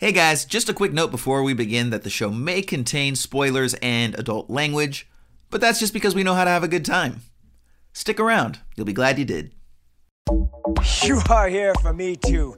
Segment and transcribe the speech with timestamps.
[0.00, 3.74] Hey guys, just a quick note before we begin that the show may contain spoilers
[3.82, 5.10] and adult language,
[5.50, 7.22] but that's just because we know how to have a good time.
[7.92, 9.50] Stick around, you'll be glad you did.
[11.02, 12.54] You are here for me to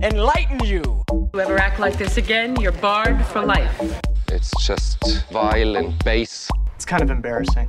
[0.00, 1.02] enlighten you.
[1.10, 4.00] If you ever act like this again, you're barred for life.
[4.28, 6.48] It's just vile and base.
[6.76, 7.68] It's kind of embarrassing.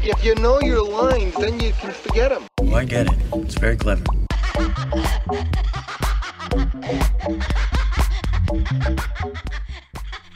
[0.00, 2.44] If you know your lines, then you can forget them.
[2.60, 3.18] Oh, I get it.
[3.32, 4.04] It's very clever.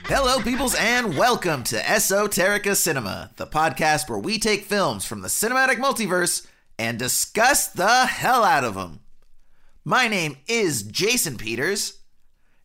[0.06, 5.28] Hello, peoples, and welcome to Esoterica Cinema, the podcast where we take films from the
[5.28, 6.46] cinematic multiverse
[6.78, 9.00] and discuss the hell out of them.
[9.84, 11.98] My name is Jason Peters,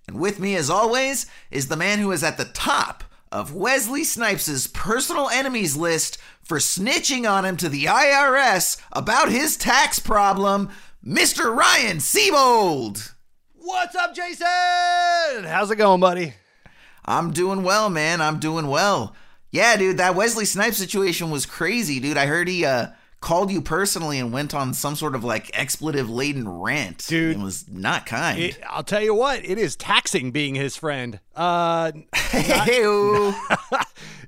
[0.08, 4.06] and with me, as always, is the man who is at the top of Wesley
[4.06, 10.70] Snipes' personal enemies list for snitching on him to the IRS about his tax problem,
[11.06, 11.54] Mr.
[11.54, 13.16] Ryan Siebold.
[13.64, 14.48] What's up, Jason?
[15.44, 16.34] How's it going, buddy?
[17.06, 18.20] I'm doing well, man.
[18.20, 19.16] I'm doing well.
[19.52, 22.18] Yeah, dude, that Wesley Snipes situation was crazy, dude.
[22.18, 22.88] I heard he uh
[23.22, 27.06] called you personally and went on some sort of like expletive laden rant.
[27.08, 28.40] Dude, it was not kind.
[28.40, 31.20] It, I'll tell you what, it is taxing being his friend.
[31.36, 31.92] Uh,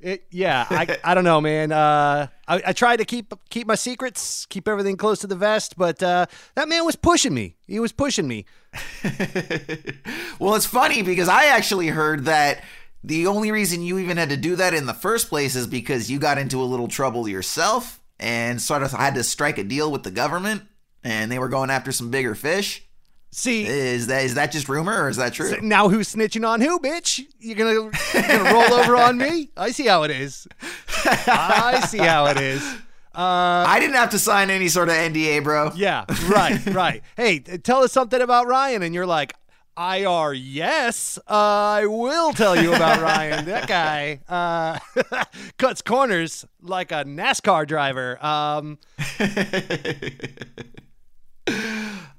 [0.02, 1.72] it, yeah, I, I don't know, man.
[1.72, 5.76] Uh, I, I try to keep keep my secrets, keep everything close to the vest,
[5.76, 7.56] but uh, that man was pushing me.
[7.66, 8.46] He was pushing me.
[10.40, 12.64] well, it's funny because I actually heard that
[13.04, 16.12] the only reason you even had to do that in the first place is because
[16.12, 19.92] you got into a little trouble yourself and sort of had to strike a deal
[19.92, 20.64] with the government
[21.04, 22.84] and they were going after some bigger fish.
[23.32, 25.50] See, is that is that just rumor or is that true?
[25.50, 27.26] So now who's snitching on who, bitch?
[27.40, 27.92] You're gonna, you're
[28.28, 29.50] gonna roll over on me?
[29.58, 30.48] I see how it is.
[31.06, 32.64] I see how it is.
[33.16, 35.72] Uh, I didn't have to sign any sort of NDA, bro.
[35.76, 37.04] Yeah, right, right.
[37.18, 39.34] hey, tell us something about Ryan, and you're like,
[39.78, 43.46] IR, yes, uh, I will tell you about Ryan.
[43.46, 44.78] That guy uh,
[45.58, 48.24] cuts corners like a NASCAR driver.
[48.24, 48.78] Um,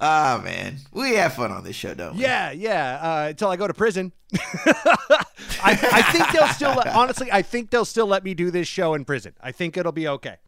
[0.01, 2.23] oh man, we have fun on this show, don't we?
[2.23, 2.99] Yeah, yeah.
[3.01, 6.75] Uh, until I go to prison, I, I, think they'll still.
[6.75, 9.33] Let, honestly, I think they'll still let me do this show in prison.
[9.41, 10.39] I think it'll be okay.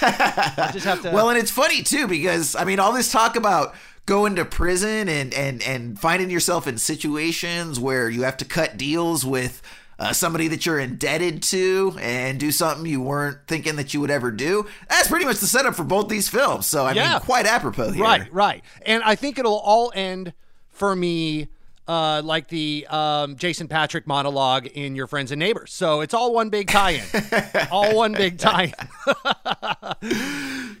[0.00, 1.10] I just have to.
[1.10, 3.74] Well, and it's funny too because I mean, all this talk about
[4.06, 8.76] going to prison and and and finding yourself in situations where you have to cut
[8.76, 9.62] deals with
[9.98, 14.10] uh, somebody that you're indebted to and do something you weren't thinking that you would
[14.10, 14.66] ever do.
[14.88, 16.66] That's pretty much the setup for both these films.
[16.66, 17.12] So I yeah.
[17.12, 18.02] mean, quite apropos here.
[18.02, 18.64] Right, right.
[18.82, 20.32] And I think it'll all end
[20.70, 21.48] for me.
[21.86, 25.70] Uh, like the um, Jason Patric monologue in Your Friends and Neighbors.
[25.70, 27.02] So it's all one big tie-in.
[27.70, 28.72] all one big tie-in.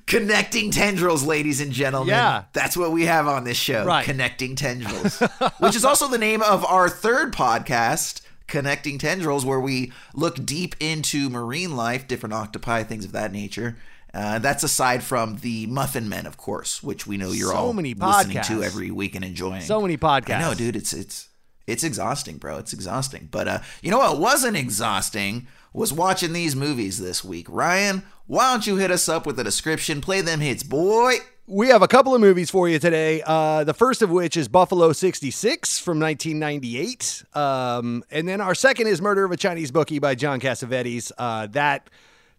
[0.06, 2.14] Connecting tendrils, ladies and gentlemen.
[2.14, 2.44] Yeah.
[2.54, 3.84] That's what we have on this show.
[3.84, 4.04] Right.
[4.04, 5.20] Connecting tendrils.
[5.58, 10.74] which is also the name of our third podcast, Connecting Tendrils, where we look deep
[10.80, 13.76] into marine life, different octopi, things of that nature.
[14.14, 17.72] Uh, that's aside from the Muffin Men, of course, which we know you're so all
[17.72, 19.62] many listening to every week and enjoying.
[19.62, 20.36] So many podcasts.
[20.36, 20.76] I know, dude.
[20.76, 21.28] It's it's
[21.66, 22.58] it's exhausting, bro.
[22.58, 23.28] It's exhausting.
[23.30, 27.46] But uh, you know what wasn't exhausting was watching these movies this week.
[27.48, 30.00] Ryan, why don't you hit us up with a description?
[30.00, 31.16] Play them hits, boy.
[31.46, 33.20] We have a couple of movies for you today.
[33.26, 37.24] Uh, the first of which is Buffalo 66 from 1998.
[37.34, 41.12] Um, and then our second is Murder of a Chinese Bookie by John Cassavetes.
[41.18, 41.90] Uh, that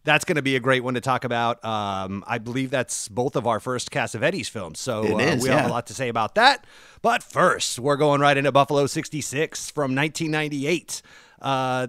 [0.05, 1.63] that's going to be a great one to talk about.
[1.65, 4.79] Um, I believe that's both of our first Cassavetes films.
[4.79, 5.57] So uh, is, we yeah.
[5.57, 6.65] have a lot to say about that.
[7.01, 11.01] But first, we're going right into Buffalo 66 from 1998.
[11.41, 11.87] Uh,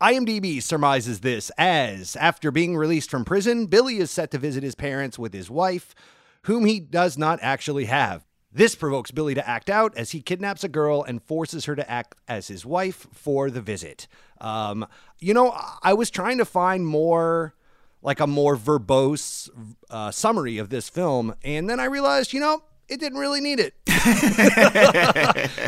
[0.00, 4.76] IMDb surmises this as after being released from prison, Billy is set to visit his
[4.76, 5.94] parents with his wife,
[6.42, 8.24] whom he does not actually have.
[8.50, 11.90] This provokes Billy to act out as he kidnaps a girl and forces her to
[11.90, 14.08] act as his wife for the visit.
[14.40, 14.86] Um,
[15.18, 17.54] you know, I was trying to find more,
[18.00, 19.50] like a more verbose
[19.90, 23.60] uh, summary of this film, and then I realized, you know, it didn't really need
[23.60, 23.74] it.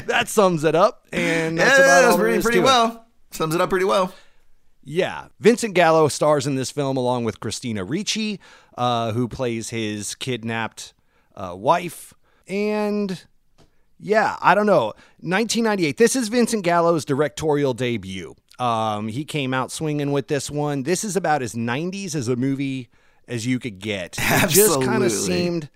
[0.07, 2.67] that sums it up, and that's yeah, about that's pretty, pretty to it.
[2.67, 3.07] well.
[3.31, 4.13] Sums it up pretty well.
[4.83, 5.29] Yeah.
[5.39, 8.41] Vincent Gallo stars in this film along with Christina Ricci,
[8.77, 10.95] uh, who plays his kidnapped
[11.37, 12.15] uh, wife.
[12.51, 13.25] And
[13.99, 14.93] yeah, I don't know.
[15.21, 15.97] 1998.
[15.97, 18.35] This is Vincent Gallo's directorial debut.
[18.59, 20.83] Um, he came out swinging with this one.
[20.83, 22.89] This is about as 90s as a movie
[23.27, 24.19] as you could get.
[24.19, 25.71] It just kind of seemed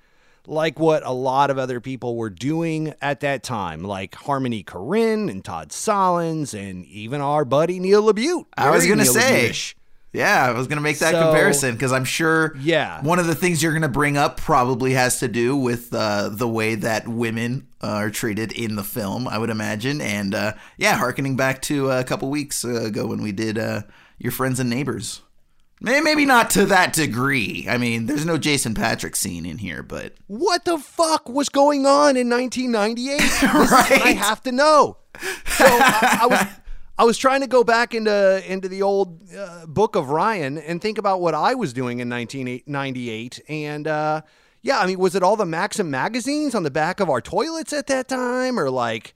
[0.46, 5.30] like what a lot of other people were doing at that time, like Harmony Korine
[5.30, 8.44] and Todd Solondz and even our buddy Neil LaBute.
[8.56, 9.48] I was gonna say.
[9.48, 9.76] LaBute-ish.
[10.14, 13.02] Yeah, I was going to make that So- comparison because I'm sure Yeah.
[13.02, 16.28] one of the things you're going to bring up probably has to do with uh,
[16.30, 20.00] the way that women uh, are treated in the film, I would imagine.
[20.00, 23.82] And uh, yeah, harkening back to a couple weeks ago when we did uh,
[24.18, 25.20] Your Friends and Neighbors.
[25.80, 27.66] Maybe not to that degree.
[27.68, 31.84] I mean, there's no Jason Patric scene in here, but What the fuck was going
[31.84, 33.18] on in 1998?
[33.20, 34.96] This is what I have to know.
[35.46, 36.46] So I, I was
[36.96, 40.80] I was trying to go back into into the old uh, book of Ryan and
[40.80, 44.22] think about what I was doing in 1998 and uh
[44.62, 47.74] yeah, I mean, was it all the Maxim magazines on the back of our toilets
[47.74, 49.12] at that time or like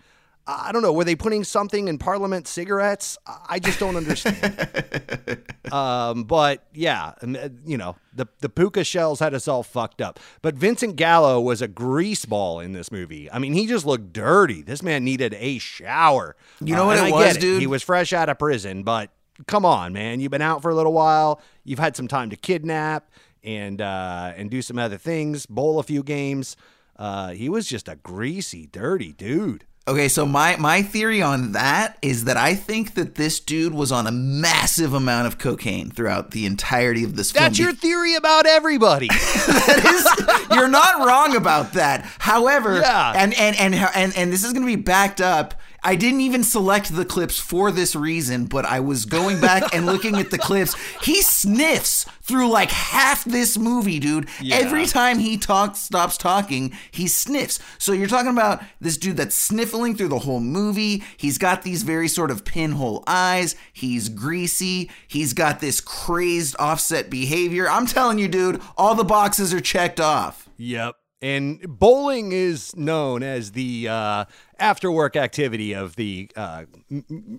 [0.50, 3.18] I don't know, were they putting something in Parliament cigarettes?
[3.26, 5.44] I just don't understand.
[5.72, 10.18] Um, but yeah, uh, you know, the the puka shells had us all fucked up.
[10.40, 13.30] But Vincent Gallo was a greaseball in this movie.
[13.30, 14.62] I mean, he just looked dirty.
[14.62, 16.36] This man needed a shower.
[16.60, 17.60] You know what it I was, dude?
[17.60, 19.10] He was fresh out of prison, but
[19.46, 21.42] come on, man, you've been out for a little while.
[21.64, 23.10] You've had some time to kidnap
[23.44, 26.56] and uh, and do some other things, bowl a few games.
[26.96, 29.64] Uh, he was just a greasy, dirty dude.
[29.88, 33.90] Okay, so my my theory on that is that I think that this dude was
[33.90, 37.44] on a massive amount of cocaine throughout the entirety of this film.
[37.44, 39.08] That's your theory about everybody.
[39.49, 42.02] That is- you're not wrong about that.
[42.19, 43.12] However, Yeah.
[43.17, 45.55] and, and and and and this is going to be backed up.
[45.88, 49.87] I didn't even select the clips for this reason, but I was going back and
[49.87, 50.75] looking at the clips.
[51.00, 54.29] He sniffs through like half this movie, dude.
[54.52, 57.58] Every time he talks, stops talking, he sniffs.
[57.79, 61.02] So you're talking about this dude that's sniffling through the whole movie.
[61.17, 63.56] He's got these very sort of pinhole eyes.
[63.73, 64.91] He's greasy.
[65.08, 67.67] He's got this crazed offset behavior.
[67.67, 70.50] I'm telling you, dude, all the boxes are checked off.
[70.58, 70.96] Yep.
[71.20, 74.26] And bowling is known as the uh,
[74.56, 76.67] after work activity of the uh,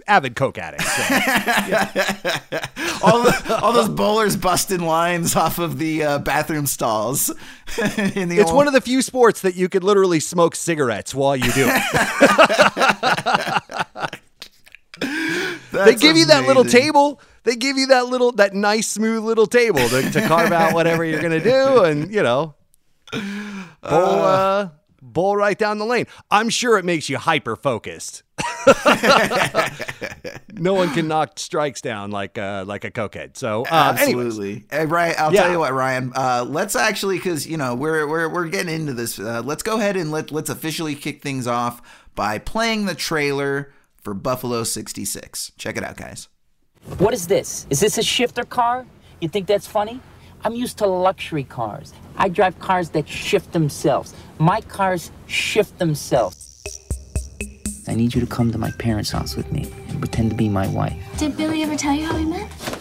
[0.06, 0.84] avid coke addict.
[0.84, 1.02] So,
[3.02, 7.30] all, the, all those bowlers busting lines off of the uh, bathroom stalls.
[8.16, 11.38] in the it's one of the few sports that you could literally smoke cigarettes while
[11.38, 11.84] you do it.
[15.72, 17.22] they give you that little table.
[17.44, 21.06] They give you that little, that nice, smooth little table to, to carve out whatever
[21.06, 21.86] you're going to do.
[21.86, 22.56] And, you know,
[23.82, 23.92] bowl,
[24.24, 24.70] uh,
[25.02, 26.06] bowl right down the lane.
[26.32, 28.24] I'm sure it makes you hyper focused.
[30.54, 33.38] no one can knock strikes down like uh, like a cokehead.
[33.38, 33.96] So, uh.
[33.98, 35.16] Absolutely, Hey, Ryan.
[35.18, 35.44] I'll Yeah.
[35.44, 36.12] tell you what, Ryan.
[36.16, 39.20] Uh, let's actually, because you know we're we're we're getting into this.
[39.20, 41.82] Uh, let's go ahead and let let's officially kick things off
[42.16, 43.72] by playing the trailer
[44.02, 45.52] for Buffalo '66.
[45.58, 46.28] Check it out, guys.
[46.98, 47.68] What is this?
[47.70, 48.86] Is this a shifter car?
[49.22, 50.00] You think that's funny?
[50.44, 51.94] I'm used to luxury cars.
[52.20, 54.14] I drive cars that shift themselves.
[54.40, 56.36] My cars shift themselves.
[57.88, 60.50] I need you to come to my parents' house with me and pretend to be
[60.50, 61.02] my wife.
[61.18, 62.79] Did Billy ever tell you how we met?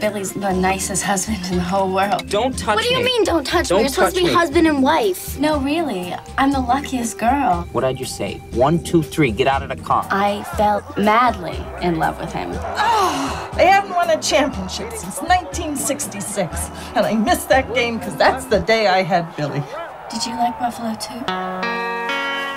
[0.00, 2.28] Billy's the nicest husband in the whole world.
[2.28, 2.74] Don't touch me.
[2.76, 3.04] What do you me.
[3.04, 3.82] mean, don't touch Don't me?
[3.84, 4.32] You're supposed to be me.
[4.32, 5.38] husband and wife.
[5.40, 6.14] No, really.
[6.36, 7.66] I'm the luckiest girl.
[7.72, 8.38] What did you say?
[8.52, 9.32] One, two, three.
[9.32, 10.06] Get out of the car.
[10.10, 12.50] I felt madly in love with him.
[12.54, 16.70] Ah, oh, They haven't won a championship since 1966.
[16.94, 19.62] And I missed that game because that's the day I had Billy.
[20.10, 21.24] Did you like Buffalo too?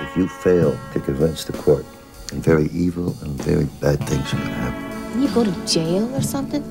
[0.06, 1.84] If you fail to convince the court,
[2.28, 5.08] then very evil and very bad things are going to happen.
[5.08, 6.62] Didn't you go to jail or something?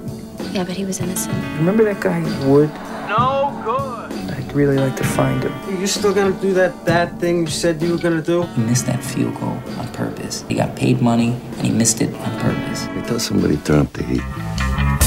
[0.53, 1.33] Yeah, but he was innocent.
[1.57, 2.69] Remember that guy Wood?
[3.07, 4.11] No good.
[4.31, 5.79] I'd really like to find him.
[5.79, 8.43] You still gonna do that bad thing you said you were gonna do?
[8.43, 10.43] He missed that field goal on purpose.
[10.49, 12.85] He got paid money and he missed it on purpose.
[12.87, 14.21] They tell somebody to turn up the heat.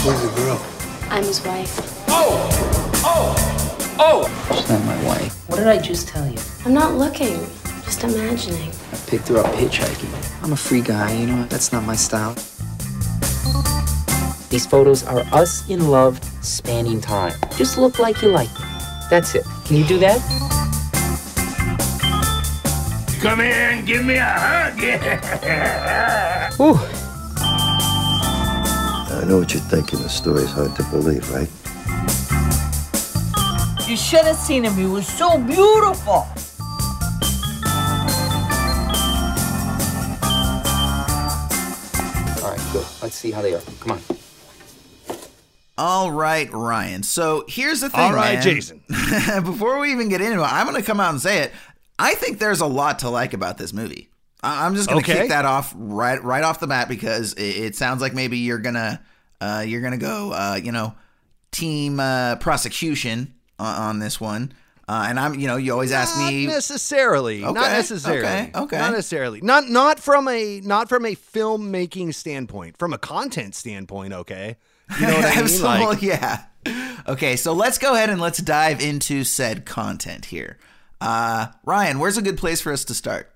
[0.04, 0.58] Where's the girl?
[1.10, 1.78] I'm his wife.
[2.08, 2.48] Oh!
[3.04, 3.96] Oh!
[3.98, 4.54] Oh!
[4.56, 5.48] She's not my wife.
[5.50, 6.38] What did I just tell you?
[6.64, 7.36] I'm not looking,
[7.84, 8.72] just imagining.
[8.92, 10.42] I picked her up hitchhiking.
[10.42, 12.34] I'm a free guy, you know, that's not my style.
[14.54, 17.34] These photos are us in love, spanning time.
[17.56, 18.66] Just look like you like me.
[19.10, 19.44] That's it.
[19.64, 20.20] Can you do that?
[23.20, 24.78] Come here and give me a hug.
[26.56, 26.78] Whew.
[29.10, 29.98] I know what you're thinking.
[29.98, 31.50] The story's hard to believe, right?
[33.90, 34.74] You should have seen him.
[34.74, 36.28] He was so beautiful.
[42.38, 42.86] All right, good.
[43.02, 43.62] Let's see how they are.
[43.80, 44.23] Come on.
[45.76, 47.02] All right, Ryan.
[47.02, 48.00] So here's the thing.
[48.00, 48.42] All right, man.
[48.42, 48.82] Jason.
[49.44, 51.52] Before we even get into it, I'm going to come out and say it.
[51.98, 54.08] I think there's a lot to like about this movie.
[54.42, 55.22] I- I'm just going to Okay.
[55.22, 58.58] kick that off right right off the bat because it, it sounds like maybe you're
[58.58, 59.02] gonna
[59.40, 60.94] uh, you're gonna go uh, you know
[61.50, 64.52] team uh, prosecution on, on this one.
[64.86, 67.40] Uh, and I'm you know you always ask me necessarily.
[67.40, 68.20] not necessarily.
[68.20, 68.78] okay, okay.
[68.78, 69.40] Not necessarily.
[69.40, 72.76] Not not from a not from a filmmaking standpoint.
[72.76, 74.56] From a content standpoint, okay.
[75.00, 75.62] You know what I mean?
[75.62, 76.44] Like, yeah.
[77.06, 80.58] Okay, so let's go ahead and let's dive into said content here.
[81.00, 83.30] Uh, Ryan, where's a good place for us to start?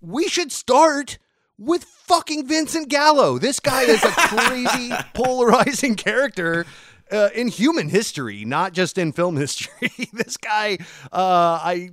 [0.00, 1.18] We should start
[1.58, 3.38] with fucking Vincent Gallo.
[3.38, 6.64] This guy is a crazy, polarizing character.
[7.12, 9.90] Uh, in human history, not just in film history.
[10.12, 10.78] this guy,
[11.12, 11.90] uh, I,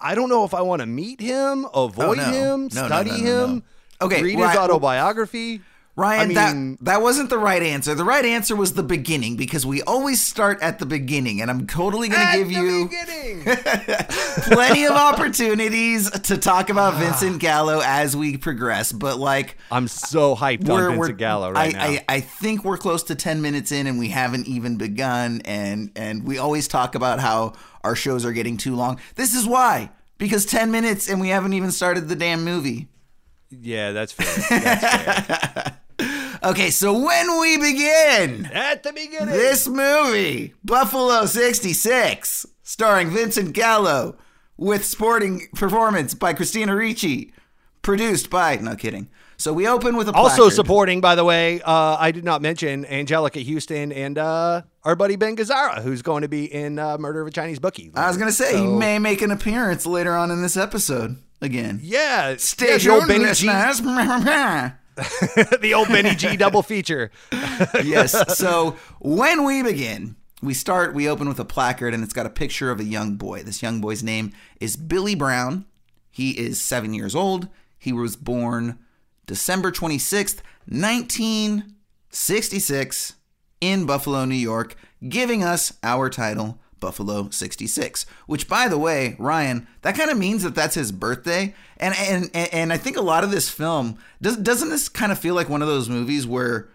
[0.00, 2.24] I don't know if I want to meet him, avoid Oh, no.
[2.32, 3.44] him, No, no, study no, no, no.
[3.52, 3.62] him,
[4.00, 5.60] Okay, read Ry- his autobiography.
[5.98, 7.92] Ryan, I mean- that that wasn't the right answer.
[7.92, 11.66] The right answer was the beginning because we always start at the beginning, and I'm
[11.66, 12.88] totally going to give you
[14.42, 16.98] plenty of opportunities to talk about ah.
[17.00, 18.92] Vincent Gallo as we progress.
[18.92, 21.84] But like, I'm so hyped on Vincent Gallo right I, now.
[21.84, 25.42] I, I think we're close to 10 minutes in and we haven't even begun.
[25.44, 29.00] And, and we always talk about how our shows are getting too long.
[29.16, 29.90] This is why.
[30.16, 32.88] Because 10 minutes and we haven't even started the damn movie.
[33.50, 34.60] yeah, that's fair.
[34.60, 35.78] That's fair.
[36.42, 39.28] Okay, so when we begin At the beginning.
[39.28, 44.16] this movie, Buffalo 66, starring Vincent Gallo,
[44.56, 47.32] with sporting performance by Christina Ricci,
[47.82, 49.08] produced by, no kidding.
[49.36, 52.84] So we open with a Also supporting, by the way, uh, I did not mention
[52.84, 57.20] Anjelica Huston and uh, our buddy Ben Gazzara, who's going to be in uh, Murder
[57.20, 57.92] of a Chinese Bookie.
[57.94, 61.78] I was gonna say he may make an appearance later on in this episode again.
[61.84, 63.46] Yeah, Stay yeah, tuned, Benny G.
[65.60, 67.10] the old Benny G double feature.
[67.84, 68.36] yes.
[68.36, 70.94] So when we begin, we start.
[70.94, 73.42] We open with a placard, and it's got a picture of a young boy.
[73.42, 75.66] This young boy's name is Billy Brown.
[76.10, 77.48] He is seven years old.
[77.78, 78.78] He was born
[79.26, 81.74] December twenty sixth, nineteen
[82.10, 83.14] sixty six,
[83.60, 84.74] in Buffalo, New York,
[85.08, 86.58] giving us our title.
[86.80, 91.54] Buffalo 66, which by the way, Ryan, that kind of means that that's his birthday.
[91.76, 95.18] And and and I think a lot of this film does doesn't this kind of
[95.18, 96.68] feel like one of those movies where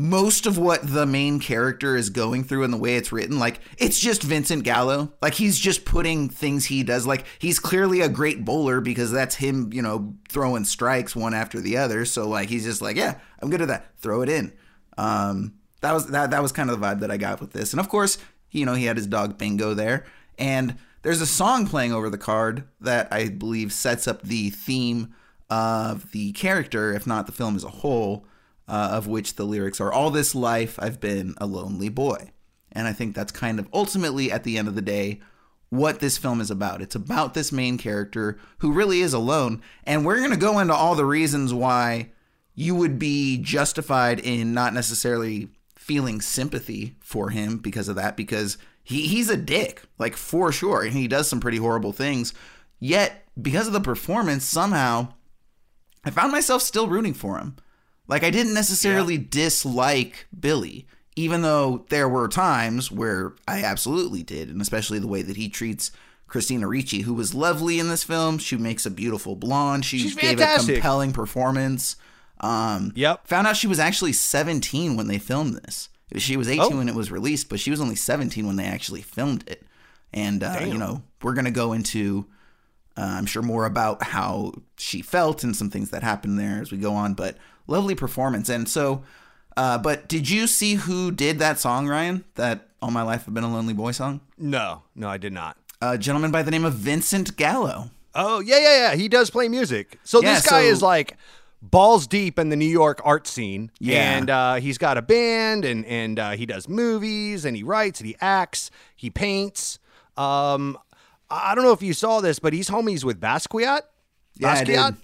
[0.00, 3.60] most of what the main character is going through and the way it's written, like
[3.76, 5.12] it's just Vincent Gallo.
[5.20, 7.06] Like he's just putting things he does.
[7.06, 11.60] Like he's clearly a great bowler because that's him, you know, throwing strikes one after
[11.60, 12.06] the other.
[12.06, 13.98] So like he's just like, yeah, I'm good at that.
[13.98, 14.52] Throw it in.
[14.96, 17.72] Um, that was that that was kind of the vibe that I got with this.
[17.72, 18.16] And of course,
[18.50, 20.04] you know, he had his dog Bingo there,
[20.38, 25.14] and there's a song playing over the card that I believe sets up the theme
[25.48, 28.26] of the character, if not the film as a whole
[28.68, 32.30] uh, of which the lyrics are All this life I've been a lonely boy.
[32.72, 35.20] And I think that's kind of ultimately, at the end of the day,
[35.70, 36.80] what this film is about.
[36.80, 39.62] It's about this main character who really is alone.
[39.84, 42.10] And we're going to go into all the reasons why
[42.54, 45.48] you would be justified in not necessarily
[45.80, 50.82] feeling sympathy for him because of that, because he, he's a dick, like for sure.
[50.82, 52.34] And he does some pretty horrible things.
[52.78, 55.14] Yet, because of the performance, somehow
[56.04, 57.56] I found myself still rooting for him.
[58.06, 64.50] Like I didn't necessarily dislike Billy, even though there were times where I absolutely did,
[64.50, 65.90] and especially the way that he treats
[66.26, 68.36] Christina Ricci, who was lovely in this film.
[68.36, 69.86] She makes a beautiful blonde.
[69.86, 70.68] She She's gave fantastic.
[70.68, 71.96] a compelling performance.
[72.40, 73.26] Um, Yep.
[73.28, 75.88] Found out she was actually 17 when they filmed this.
[76.16, 76.76] She was 18 Oh.
[76.78, 79.64] when it was released, but she was only 17 when they actually filmed it.
[80.12, 82.26] And uh, you know, we're gonna go into
[82.96, 86.72] uh, I'm sure more about how she felt and some things that happened there as
[86.72, 87.36] we go on, but
[87.68, 88.48] lovely performance.
[88.48, 89.04] And so,
[89.56, 92.24] uh, but did you see who did that song, Ryan?
[92.34, 94.20] That All My Life I've Been a Lonely Boy song?
[94.36, 95.56] No, no, I did not.
[95.80, 97.90] A gentleman by the name of Vincent Gallo.
[98.14, 98.94] Oh, yeah, yeah, yeah.
[98.96, 99.98] He does play music.
[100.02, 101.16] So Yeah, this guy so- is like
[101.62, 103.70] balls deep in the New York art scene.
[103.78, 104.16] Yeah.
[104.16, 108.00] And uh, he's got a band and and uh, he does movies and he writes
[108.00, 109.78] and he acts, he paints.
[110.16, 110.78] Um
[111.32, 113.82] I don't know if you saw this, but he's homies with Basquiat.
[114.34, 114.76] Yeah, I did.
[114.76, 114.96] Basquiat?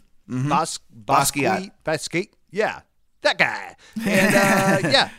[0.49, 1.05] Bas- Basquiat.
[1.05, 1.71] Basquiat.
[1.85, 2.29] Basquiat.
[2.51, 2.81] Yeah.
[3.23, 3.77] That guy.
[4.07, 5.11] And uh, yeah.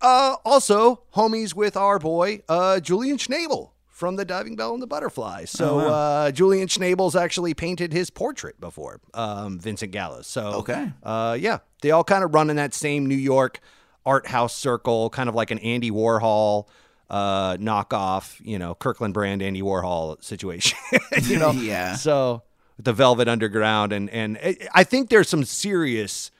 [0.00, 4.86] Uh, also, homies with our boy uh, Julian Schnabel from The Diving Bell and the
[4.86, 5.44] Butterfly.
[5.46, 5.88] So Oh, wow.
[5.88, 10.22] uh, Julian Schnabel's actually painted his portrait before, um, Vincent Gallo.
[10.22, 10.92] So Okay.
[11.02, 13.58] uh, yeah, they all kind of run in that same New York
[14.06, 16.68] art house circle, kind of like an Andy Warhol
[17.10, 20.78] uh, knockoff, you know, Kirkland brand Andy Warhol situation.
[21.24, 21.96] you know, Yeah.
[21.96, 22.42] So
[22.78, 26.30] the Velvet Underground, and and I- I think there's some serious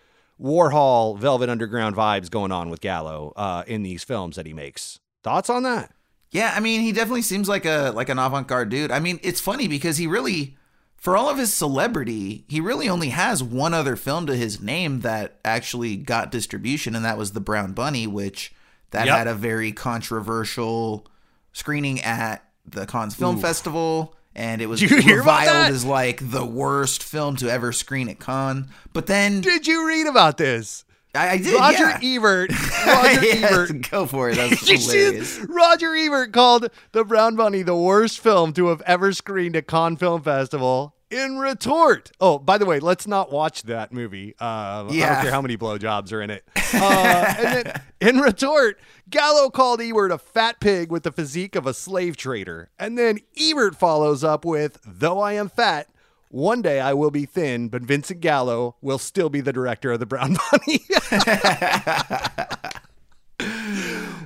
[0.41, 5.01] Warhol Velvet Underground vibes going on with Gallo uh, in these films that he makes.
[5.25, 5.91] Thoughts on that?
[6.31, 8.91] Yeah, I mean, he definitely seems like a like an avant-garde dude.
[8.91, 10.57] I mean, it's funny because he really
[10.97, 15.01] for all of his celebrity, he really only has one other film to his name
[15.01, 18.53] that actually got distribution and that was The Brown Bunny, which
[18.91, 19.17] that Yep.
[19.17, 21.07] had a very controversial
[21.53, 23.41] screening at the Cannes Film Ooh.
[23.41, 27.51] Festival and it was Did you hear about reviled as like the worst film to
[27.51, 28.69] ever screen at Cannes.
[28.93, 30.85] But then Did you read about this?
[31.19, 31.55] I, I did.
[31.55, 32.17] Roger yeah.
[32.17, 32.51] Ebert.
[32.87, 33.91] Roger Yeah, Ebert.
[33.91, 34.37] Go for it.
[34.37, 35.39] That's hilarious.
[35.41, 39.97] Roger Ebert called The Brown Bunny the worst film to have ever screened at Cannes
[39.97, 40.95] Film Festival.
[41.11, 44.35] In retort, oh, by the way, let's not watch that movie.
[44.39, 46.45] Uh, I don't care how many blowjobs are in it.
[46.71, 51.67] Uh, and then, in retort, Gallo called Ebert a fat pig with the physique of
[51.67, 52.69] a slave trader.
[52.79, 55.89] And then Ebert follows up with, "Though I am fat,
[56.31, 60.01] one day I will be thin, but Vincent Gallo will still be the director of
[60.01, 60.81] The Brown Bunny."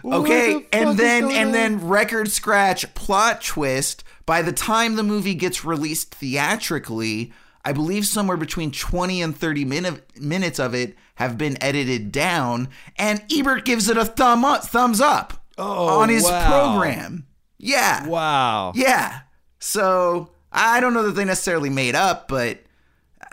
[0.04, 1.52] Okay, the and then and on?
[1.52, 4.02] then record scratch plot twist.
[4.26, 7.32] By the time the movie gets released theatrically,
[7.64, 12.68] I believe somewhere between 20 and 30 min- minutes of it have been edited down,
[12.96, 16.72] and Ebert gives it a thumb up, thumbs up Oh, on his wow.
[16.72, 17.26] program.
[17.58, 18.06] Yeah.
[18.08, 18.72] Wow.
[18.74, 19.20] Yeah.
[19.60, 22.58] So I don't know that they necessarily made up, but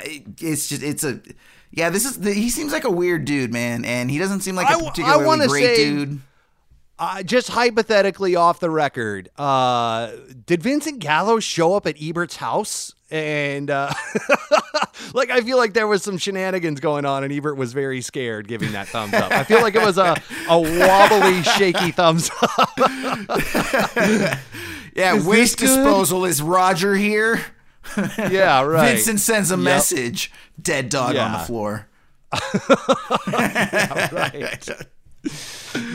[0.06, 1.20] it's just it's a
[1.72, 1.90] yeah.
[1.90, 4.68] This is the, he seems like a weird dude, man, and he doesn't seem like
[4.68, 6.20] I a w- I particularly wanna great say- dude.
[7.02, 10.12] Uh, just hypothetically off the record, uh,
[10.46, 12.94] did Vincent Gallo show up at Ebert's house?
[13.10, 13.94] And uh,
[15.14, 18.50] like, I feel like there was some shenanigans going on, and Ebert was very scared
[18.50, 19.32] giving that thumbs up.
[19.32, 20.14] I feel like it was a,
[20.50, 22.78] a wobbly, shaky thumbs up.
[24.96, 27.42] Yeah, Is waste disposal is Roger here.
[28.18, 28.94] Yeah, right.
[28.96, 29.64] Vincent sends a Yep.
[29.64, 30.32] message.
[30.62, 31.46] Dead dog on the Yeah.
[31.46, 31.88] floor.
[34.12, 34.70] right.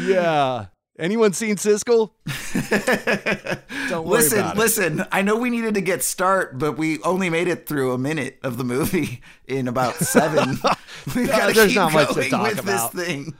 [0.00, 0.66] yeah.
[0.98, 2.10] Anyone seen Siskel?
[3.88, 4.58] Don't worry Listen, about it.
[4.58, 5.04] listen.
[5.12, 8.38] I know we needed to get start, but we only made it through a minute
[8.42, 10.58] of the movie in about seven.
[11.14, 12.92] we Yeah, gotta there's keep not much to going talk with about.
[12.92, 13.34] this thing.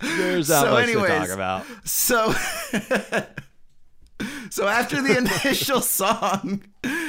[0.00, 1.64] There's not So much anyways, to talk about.
[1.84, 2.34] So,
[4.50, 6.62] so after the initial song,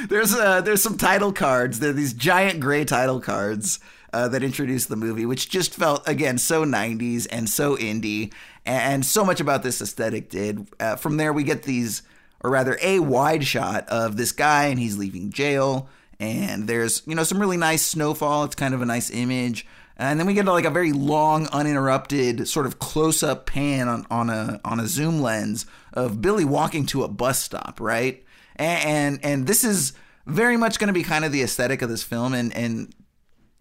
[0.08, 1.80] there's uh there's some title cards.
[1.80, 3.80] They're these giant gray title cards
[4.12, 8.32] uh, that introduce the movie, which just felt again so 90s and so indie,
[8.66, 10.66] and so much about this aesthetic did.
[10.78, 12.02] Uh, from there, we get these,
[12.42, 15.88] or rather, a wide shot of this guy, and he's leaving jail.
[16.18, 18.44] And there's you know some really nice snowfall.
[18.44, 19.66] It's kind of a nice image.
[20.00, 24.30] And then we get like a very long, uninterrupted sort of close-up pan on, on
[24.30, 28.24] a on a zoom lens of Billy walking to a bus stop, right?
[28.56, 29.92] And and, and this is
[30.24, 32.32] very much going to be kind of the aesthetic of this film.
[32.32, 32.94] And and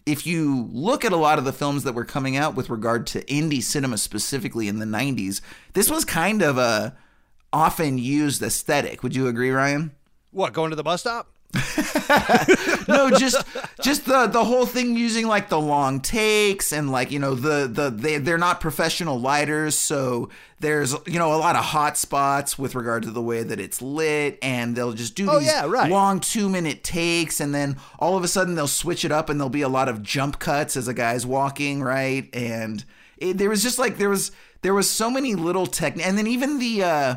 [0.06, 3.06] if you look at a lot of the films that were coming out with regard
[3.08, 5.41] to indie cinema specifically in the '90s,
[5.73, 6.95] this was kind of a
[7.52, 9.04] often used aesthetic.
[9.04, 9.91] Would you agree, Ryan?
[10.32, 11.28] What, going to the bus stop?
[12.88, 13.43] no, just
[13.81, 17.67] just the the whole thing using like the long takes and like you know the
[17.67, 22.59] the they they're not professional lighters, so there's you know a lot of hot spots
[22.59, 25.65] with regard to the way that it's lit, and they'll just do Oh, these yeah,
[25.67, 25.89] right.
[25.91, 29.39] long two minute takes, and then all of a sudden they'll switch it up, and
[29.39, 32.29] there'll be a lot of jump cuts as a guy's walking, right?
[32.33, 32.83] And
[33.17, 34.31] it, there was just like there was
[34.62, 36.83] there was so many little tech, and then even the.
[36.83, 37.15] uh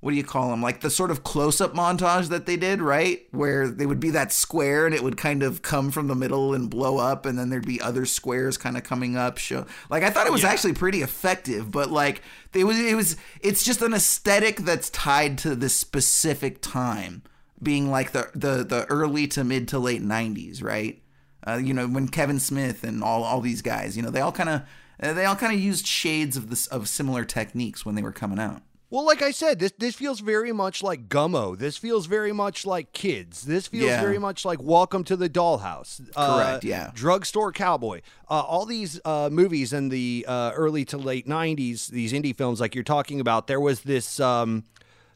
[0.00, 0.62] what do you call them?
[0.62, 3.26] Like the sort of close up montage that they did, right?
[3.32, 6.54] Where they would be that square and it would kind of come from the middle
[6.54, 9.36] and blow up, and then there'd be other squares kind of coming up.
[9.36, 12.22] Show like I thought it was actually pretty effective, but like
[12.54, 17.22] it was, it was, it's just an aesthetic that's tied to this specific time,
[17.62, 21.02] being like the the the early to mid to late '90s, right?
[21.46, 24.32] Uh, you know when Kevin Smith and all all these guys, you know, they all
[24.32, 24.62] kind of
[24.98, 28.38] they all kind of used shades of this of similar techniques when they were coming
[28.38, 28.62] out.
[28.92, 31.56] Well, like I said, this this feels very much like Gummo.
[31.56, 33.42] This feels very much like Kids.
[33.42, 34.00] This feels Yeah.
[34.00, 36.00] very much like Welcome to the Dollhouse.
[36.14, 36.90] Correct, yeah.
[36.92, 38.00] Drugstore Cowboy.
[38.28, 42.60] Uh, all these uh, movies in the uh, early to late '90s, these indie films,
[42.60, 44.18] like you're talking about, there was this.
[44.20, 44.64] Um,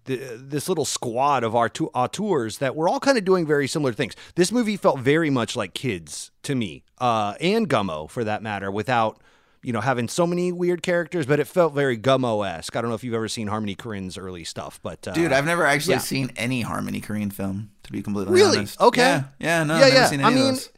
[0.06, 3.94] the, this little squad of our auteurs that were all kind of doing very similar
[3.94, 4.14] things.
[4.34, 8.70] This movie felt very much like Kids to me, uh, and Gummo for that matter,
[8.70, 9.18] without
[9.64, 12.76] you know, having so many weird characters, but it felt very Gummo esque.
[12.76, 15.46] I don't know if you've ever seen Harmony Korine's early stuff, but uh, Dude, I've
[15.46, 15.98] never actually yeah.
[16.00, 18.58] seen any Harmony Korine film, to be completely Really?
[18.58, 18.78] honest.
[18.78, 18.88] Really?
[18.88, 19.00] Okay.
[19.00, 20.06] Yeah, yeah, no, yeah, I've never yeah.
[20.06, 20.70] seen I of mean, those.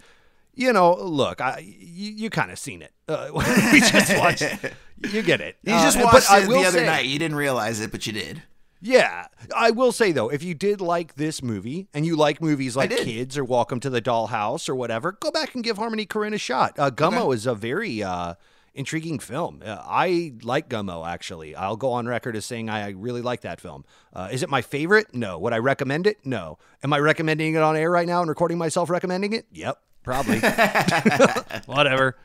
[0.54, 2.92] you know, look, I, you, you kind of seen it.
[3.08, 3.28] Uh,
[3.72, 4.42] we just watched.
[5.12, 5.56] You get it.
[5.62, 7.04] You Uh, just but watched it the other say- night.
[7.04, 8.42] You didn't realize it, but you did.
[8.80, 12.76] Yeah, I will say though, if you did like this movie and you like movies
[12.76, 12.90] like.
[12.96, 16.38] Kids or Welcome to the Dollhouse or whatever, go back and give Harmony Korine a
[16.38, 16.78] shot.
[16.78, 18.34] Uh, Gummo is a very uh,
[18.76, 19.62] intriguing film.
[19.64, 21.56] Uh, I like Gummo actually.
[21.56, 23.84] I'll go on record as saying I really like that film.
[24.12, 25.14] Uh, is it my favorite?
[25.14, 25.38] No.
[25.38, 26.24] Would I recommend it?
[26.24, 26.58] No.
[26.84, 29.46] Am I recommending it on air right now and recording myself recommending it?
[29.52, 30.38] Yep, probably.
[31.66, 32.16] Whatever.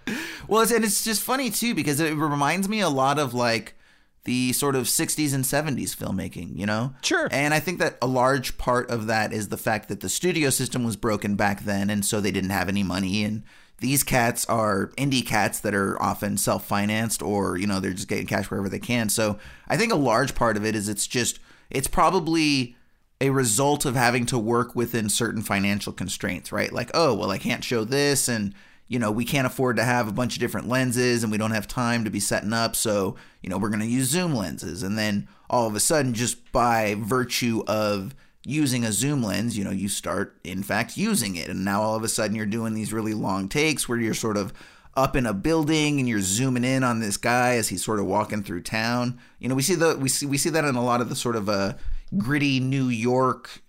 [0.47, 3.75] Well, it's, and it's just funny too because it reminds me a lot of like
[4.23, 6.93] the sort of 60s and 70s filmmaking, you know?
[7.01, 7.27] Sure.
[7.31, 10.49] And I think that a large part of that is the fact that the studio
[10.51, 13.43] system was broken back then, and so they didn't have any money, and
[13.81, 18.27] these cats are indie cats that are often self-financed or you know they're just getting
[18.27, 19.09] cash wherever they can.
[19.09, 21.39] So i think a large part of it is it's just
[21.69, 22.75] it's probably
[23.19, 26.71] a result of having to work within certain financial constraints right?
[26.71, 28.53] Like oh well i can't show this and
[28.87, 31.51] you know we can't afford to have a bunch of different lenses and we don't
[31.51, 32.75] have time to be setting up.
[32.75, 34.83] So you know we're going to use zoom lenses.
[34.83, 39.63] And then all of a sudden just by virtue of using a zoom lens, you
[39.63, 41.49] know, you start in fact using it.
[41.49, 44.37] And now all of a sudden you're doing these really long takes where you're sort
[44.37, 44.51] of
[44.95, 48.05] up in a building and you're zooming in on this guy as he's sort of
[48.05, 49.19] walking through town.
[49.39, 51.15] You know, we see the we see we see that in a lot of the
[51.15, 51.73] sort of uh
[52.17, 53.61] gritty New York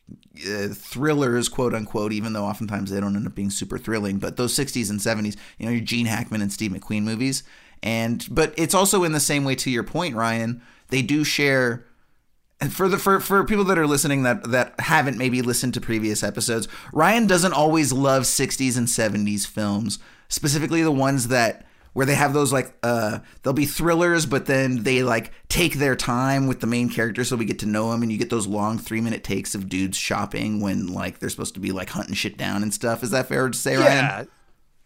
[0.49, 4.19] uh, thrillers, quote unquote, even though oftentimes they don't end up being super thrilling.
[4.19, 7.45] But those 60s and 70s, you know, your Gene Hackman and Steve McQueen movies.
[7.83, 10.63] And but it's also in the same way to your point, Ryan.
[10.89, 11.85] They do share
[12.71, 16.23] for the for, for people that are listening that that haven't maybe listened to previous
[16.23, 19.99] episodes, Ryan doesn't always love 60s and 70s films,
[20.29, 24.83] specifically the ones that where they have those like uh they'll be thrillers but then
[24.83, 28.01] they like take their time with the main character so we get to know them
[28.03, 31.53] and you get those long 3 minute takes of dudes shopping when like they're supposed
[31.53, 33.03] to be like hunting shit down and stuff.
[33.03, 34.11] Is that fair to say, Yeah.
[34.17, 34.29] Ryan?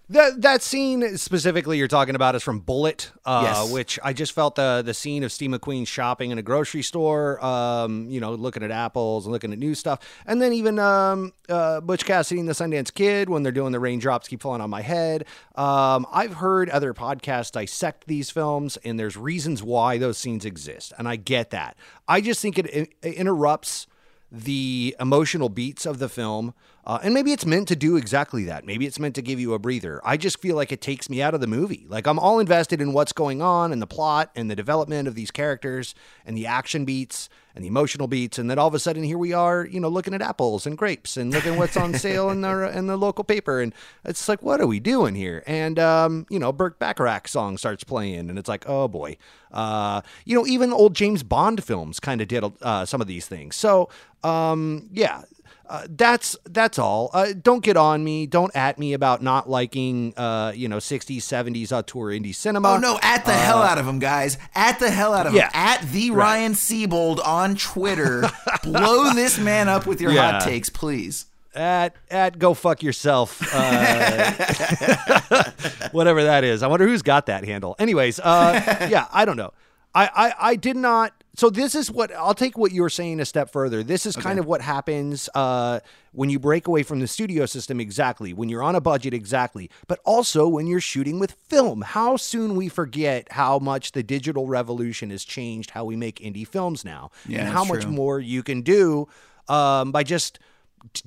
[0.08, 3.72] That that scene specifically you're talking about is from Bullitt, uh, Yes.
[3.72, 7.44] which I just felt the the scene of Steve McQueen shopping in a grocery store,
[7.44, 11.32] um, you know, looking at apples and looking at new stuff, and then even um,
[11.48, 14.70] uh, Butch Cassidy and the Sundance Kid when they're doing the raindrops keep falling on
[14.70, 15.24] my head.
[15.56, 20.92] Um, I've heard other podcasts dissect these films, and there's reasons why those scenes exist,
[20.98, 21.76] and I get that.
[22.06, 22.66] I just think it,
[23.02, 23.88] it interrupts
[24.30, 26.54] the emotional beats of the film.
[26.86, 28.64] Uh, and maybe it's meant to do exactly that.
[28.64, 30.00] Maybe it's meant to give you a breather.
[30.04, 31.84] I just feel like it takes me out of the movie.
[31.88, 35.16] Like I'm all invested in what's going on and the plot and the development of
[35.16, 38.38] these characters and the action beats and the emotional beats.
[38.38, 40.78] And then all of a sudden here we are, you know, looking at apples and
[40.78, 43.60] grapes and looking what's on sale in the in the local paper.
[43.60, 45.42] And it's like, what are we doing here?
[45.44, 49.16] And um, you know, Burt Bacharach song starts playing, and it's like, oh boy.
[49.50, 53.26] Uh, you know, even old James Bond films kind of did uh, some of these
[53.26, 53.56] things.
[53.56, 53.88] So
[54.22, 55.22] um, yeah,
[55.68, 57.10] uh, that's that's all.
[57.12, 58.26] Uh, don't get on me.
[58.26, 62.70] Don't at me about not liking, uh, you know, 60s, 70s auteur indie cinema.
[62.72, 62.98] Oh no!
[63.02, 64.38] At the hell Uh, out of him, guys!
[64.54, 65.44] At the hell out of Yeah.
[65.46, 65.50] him!
[65.54, 66.24] At the Right.
[66.24, 68.28] Ryan Siebold on Twitter.
[68.62, 70.32] Blow this man up with your Yeah.
[70.32, 71.26] hot takes, please.
[71.54, 74.32] At at go fuck yourself, uh,
[75.92, 76.62] whatever that is.
[76.62, 77.74] I wonder who's got that handle.
[77.78, 79.52] Anyways, uh, yeah, I don't know.
[79.94, 81.12] I, I I did not.
[81.36, 83.82] So this is what I'll take what you were saying a step further.
[83.82, 85.80] This is kind of what happens uh,
[86.12, 87.78] when you break away from the studio system.
[87.78, 89.12] Exactly when you're on a budget.
[89.12, 91.82] Exactly, but also when you're shooting with film.
[91.82, 96.48] How soon we forget how much the digital revolution has changed how we make indie
[96.48, 99.06] films now, Yeah, and how that's much more you can do
[99.48, 100.38] um, by just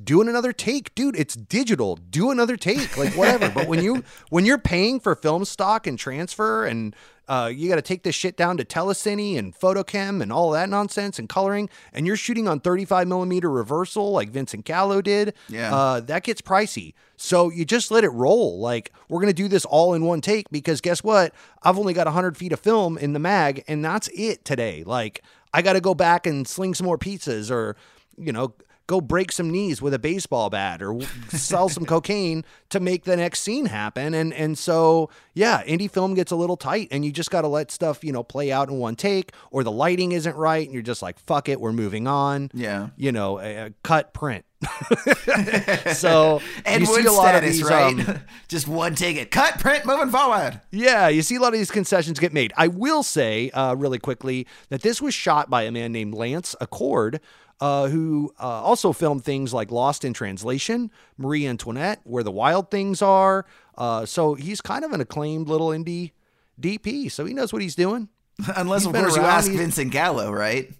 [0.03, 3.49] doing another take dude it's digital do another take like whatever.
[3.49, 6.95] But when you when you're paying for film stock and transfer and
[7.27, 10.67] uh, you got to take this shit down to telecine and photochem and all that
[10.67, 15.73] nonsense and coloring and you're shooting on 35 millimeter reversal like vincent gallo did Yeah.
[15.73, 16.93] uh, that gets pricey.
[17.17, 18.59] So you just let it roll.
[18.59, 21.33] Like we're gonna do this all in one take because guess what?
[21.63, 24.83] I've only got 100 feet of film in the mag and that's it today.
[24.85, 27.75] Like i gotta go back and sling some more pizzas or
[28.17, 28.53] you know,
[28.89, 30.99] go break some knees with a baseball bat or
[31.29, 34.15] sell some cocaine to make the next scene happen.
[34.15, 37.47] And and so yeah, indie film gets a little tight, and you just got to
[37.47, 40.73] let stuff you know play out in one take, or the lighting isn't right, and
[40.73, 42.49] you're just like fuck it, we're moving on.
[42.53, 42.89] Yeah.
[42.97, 44.43] you know, uh, cut print.
[45.93, 48.09] so and you see a lot of status, these, right?
[48.09, 49.31] um, Just one take it.
[49.31, 50.61] Cut, print, moving forward.
[50.71, 52.53] yeah, you see a lot of these concessions get made.
[52.57, 56.55] I will say uh, really quickly that this was shot by a man named Lance
[56.61, 57.19] Acord,
[57.61, 62.71] uh, who uh, also filmed things like Lost in Translation, Marie Antoinette, Where the Wild
[62.71, 63.45] Things Are.
[63.77, 66.11] Uh, so he's kind of an acclaimed little indie
[66.59, 68.09] DP, so he knows what he's doing.
[68.55, 70.71] Unless, He's of course, you ask he's- Vincent Gallo, right?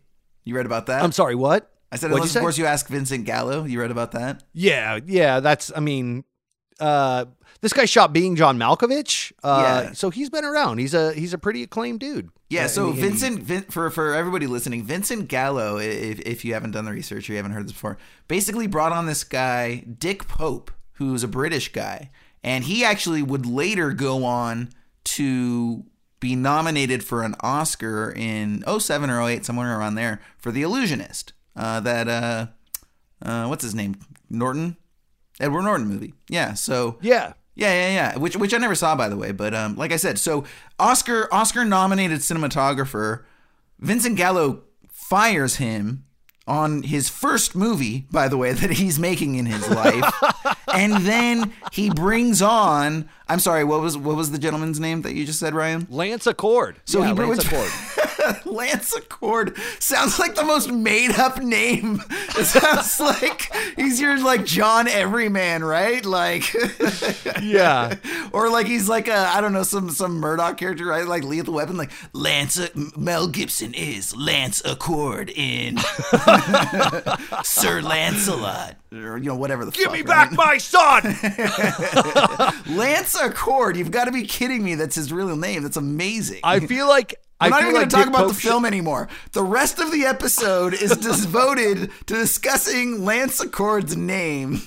[0.45, 1.03] You read about that?
[1.03, 1.69] I'm sorry, what?
[1.91, 3.63] I said, What'd unless, of course, you ask Vincent Gallo.
[3.65, 4.43] You read about that?
[4.53, 6.23] Yeah, yeah, that's I mean,
[6.79, 7.25] uh
[7.61, 9.31] this guy shot being John Malkovich.
[9.43, 9.91] Uh Yeah.
[9.93, 10.77] so he's been around.
[10.77, 12.29] He's a he's a pretty acclaimed dude.
[12.49, 16.45] Yeah, Uh, so and he- Vincent, Vin, for for everybody listening, Vincent Gallo, if, if
[16.45, 17.97] you haven't done the research or you haven't heard this before,
[18.27, 22.09] basically brought on this guy Dick Pope, who's a British guy,
[22.43, 24.69] and he actually would later go on
[25.05, 25.83] to
[26.19, 31.33] be nominated for an Oscar in 07 or 08, somewhere around there, for The Illusionist.
[31.59, 32.47] Uh, that uh,
[33.21, 33.95] uh, what's his name?
[34.29, 34.77] Norton,
[35.39, 36.13] Edward Norton movie.
[36.29, 37.33] Yeah, so Yeah.
[37.55, 38.17] yeah, yeah, yeah.
[38.17, 40.45] Which which I never saw by the way, but um, like I said, so
[40.79, 43.23] Oscar Oscar nominated cinematographer
[43.79, 46.05] Vincent Gallo fires him
[46.47, 50.03] on his first movie, by the way, that he's making in his life,
[50.73, 53.09] and then he brings on.
[53.29, 53.63] I'm sorry.
[53.63, 55.87] What was what was the gentleman's name that you just said, Ryan?
[55.89, 56.75] Lance Acord.
[56.85, 58.45] So yeah, he Lance Acord.
[58.45, 62.01] Lance Acord sounds like the most made up name.
[62.37, 66.03] It sounds like he's your like John Everyman, right?
[66.03, 66.51] Like
[67.41, 67.95] Yeah.
[68.33, 71.05] or like he's like a I don't know some some Murtaugh character, right?
[71.07, 75.77] Like Lethal Weapon, like Lance uh, Mel Gibson is Lance Acord in
[77.43, 79.77] Sir Lancelot, or you know whatever the fuck.
[79.77, 80.29] Give fuck, me right?
[80.29, 81.03] back my son.
[82.75, 83.75] Lance Acord.
[83.75, 84.75] You've got to be kidding me.
[84.75, 85.63] That's his real name.
[85.63, 86.39] That's amazing.
[86.43, 88.49] I feel like I'm not even like going to talk Dick about Pope the should-
[88.49, 89.07] film anymore.
[89.31, 94.59] The rest of the episode is devoted to discussing Lance Acord's name.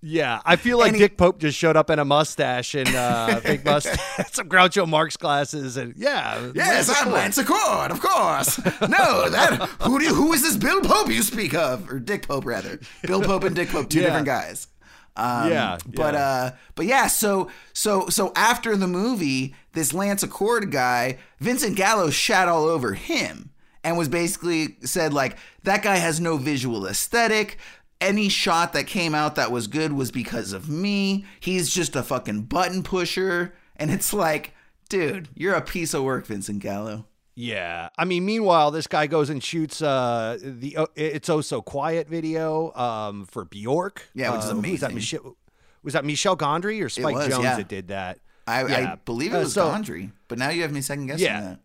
[0.00, 3.40] Yeah, I feel like he- Dick Pope just showed up in a mustache and uh,
[3.44, 3.98] big mustache,
[4.32, 6.52] some Groucho Marx glasses, and yeah.
[6.54, 8.58] yes, I'm Lance Acord, of course.
[8.88, 12.28] No, that who do you, who is this Bill Pope you speak of, or Dick
[12.28, 12.78] Pope rather?
[13.02, 14.04] Bill Pope and Dick Pope, two Yeah.
[14.06, 14.68] different guys.
[15.16, 16.20] Um, Yeah, but yeah.
[16.20, 17.08] uh, but yeah.
[17.08, 22.94] So so so after the movie, this Lance Acord guy, Vincent Gallo, shat all over
[22.94, 23.50] him
[23.82, 27.58] and was basically said like that guy has no visual aesthetic.
[28.00, 31.24] Any shot that came out that was good was because of me.
[31.40, 34.54] He's just a fucking button pusher, and it's like,
[34.88, 37.06] dude, you're a piece of work, Vincent Gallo.
[37.34, 41.60] Yeah, I mean, meanwhile, this guy goes and shoots uh, the uh, "It's Oh So
[41.62, 44.08] Quiet" video um, for Bjork.
[44.14, 44.94] Yeah, which is Uh, Was that amazing.
[44.94, 45.36] Michelle?
[45.84, 47.56] Was that Michel Gondry or Spike was, Jonze yeah.
[47.56, 48.18] that did that?
[48.46, 51.26] I, I believe it Uh, was so- Gondry, but now you have me second guessing
[51.26, 51.40] Yeah.
[51.40, 51.60] that.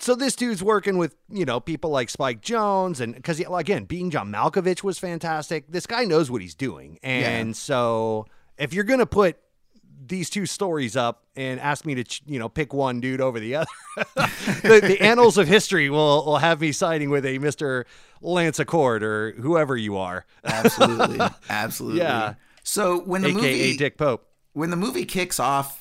[0.00, 4.10] So this dude's working with you know people like Spike Jonze and because again being
[4.10, 5.64] John Malkovich was fantastic.
[5.70, 7.52] This guy knows what he's doing, and Yeah.
[7.54, 8.26] so
[8.58, 9.38] if you're gonna put
[10.06, 13.56] these two stories up and ask me to you know pick one dude over the
[13.56, 13.66] other,
[14.14, 17.86] the, the annals of history will will have me siding with a Mister
[18.20, 22.00] Lance Acord or whoever you are, Absolutely, absolutely.
[22.00, 22.34] Yeah.
[22.62, 24.28] So when the aka movie Dick Pope.
[24.52, 25.77] when the movie kicks off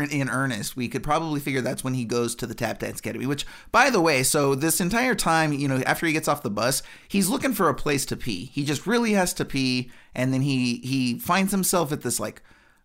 [0.00, 3.26] in, earnest, we could probably figure that's when he goes to the tap dance academy.
[3.26, 6.50] Which, by the way, so this entire time, you know, after he gets off the
[6.50, 8.46] bus, he's looking for a place to pee.
[8.46, 12.42] He just really has to pee, and then he he finds himself at this like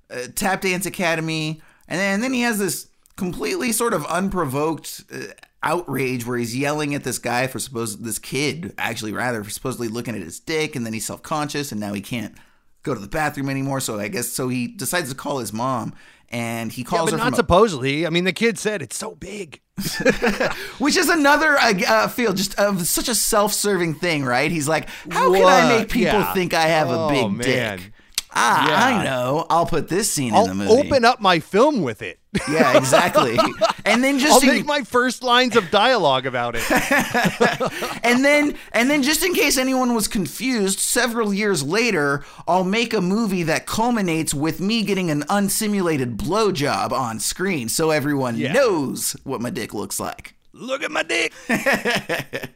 [0.09, 5.03] uh, tap dance academy, and then, and then he has this completely sort of unprovoked.
[5.13, 9.51] Uh, outrage where he's yelling at this guy for supposed this kid actually rather for
[9.51, 12.35] supposedly looking at his dick and then he's self-conscious and now he can't
[12.81, 15.93] go to the bathroom anymore so i guess so he decides to call his mom
[16.31, 18.07] and he Yeah, calls but her not supposedly.
[18.07, 19.61] I mean, the kid said it's so big.
[20.79, 25.33] which is another uh, feel just of such a self-serving thing right he's like how
[25.33, 26.33] can i make people Yeah.
[26.33, 27.77] think i have Oh, a big man.
[27.79, 27.93] dick
[28.33, 28.85] ah Yeah.
[28.99, 32.01] i know i'll put this scene I'll in the movie open up my film with
[32.01, 32.19] it.
[32.49, 33.37] yeah exactly
[33.85, 36.63] and then just I'll in- make my first lines of dialogue about it.
[38.03, 42.93] and then and then just in case anyone was confused several years later i'll make
[42.93, 48.53] a movie that culminates with me getting an unsimulated blowjob on screen so everyone Yeah.
[48.53, 51.33] knows what my dick looks like Look at my dick.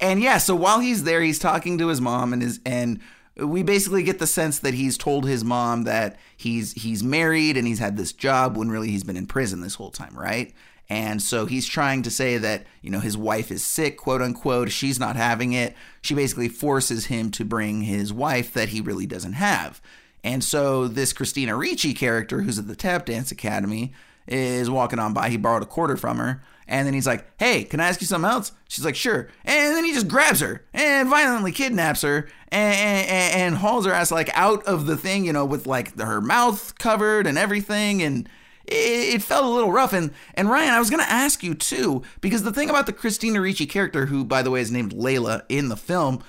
[0.00, 3.00] and yeah so while he's there he's talking to his mom and his and
[3.40, 7.66] we basically get the sense that he's told his mom that he's he's married and
[7.66, 10.54] he's had this job when really he's been in prison this whole time right
[10.88, 14.70] and so he's trying to say that you know his wife is sick quote unquote
[14.70, 19.06] she's not having it she basically forces him to bring his wife that he really
[19.06, 19.80] doesn't have
[20.22, 23.92] and so this christina ricci character who's at the tap dance academy
[24.26, 27.64] is walking on by he borrowed a quarter from her and then he's like, hey,
[27.64, 28.52] can I ask you something else?
[28.68, 29.28] She's like, sure.
[29.44, 33.92] And then he just grabs her and violently kidnaps her and, and, and hauls her
[33.92, 38.02] ass like out of the thing, you know, with like her mouth covered and everything.
[38.02, 38.28] And
[38.64, 39.92] it, it felt a little rough.
[39.92, 43.40] And, and Ryan, I was to ask you too, because the thing about the Christina
[43.40, 46.22] Ricci character, who, by the way, is named Layla in the film,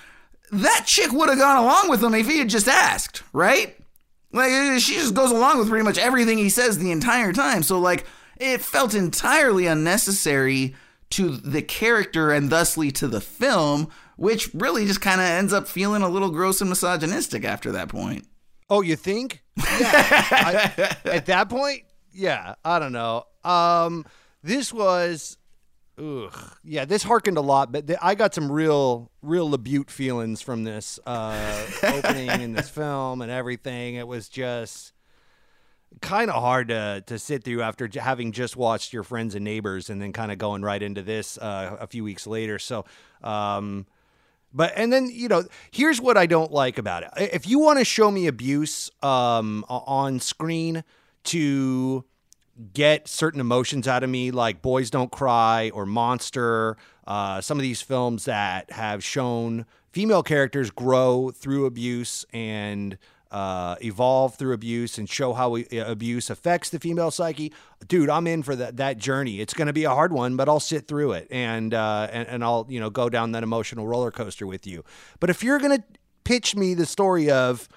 [0.52, 3.76] that chick would have gone along with him if he had just asked, right?
[4.34, 7.64] Like she just goes along with pretty much everything he says the entire time.
[7.64, 8.06] So like
[8.38, 10.76] it felt entirely unnecessary
[11.12, 13.90] to the character and thusly to the film,
[14.22, 17.90] which really just kind of ends up feeling a little gross and misogynistic after that
[17.90, 18.28] point.
[18.70, 19.42] Oh, you think?
[19.58, 19.66] Yeah.
[19.66, 22.54] I- at that point, yeah.
[22.64, 23.26] I don't know.
[23.44, 24.06] Um,
[24.44, 25.38] this was,
[25.98, 26.32] ugh,
[26.64, 26.86] yeah.
[26.86, 31.00] This harkened a lot, but th- I got some real, real Labute feelings from this
[31.08, 33.96] uh, opening in this film and everything.
[33.96, 34.94] It was just
[36.00, 39.44] kind of hard to to sit through after j- having just watched your friends and
[39.44, 42.60] neighbors and then kind of going right into this uh, a few weeks later.
[42.60, 42.86] So,
[43.24, 43.88] um,
[44.54, 47.10] but and then you know, here's what I don't like about it.
[47.34, 50.84] If you want to show me abuse um, on screen
[51.26, 52.06] to
[52.74, 57.64] get certain emotions out of me, like Boys Don't Cry or Monster, uh, some of
[57.64, 62.98] these films that have shown female characters grow through abuse and
[63.32, 67.54] uh, evolve through abuse and show how we, uh, abuse affects the female psyche.
[67.88, 69.40] Dude, I'm in for that that journey.
[69.40, 72.28] It's going to be a hard one, but I'll sit through it and uh, and
[72.28, 74.84] and I'll you know go down that emotional roller coaster with you.
[75.20, 75.84] But if you're going to
[76.26, 77.68] pitch me the story of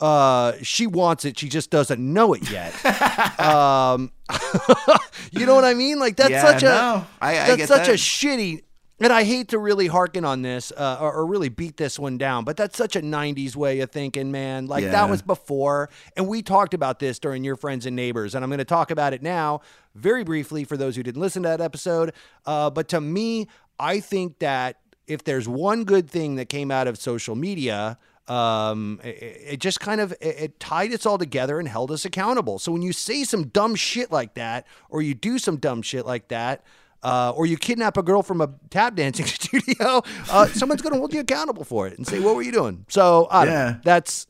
[0.00, 2.72] uh, she wants it, she just doesn't know it yet.
[3.40, 4.10] um,
[5.32, 5.98] you know what I mean?
[5.98, 7.90] Like that's Yeah, such a no, I- I that's such that.
[7.90, 8.62] a shitty.
[9.00, 12.16] And I hate to really hearken on this uh, or, or really beat this one
[12.16, 14.66] down, but that's such a '90s way of thinking, man.
[14.66, 14.92] Like Yeah.
[14.92, 18.50] that was before, and we talked about this during your friends and neighbors, and I'm
[18.50, 19.62] going to talk about it now
[19.96, 22.12] very briefly for those who didn't listen to that episode.
[22.46, 23.48] Uh, but to me,
[23.80, 24.76] I think that
[25.08, 29.08] if there's one good thing that came out of social media, um, it,
[29.54, 32.60] it just kind of it, it tied us all together and held us accountable.
[32.60, 36.06] So when you say some dumb shit like that, or you do some dumb shit
[36.06, 36.62] like that.
[37.04, 40.98] Uh, or you kidnap a girl from a tap dancing studio, uh, someone's going to
[40.98, 43.50] hold you accountable for it and say, "What were you doing?" So I Yeah.
[43.52, 43.80] know.
[43.84, 44.26] That's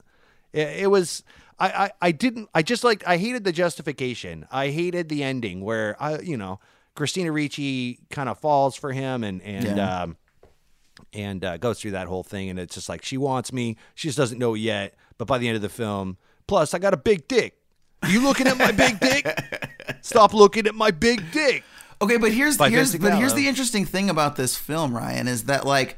[0.53, 1.23] it, it was.
[1.59, 2.49] I, I I didn't.
[2.53, 3.07] I just like.
[3.07, 4.47] I hated the justification.
[4.51, 6.59] I hated the ending where I, you know,
[6.97, 10.03] Christina Ricci kind of falls for him and and Yeah.
[10.03, 10.17] um
[11.13, 13.77] and uh, goes through that whole thing, and it's just like she wants me.
[13.95, 14.95] She just doesn't know yet.
[15.17, 16.17] But by the end of the film,
[16.49, 17.57] plus I got a big dick.
[18.09, 19.27] You looking at my big dick?
[20.03, 21.63] Stop looking at my big dick.
[22.03, 25.45] Okay, but here's By here's but here's the interesting thing about this film, Ryan, is
[25.45, 25.97] that like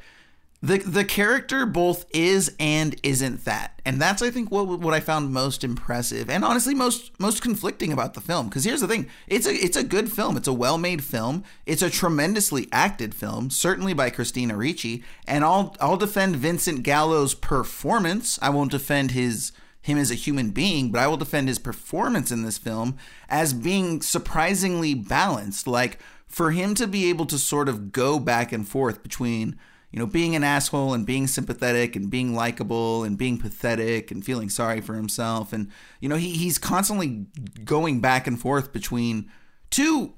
[0.63, 5.01] the the character both is and isn't that, and that's I think what what I
[5.01, 8.49] found most impressive and honestly most most conflicting about the film.
[8.49, 11.45] Because here's the thing, it's a it's a good film, it's a well made film,
[11.67, 17.35] it's a tremendously acted film, certainly by Christina Ricci, and I'll I'll defend Vincent Gallo's
[17.35, 18.39] performance.
[18.41, 19.53] I won't defend his
[19.87, 22.97] him as a human being, but I will defend his performance in this film
[23.29, 25.67] as being surprisingly balanced.
[25.67, 29.57] Like for him to be able to sort of go back and forth between,
[29.93, 34.25] you know, being an asshole and being sympathetic and being likable and being pathetic and
[34.25, 35.53] feeling sorry for himself.
[35.53, 35.71] And,
[36.01, 37.27] you know, he, he's constantly
[37.65, 39.31] going back and forth between
[39.71, 40.15] two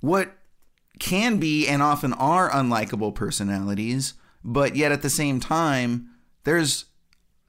[0.00, 0.36] what
[0.98, 4.12] can be and often are unlikable personalities,
[4.44, 6.10] but yet at the same time,
[6.44, 6.84] there's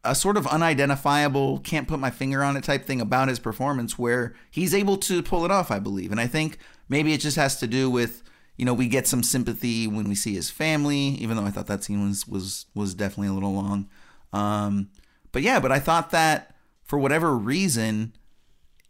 [0.08, 3.98] a sort of unidentifiable, can't put my finger on it type thing about his performance
[3.98, 6.12] where he's able to pull it off, I believe.
[6.12, 6.58] And I think
[6.89, 8.24] maybe it just has to do with,
[8.56, 11.67] you know, we get some sympathy when we see his family, even though I thought
[11.67, 13.89] that scene was was was definitely a little long.
[14.34, 14.89] Um,
[15.32, 18.13] but yeah, but I thought that for whatever reason,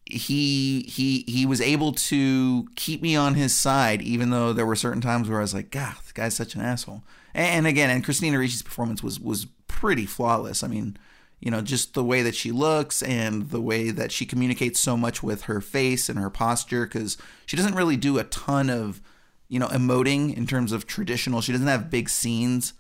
[0.05, 4.75] he he he was able to keep me on his side, even though there were
[4.75, 7.03] certain times where I was like, God, this guy's such an asshole.
[7.33, 10.63] And, and again, and Christina Ricci's performance was was pretty flawless.
[10.63, 10.97] I mean,
[11.39, 14.97] you know, just the way that she looks and the way that she communicates so
[14.97, 19.01] much with her face and her posture, because she doesn't really do a ton of,
[19.47, 21.41] you know, emoting in terms of traditional.
[21.41, 22.73] She doesn't have big scenes,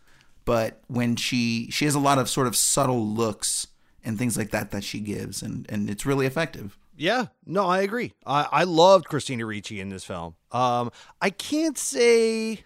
[0.45, 3.67] but when she she has a lot of sort of subtle looks
[4.03, 6.77] and things like that that she gives, and and it's really effective.
[6.99, 8.13] Yeah, no, I agree.
[8.25, 10.35] I, I loved Christina Ricci in this film.
[10.51, 10.91] Um,
[11.21, 12.63] I can't say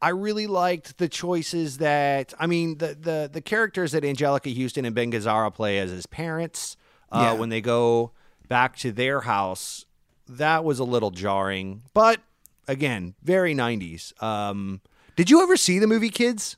[0.00, 4.84] I really liked the choices that I mean the the the characters that Anjelica Huston
[4.84, 6.76] and Ben Gazzara play as his parents
[7.10, 7.32] uh, Yeah.
[7.40, 8.12] when they go
[8.48, 9.84] back to their house.
[10.28, 12.20] That was a little jarring, but
[12.68, 14.12] again, very '90s.
[14.22, 14.82] Um,
[15.16, 16.56] did you ever see the movie Kids?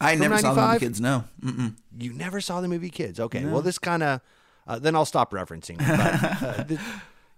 [0.00, 1.00] I never saw the movie Kids.
[1.00, 1.24] No.
[1.44, 1.76] Mm-mm.
[1.98, 3.20] You never saw the movie Kids.
[3.20, 3.40] Okay.
[3.44, 3.52] No.
[3.52, 4.20] Well, this kind of
[4.66, 5.76] uh, then I'll stop referencing.
[5.80, 5.86] it,
[6.40, 6.80] But, uh, th-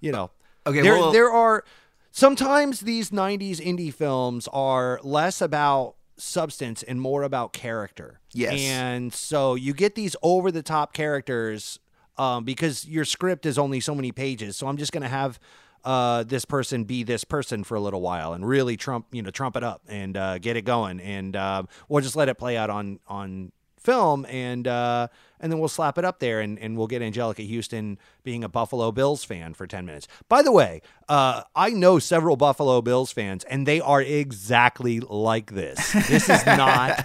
[0.00, 0.30] you know,
[0.66, 1.64] Okay, There, well- there are
[2.12, 8.20] sometimes these '90s indie films are less about substance and more about character.
[8.32, 8.60] Yes.
[8.60, 11.80] And so you get these over the top characters
[12.16, 14.56] um, because your script is only so many pages.
[14.56, 15.40] So I'm just going to have
[15.84, 19.30] uh, this person be this person for a little while and really trump, you know,
[19.30, 22.56] trump it up and uh, get it going, and uh, we'll just let it play
[22.56, 23.50] out on on
[23.82, 25.08] film and uh,
[25.40, 28.48] and then we'll slap it up there and, and we'll get Anjelica Huston being a
[28.48, 30.06] Buffalo Bills fan for 10 minutes.
[30.28, 35.50] By the way, uh, I know several Buffalo Bills fans and they are exactly like
[35.50, 35.92] this.
[35.92, 37.04] This is not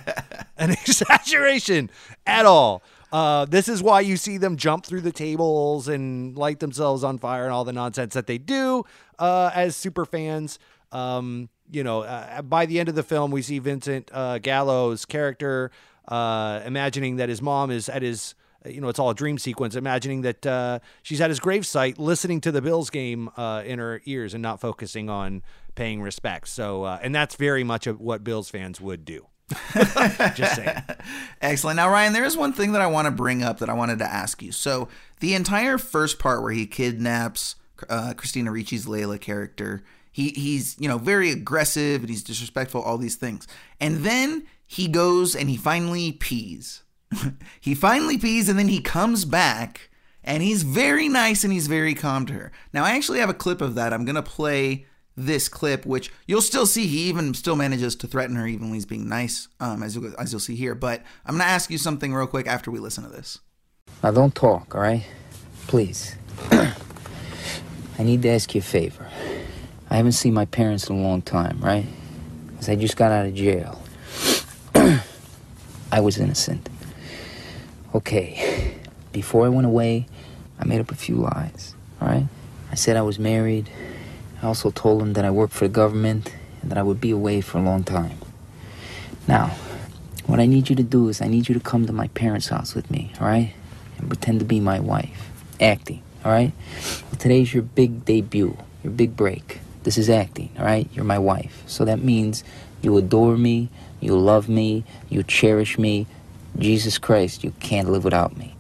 [0.58, 1.90] an exaggeration
[2.26, 2.84] at all.
[3.12, 7.18] Uh, this is why you see them jump through the tables and light themselves on
[7.18, 8.84] fire and all the nonsense that they do
[9.18, 10.60] uh, as super fans.
[10.92, 15.06] Um, you know, uh, by the end of the film, we see Vincent uh, Gallo's
[15.06, 15.72] character
[16.08, 19.76] uh, imagining that his mom is at his, you know, it's all a dream sequence,
[19.76, 24.02] imagining that uh, she's at his gravesite listening to the Bills game uh, in her
[24.06, 25.42] ears and not focusing on
[25.76, 26.52] paying respects.
[26.52, 29.28] So, uh, and that's very much what Bills fans would do.
[30.36, 30.84] Just saying.
[31.42, 31.78] Excellent.
[31.78, 34.00] Now, Ryan, there is one thing that I want to bring up that I wanted
[34.00, 34.52] to ask you.
[34.52, 37.56] So, the entire first part where he kidnaps
[37.90, 42.98] uh, Christina Ricci's Layla character, he he's you know very aggressive and he's disrespectful, all
[42.98, 43.48] these things,
[43.80, 46.84] and then he goes and he finally pees.
[47.62, 49.90] he finally pees, and then he comes back
[50.24, 52.52] And he's very nice and he's very calm to her.
[52.74, 53.94] Now, I actually have a clip of that.
[53.94, 56.86] I'm going to play this clip, which you'll still see.
[56.86, 60.14] He even still manages to threaten her, even when he's being nice, um, as, you,
[60.20, 60.76] as you'll see here.
[60.76, 63.40] But I'm going to ask you something real quick after we listen to this.
[64.04, 65.06] Now, don't talk, all right?
[65.68, 66.18] Please.
[66.52, 69.08] I need to ask you a favor.
[69.90, 71.86] I haven't seen my parents in a long time, right?
[72.48, 73.82] Because I just got out of jail.
[75.92, 76.70] I was innocent.
[77.96, 78.76] Okay,
[79.12, 80.06] before I went away,
[80.60, 82.28] I made up a few lies, all right?
[82.72, 83.70] I said I was married.
[84.42, 87.10] I also told them that I worked for the government and that I would be
[87.10, 88.20] away for a long time.
[89.28, 89.56] Now,
[90.28, 92.50] what I need you to do is I need you to come to my parents'
[92.50, 93.54] house with me, all right?
[93.98, 95.32] And pretend to be my wife.
[95.60, 96.52] Acting, all right?
[97.04, 99.60] Well, today's your big debut, your big break.
[99.84, 100.88] This is acting, all right?
[100.94, 101.64] You're my wife.
[101.66, 102.44] So that means
[102.82, 103.70] you adore me,
[104.00, 106.08] you love me, you cherish me.
[106.58, 108.56] Jesus Christ, you can't live without me.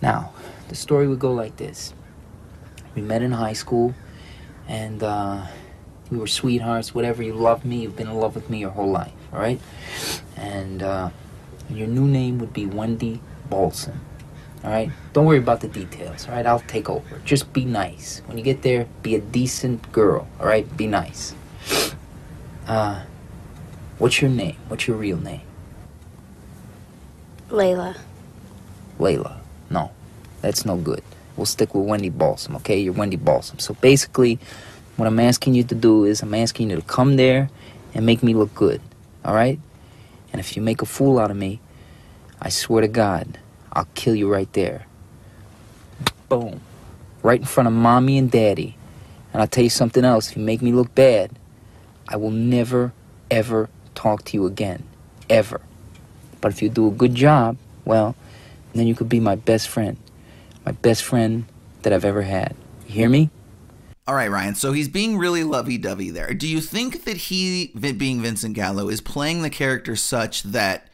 [0.00, 0.32] Now,
[0.68, 1.92] the story would go like this
[2.94, 3.94] We met in high school,
[4.68, 5.46] and uh,
[6.10, 7.22] we were sweethearts, whatever.
[7.22, 9.60] You love me, you've been in love with me your whole life, all right?
[10.36, 11.10] And uh,
[11.70, 14.00] your new name would be Wendy Balsam.
[14.64, 14.90] All right?
[15.12, 16.26] Don't worry about the details.
[16.26, 16.44] All right?
[16.44, 17.20] I'll take over.
[17.24, 18.22] Just be nice.
[18.26, 20.26] When you get there, be a decent girl.
[20.40, 20.76] All right?
[20.76, 21.34] Be nice.
[22.66, 23.02] Uh,
[23.98, 24.56] what's your name?
[24.68, 25.42] What's your real name?
[27.48, 27.96] Layla.
[28.98, 29.38] Layla.
[29.70, 29.90] No,
[30.40, 31.02] that's no good.
[31.36, 32.80] We'll stick with Wendy Balsam, okay?
[32.80, 33.58] You're Wendy Balsam.
[33.58, 34.38] So basically,
[34.96, 37.48] what I'm asking you to do is I'm asking you to come there
[37.94, 38.80] and make me look good,
[39.24, 39.58] all right?
[40.32, 41.60] And if you make a fool out of me,
[42.40, 43.38] I swear to God,
[43.72, 44.86] I'll kill you right there.
[46.28, 46.60] Boom.
[47.22, 48.76] Right in front of mommy and daddy.
[49.32, 50.30] And I'll tell you something else.
[50.30, 51.32] If you make me look bad,
[52.08, 52.92] I will never,
[53.30, 53.68] ever
[53.98, 54.84] talk to you again.
[55.28, 55.60] Ever.
[56.40, 58.14] But if you do a good job, well,
[58.72, 59.96] then you could be my best friend.
[60.64, 61.44] My best friend
[61.82, 62.54] that I've ever had.
[62.86, 63.30] You hear me?
[64.06, 64.54] All right, Ryan.
[64.54, 66.32] So he's being really lovey dovey there.
[66.32, 70.87] Do you think that he, being Vincent Gallo, is playing the character such that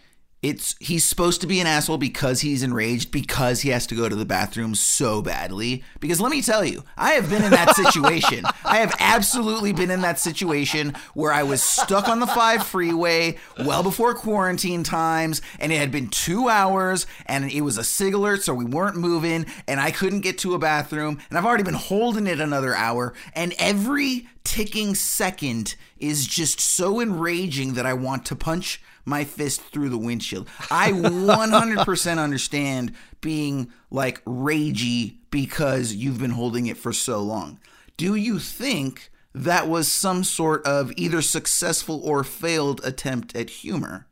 [0.45, 4.11] it's he's supposed to be an asshole because he's enraged because he has to go
[4.11, 5.82] to the bathroom so badly.
[6.01, 8.45] Because let me tell you i have been in that situation.
[8.62, 13.38] I have absolutely been in that situation where i was stuck on the 5 freeway
[13.64, 18.12] well before quarantine times and it had been 2 hours and it was a sig
[18.12, 21.64] alert so we weren't moving and i couldn't get to a bathroom and i've already
[21.64, 27.95] been holding it another hour and every ticking second is just so enraging that i
[27.95, 30.48] want to punch my fist through the windshield.
[30.70, 37.59] I 100% understand being like ragey because you've been holding it for so long.
[37.96, 44.07] Do you think that was some sort of either successful or failed attempt at humor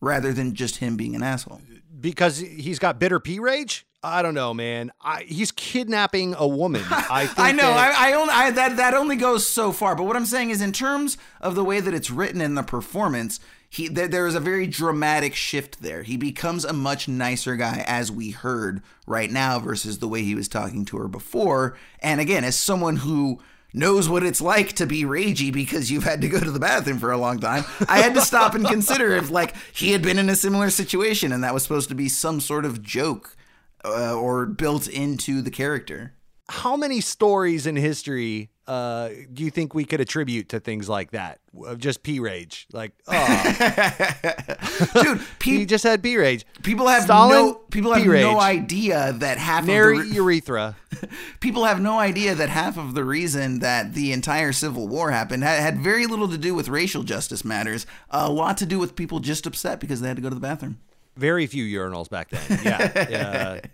[0.00, 1.60] rather than just him being an asshole?
[2.00, 3.84] Because he's got bitter P rage?
[4.02, 4.90] I don't know, man.
[5.02, 6.82] I, he's kidnapping a woman.
[6.90, 7.68] I think I know.
[7.74, 9.94] that- I, I only I, that that only goes so far.
[9.94, 12.62] But what I'm saying is, in terms of the way that it's written in the
[12.62, 13.40] performance,
[13.70, 16.02] he there, there is a very dramatic shift there.
[16.02, 20.34] He becomes a much nicer guy, as we heard right now, versus the way he
[20.34, 21.78] was talking to her before.
[22.00, 23.40] And again, as someone who
[23.72, 26.98] knows what it's like to be ragey because you've had to go to the bathroom
[26.98, 27.64] for a long time.
[27.88, 31.30] I had to stop and consider if like he had been in a similar situation
[31.30, 33.36] and that was supposed to be some sort of joke
[33.84, 36.14] uh, or built into the character.
[36.48, 41.10] How many stories in history uh, do you think we could attribute to things like
[41.10, 41.40] that?
[41.76, 46.46] Just P rage, like, oh, dude, he just had P rage.
[46.62, 48.22] People have Stalin, no people have P-rage.
[48.22, 50.76] no idea that half Nary of the re- urethra.
[51.40, 55.42] people have no idea that half of the reason that the entire Civil War happened
[55.42, 58.94] had, had very little to do with racial justice matters, a lot to do with
[58.94, 60.78] people just upset because they had to go to the bathroom.
[61.16, 62.60] Very few urinals back then.
[62.62, 63.68] Yeah, uh,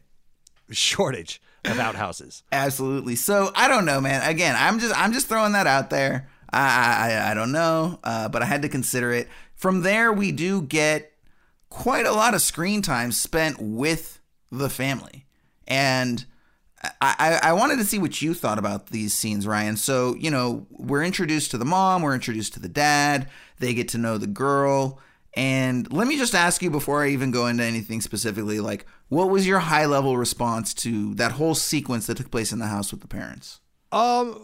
[0.70, 2.42] shortage of outhouses.
[2.52, 3.16] Absolutely.
[3.16, 4.28] So I don't know, man.
[4.28, 6.28] Again, I'm just I'm just throwing that out there.
[6.52, 9.28] I I, I don't know, uh, but I had to consider it.
[9.54, 11.12] From there, we do get
[11.70, 15.26] quite a lot of screen time spent with the family,
[15.66, 16.24] and
[17.00, 19.76] I, I, I wanted to see what you thought about these scenes, Ryan.
[19.76, 23.28] So you know, we're introduced to the mom, we're introduced to the dad.
[23.58, 25.00] They get to know the girl.
[25.36, 29.28] And let me just ask you before I even go into anything specifically, like, what
[29.28, 32.90] was your high level response to that whole sequence that took place in the house
[32.90, 33.60] with the parents?
[33.92, 34.40] Um,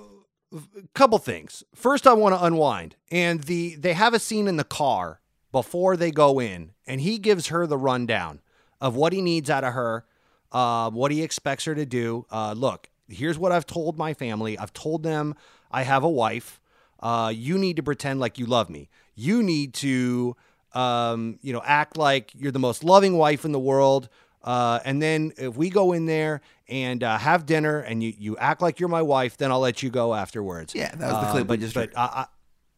[0.95, 1.65] couple things.
[1.75, 5.21] First, I want to unwind, and the they have a scene in the car
[5.51, 8.41] before they go in, and he gives her the rundown
[8.81, 10.05] of what he needs out of her,
[10.51, 12.27] uh, what he expects her to do.
[12.31, 14.59] Uh, look, here's what I've told my family.
[14.59, 15.35] I've told them
[15.71, 16.61] I have a wife.
[17.01, 18.89] Uh, you need to pretend like you love me.
[19.15, 20.37] You need to,
[20.75, 24.09] um, you know, act like you're the most loving wife in the world.
[24.43, 28.37] Uh, and then if we go in there and uh, have dinner and you, you
[28.39, 30.75] act like you're my wife, then I'll let you go afterwards.
[30.75, 31.91] Yeah, that was the Uh, clip we but, just but.
[31.97, 32.27] I,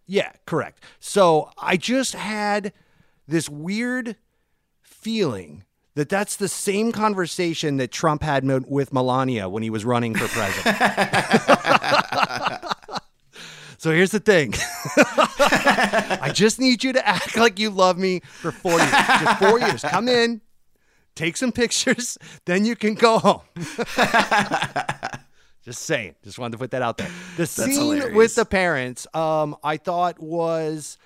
[0.07, 0.84] yeah, correct.
[1.01, 2.72] So I just had
[3.26, 4.16] this weird
[4.82, 5.64] feeling
[5.95, 10.26] that that's the same conversation that Trump had with Melania when he was running for
[10.28, 10.76] president.
[13.85, 14.55] so here's the thing.
[14.97, 18.91] I just need you to act like you love me for four years.
[18.91, 19.82] Just four years.
[19.82, 20.41] Come in,
[21.14, 22.16] take some pictures,
[22.47, 23.43] then you can go home.
[25.66, 26.14] Just saying.
[26.24, 27.11] Just wanted to put that out there.
[27.37, 28.16] The scene hilarious.
[28.16, 30.97] with the parents, um, I thought was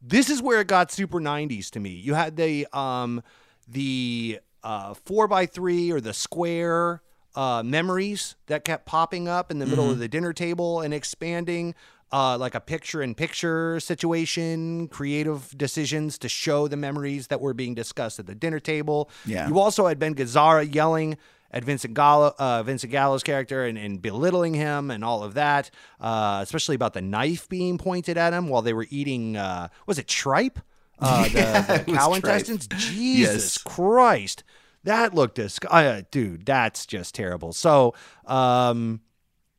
[0.00, 1.90] this is where it got super 90s to me.
[1.90, 3.22] You had the um
[3.68, 7.02] the uh four by three or the square
[7.34, 11.74] uh memories that kept popping up in the middle of the dinner table and expanding
[12.12, 17.54] uh like a picture in picture situation, creative decisions to show the memories that were
[17.54, 19.10] being discussed at the dinner table.
[19.26, 19.48] Yeah.
[19.48, 21.16] You also had Ben Gazzara yelling
[21.50, 25.70] at Vincent Gallo, uh, Vincent Gallo's character and, and belittling him and all of that,
[26.00, 29.36] uh, especially about the knife being pointed at him while they were eating.
[29.36, 30.58] Uh, was it tripe?
[30.98, 32.16] Uh, the, the cow tripe.
[32.16, 32.66] intestines.
[32.66, 33.58] Jesus Yes.
[33.58, 34.44] Christ,
[34.84, 36.44] that looked dis- uh, dude.
[36.44, 37.52] That's just terrible.
[37.52, 37.94] So,
[38.26, 39.00] um,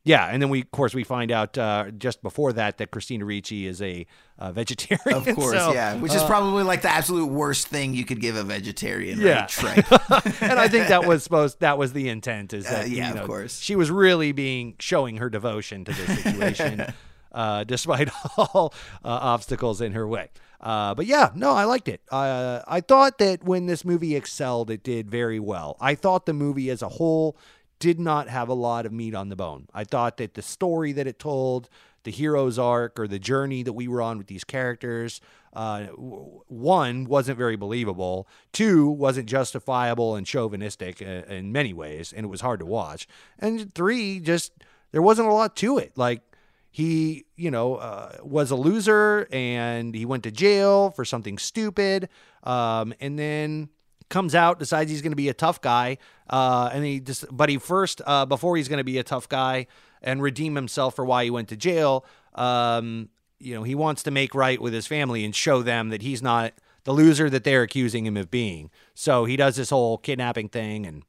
[0.04, 3.24] yeah, and then we, of course, we find out uh, just before that that Christina
[3.24, 4.06] Ricci is a
[4.38, 5.14] uh, vegetarian.
[5.14, 5.96] Of course, So, yeah.
[5.96, 9.20] Which is uh, probably like the absolute worst thing you could give a vegetarian.
[9.20, 9.46] Yeah.
[9.62, 9.84] Right?
[10.42, 13.20] And I think that was supposed that was the intent is Uh, that yeah, you
[13.20, 13.58] of course.
[13.60, 16.86] she was really being showing her devotion to this situation
[17.32, 18.72] uh, despite all
[19.04, 20.30] uh, obstacles in her way.
[20.60, 22.02] Uh, but yeah, no, I liked it.
[22.10, 25.76] Uh, I thought that when this movie excelled, it did very well.
[25.80, 27.36] I thought the movie as a whole
[27.80, 29.66] did not have a lot of meat on the bone.
[29.74, 31.68] I thought that the story that it told,
[32.04, 35.20] the hero's arc or the journey that we were on with these characters,
[35.54, 38.28] uh, one wasn't very believable.
[38.52, 43.08] Two wasn't justifiable and chauvinistic uh, in many ways, and it was hard to watch.
[43.38, 44.52] And three, just
[44.92, 45.96] there wasn't a lot to it.
[45.96, 46.22] Like
[46.70, 52.08] he, you know, uh, was a loser and he went to jail for something stupid,
[52.44, 53.70] um, and then
[54.10, 55.96] comes out, decides he's going to be a tough guy,
[56.28, 59.28] uh, and he just, but he first, uh, before he's going to be a tough
[59.28, 59.66] guy
[60.02, 62.04] and redeem himself for why he went to jail,
[62.34, 63.08] um,
[63.38, 66.20] you know, he wants to make right with his family and show them that he's
[66.20, 66.52] not
[66.84, 68.70] the loser that they're accusing him of being.
[68.94, 71.02] So he does this whole kidnapping thing and.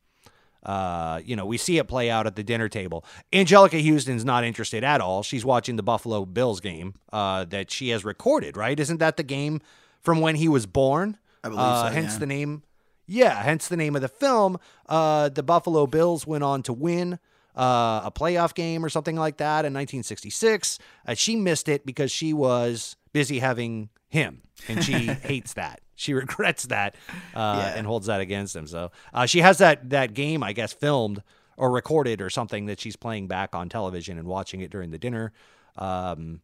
[0.64, 3.04] Uh, you know, we see it play out at the dinner table.
[3.34, 5.24] Anjelica Huston's not interested at all.
[5.24, 8.80] She's watching the Buffalo Bills game uh, that she has recorded, right?
[8.80, 9.60] Isn't that the game
[10.02, 11.18] from when he was born?
[11.43, 12.20] I believe uh, so, Hence yeah.
[12.20, 12.62] the name.
[13.14, 14.57] Yeah, hence the name of the film.
[14.88, 17.20] Uh, the Buffalo Bills went on to win
[17.57, 20.80] uh, a playoff game or something like that in 1966.
[21.05, 24.93] Uh, she missed it because she was busy having him, and she
[25.24, 25.82] hates that.
[25.95, 26.95] She regrets that
[27.36, 27.74] uh, Yeah.
[27.76, 28.66] and holds that against him.
[28.66, 31.22] So uh, she has that that game, I guess, filmed
[31.57, 34.97] or recorded or something that she's playing back on television and watching it during the
[34.97, 35.34] dinner,
[35.78, 36.41] um,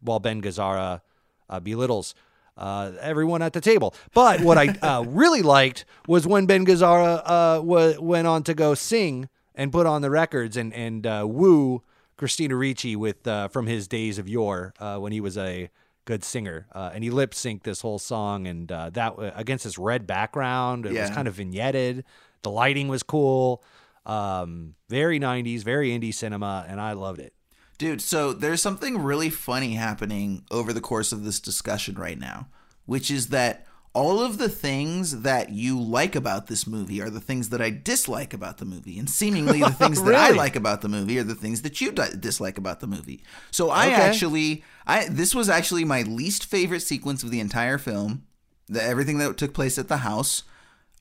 [0.00, 1.00] while Ben Gazzara
[1.48, 2.14] uh, belittles
[2.56, 3.94] uh, everyone at the table.
[4.12, 8.54] But what I uh, really liked was when Ben Gazzara uh, wa- went on to
[8.54, 11.82] go sing and put on the records and and uh, woo
[12.16, 15.68] Christina Ricci with uh, from his days of yore uh, when he was a
[16.06, 19.78] good singer, uh, and he lip synced this whole song and uh, that against this
[19.78, 20.86] red background.
[20.86, 22.02] It was kind of vignetted.
[22.42, 23.64] The lighting was cool.
[24.06, 27.32] Um, very 90s, very indie cinema, and I loved it.
[27.78, 32.48] Dude, so there's something really funny happening over the course of this discussion right now,
[32.86, 37.20] which is that all of the things that you like about this movie are the
[37.20, 40.80] things that I dislike about the movie, and seemingly the things that I like about
[40.82, 43.22] the movie are the things that you di- dislike about the movie.
[43.52, 43.94] So I Okay.
[43.94, 48.24] actually, I this was actually my least favorite sequence of the entire film.
[48.66, 50.42] The, everything that took place at the house.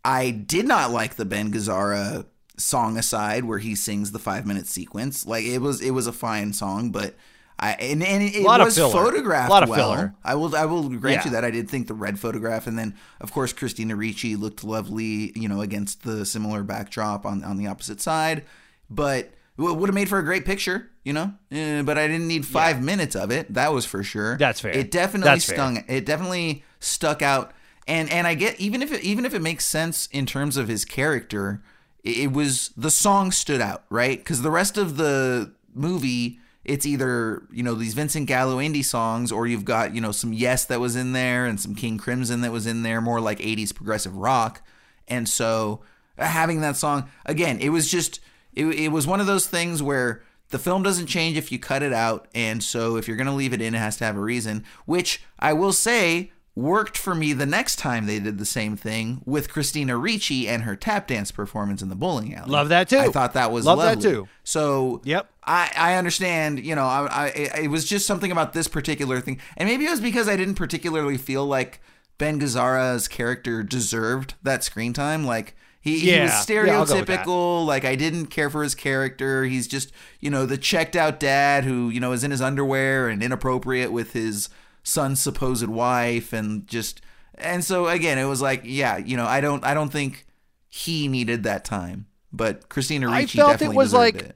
[0.05, 2.25] I did not like the Ben Gazzara
[2.57, 5.25] song aside where he sings the five minute sequence.
[5.25, 7.15] Like it was it was a fine song, but
[7.59, 9.91] I and, and it, of was photographed Lot of well.
[9.93, 10.15] filler.
[10.23, 11.25] I will I will grant Yeah.
[11.25, 14.63] you that I did think the red photograph and then of course Christina Ricci looked
[14.63, 18.43] lovely, you know, against the similar backdrop on on the opposite side.
[18.89, 21.33] But it would have made for a great picture, you know.
[21.51, 23.53] Eh, but I didn't need five minutes of it.
[23.53, 24.35] That was for sure.
[24.37, 24.71] That's fair.
[24.71, 25.55] It definitely That's fair.
[25.55, 25.83] stung.
[25.87, 27.53] It definitely stuck out.
[27.87, 30.67] And and I get even if it, even if it makes sense in terms of
[30.67, 31.61] his character,
[32.03, 34.17] it, was the song stood out, right?
[34.17, 39.31] Because the rest of the movie, it's either you know these Vincent Gallo indie songs,
[39.31, 42.41] or you've got you know some Yes that was in there and some King Crimson
[42.41, 44.61] that was in there, more like '80s progressive rock.
[45.07, 45.81] And so
[46.17, 48.19] uh, having that song again, it was just
[48.53, 51.83] it, it was one of those things where the film doesn't change if you cut
[51.83, 54.21] it out, and so if you're gonna leave it in, it has to have a
[54.21, 54.65] reason.
[54.85, 59.21] Which I will say, worked for me the next time they did the same thing
[59.25, 62.51] with Christina Ricci and her tap dance performance in the bowling alley.
[62.51, 62.99] Love that too.
[62.99, 64.27] I thought that was Love that too.
[64.43, 65.29] So Yep.
[65.45, 67.27] I, I understand, you know, I, I
[67.61, 70.55] it was just something about this particular thing, and maybe it was because I didn't
[70.55, 71.81] particularly feel like
[72.19, 75.25] Ben Gazzara's character deserved that screen time.
[75.25, 76.65] Like he, he was Yeah.
[76.65, 77.25] Yeah, I'll go with that.
[77.25, 77.65] stereotypical.
[77.65, 79.43] like I didn't care for his character.
[79.43, 83.09] He's just you know the checked out dad who you know is in his underwear
[83.09, 84.49] and inappropriate with his
[84.83, 87.01] son's supposed wife, and just
[87.35, 90.25] and so again it was like yeah, you know I don't I don't think
[90.69, 94.35] he needed that time, but Christina I Ricci felt it definitely was like- it.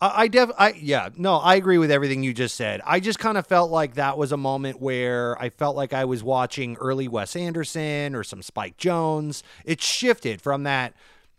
[0.00, 2.80] I, I def, I yeah, no, I agree with everything you just said.
[2.84, 6.06] I just kind of felt like that was a moment where I felt like I
[6.06, 9.44] was watching early Wes Anderson or some Spike Jonze.
[9.64, 10.94] It shifted from that,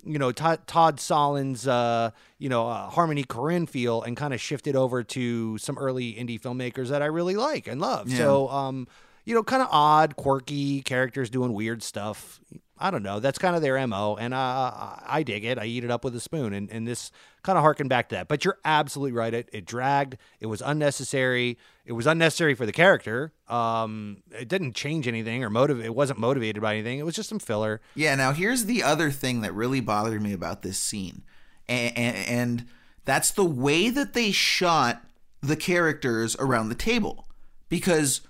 [0.06, 2.12] you know, Todd, Todd Solondz, uh,
[2.44, 6.38] you know, uh, Harmony Korine feel, and kind of shifted over to some early indie
[6.38, 8.10] filmmakers that I really like and love.
[8.10, 8.18] Yeah.
[8.18, 8.86] So, um,
[9.24, 12.42] you know, kind of odd, quirky characters doing weird stuff.
[12.78, 13.22] I don't know.
[13.22, 15.58] That's kind of their mo, and uh, I I dig it.
[15.58, 17.12] I eat it up with a spoon, and, and this
[17.44, 18.28] kind of harkened back to that.
[18.28, 19.34] But you're absolutely right.
[19.34, 20.18] It it dragged.
[20.42, 21.58] It was unnecessary.
[21.86, 23.32] It was unnecessary for the character.
[23.48, 25.86] Um, it didn't change anything or motivate.
[25.86, 27.00] It wasn't motivated by anything.
[27.00, 27.80] It was just some filler.
[27.96, 31.22] Yeah, now here's the other thing that really bothered me about this scene.
[31.68, 32.66] And, and, and
[33.06, 35.02] that's the way that they shot
[35.42, 37.28] the characters around the table.
[37.70, 38.22] Because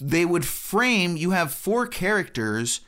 [0.00, 2.80] they would frame, you have four characters,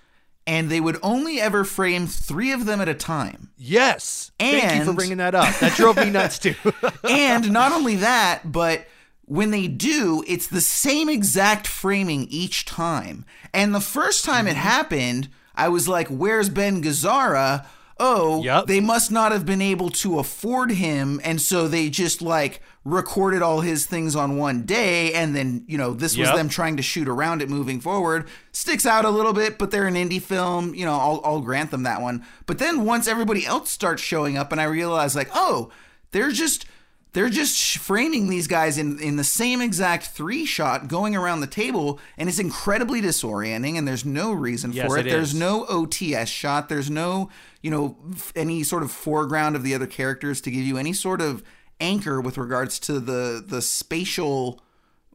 [0.47, 3.51] and they would only ever frame three of them at a time.
[3.59, 4.32] Yes.
[4.38, 5.55] Thank you for bringing that up.
[5.61, 6.55] That drove me nuts too.
[7.09, 8.86] and not only that, but
[9.26, 13.24] when they do, it's the same exact framing each time.
[13.53, 14.53] And the first time Mm-hmm.
[14.53, 17.66] it happened, I was like, "Where's Ben Gazzara?"
[18.03, 22.61] Oh, they must not have been able to afford him, and so they just like
[22.82, 26.36] recorded all his things on one day, and then you know this was Yep.
[26.36, 28.26] them trying to shoot around it moving forward.
[28.53, 30.94] Sticks out a little bit, but they're an indie film, you know.
[30.94, 32.24] I'll, I'll grant them that one.
[32.46, 35.70] But then once everybody else starts showing up, and I realize like, oh,
[36.12, 36.64] they're just
[37.12, 41.46] they're just framing these guys in, in the same exact three shot going around the
[41.46, 45.64] table and it's incredibly disorienting and there's no reason Yes, for it, it there's no
[45.64, 46.68] ots shot.
[46.68, 47.28] There's no
[47.62, 50.92] you know f- any sort of foreground of the other characters to give you any
[50.92, 51.42] sort of
[51.80, 54.61] anchor with regards to the the spatial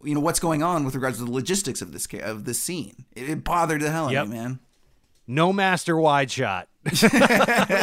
[0.03, 2.59] you know what's going on with regards to the logistics of this ca- of this
[2.59, 3.05] scene.
[3.15, 4.23] It, it bothered the hell out Yep.
[4.23, 4.59] of me man.
[5.27, 6.67] No master wide shot.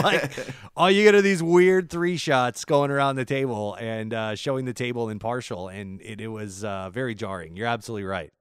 [0.02, 0.30] like
[0.76, 4.64] all you get are these weird three shots going around the table and uh, showing
[4.64, 7.56] the table in partial, and it, it was uh, very jarring.
[7.56, 8.32] You're absolutely right.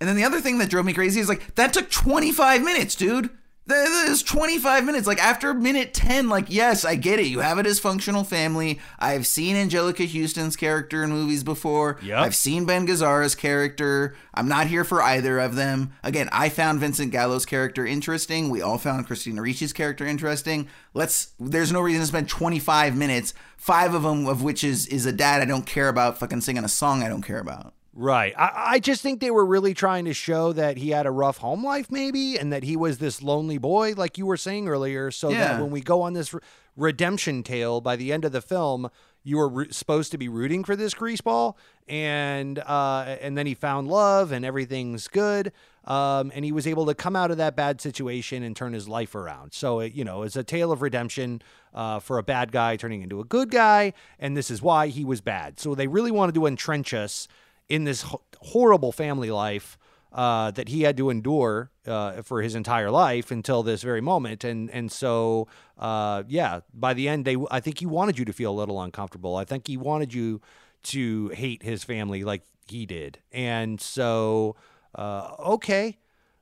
[0.00, 2.94] And then the other thing that drove me crazy is like that took 25 minutes,
[2.94, 3.30] dude.
[3.70, 5.06] Is 25 minutes.
[5.06, 7.26] Like after minute 10, like yes, I get it.
[7.26, 8.80] You have a dysfunctional family.
[8.98, 11.98] I've seen Anjelica Huston's character in movies before.
[12.02, 12.18] Yep.
[12.18, 14.16] I've seen Ben Gazzara's character.
[14.34, 15.92] I'm not here for either of them.
[16.02, 18.48] Again, I found Vincent Gallo's character interesting.
[18.48, 20.68] We all found Christina Ricci's character interesting.
[20.94, 21.32] Let's.
[21.38, 25.12] There's no reason to spend 25 minutes, five of them of which is is a
[25.12, 27.74] dad I don't care about, fucking singing a song I don't care about.
[27.92, 28.32] Right.
[28.38, 31.38] I, I just think they were really trying to show that he had a rough
[31.38, 35.10] home life, maybe, and that he was this lonely boy, like you were saying earlier.
[35.10, 35.38] So Yeah.
[35.54, 36.40] that when we go on this re-
[36.76, 38.90] redemption tale by the end of the film,
[39.24, 41.56] you were re- supposed to be rooting for this greaseball,
[41.88, 45.52] and uh, and then he found love, and everything's good.
[45.84, 48.86] Um, and he was able to come out of that bad situation and turn his
[48.88, 49.52] life around.
[49.52, 51.42] So it, you know, it's a tale of redemption
[51.74, 55.04] uh, for a bad guy turning into a good guy, and this is why he
[55.04, 55.58] was bad.
[55.58, 57.28] So they really wanted to entrench us
[57.70, 58.04] in this
[58.42, 59.78] horrible family life
[60.12, 64.44] uh, that he had to endure uh, for his entire life until this very moment.
[64.44, 65.46] And and so
[65.78, 68.82] uh, yeah, by the end, they I think he wanted you to feel a little
[68.82, 69.36] uncomfortable.
[69.36, 70.42] I think he wanted you
[70.82, 73.20] to hate his family like he did.
[73.32, 74.56] And so
[74.94, 75.96] uh, okay,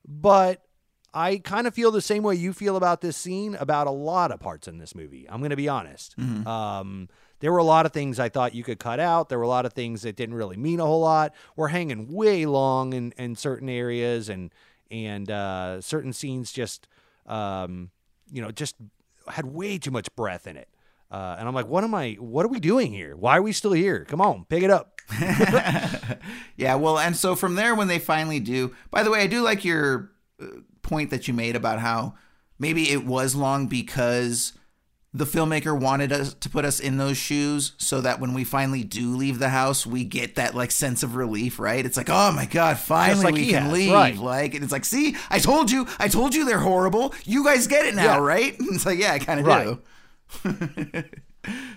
[0.05, 0.63] but.
[1.15, 4.31] I kind of feel the same way you feel about this scene about a lot
[4.31, 5.27] of parts in this movie.
[5.29, 6.15] I'm going to be honest.
[6.47, 7.09] Um,
[7.41, 9.29] there were a lot of things I thought you could cut out.
[9.29, 11.35] There were a lot of things that didn't really mean a whole lot.
[11.57, 14.53] We're hanging way long in, in certain areas, and
[14.91, 16.89] and uh, certain scenes just,
[17.27, 17.91] um,
[18.33, 18.77] you know, just
[19.29, 20.69] had way too much breath in it.
[21.11, 22.13] Uh, and I'm like, what am I?
[22.15, 23.17] What are we doing here?
[23.17, 24.05] Why are we still here?
[24.05, 25.01] Come on, pick it up.
[26.57, 29.43] Yeah, well, and so from there, when they finally do, by the way, I do
[29.43, 30.11] like your
[30.43, 30.47] uh,
[30.83, 32.15] point that you made about how
[32.59, 34.55] maybe it was long because
[35.19, 38.85] the filmmaker wanted us to put us in those shoes so that when we finally
[38.85, 41.85] do leave the house, we get that like sense of relief, right?
[41.85, 43.93] It's like, oh my God, finally like we can has, leave.
[43.93, 44.17] right.
[44.17, 47.15] Like, and it's like, see, I told you, I told you they're horrible.
[47.25, 48.19] You guys get it now, Yeah.
[48.19, 48.55] right?
[48.61, 49.77] It's like, yeah, I kind of Right.
[50.45, 51.05] do.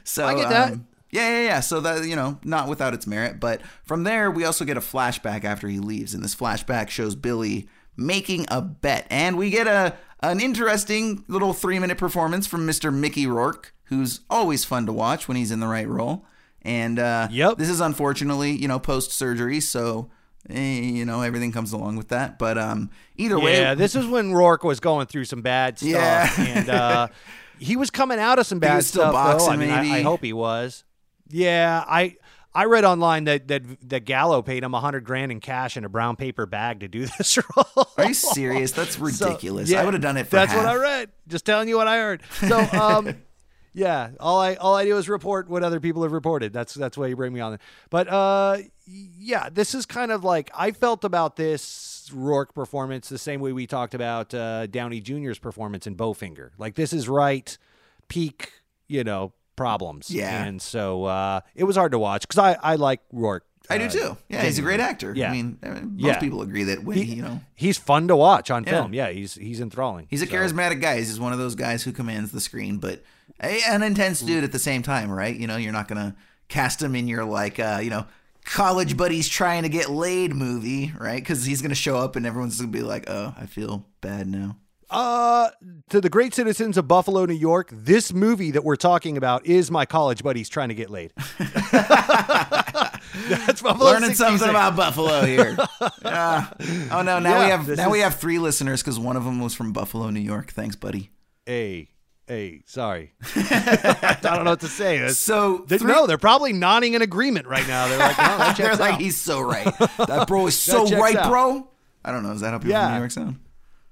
[0.04, 0.74] so I get that.
[0.74, 1.60] um, yeah, yeah, yeah.
[1.60, 4.82] So that you know, not without its merit, but from there we also get a
[4.82, 7.68] flashback after he leaves, and this flashback shows Billy
[7.98, 9.08] making a bet.
[9.10, 12.94] And we get a an interesting little three minute performance from Mr.
[12.94, 16.26] Mickey Rourke, who's always fun to watch when he's in the right role.
[16.62, 17.58] And uh, Yep.
[17.58, 20.10] this is unfortunately, you know, post surgery, so
[20.50, 22.38] eh, you know everything comes along with that.
[22.38, 25.90] But um, either way, Yeah, this is when Rourke was going through some bad stuff,
[25.92, 26.34] Yeah.
[26.40, 27.08] and uh,
[27.60, 29.14] he was coming out of some He bad was still stuff.
[29.14, 29.18] though.
[29.46, 30.84] I boxing, mean, I, I hope he was.
[31.30, 32.18] Yeah, I
[32.54, 35.86] I read online that that that Gallo paid him a hundred grand in cash in
[35.86, 37.88] a brown paper bag to do this role.
[37.98, 38.72] Are you serious?
[38.74, 39.70] That's So, ridiculous.
[39.70, 40.66] yeah, I would have done it for That's what.
[40.66, 41.10] I read.
[41.28, 42.22] Just telling you what I heard.
[42.48, 43.16] So, um,
[43.74, 46.52] yeah, all I all I do is report what other people have reported.
[46.52, 47.58] That's that's why you bring me on.
[47.90, 53.18] But uh, yeah, this is kind of like I felt about this Rourke performance the
[53.18, 56.50] same way we talked about uh, Downey Jr.'s performance in Bowfinger.
[56.58, 57.58] Like this is right
[58.10, 58.52] peak,
[58.90, 60.10] you know, problems.
[60.10, 60.44] Yeah.
[60.44, 63.46] and so uh, it was hard to watch because I I like Rourke.
[63.70, 64.18] I do uh, too.
[64.28, 65.14] Yeah, he's a great actor.
[65.16, 65.30] Yeah.
[65.30, 66.20] I mean, eh, most Yeah.
[66.20, 68.72] people agree that when He- you know He's fun to watch on Yeah.
[68.72, 68.94] film.
[68.94, 70.08] Yeah, he's he's enthralling.
[70.10, 70.98] He's a So- charismatic guy.
[70.98, 73.04] He's just one of those guys who commands the screen, but
[73.42, 75.36] a- an intense dude at the same time, right?
[75.36, 76.16] You know, you're not gonna
[76.50, 78.06] cast him in your like, uh, you know,
[78.44, 81.22] college buddies trying to get laid movie, right?
[81.22, 84.58] Because he's gonna show up and everyone's gonna be like, "Oh, I feel bad now."
[84.92, 85.50] Uh,
[85.90, 89.72] to the great citizens of Buffalo, New York, this movie that we're talking about is
[89.72, 91.14] my college buddies trying to get laid.
[93.30, 94.18] That's Buffalo Learning 66.
[94.18, 95.58] something about Buffalo here.
[96.04, 96.48] Yeah.
[96.92, 99.40] Oh no, now Yeah, we have now we have three listeners because one of them
[99.40, 100.52] was from Buffalo, New York.
[100.52, 101.10] Thanks, buddy.
[101.46, 101.90] Hey,
[102.28, 103.14] hey, sorry.
[103.36, 104.96] I don't know what to say.
[104.98, 107.88] It's- So they, three- no, they're probably nodding in agreement right now.
[107.88, 109.02] They're like, no, They're checks like, out.
[109.02, 109.66] he's so right.
[109.98, 111.30] That bro is so right, out.
[111.30, 111.68] bro.
[112.04, 112.32] I don't know.
[112.34, 112.88] Is that how people Yeah.
[112.88, 113.40] from New York sound?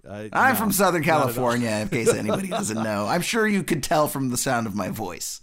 [0.07, 1.21] Uh, I'm no, from Southern not at all.
[1.21, 3.05] California, in case anybody doesn't know.
[3.07, 5.41] I'm sure you could tell from the sound of my voice.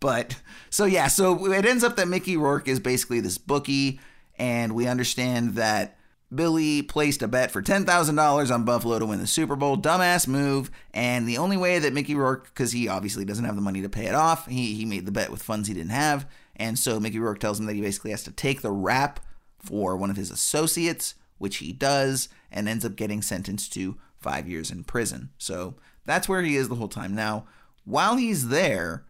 [0.00, 0.40] But
[0.70, 4.00] so yeah, so it ends up that Mickey Rourke is basically this bookie,
[4.38, 5.98] and we understand that
[6.34, 9.76] Billy placed a bet for ten thousand dollars on Buffalo to win the Super Bowl.
[9.76, 13.62] Dumbass move, and the only way that Mickey Rourke, because he obviously doesn't have the
[13.62, 16.26] money to pay it off, he he made the bet with funds he didn't have,
[16.56, 19.20] and so Mickey Rourke tells him that he basically has to take the rap
[19.58, 24.48] for one of his associates, which he does, and ends up getting sentenced to five
[24.48, 25.30] years in prison.
[25.38, 25.74] So
[26.04, 27.14] that's where he is the whole time.
[27.14, 27.46] Now,
[27.84, 29.04] while he's there,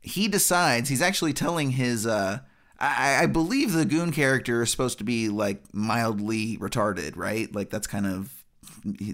[0.00, 2.38] he decides he's actually telling his uh
[2.78, 7.52] I, I believe the goon character is supposed to be like mildly retarded, right?
[7.54, 8.32] Like that's kind of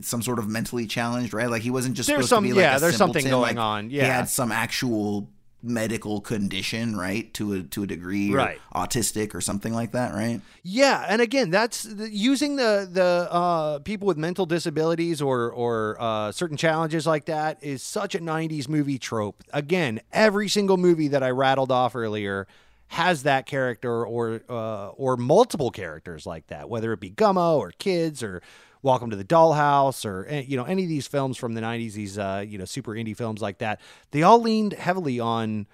[0.02, 1.48] some sort of mentally challenged, right?
[1.48, 3.56] Like he wasn't just There's supposed some- to be like yeah, there's something going like,
[3.56, 5.30] on, Yeah, he had some actual
[5.62, 7.32] medical condition, right?
[7.34, 8.60] To a to a degree, or Right.
[8.74, 10.40] Autistic or something like that, right?
[10.62, 15.96] Yeah, and again, that's the, using the the uh, people with mental disabilities or or
[16.00, 19.42] uh, certain challenges like that is such a '90s movie trope.
[19.52, 22.46] Again, every single movie that I rattled off earlier
[22.88, 27.72] has that character or uh, or multiple characters like that, whether it be Gummo or
[27.72, 28.42] Kids or
[28.82, 31.92] Welcome to the Dollhouse or eh, you know any of these films from the '90s,
[31.92, 33.80] these uh, you know super indie films like that.
[34.10, 35.66] They all leaned heavily on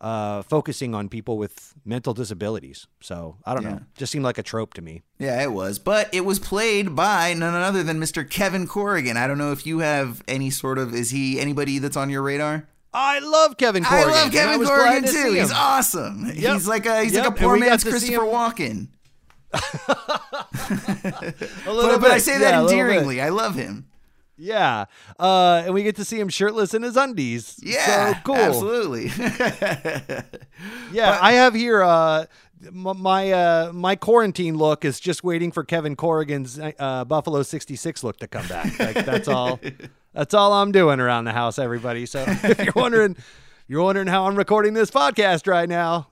[0.00, 2.86] uh, focusing on people with mental disabilities.
[3.00, 3.70] So I don't Yeah.
[3.70, 5.02] know, just seemed like a trope to me.
[5.18, 5.78] Yeah, it was.
[5.78, 8.28] But it was played by none other than Mr.
[8.28, 9.16] Kevin Corrigan.
[9.16, 12.22] I don't know if you have any sort of is he anybody that's on your
[12.22, 12.68] radar?
[12.94, 14.08] I love Kevin Corrigan.
[14.08, 15.32] I love and I Kevin Corrigan to too.
[15.32, 16.26] He's awesome.
[16.34, 16.52] Yep.
[16.54, 18.88] He's like a he's Yep, like a poor man's Christopher Walken.
[19.52, 21.34] A
[21.66, 22.70] little But, but I say that bit.
[22.70, 23.20] endearingly.
[23.20, 23.86] I love him.
[24.38, 24.86] Yeah,
[25.20, 27.60] uh, and we get to see him shirtless in his undies.
[27.62, 28.36] Yeah, so cool.
[28.36, 29.10] Absolutely.
[30.92, 32.26] Yeah, I have here uh,
[32.72, 38.18] my uh, my quarantine look is just waiting for Kevin Corrigan's uh, Buffalo '66 look
[38.18, 38.78] to come back.
[38.78, 39.60] Like that's all.
[40.14, 42.04] That's all I'm doing around the house, everybody.
[42.04, 43.16] So if you're wondering,
[43.66, 46.08] you're wondering how I'm recording this podcast right now.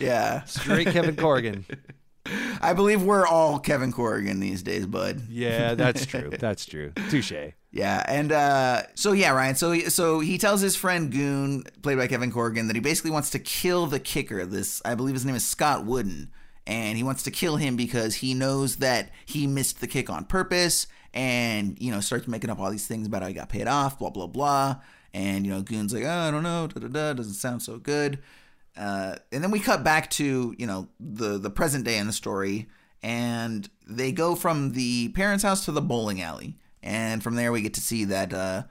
[0.00, 0.44] yeah.
[0.44, 1.66] Straight Kevin Corrigan.
[2.60, 5.22] I believe we're all Kevin Corrigan these days, bud.
[5.28, 6.30] Yeah, that's true.
[6.38, 6.92] That's true.
[7.10, 7.32] Touche.
[7.70, 9.54] Yeah, and uh, so yeah, Ryan.
[9.54, 13.30] So so he tells his friend Goon, played by Kevin Corrigan, that he basically wants
[13.30, 14.44] to kill the kicker.
[14.44, 16.30] This I believe his name is Scott Wooden,
[16.66, 20.26] and he wants to kill him because he knows that he missed the kick on
[20.26, 23.66] purpose, and you know starts making up all these things about how he got paid
[23.66, 24.76] off, blah blah blah.
[25.14, 27.78] And you know Goon's like, oh, I don't know, da da da, doesn't sound so
[27.78, 28.18] good.
[28.76, 32.12] Uh, and then we cut back to you know the the present day in the
[32.12, 32.68] story,
[33.02, 37.60] and they go from the parents' house to the bowling alley, and from there we
[37.62, 38.62] get to see that uh,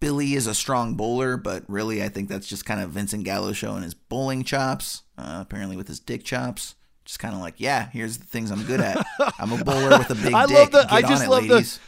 [0.00, 3.52] Billy is a strong bowler, but really I think that's just kind of Vincent Gallo
[3.52, 6.74] showing his bowling chops, uh, apparently with his dick chops.
[7.04, 9.04] Just kind of like, yeah, here's the things I'm good at.
[9.38, 10.56] I'm a bowler with a big I dick.
[10.56, 11.80] love the- Get I on just it, love the- ladies.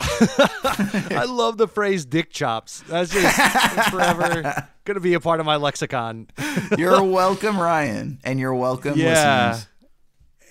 [0.00, 5.56] I love the phrase "dick chops." That's just forever gonna be a part of my
[5.56, 6.28] lexicon.
[6.78, 9.48] You're welcome, Ryan, and you're welcome, Yeah.
[9.50, 9.68] listeners.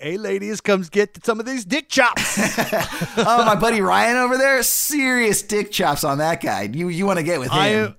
[0.00, 2.38] Hey, ladies, come get some of these dick chops.
[3.18, 6.62] oh, my buddy Ryan over there, serious dick chops on that guy.
[6.72, 7.58] You you want to get with him?
[7.58, 7.96] I am,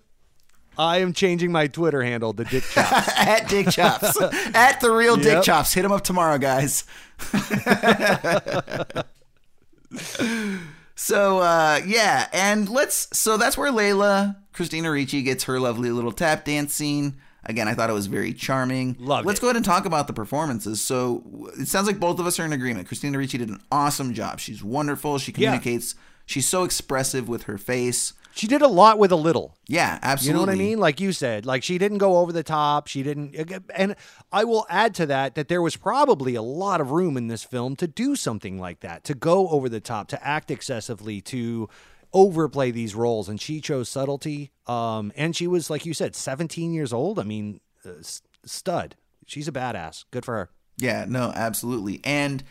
[0.78, 3.10] I am changing my Twitter handle to Dick Chops.
[3.18, 4.18] At Dick Chops.
[4.56, 5.74] At the real Dick Chops.
[5.74, 6.86] Hit him up tomorrow, guys.
[11.00, 16.12] So uh yeah, and let's so that's where Layla, Christina Ricci gets her lovely little
[16.12, 17.16] tap dance scene.
[17.46, 18.98] Again, I thought it was very charming.
[19.00, 19.42] Loved Let's it.
[19.42, 20.82] go ahead and talk about the performances.
[20.82, 22.88] So it sounds like both of us are in agreement.
[22.88, 24.40] Christina Ricci did an awesome job.
[24.42, 25.18] She's wonderful.
[25.20, 25.36] She Yeah.
[25.36, 25.96] communicates.
[26.26, 28.12] She's so expressive with her face.
[28.40, 29.58] She did a lot with a little.
[29.68, 30.28] Yeah, absolutely.
[30.28, 30.80] You know what I mean?
[30.80, 32.88] Like you said, like she didn't go over the top.
[32.88, 33.36] She didn't.
[33.76, 33.96] And
[34.32, 37.44] I will add to that that there was probably a lot of room in this
[37.44, 41.68] film to do something like that, to go over the top, to act excessively, to
[42.14, 43.28] overplay these roles.
[43.28, 44.52] And she chose subtlety.
[44.68, 47.20] Um, and she was, like you said, 17 years old.
[47.20, 48.02] I mean, uh,
[48.46, 48.96] stud.
[49.26, 50.06] She's a badass.
[50.12, 50.50] Good for her.
[50.78, 52.00] Yeah, no, absolutely.
[52.06, 52.44] And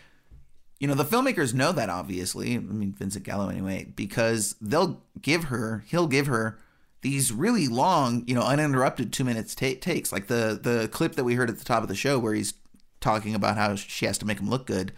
[0.80, 2.54] you know, the filmmakers know that obviously.
[2.54, 6.58] I mean, Vincent Gallo anyway, because they'll give her, he'll give her
[7.02, 10.12] these really long, you know, uninterrupted 2 minutes ta- takes.
[10.12, 12.54] Like the the clip that we heard at the top of the show where he's
[13.00, 14.92] talking about how she has to make him look good.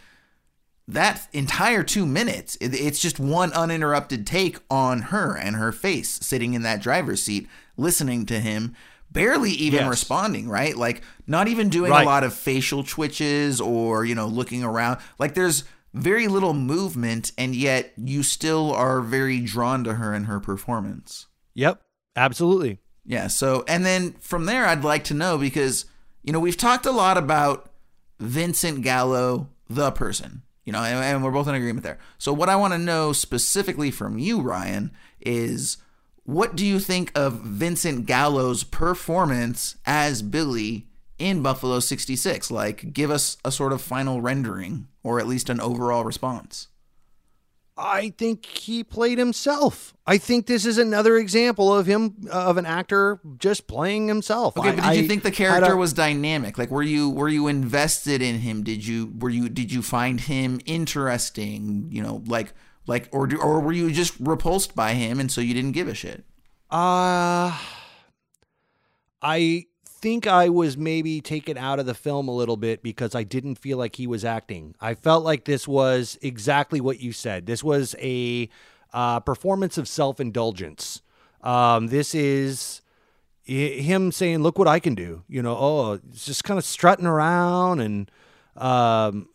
[0.89, 6.19] That entire 2 minutes, it- it's just one uninterrupted take on her and her face
[6.23, 8.75] sitting in that driver's seat listening to him
[9.13, 9.89] barely even Yes.
[9.91, 10.77] responding, right?
[10.77, 12.03] Like not even doing Right.
[12.03, 14.99] a lot of facial twitches or, you know, looking around.
[15.19, 20.27] Like there's very little movement and yet you still are very drawn to her and
[20.27, 21.27] her performance.
[21.55, 21.83] Yep.
[22.17, 22.79] Absolutely.
[23.05, 25.87] Yeah, so and then from there I'd like to know because
[26.23, 27.71] you know, we've talked a lot about
[28.21, 30.43] Vincent Gallo the person.
[30.67, 31.99] You know, and, and we're both in agreement there.
[32.19, 35.79] So what I want to know specifically from you, Ryan, is
[36.25, 40.87] what do you think of Vincent Gallo's performance as Billy
[41.19, 42.51] in Buffalo 66?
[42.51, 46.69] Like, give us a sort of final rendering or at least an overall response.
[47.83, 49.95] I think he played himself.
[50.07, 54.59] I think this is another example of him uh, of an actor just playing himself.
[54.59, 56.59] Okay, I- but did you think the character was dynamic?
[56.59, 58.65] Like, were you were you invested in him?
[58.65, 61.89] Did you were you did you find him interesting?
[61.91, 62.53] You know, like
[62.91, 65.89] like or do, or were you just repulsed by him and so you didn't give
[65.89, 66.25] a shit?
[66.71, 67.57] Uh
[69.23, 73.23] I think I was maybe taken out of the film a little bit because I
[73.23, 74.75] didn't feel like he was acting.
[74.81, 77.47] I felt like this was exactly what you said.
[77.47, 78.49] This was a
[78.93, 81.03] uh, performance of self indulgence.
[81.43, 82.81] Um, this is
[83.45, 87.81] him saying, "Look what I can do." You know, oh, just kind of strutting around
[87.81, 88.11] and.
[88.57, 89.29] Um,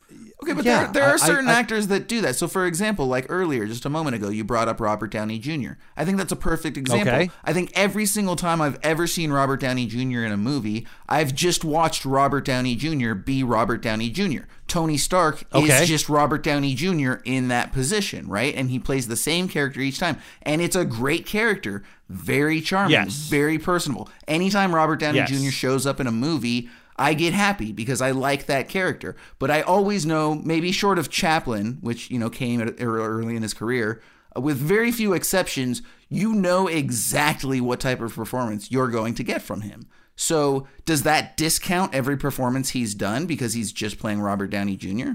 [0.44, 2.36] Okay, but yeah, there there I- are certain I- I- actors that do that.
[2.36, 5.74] So, for example, like earlier, just a moment ago, you brought up Robert Downey Jr.
[5.96, 7.08] I think that's a perfect example.
[7.08, 7.30] Okay.
[7.46, 10.24] I think every single time I've ever seen Robert Downey Jr.
[10.26, 13.14] in a movie, I've just watched Robert Downey Jr.
[13.14, 14.44] be Robert Downey Jr.
[14.68, 15.84] Tony Stark Okay.
[15.84, 17.14] is just Robert Downey Jr.
[17.24, 18.54] in that position, right?
[18.56, 22.92] And he plays the same character each time, and it's a great character, very charming,
[22.92, 23.28] Yes.
[23.30, 24.10] very personable.
[24.28, 25.30] Anytime Robert Downey Yes.
[25.30, 25.50] Jr.
[25.52, 29.16] shows up in a movie, I get happy because I like that character.
[29.40, 33.44] But I always know, maybe short of Chaplin, which you know came at, early in
[33.44, 34.02] his career,
[34.36, 39.24] uh, with very few exceptions, you know exactly what type of performance you're going to
[39.24, 39.88] get from him.
[40.16, 45.12] So does that discount every performance he's done because he's just playing Robert Downey Jr.?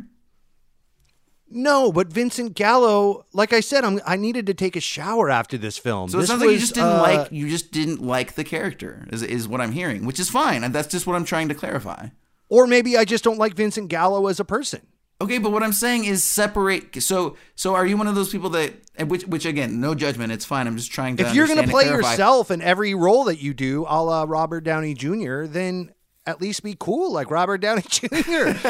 [1.51, 5.59] No, but Vincent Gallo, like I said, I'm, I needed to take a shower after
[5.59, 6.09] this film.
[6.09, 8.45] So it This sounds like you just didn't uh, like you just didn't like the
[8.45, 10.63] character is is what I'm hearing, which is fine.
[10.65, 12.09] And that's just what I'm trying to clarify.
[12.49, 14.83] or maybe I just don't like Vincent Gallo as a person.
[15.23, 17.03] Okay, but what I'm saying is separate.
[17.03, 18.73] So, so are you one of those people that,
[19.07, 20.67] which, which again, no judgment, it's fine.
[20.67, 21.27] I'm just trying to.
[21.27, 24.63] If you're going to play yourself in every role that you do, a la Robert
[24.63, 25.93] Downey Jr., then
[26.31, 28.07] at least be cool like Robert Downey Jr.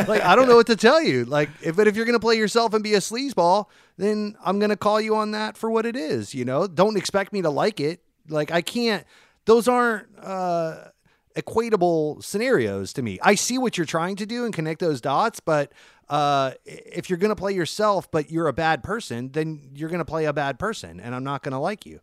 [0.08, 1.24] like I don't know what to tell you.
[1.24, 4.76] Like, if but if you're to play yourself and be a sleazeball, then I'm to
[4.76, 6.34] call you on that for what it is.
[6.34, 8.02] You know, don't expect me to like it.
[8.28, 9.04] Like I can't.
[9.44, 10.06] Those aren't.
[10.18, 10.88] uh
[11.36, 13.18] equatable scenarios to me.
[13.22, 15.72] I see what you're trying to do and connect those dots, but
[16.08, 20.24] uh, if you're to play yourself, but you're a bad person, then you're to play
[20.24, 22.00] a bad person, and I'm not to like you.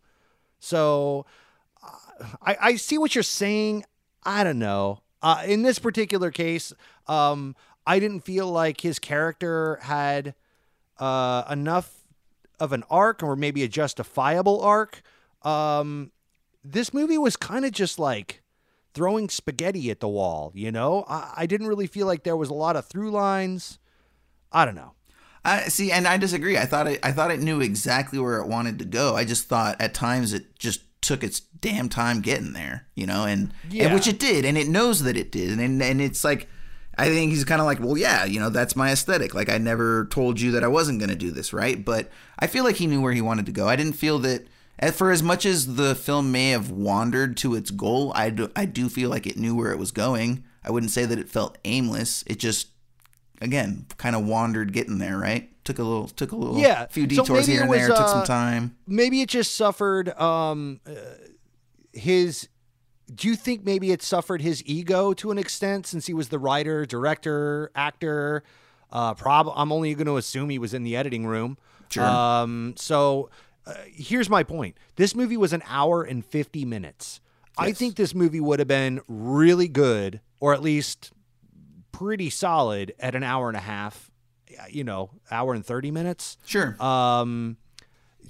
[0.59, 1.25] So
[1.83, 3.83] uh, I, I see what you're saying.
[4.23, 5.01] I don't know.
[5.27, 6.71] Uh, in this particular case,
[7.07, 7.53] um,
[7.85, 10.35] I didn't feel like his character had
[10.99, 12.05] uh, enough
[12.61, 15.01] of an arc or maybe a justifiable arc.
[15.41, 16.13] Um,
[16.63, 18.41] this movie was kind of just like
[18.93, 21.03] throwing spaghetti at the wall, you know?
[21.09, 23.79] I, I didn't really feel like there was a lot of through lines.
[24.53, 24.93] I don't know.
[25.43, 26.57] I see, and I disagree.
[26.57, 29.17] I thought it, I thought it knew exactly where it wanted to go.
[29.17, 33.25] I just thought at times it just took its damn time getting there, you know,
[33.25, 33.85] and, Yeah.
[33.85, 36.47] and which it did, and it knows that it did, and and, and it's like.
[36.99, 39.35] I think he's kind of like, well, yeah, you know, that's my aesthetic.
[39.35, 41.85] Like, I never told you that I wasn't going to do this, right?
[41.85, 43.67] But I feel like he knew where he wanted to go.
[43.69, 44.47] I didn't feel that,
[44.79, 48.49] eh, for as much as the film may have wandered to its goal, I do,
[48.55, 50.43] I do feel like it knew where it was going.
[50.63, 52.23] I wouldn't say that it felt aimless.
[52.25, 52.69] It just,
[53.41, 55.51] again, kind of wandered getting there, right?
[55.67, 57.87] Took a little, took a little, Yeah, few detours maybe here and was, there.
[57.89, 58.77] took some uh, time.
[58.87, 60.91] maybe it just suffered um uh,
[61.93, 62.47] his
[63.13, 66.39] do you think maybe it suffered his ego to an extent since he was the
[66.39, 68.43] writer director actor
[68.93, 71.57] uh prob i'm only going to assume he was in the editing room
[71.89, 72.03] Sure.
[72.05, 73.29] um so
[73.65, 77.19] uh, here's my point this movie was an hour and 50 minutes
[77.57, 81.11] i think this movie would have been really good or at least
[81.91, 84.06] pretty solid at an hour and a half
[84.69, 86.75] you know hour and 30 minutes Sure.
[86.83, 87.57] um,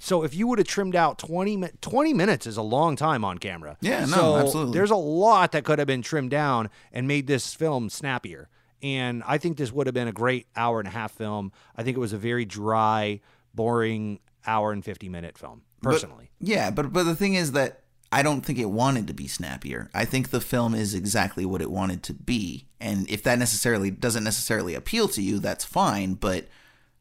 [0.00, 3.24] so if you would have trimmed out 20, mi- 20 minutes is a long time
[3.24, 3.76] on camera.
[3.80, 4.74] Yeah, no, so absolutely.
[4.74, 8.48] There's a lot that could have been trimmed down and made this film snappier.
[8.80, 11.50] And I think this would have been a great hour and a half film.
[11.74, 13.20] I think it was a very dry,
[13.54, 16.30] boring hour and 50 minute film, But- personally.
[16.38, 19.90] yeah, but but the thing is that I don't think it wanted to be snappier.
[19.92, 23.90] I think the film is exactly what it wanted to be, and if that necessarily
[23.90, 26.14] doesn't necessarily appeal to you, that's fine.
[26.14, 26.46] But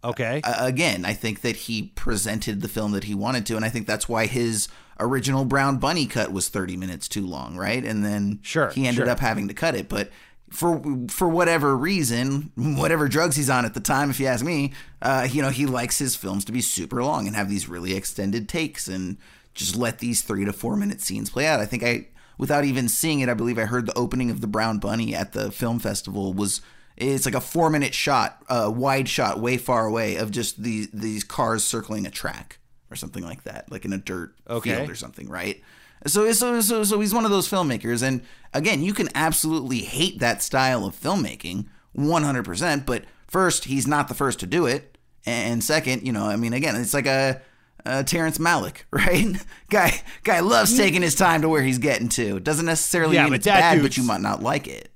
[0.03, 3.63] okay, uh, again, I think that he presented the film that he wanted to, and
[3.63, 4.67] I think that's why his
[4.99, 7.85] original Brown Bunny cut was thirty minutes too long, right?
[7.85, 9.09] And then Sure, he ended sure.
[9.09, 10.11] up having to cut it, but.
[10.49, 14.71] For for whatever reason, whatever drugs he's on at the time, if you ask me,
[15.01, 17.93] uh, you know he likes his films to be super long and have these really
[17.97, 19.17] extended takes and
[19.57, 21.59] just let these three to four minute scenes play out.
[21.59, 24.47] I think I, without even seeing it, I believe I heard the opening of the
[24.47, 26.61] Brown Bunny at the film festival was
[26.95, 30.87] it's like a four minute shot, uh, wide shot, way far away of just these
[30.91, 34.75] these cars circling a track or something like that, like in a dirt Okay.
[34.75, 35.61] field or something, right?
[36.05, 38.21] So, so, so, so he's one of those filmmakers, and
[38.53, 42.85] again, you can absolutely hate that style of filmmaking, one hundred percent.
[42.85, 44.95] But first, he's not the first to do it,
[45.25, 47.41] and second, you know, I mean, again, it's like a,
[47.87, 49.35] a Terrence Malick, right?
[49.69, 52.39] guy, guy loves taking his time to where he's getting to.
[52.39, 54.91] Doesn't necessarily Yeah, mean it's bad, but you might not like it.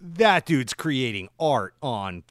[0.00, 2.24] That dude's creating art on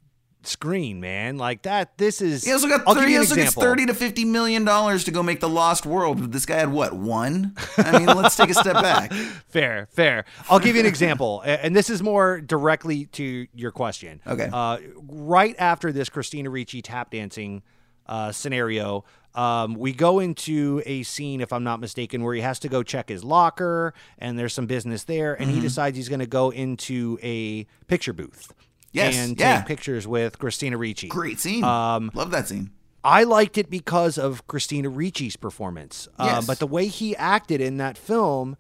[0.43, 1.37] screen, man.
[1.37, 1.97] Like that.
[1.97, 2.43] This is.
[2.43, 5.39] He also got 30, he also gets thirty to fifty million dollars to go make
[5.39, 6.31] the Lost World.
[6.33, 7.55] This guy had what one?
[7.77, 9.11] I mean, let's take a step back.
[9.51, 10.25] Fair, fair.
[10.49, 14.21] I'll give you an example, and this is more directly to your question.
[14.25, 14.49] Okay.
[14.51, 14.77] Uh,
[15.07, 17.61] right after this Christina Ricci tap dancing
[18.05, 19.03] uh, scenario,
[19.35, 22.83] um, we go into a scene, if I'm not mistaken, where he has to go
[22.83, 25.61] check his locker, and there's some business there, and he Mhm.
[25.61, 28.53] decides he's going to go into a picture booth.
[28.91, 29.57] Yes, and yeah.
[29.59, 31.07] take pictures with Christina Ricci.
[31.07, 31.63] Great scene.
[31.63, 32.71] Um, Love that scene.
[33.03, 36.07] I liked it because of Christina Ricci's performance.
[36.19, 38.57] Uh, but the way he acted in that film,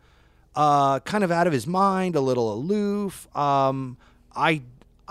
[0.55, 3.27] uh, kind of out of his mind, a little aloof.
[3.35, 3.97] Um,
[4.35, 4.61] I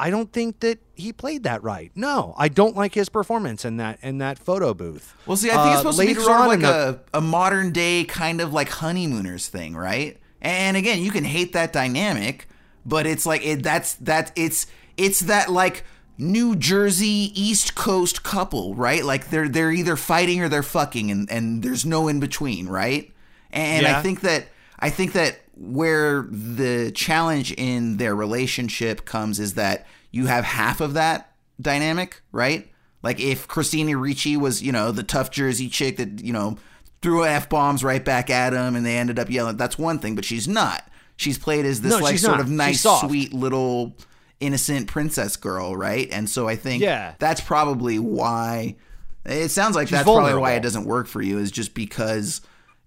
[0.00, 1.92] I don't think that he played that right.
[1.94, 5.14] No, I don't like his performance in that in that photo booth.
[5.26, 7.72] Well, see, I think it's Uh, supposed to be sort of like a, a modern
[7.72, 10.18] day kind of like honeymooners thing, right?
[10.40, 12.48] And again, you can hate that dynamic,
[12.86, 15.84] but it's like it, that's that it's it's that like
[16.16, 19.04] New Jersey East Coast couple, right?
[19.04, 23.12] Like they're they're either fighting or they're fucking, and and there's no in between, right?
[23.52, 24.46] And I think that
[24.78, 30.80] I think that where the challenge in their relationship comes is that you have half
[30.80, 32.72] of that dynamic, right?
[33.02, 36.56] Like if Christina Ricci was, you know, the tough Jersey chick that, you know,
[37.02, 40.14] threw f bombs right back at him and they ended up yelling, that's one thing,
[40.14, 40.82] but she's not.
[41.16, 42.40] She's played as this No, like sort not.
[42.40, 43.94] of nice, sweet little
[44.40, 46.08] innocent princess girl, right?
[46.10, 47.14] And so I think Yeah.
[47.18, 48.76] that's probably why
[49.26, 52.40] it sounds like She's that's probably why it doesn't work for you is just because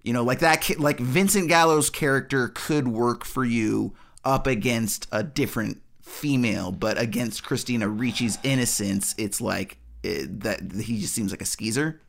[0.03, 3.93] you know like that like Vincent Gallo's character could work for you
[4.23, 10.99] up against a different female but against Christina Ricci's innocence it's like it, that he
[10.99, 12.01] just seems like a skeezer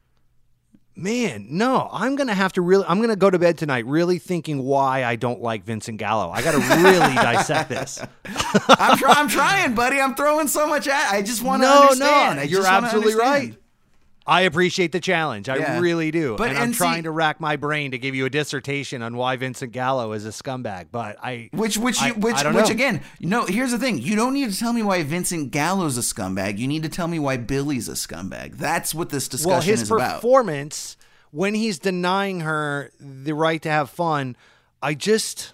[0.96, 2.84] Man, no, I'm gonna have to really.
[2.86, 6.30] I'm gonna go to bed tonight really thinking why I don't like Vincent Gallo.
[6.30, 8.00] I got to really dissect this.
[8.24, 11.82] I'm, try- I'm trying buddy I'm throwing so much at I just want to no,
[11.82, 13.56] understand no, I you're absolutely right.
[14.26, 15.50] I appreciate the challenge.
[15.50, 15.78] I Yeah.
[15.80, 16.36] really do.
[16.38, 19.16] But- and I'm see- trying to rack my brain to give you a dissertation on
[19.16, 20.86] why Vincent Gallo is a scumbag.
[20.90, 22.64] But I, Which, which, I- you, which, which know.
[22.64, 23.44] again, no.
[23.44, 26.56] here's the thing: you don't need to tell me why Vincent Gallo's a scumbag.
[26.58, 28.56] You need to tell me why Billy's a scumbag.
[28.56, 29.52] That's what this discussion is.
[29.52, 30.14] well, his is about.
[30.22, 30.96] performance
[31.30, 34.36] when he's denying her the right to have fun,
[34.82, 35.52] I just.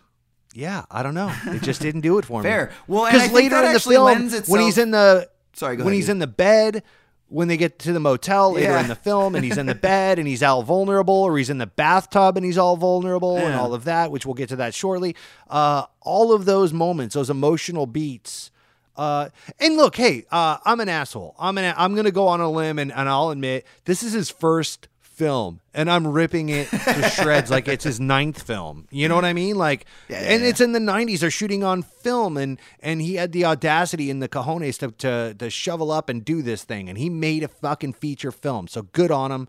[0.55, 1.33] Yeah, I don't know.
[1.47, 2.49] It just didn't do it for me.
[2.49, 2.71] Fair.
[2.87, 5.93] Well, because later that in the film, lends when he's in the Sorry, go when
[5.93, 6.83] ahead, he's in the bed,
[7.31, 8.81] when they get to the motel later Yeah.
[8.83, 11.59] in the film, and he's in the bed and he's all vulnerable, or he's in
[11.59, 14.75] the bathtub and he's all vulnerable, and all of that, which we'll get to that
[14.75, 15.17] shortly.
[15.49, 18.51] Uh, all of those moments, those emotional beats.
[18.97, 19.29] Uh,
[19.59, 21.35] and look, hey, uh, I'm an asshole.
[21.39, 24.29] I'm an I'm gonna go on a limb and, and I'll admit this is his
[24.29, 28.89] first film, and I'm ripping it to shreds like it's his ninth film.
[28.91, 29.57] You know what I mean?
[29.57, 31.21] Like, Yeah, and yeah, it's in the '90s.
[31.21, 35.35] They're shooting on film, and and he had the audacity and the cojones to to,
[35.35, 38.69] to shovel up and do this thing, and he made a fucking feature film.
[38.69, 39.49] So good on him.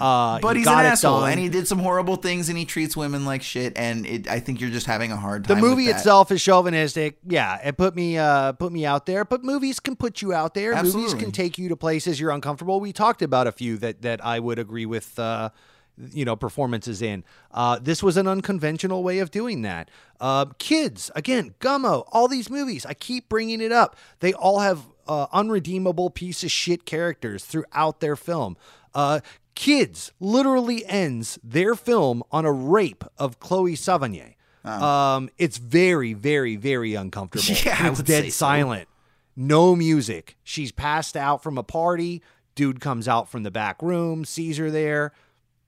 [0.00, 1.32] Uh, but he he's got an asshole, done.
[1.32, 3.72] and he did some horrible things, and he treats women like shit.
[3.76, 5.62] And it, I think you're just having a hard the time.
[5.62, 7.18] with movie itself is chauvinistic.
[7.26, 10.54] Yeah, it put me uh put me out there, but movies can put you out
[10.54, 10.80] there.
[10.80, 12.78] Movies can take you to places you're uncomfortable.
[12.78, 15.50] We talked about a few that that I would agree with uh
[15.98, 17.24] you know performances in.
[17.50, 19.90] Uh this was an unconventional way of doing that.
[20.20, 23.96] Uh kids, again, Gummo, all these movies, I keep bringing it up.
[24.20, 28.56] They all have uh, unredeemable piece of shit characters throughout their film.
[28.94, 29.20] Uh
[29.54, 34.34] Kids literally ends their film on a rape of Chloe Sevigny.
[34.64, 37.54] Um, it's very, very, very uncomfortable.
[37.64, 38.46] Yeah, it's dead say so.
[38.46, 38.88] silent.
[39.36, 40.36] No music.
[40.42, 42.22] She's passed out from a party.
[42.54, 45.12] Dude comes out from the back room, sees her there,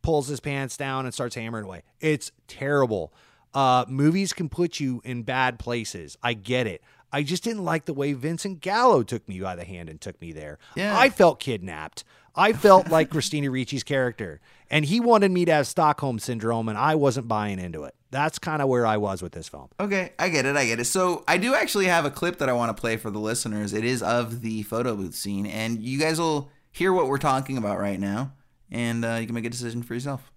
[0.04, 1.82] pulls his pants down, and starts hammering away.
[1.98, 3.12] It's terrible.
[3.52, 6.16] Uh, movies can put you in bad places.
[6.22, 6.82] I get it.
[7.10, 10.20] I just didn't like the way Vincent Gallo took me by the hand and took
[10.20, 10.58] me there.
[10.76, 10.96] Yeah.
[10.96, 12.04] I felt kidnapped.
[12.36, 16.76] I felt like Christina Ricci's character, and he wanted me to have Stockholm syndrome, and
[16.76, 17.94] I wasn't buying into it.
[18.10, 19.68] That's kind of where I was with this film.
[19.78, 20.56] Okay, I get it.
[20.56, 20.84] I get it.
[20.86, 23.72] So I do actually have a clip that I want to play for the listeners.
[23.72, 27.56] It is of the photo booth scene, and you guys will hear what we're talking
[27.56, 28.32] about right now,
[28.70, 30.30] and uh, you can make a decision for yourself.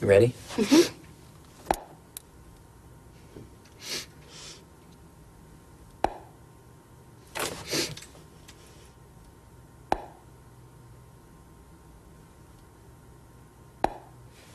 [0.00, 0.34] You ready?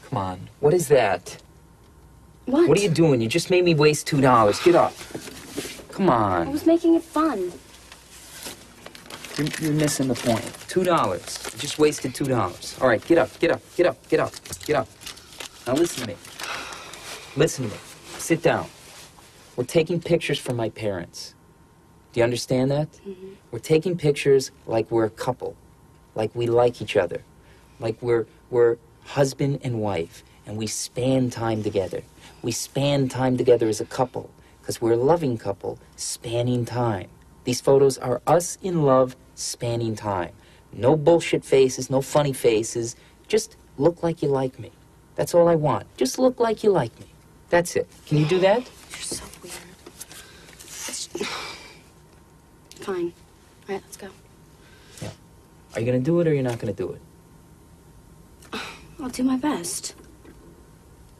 [0.09, 0.49] Come on.
[0.59, 1.37] What is that?
[2.45, 2.69] What?
[2.69, 3.21] What are you doing?
[3.21, 4.59] You just made me waste two dollars.
[4.61, 4.93] Get up.
[5.89, 6.47] Come on.
[6.47, 7.51] I was making it fun.
[9.37, 10.45] You're, you're missing the point.
[10.67, 11.53] Two dollars.
[11.57, 12.77] Just wasted two dollars.
[12.79, 14.33] All right, get up, get up, get up, get up,
[14.65, 14.87] get up.
[15.67, 16.15] Now listen to me.
[17.35, 17.79] Listen to me.
[18.17, 18.67] Sit down.
[19.55, 21.33] We're taking pictures for my parents.
[22.13, 22.91] Do you understand that?
[22.91, 23.33] Mm-hmm.
[23.51, 25.57] We're taking pictures like we're a couple,
[26.13, 27.21] like we like each other,
[27.79, 32.03] like we're we're husband and wife, and we span time together.
[32.41, 34.29] We span time together as a couple
[34.61, 37.09] because we're a loving couple spanning time.
[37.43, 40.31] These photos are us in love spanning time.
[40.73, 42.95] No bullshit faces, no funny faces.
[43.27, 44.71] Just look like you like me.
[45.15, 45.85] That's all I want.
[45.97, 47.07] Just look like you like me.
[47.49, 47.87] That's it.
[48.05, 48.59] Can you do that?
[48.89, 49.53] You're so weird.
[52.81, 53.13] Fine.
[53.67, 54.09] All right, let's go.
[55.01, 55.09] Yeah.
[55.73, 57.01] Are you gonna do it or you're not gonna do it?
[58.99, 59.95] I'll do my best.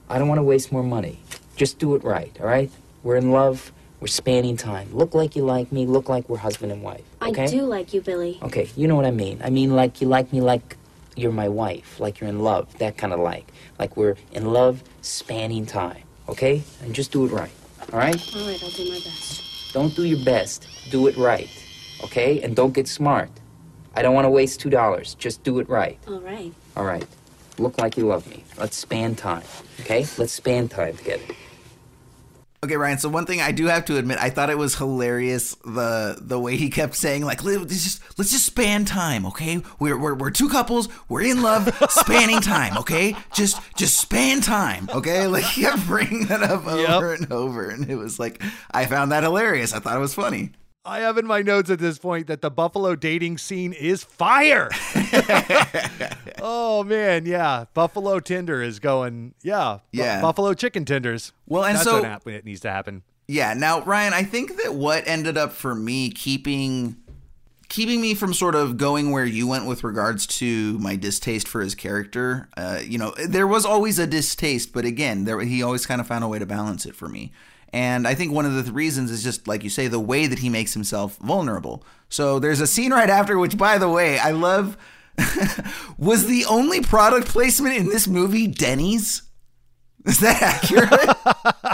[0.09, 1.20] I don't want to waste more money.
[1.55, 2.72] Just do it right, all right?
[3.03, 3.72] We're in love.
[3.99, 4.89] We're spanning time.
[4.93, 5.85] Look like you like me.
[5.85, 7.01] Look like we're husband and wife.
[7.21, 7.43] Okay?
[7.43, 8.39] I do like you, Billy.
[8.43, 9.41] Okay, you know what I mean.
[9.43, 10.77] I mean, like you like me like
[11.15, 13.51] you're my wife, like you're in love, that kind of like.
[13.79, 16.61] Like we're in love, spanning time, okay?
[16.81, 17.51] And just do it right,
[17.93, 18.35] all right?
[18.35, 19.73] All right, I'll do my best.
[19.73, 20.67] Don't do your best.
[20.91, 21.49] Do it right,
[22.03, 22.41] okay?
[22.41, 23.29] And don't get smart.
[23.95, 25.15] I don't want to waste two dollars.
[25.15, 26.53] Just do it right, All right.
[26.75, 27.07] all right?
[27.57, 28.43] Look like you love me.
[28.57, 29.43] Let's span time,
[29.81, 30.05] okay?
[30.17, 31.23] Let's span time together.
[32.64, 32.97] Okay, Ryan.
[32.97, 36.39] So one thing I do have to admit, I thought it was hilarious the the
[36.39, 39.62] way he kept saying like, let's just let's just span time, okay?
[39.80, 43.16] We're we're, we're two couples, we're in love, spanning time, okay?
[43.34, 45.28] Just just span time, okay?
[45.36, 48.41] Like he kept bringing that up over and over, and it was like
[48.72, 49.74] I found that hilarious.
[49.74, 50.51] I thought it was funny.
[50.86, 54.69] I have in my notes at this point that the Buffalo dating scene is fire.
[56.41, 57.65] oh man, yeah.
[57.73, 59.80] Buffalo Tinder is going, yeah.
[59.91, 60.22] Bu- Yeah.
[60.22, 61.31] Buffalo chicken tenders.
[61.47, 63.03] Well, and That's so- what it needs to happen.
[63.27, 63.53] Yeah.
[63.55, 66.97] Now, Ryan, I think that what ended up for me keeping
[67.68, 71.61] keeping me from sort of going where you went with regards to my distaste for
[71.61, 75.88] his character, uh, you know, there was always a distaste, but again, there he always
[75.88, 77.31] kind of found a way to balance it for me.
[77.76, 80.27] And I think one of the th- reasons is just like you say, the way
[80.27, 81.84] that he makes himself vulnerable.
[82.07, 84.77] So there's a scene right after, which, by the way, I love.
[85.97, 89.23] was the only product placement in this movie Denny's?
[90.06, 91.18] Is that accurate?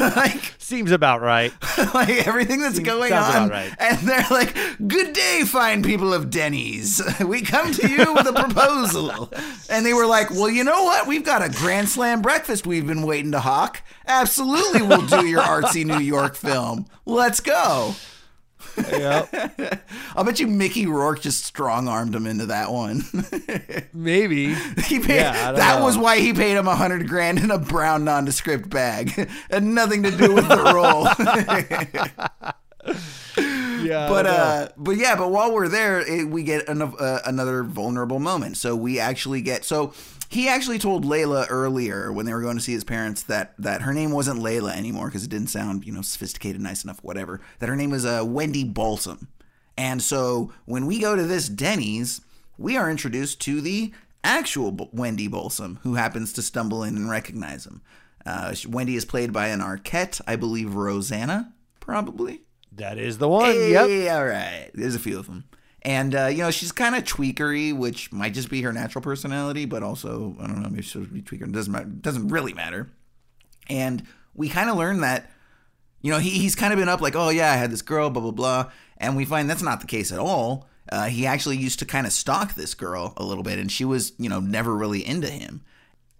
[0.16, 1.52] like, Seems about right.
[1.94, 3.48] like everything that's going on.
[3.50, 3.74] right.
[3.78, 4.54] And they're like,
[4.86, 7.02] Good day, fine people of Denny's.
[7.24, 9.32] We come to you with a proposal.
[9.70, 11.06] And they were like, Well, you know what?
[11.06, 13.82] We've got a Grand Slam breakfast we've been waiting to hawk.
[14.06, 16.86] Absolutely, we'll do your artsy New York film.
[17.06, 17.94] Let's go.
[18.76, 19.82] Yep.
[20.16, 23.02] I'll bet you Mickey Rourke just strong armed him into that one.
[23.92, 24.54] Maybe.
[24.54, 25.84] He paid, Yeah, that know.
[25.84, 29.10] was why he paid him a hundred grand in a brown nondescript bag.
[29.50, 31.06] Had nothing to do with the role.
[33.82, 37.62] Yeah, but uh, but yeah, but while we're there, it, we get an, uh, another
[37.62, 38.56] vulnerable moment.
[38.56, 39.88] So we actually get so
[40.28, 43.82] he actually told Layla earlier when they were going to see his parents that that
[43.82, 47.40] her name wasn't Layla anymore because it didn't sound you know sophisticated, nice enough, whatever.
[47.58, 49.28] That her name was uh, Wendy Balsam.
[49.76, 52.20] And so when we go to this Denny's,
[52.56, 53.92] we are introduced to the
[54.22, 57.82] actual B- Wendy Balsam, who happens to stumble in and recognize him.
[58.24, 62.42] Uh, Wendy is played by an Arquette, I believe Rosanna, probably.
[62.72, 63.46] That is the one.
[63.52, 64.16] Hey, Yep.
[64.16, 64.70] all right.
[64.74, 65.44] There's a few of them.
[65.84, 69.66] And, uh, you know, she's kind of tweakery, which might just be her natural personality,
[69.66, 71.42] but also, I don't know, maybe she'll be tweaker.
[71.42, 71.84] It doesn't, matter.
[71.84, 72.90] doesn't really matter.
[73.68, 75.30] And we kind of learn that,
[76.00, 78.08] you know, he, he's kind of been up like, oh, yeah, I had this girl,
[78.08, 78.70] blah, blah, blah.
[78.96, 80.68] And we find that's not the case at all.
[80.90, 83.84] Uh, he actually used to kind of stalk this girl a little bit, and she
[83.84, 85.62] was, you know, never really into him.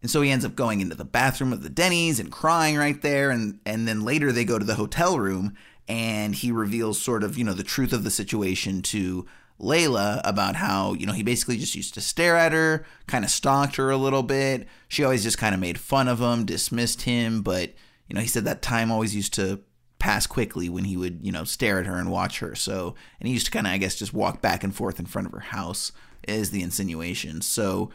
[0.04, 3.00] And so he ends up going into the bathroom of the Denny's and crying right
[3.00, 3.30] there.
[3.30, 5.54] And, and then later they go to the hotel room
[5.88, 9.24] and he reveals sort of, you know, the truth of the situation to
[9.60, 13.30] Layla about how, you know, he basically just used to stare at her, kind of
[13.30, 14.66] stalked her a little bit.
[14.88, 17.42] She always just kind of made fun of him, dismissed him.
[17.42, 17.70] But,
[18.08, 19.60] you know, he said that time always used to
[19.98, 22.54] pass quickly when he would, you know, stare at her and watch her.
[22.54, 25.06] So, and he used to kind of, I guess, just walk back and forth in
[25.06, 25.92] front of her house,
[26.26, 27.40] is the insinuation.
[27.40, 27.90] So,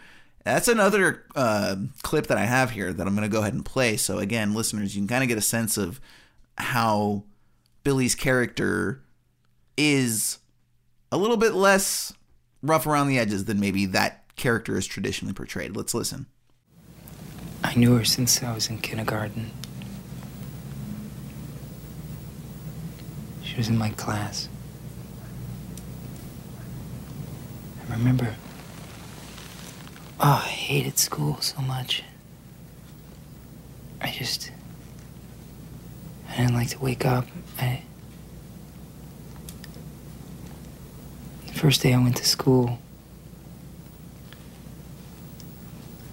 [0.45, 3.65] that's another uh, clip that I have here that I'm going to go ahead and
[3.65, 3.97] play.
[3.97, 5.99] So, again, listeners, you can kind of get a sense of
[6.57, 7.25] how
[7.83, 9.03] Billy's character
[9.77, 10.39] is
[11.11, 12.13] a little bit less
[12.61, 15.75] rough around the edges than maybe that character is traditionally portrayed.
[15.75, 16.27] Let's listen.
[17.63, 19.51] I knew her since I was in kindergarten.
[23.43, 24.47] She was in my class.
[27.89, 28.35] I remember.
[30.19, 32.03] Oh, I hated school so much.
[34.01, 34.51] I just.
[36.29, 37.25] I didn't like to wake up.
[37.59, 37.83] I.
[41.49, 42.79] The first day I went to school,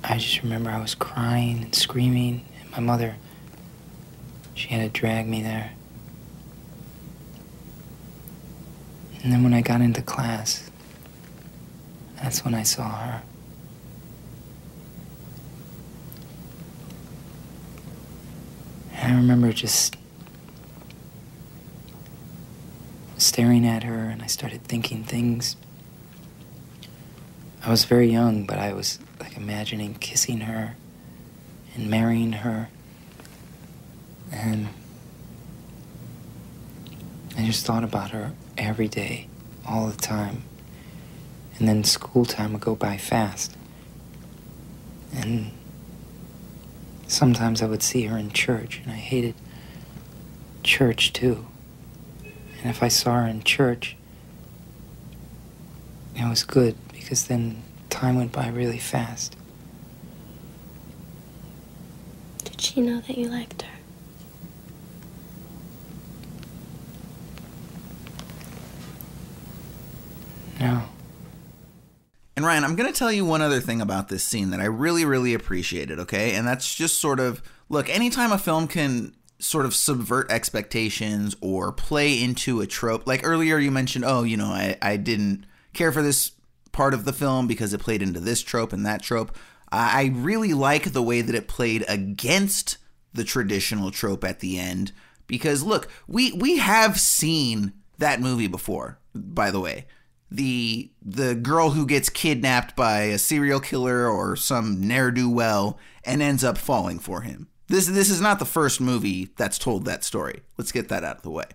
[0.03, 3.17] I just remember I was crying and screaming, and my mother,
[4.55, 5.73] she had to drag me there.
[9.23, 10.71] And then when I got into class,
[12.23, 13.23] that's when I saw her.
[18.95, 19.97] And I remember just
[23.19, 25.57] staring at her, and I started thinking things.
[27.65, 30.77] I was very young, but I was like imagining kissing her
[31.75, 32.69] and marrying her.
[34.31, 34.69] And
[37.37, 39.29] I just thought about her every day,
[39.67, 40.43] all the time.
[41.59, 43.57] And then school time would go by fast.
[45.15, 45.53] And
[47.09, 49.35] sometimes I would see her in church, and I hated
[50.63, 51.47] church too.
[52.67, 53.97] And if I saw her in church,
[56.17, 59.37] it was good because then time went by really fast.
[62.43, 63.69] Did she know that you liked her?
[70.59, 70.83] No.
[72.35, 74.65] And Ryan, I'm going to tell you one other thing about this scene that I
[74.65, 76.35] really, really appreciated, okay?
[76.35, 81.73] And that's just sort of look, anytime a film can sort of subvert expectations or
[81.73, 85.93] play into a trope, like earlier you mentioned, oh, you know, I, I didn't care
[85.93, 86.33] for this
[86.73, 89.37] part of the film because it played into this trope and that trope.
[89.71, 92.79] I really like the way that it played against
[93.13, 94.93] the traditional trope at the end
[95.27, 99.87] because look, we we have seen that movie before, by the way.
[100.31, 105.79] The the girl who gets kidnapped by a serial killer or some ne'er do well
[106.05, 107.49] and ends up falling for him.
[107.69, 110.43] This this is not the first movie that's told that story.
[110.57, 111.47] Let's get that out of the way.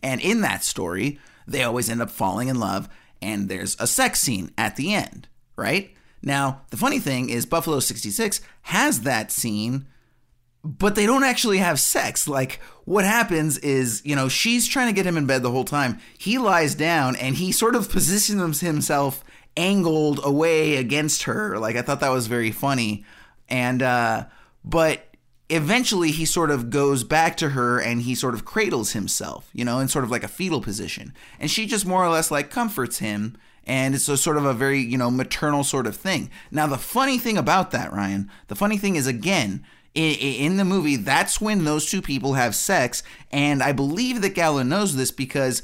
[0.00, 2.88] And in that story, they always end up falling in love,
[3.20, 5.94] and there's a sex scene at the end, right?
[6.22, 9.86] Now, the funny thing is, Buffalo 66 has that scene,
[10.64, 12.28] but they don't actually have sex.
[12.28, 15.64] Like, what happens is, you know, she's trying to get him in bed the whole
[15.64, 15.98] time.
[16.18, 19.24] He lies down and he sort of positions himself
[19.56, 21.58] angled away against her.
[21.58, 23.04] Like, I thought that was very funny.
[23.48, 24.26] And, uh,
[24.64, 25.07] but
[25.50, 29.64] eventually he sort of goes back to her and he sort of cradles himself, you
[29.64, 31.14] know, in sort of like a fetal position.
[31.40, 33.36] And she just more or less like comforts him.
[33.64, 36.30] And it's a sort of a very, you know, maternal sort of thing.
[36.50, 39.62] Now, the funny thing about that, Ryan, the funny thing is, again,
[39.94, 43.02] in, the movie, that's when those two people have sex.
[43.30, 45.62] And I believe that Gallo knows this because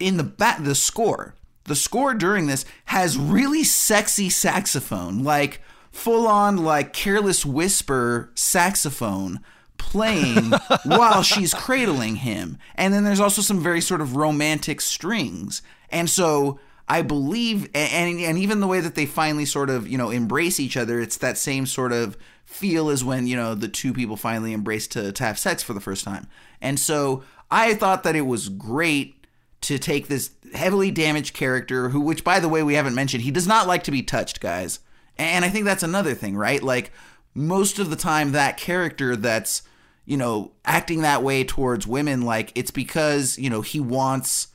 [0.00, 1.34] in the back, the score,
[1.64, 5.60] the score during this has really sexy saxophone, like
[5.92, 9.40] full on, like careless whisper saxophone
[9.78, 10.52] playing
[10.84, 12.58] while she's cradling him.
[12.74, 15.62] And then there's also some very sort of romantic strings.
[15.90, 16.58] And so
[16.88, 20.58] I believe, and, and even the way that they finally sort of, you know, embrace
[20.58, 24.16] each other, it's that same sort of feel as when, you know, the two people
[24.16, 26.26] finally embrace to, to have sex for the first time.
[26.60, 29.22] And so I thought that it was great
[29.62, 33.30] to take this heavily damaged character who which by the way we haven't mentioned he
[33.30, 34.80] does not like to be touched guys
[35.22, 36.62] and i think that's another thing right?
[36.62, 36.92] Like
[37.34, 39.62] most of the time that character that's
[40.04, 44.48] you know acting that way towards women like it's because you know he wants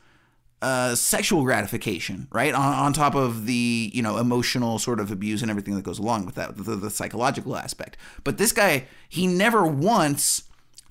[0.60, 2.54] uh, sexual gratification right?
[2.54, 6.00] On, on top of the you know emotional sort of abuse and everything that goes
[6.00, 7.98] along with that the, the psychological aspect.
[8.24, 10.44] But this guy he never once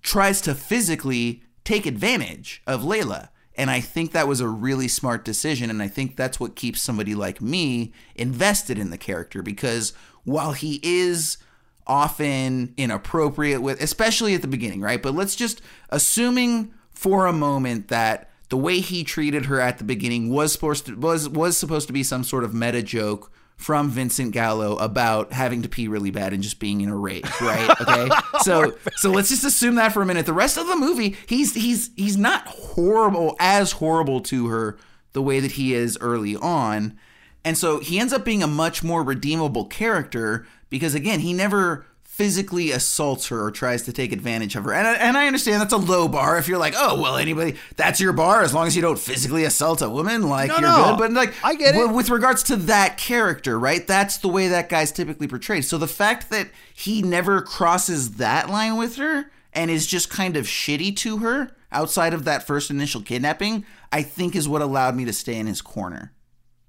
[0.02, 5.24] tries to physically take advantage of layla and I think that was a really smart
[5.24, 5.70] decision.
[5.70, 9.92] And I think that's what keeps somebody like me invested in the character because
[10.24, 11.38] while he is
[11.86, 15.02] often inappropriate with, especially at the beginning, right?
[15.02, 19.84] But let's just assuming for a moment that the way he treated her at the
[19.84, 23.88] beginning was supposed to was was supposed to be some sort of meta joke from
[23.90, 27.70] Vincent Gallo about having to pee really bad and just being in a rage, right?
[27.80, 28.08] Okay.
[28.42, 30.26] so so let's just assume that for a minute.
[30.26, 34.76] The rest of the movie, he's he's he's not horrible as horrible to her
[35.12, 36.98] the way that he is early on.
[37.44, 41.86] And so he ends up being a much more redeemable character because again, he never
[42.16, 44.72] physically assaults her or tries to take advantage of her.
[44.72, 47.56] And I, and I understand that's a low bar if you're like, oh, well, anybody,
[47.76, 50.62] that's your bar as long as you don't physically assault a woman, like No, you're
[50.68, 50.84] no.
[50.93, 50.98] good.
[50.98, 51.78] But like, I get it.
[51.78, 53.86] with- With regards to that character, right?
[53.86, 55.66] That's the way that guy's typically portrayed.
[55.66, 60.38] So the fact that he never crosses that line with her and is just kind
[60.38, 64.97] of shitty to her outside of that first initial kidnapping, I think is what allowed
[64.97, 66.12] me to stay in his corner.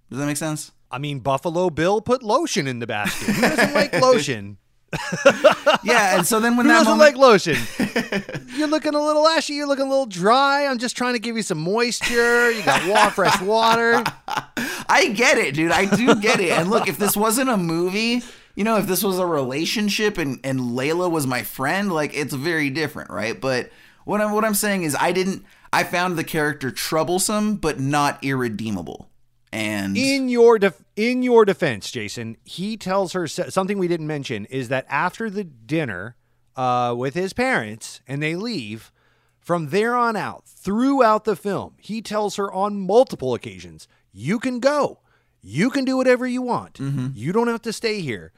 [0.09, 0.73] Does that make sense?
[0.91, 3.33] I mean, Buffalo Bill put lotion in the basket.
[3.33, 4.57] Who doesn't like lotion?
[5.83, 7.55] Yeah, and so then when Who that doesn't moment, like lotion?
[8.57, 9.53] you're looking a little ashy.
[9.53, 10.65] You're looking a little dry.
[10.65, 12.51] I'm just trying to give you some moisture.
[12.51, 14.03] You got wa- fresh water.
[14.89, 15.71] I get it, dude.
[15.71, 16.51] I do get it.
[16.51, 18.21] And look, if this wasn't a movie,
[18.55, 22.33] you know, if this was a relationship and and Layla was my friend, like it's
[22.33, 23.39] very different, right?
[23.39, 23.69] But
[24.03, 28.23] what I'm what I'm saying is I didn't I found the character troublesome but not
[28.23, 29.06] irredeemable.
[29.51, 34.45] And In your def- in your defense, Jason, he tells her something we didn't mention
[34.45, 36.15] is that after the dinner
[36.55, 38.91] uh, with his parents and they leave,
[39.39, 44.59] from there on out, throughout the film, he tells her on multiple occasions, "You can
[44.59, 44.99] go,
[45.41, 46.73] you can do whatever you want.
[46.73, 47.09] Mm-hmm.
[47.13, 48.33] You don't have to stay here.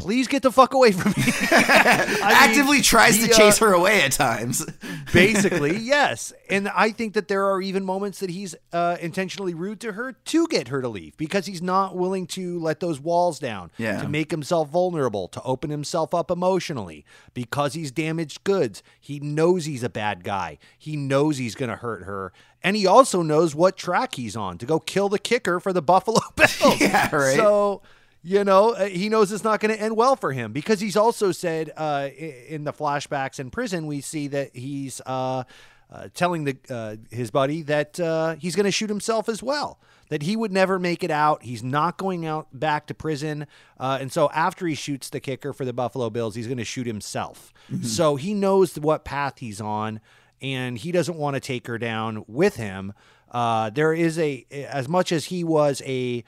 [0.00, 3.58] Please get the fuck away from me." I mean, actively tries he, to uh, chase
[3.58, 4.64] her away at times.
[5.12, 6.32] Basically, yes.
[6.48, 10.12] And I think that there are even moments that he's uh, intentionally rude to her
[10.12, 14.00] to get her to leave because he's not willing to let those walls down, Yeah.
[14.02, 17.04] to make himself vulnerable, to open himself up emotionally
[17.34, 18.82] because he's damaged goods.
[19.00, 20.58] He knows he's a bad guy.
[20.78, 22.32] He knows he's going to hurt her.
[22.62, 25.82] And he also knows what track he's on to go kill the kicker for the
[25.82, 26.80] Buffalo Bills.
[26.80, 27.36] Yeah, right.
[27.36, 27.82] So
[28.22, 30.96] you know, uh, he knows it's not going to end well for him because he's
[30.96, 35.44] also said uh, in the flashbacks in prison, we see that he's uh,
[35.90, 39.80] uh, telling the uh, his buddy that uh, he's going to shoot himself as well.
[40.08, 41.44] That he would never make it out.
[41.44, 43.46] He's not going out back to prison,
[43.78, 46.64] uh, and so after he shoots the kicker for the Buffalo Bills, he's going to
[46.64, 47.52] shoot himself.
[47.82, 50.00] So he knows what path he's on,
[50.42, 52.92] and he doesn't want to take her down with him.
[53.30, 56.24] Uh, there is a as much as he was a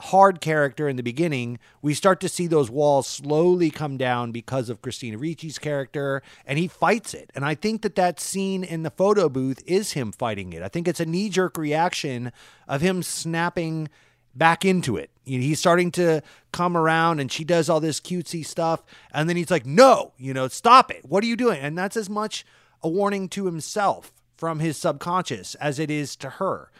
[0.00, 4.68] hard character in the beginning, we start to see those walls slowly come down because
[4.68, 7.30] of Christina Ricci's character, and he fights it.
[7.34, 10.62] And I think that that scene in the photo booth is him fighting it.
[10.62, 12.32] I think it's a knee jerk reaction
[12.66, 13.88] of him snapping
[14.34, 15.10] back into it.
[15.24, 16.22] You know, he's starting to
[16.52, 20.34] come around, and she does all this cutesy stuff, and then he's like, "No, you
[20.34, 21.04] know, stop it!
[21.04, 22.44] What are you doing?" And that's as much
[22.82, 26.70] a warning to himself from his subconscious as it is to her,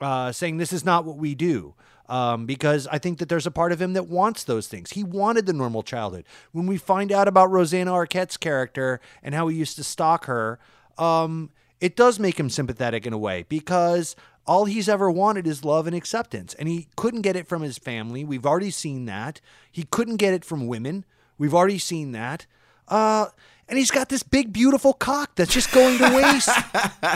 [0.00, 1.74] uh, saying, "This is not what we do."
[2.08, 4.92] Um, because I think that there's a part of him that wants those things.
[4.92, 6.24] He wanted the normal childhood.
[6.52, 10.58] When we find out about Rosanna Arquette's character and how he used to stalk her,
[10.98, 11.50] um,
[11.80, 14.14] it does make him sympathetic in a way because
[14.46, 16.54] all he's ever wanted is love and acceptance.
[16.54, 18.24] And he couldn't get it from his family.
[18.24, 19.40] We've already seen that.
[19.70, 21.04] He couldn't get it from women.
[21.38, 22.46] We've already seen that.
[22.88, 23.26] Uh,
[23.68, 26.50] and he's got this big, beautiful cock that's just going to waste.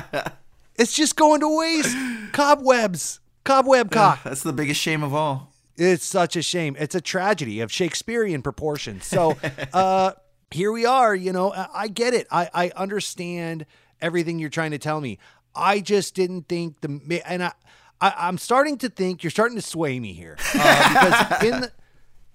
[0.76, 1.96] it's just going to waste.
[2.32, 3.20] Cobwebs.
[3.46, 4.22] Cobweb cock.
[4.24, 5.52] That's the biggest shame of all.
[5.76, 6.76] It's such a shame.
[6.78, 9.06] It's a tragedy of Shakespearean proportions.
[9.06, 9.36] So
[9.72, 10.12] uh,
[10.50, 11.14] here we are.
[11.14, 12.26] You know, I, get it.
[12.30, 13.66] I, I understand
[14.00, 15.18] everything you're trying to tell me.
[15.54, 17.52] I just didn't think the and I,
[18.00, 21.72] I I'm starting to think you're starting to sway me here uh, because in the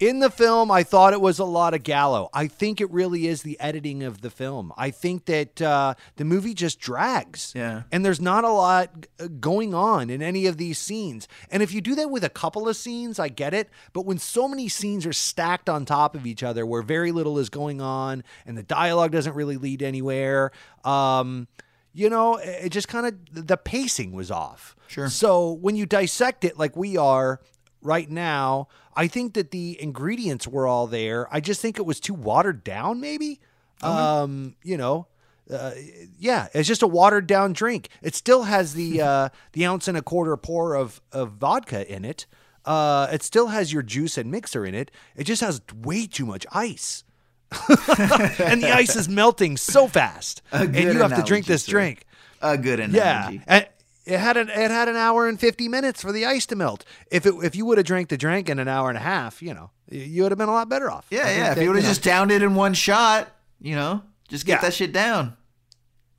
[0.01, 2.31] In the film, I thought it was a lot of Gallo.
[2.33, 4.73] I think it really is the editing of the film.
[4.75, 7.53] I think that uh, the movie just drags.
[7.55, 7.83] Yeah.
[7.91, 11.27] And there's not a lot uh, going on in any of these scenes.
[11.51, 13.69] And if you do that with a couple of scenes, I get it.
[13.93, 17.37] But when so many scenes are stacked on top of each other where very little
[17.37, 20.51] is going on and the dialogue doesn't really lead anywhere,
[20.83, 21.47] um,
[21.93, 24.75] you know, it just kind of, the pacing was off.
[24.87, 25.09] Sure.
[25.09, 27.39] So when you dissect it like we are
[27.81, 31.27] right now, I think that the ingredients were all there.
[31.33, 33.39] I just think it was too watered down, maybe.
[33.81, 35.07] Um, you know,
[35.51, 35.71] uh,
[36.19, 37.89] yeah, it's just a watered down drink.
[38.01, 42.05] It still has the uh, the ounce and a quarter pour of of vodka in
[42.05, 42.25] it.
[42.63, 44.91] Uh, it still has your juice and mixer in it.
[45.15, 47.03] It just has way too much ice.
[47.51, 50.41] and the ice is melting so fast.
[50.51, 52.05] And you have to drink this drink.
[52.41, 53.41] A good Yeah, analogy.
[53.47, 53.67] and
[54.05, 56.83] it had an it had an hour and fifty minutes for the ice to melt.
[57.11, 59.41] If it if you would have drank the drink in an hour and a half,
[59.41, 61.05] you know, you would have been a lot better off.
[61.09, 61.49] Yeah, yeah.
[61.51, 63.29] If that, you would have know- just downed it in one shot,
[63.61, 64.61] you know, just get Yeah.
[64.61, 65.35] that shit down.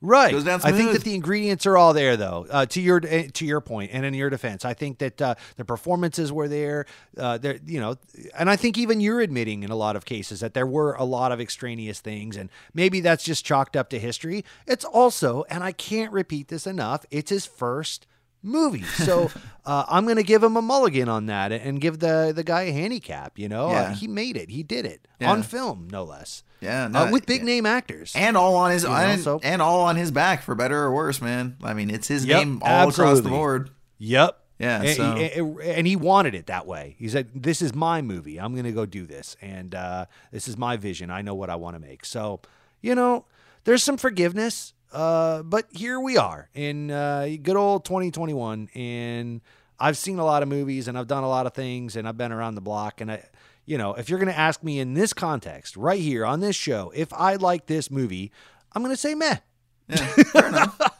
[0.03, 2.45] Right, I think that the ingredients are all there, though.
[2.49, 5.35] Uh, to your eh, to your point, and in your defense, I think that uh,
[5.55, 6.85] the performances were there.
[7.17, 7.95] Uh, there, you know,
[8.37, 11.03] and I think even you're admitting in a lot of cases that there were a
[11.03, 14.45] lot of extraneous things, and maybe that's just chalked up to history.
[14.67, 18.05] It's also, and I can't repeat this enough, it's his first
[18.43, 18.83] movie.
[18.83, 19.31] So
[19.65, 22.63] uh, I'm going to give him a mulligan on that and give the the guy
[22.63, 23.39] a handicap.
[23.39, 24.49] You know, Uh, he made it.
[24.49, 25.31] He did it Yeah.
[25.31, 26.43] on film, no less.
[26.61, 27.45] Yeah, Uh, with big yeah.
[27.45, 30.43] name actors and all on his You know, and, so- and all on his back
[30.43, 31.57] for better or worse, man.
[31.63, 33.71] I mean, it's his Yep, name all across the board.
[33.97, 34.39] Yep.
[34.59, 36.95] Yeah, And, so- he, and he wanted it that way.
[36.99, 38.39] He said, "This is my movie.
[38.39, 41.09] I'm going to go do this, and uh, this is my vision.
[41.11, 42.39] I know what I want to make." So,
[42.81, 43.25] you know,
[43.65, 49.41] there's some forgiveness, uh, but here we are in uh, good old 2021, and
[49.79, 52.17] I've seen a lot of movies, and I've done a lot of things, and I've
[52.17, 53.25] been around the block, and I.
[53.65, 56.53] You know, if you're going to ask me in this context, right here on this
[56.53, 58.29] show, if I like this movie,
[58.73, 59.37] I'm going to say meh.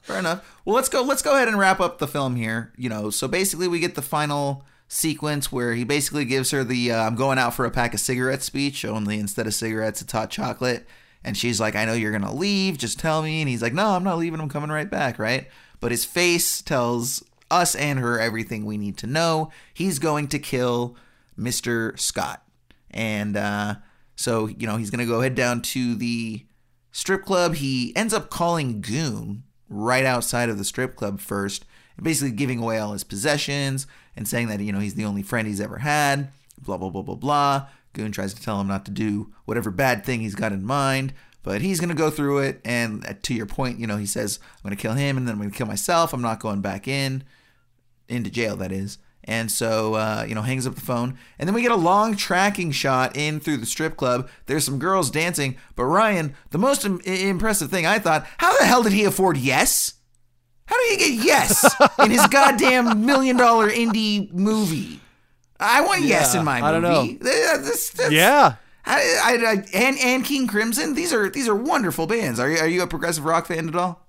[0.04, 0.62] Fair enough.
[0.64, 1.02] Well, let's go.
[1.02, 2.72] Let's go ahead and wrap up the film here.
[2.78, 6.92] You know, so basically we get the final sequence where he basically gives her the
[6.92, 8.86] uh, "I'm going out for a pack of cigarettes" speech.
[8.86, 10.88] Only instead of cigarettes, it's hot chocolate.
[11.24, 12.78] And she's like, "I know you're gonna leave.
[12.78, 14.40] Just tell me." And he's like, "No, I'm not leaving.
[14.40, 15.48] I'm coming right back." Right.
[15.80, 19.52] But his face tells us and her everything we need to know.
[19.74, 20.96] He's going to kill
[21.38, 21.98] Mr.
[22.00, 22.44] Scott.
[22.92, 23.76] And uh,
[24.16, 26.46] so, you know, he's going to go head down to the
[26.92, 27.56] strip club.
[27.56, 31.66] He ends up calling Goon right outside of the strip club first,
[32.02, 35.48] basically giving away all his possessions and saying that, you know, he's the only friend
[35.48, 37.68] he's ever had, blah, blah, blah, blah, blah.
[37.94, 41.14] Goon tries to tell him not to do whatever bad thing he's got in mind,
[41.44, 42.60] but he's going to go through it.
[42.66, 45.28] And uh, to your point, you know, he says, I'm going to kill him and
[45.28, 46.14] then I'm going to kill myself.
[46.14, 47.24] I'm not going back in
[48.08, 48.98] into jail that is.
[49.26, 51.18] And so uh, you know hangs up the phone.
[51.40, 54.30] And then we get a long tracking shot in through the strip club.
[54.48, 55.58] There's some girls dancing.
[55.76, 59.38] But ryan the most Im- impressive thing i thought how the hell did he afford
[59.38, 59.94] yes?
[60.66, 65.00] How did he get yes in his goddamn million dollar indie movie
[65.64, 67.30] i want yes in my movie I don't know.
[67.30, 68.56] Uh, that's- Yeah.
[68.86, 70.94] I, I, I, and and King Crimson.
[70.94, 72.38] These are these are wonderful bands.
[72.38, 74.06] Are you are you a progressive rock fan at all?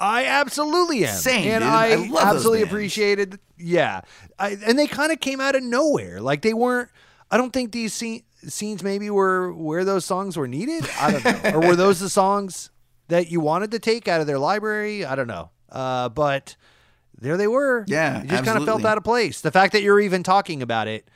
[0.00, 1.14] I absolutely am.
[1.14, 1.70] Same, and dude.
[1.70, 3.38] I, I love absolutely appreciated.
[3.58, 4.00] Yeah,
[4.38, 6.22] I, and they kind of came out of nowhere.
[6.22, 6.88] Like they weren't.
[7.30, 10.88] I don't think these scene, scenes maybe were where those songs were needed.
[10.98, 12.70] I don't know, or were those the songs
[13.08, 15.04] that you wanted to take out of their library?
[15.04, 15.50] I don't know.
[15.70, 16.56] Uh, but
[17.20, 17.84] there they were.
[17.88, 19.40] Yeah, just kind of felt out of place.
[19.40, 21.08] The fact that you're even talking about it,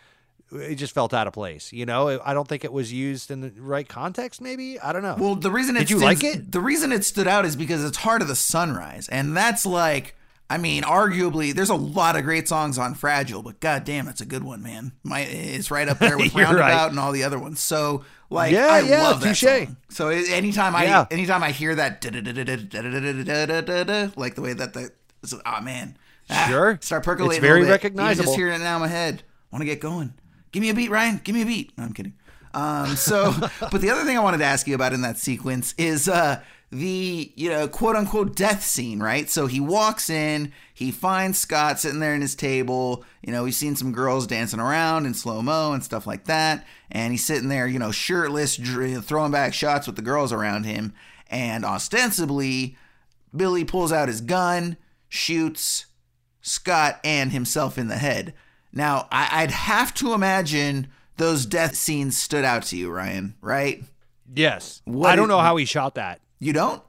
[0.52, 1.72] it just felt out of place.
[1.72, 4.40] You know, I don't think it was used in the right context.
[4.40, 5.16] Maybe I don't know.
[5.18, 6.52] Well, the reason it did you stood, like it?
[6.52, 10.16] The reason it stood out is because it's Heart of the Sunrise, and that's like.
[10.50, 14.26] I mean, arguably, there's a lot of great songs on Fragile, but goddamn, it's a
[14.26, 14.92] good one, man.
[15.02, 16.90] My, it's right up there with Roundabout right.
[16.90, 17.58] and all the other ones.
[17.58, 19.40] So, like, yeah, I yeah, love touche.
[19.40, 19.76] that song.
[19.88, 21.06] So anytime I yeah.
[21.10, 22.12] anytime I hear that, like
[24.34, 24.90] the way that the
[25.46, 25.96] oh man,
[26.30, 26.78] Ah, Sure.
[26.80, 27.36] start percolating.
[27.42, 28.12] It's very recognizable.
[28.12, 30.14] Even just hearing it now in my head, want to get going.
[30.52, 31.20] Give me a beat, Ryan.
[31.24, 31.76] Give me a beat.
[31.78, 32.14] No, I'm kidding.
[32.54, 35.74] Um, so, but the other thing I wanted to ask you about in that sequence
[35.78, 36.40] is uh,
[36.70, 39.28] the you know quote unquote death scene, right?
[39.30, 43.04] So he walks in, he finds Scott sitting there in his table.
[43.22, 46.66] You know, we've seen some girls dancing around in slow mo and stuff like that,
[46.90, 50.64] and he's sitting there, you know, shirtless, dr- throwing back shots with the girls around
[50.64, 50.92] him,
[51.30, 52.76] and ostensibly,
[53.34, 54.76] Billy pulls out his gun,
[55.16, 55.84] shoots
[56.40, 58.32] Scott and himself in the head.
[58.72, 63.84] Now, I- I'd have to imagine those death scenes stood out to you, Ryan, right?
[64.34, 66.20] yes, What I don't is- know how he shot that.
[66.38, 66.82] You don't?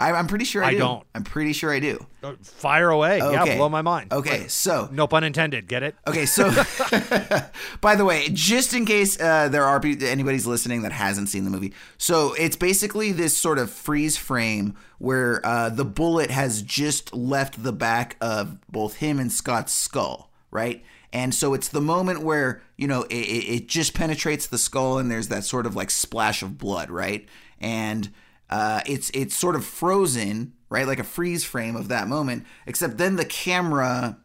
[0.00, 0.78] I, I'm pretty sure I, I do.
[0.78, 1.06] don't.
[1.14, 2.04] I'm pretty sure I do.
[2.22, 3.18] Uh, Fire away.
[3.18, 4.12] Yeah, blow my mind.
[4.12, 5.66] Okay, so No pun intended.
[5.66, 5.96] Get it?
[6.06, 6.50] Okay, so
[7.80, 11.50] by the way, just in case uh, there are anybody's listening that hasn't seen the
[11.50, 17.12] movie, so it's basically this sort of freeze frame where uh, the bullet has just
[17.14, 20.84] left the back of both him and Scott's skull, right?
[21.12, 25.10] And so it's the moment where you know it it just penetrates the skull, and
[25.10, 27.26] there's that sort of like splash of blood, right?
[27.60, 28.12] And
[28.50, 32.44] uh, it's it's sort of frozen, right, like a freeze frame of that moment.
[32.66, 34.18] Except then the camera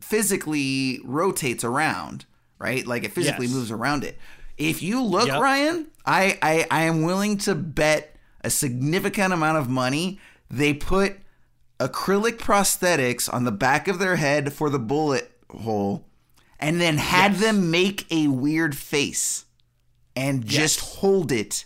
[0.00, 2.24] physically rotates around,
[2.58, 2.86] right?
[2.86, 3.54] Like it physically Yes.
[3.54, 4.18] moves around it.
[4.56, 5.40] If you look, Yep.
[5.40, 11.16] Ryan, I, I I am willing to bet a significant amount of money they put
[11.80, 16.06] acrylic prosthetics on the back of their head for the bullet hole
[16.60, 17.40] and then had Yes.
[17.40, 19.46] them make a weird face
[20.14, 20.94] and just Yes.
[20.96, 21.64] hold it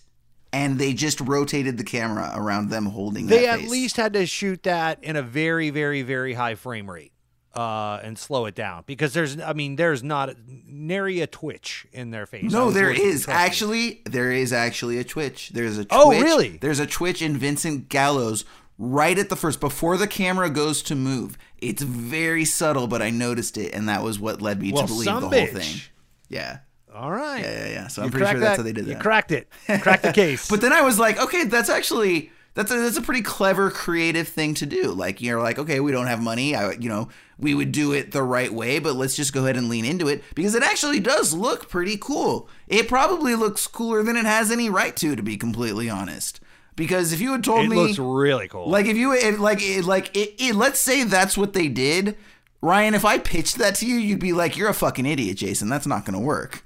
[0.53, 3.71] and they just rotated the camera around them holding They at face.
[3.71, 7.13] least had to shoot that in a very, very, very high frame rate
[7.55, 10.31] uh, and slow it down because there's, I mean, there's not
[10.67, 12.51] nary a twitch in their face.
[12.53, 15.51] No, there is actually there is actually a twitch.
[15.51, 15.89] There's a twitch.
[16.01, 16.57] Oh, really?
[16.59, 18.45] There's a twitch in Vincent Gallo's
[18.79, 21.37] right at the first before the camera goes to move.
[21.59, 24.87] It's very subtle, but I noticed it, and that was what led me Well, to
[24.89, 25.51] believe the bitch.
[25.53, 25.81] whole thing.
[26.29, 26.59] Yeah,
[26.99, 27.41] All right.
[27.45, 27.87] yeah, yeah, yeah.
[27.89, 28.91] So You I'm pretty sure that's that- how they did that.
[28.93, 29.49] You cracked it.
[29.81, 30.49] Cracked the case.
[30.49, 34.27] But then I was like, okay, that's actually that's a that's a pretty clever, creative
[34.27, 34.91] thing to do.
[34.91, 36.57] Like you're like, okay, we don't have money.
[36.57, 37.09] I, you know,
[37.39, 40.09] we would do it the right way, but let's just go ahead and lean into
[40.09, 42.49] it because it actually does look pretty cool.
[42.67, 46.41] It probably looks cooler than it has any right to, to be completely honest.
[46.75, 48.69] Because if you had told it me, it looks really cool.
[48.69, 52.17] like if you if, like it, like it, it, let's say that's what they did.
[52.61, 55.69] Ryan, if I pitched that to you, you'd be like, "You're a fucking idiot, Jason.
[55.69, 56.65] That's not going to work."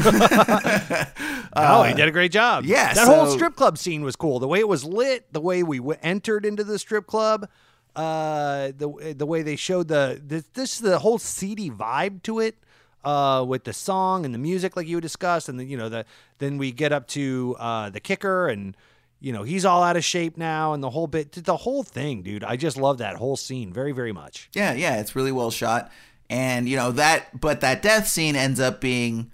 [1.56, 2.66] oh, he did a great job.
[2.66, 4.40] Yeah, that whole strip club scene was cool.
[4.40, 7.48] The way it was lit, the way we w- entered into the strip club,
[7.96, 12.58] uh, the the way they showed the this, this the whole seedy vibe to it.
[13.04, 16.06] Uh, with the song and the music, like you discussed, and the, you know the
[16.38, 18.78] then we get up to uh, the kicker, and
[19.22, 22.22] you know he's all out of shape now, and the whole bit, the whole thing,
[22.24, 22.44] dude.
[22.44, 24.50] I just love that whole scene very, very much.
[24.54, 25.90] Yeah, yeah, it's really well shot.
[26.30, 29.32] And you know that but that death scene ends up being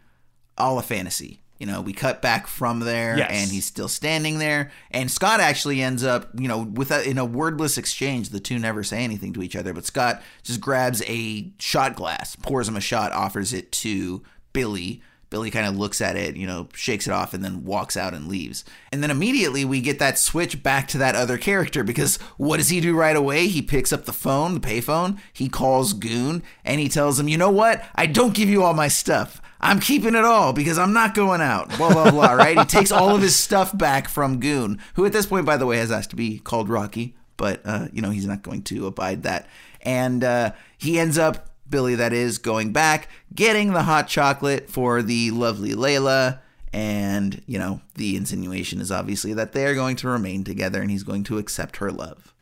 [0.57, 1.41] all a fantasy.
[1.59, 3.31] You know, we cut back from there Yes.
[3.31, 7.17] and he's still standing there and Scott actually ends up, you know, with a, in
[7.17, 11.01] a wordless exchange, the two never say anything to each other, but Scott just grabs
[11.07, 14.21] a shot glass, pours him a shot, offers it to
[14.53, 15.01] Billy.
[15.29, 18.13] Billy kind of looks at it, you know, shakes it off, and then walks out
[18.13, 18.63] and leaves.
[18.91, 22.69] And then immediately we get that switch back to that other character because what does
[22.69, 23.47] he do right away?
[23.47, 27.37] He picks up the phone, the payphone, he calls Goon, and he tells him, you
[27.37, 27.83] know what?
[27.95, 29.41] I don't give you all my stuff.
[29.59, 31.75] I'm keeping it all because I'm not going out.
[31.77, 32.57] Blah, blah, blah, right?
[32.57, 35.65] He takes all of his stuff back from Goon, who at this point, by the
[35.65, 38.87] way, has asked to be called Rocky, but, uh, you know, he's not going to
[38.87, 39.47] abide that.
[39.81, 45.01] And uh, he ends up Billy, that is, going back, getting the hot chocolate for
[45.01, 46.39] the lovely Layla.
[46.73, 50.91] And, you know, the insinuation is obviously that they are going to remain together and
[50.91, 52.33] he's going to accept her love.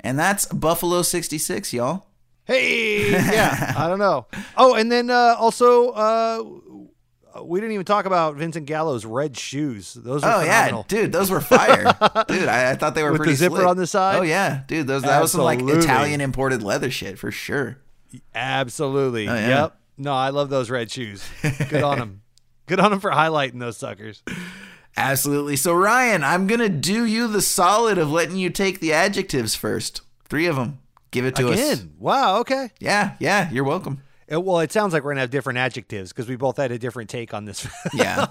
[0.00, 2.06] And that's Buffalo 66, y'all.
[2.44, 4.26] Hey, yeah, I don't know.
[4.56, 6.42] Oh, and then uh, also, uh,
[7.44, 9.94] we didn't even talk about Vincent Gallo's red shoes.
[9.94, 11.84] Those are Oh, yeah, dude, those were fire.
[12.28, 13.66] dude, I, I thought they were With the pretty zipper slick.
[13.68, 14.18] on the side?
[14.18, 17.78] Oh, yeah, dude, those, that was some like Italian imported leather shit for sure.
[18.34, 19.28] Absolutely.
[19.28, 19.48] Oh, yeah.
[19.62, 19.76] Yep.
[19.98, 21.24] No, I love those red shoes.
[21.68, 22.22] Good on them.
[22.66, 24.22] Good on them for highlighting those suckers.
[24.96, 25.56] Absolutely.
[25.56, 29.54] So, Ryan, I'm going to do you the solid of letting you take the adjectives
[29.54, 30.02] first.
[30.28, 30.78] Three of them.
[31.10, 31.84] Give it to us.
[31.98, 32.38] Wow.
[32.40, 32.70] Okay.
[32.80, 34.02] Yeah, yeah, you're welcome.
[34.28, 36.78] It- well, it sounds like we're gonna have different adjectives because we both had a
[36.78, 37.66] different take on this.
[37.92, 38.26] Yeah.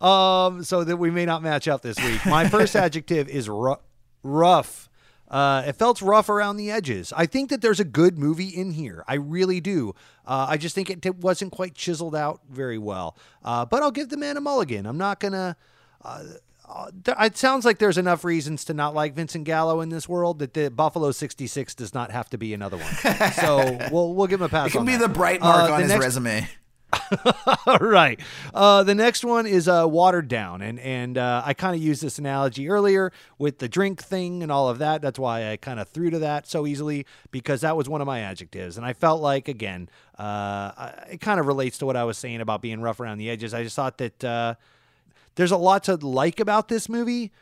[0.00, 0.64] um.
[0.64, 2.26] So that we may not match up this week.
[2.26, 3.76] My first adjective is ru-
[4.24, 4.88] rough.
[5.32, 7.12] Uh, it felt rough around the edges.
[7.16, 9.02] I think that there's a good movie in here.
[9.08, 9.94] I really do.
[10.26, 13.16] Uh, I just think it wasn't quite chiseled out very well.
[13.42, 14.84] Uh, but I'll give the man a mulligan.
[14.86, 15.56] I'm not gonna.
[16.04, 16.22] Uh,
[16.68, 20.08] uh, th- it sounds like there's enough reasons to not like Vincent Gallo in this
[20.08, 23.30] world that the Buffalo 66 does not have to be another one.
[23.32, 24.68] So we'll we'll give him a pass.
[24.68, 24.98] It can be that.
[25.08, 26.48] the bright mark Uh, on his next- resume.
[27.66, 28.20] All right.
[28.52, 32.02] Uh, the next one is uh, watered down, and and uh, I kind of used
[32.02, 35.02] this analogy earlier with the drink thing and all of that.
[35.02, 38.06] That's why I kind of threw to that so easily because that was one of
[38.06, 39.88] my adjectives, and I felt like again,
[40.18, 43.30] uh, it kind of relates to what I was saying about being rough around the
[43.30, 43.54] edges.
[43.54, 44.54] I just thought that uh,
[45.36, 47.32] there's a lot to like about this movie.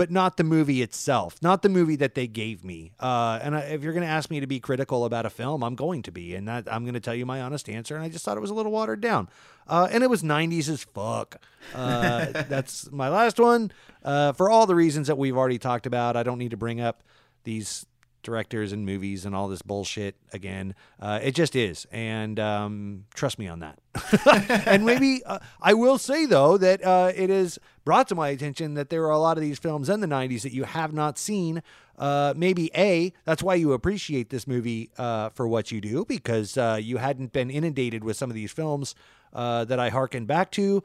[0.00, 2.90] But not the movie itself, not the movie that they gave me.
[2.98, 5.62] Uh, and I, if you're going to ask me to be critical about a film,
[5.62, 7.96] I'm going to be, and that, I'm going to tell you my honest answer.
[7.96, 9.28] And I just thought it was a little watered down,
[9.68, 11.36] uh, and it was 90s as fuck.
[11.74, 13.72] Uh, that's my last one.
[14.02, 16.80] Uh, for all the reasons that we've already talked about, I don't need to bring
[16.80, 17.02] up
[17.44, 17.84] these
[18.22, 20.74] directors and movies and all this bullshit again.
[21.00, 23.78] Uh, it just is, and um, trust me on that.
[24.66, 28.74] and maybe uh, I will say though that uh, it is brought to my attention
[28.74, 31.18] that there are a lot of these films in the '90s that you have not
[31.18, 31.62] seen.
[31.98, 36.56] Uh, maybe a that's why you appreciate this movie uh, for what you do because
[36.56, 38.94] uh, you hadn't been inundated with some of these films
[39.32, 40.82] that I harken back to.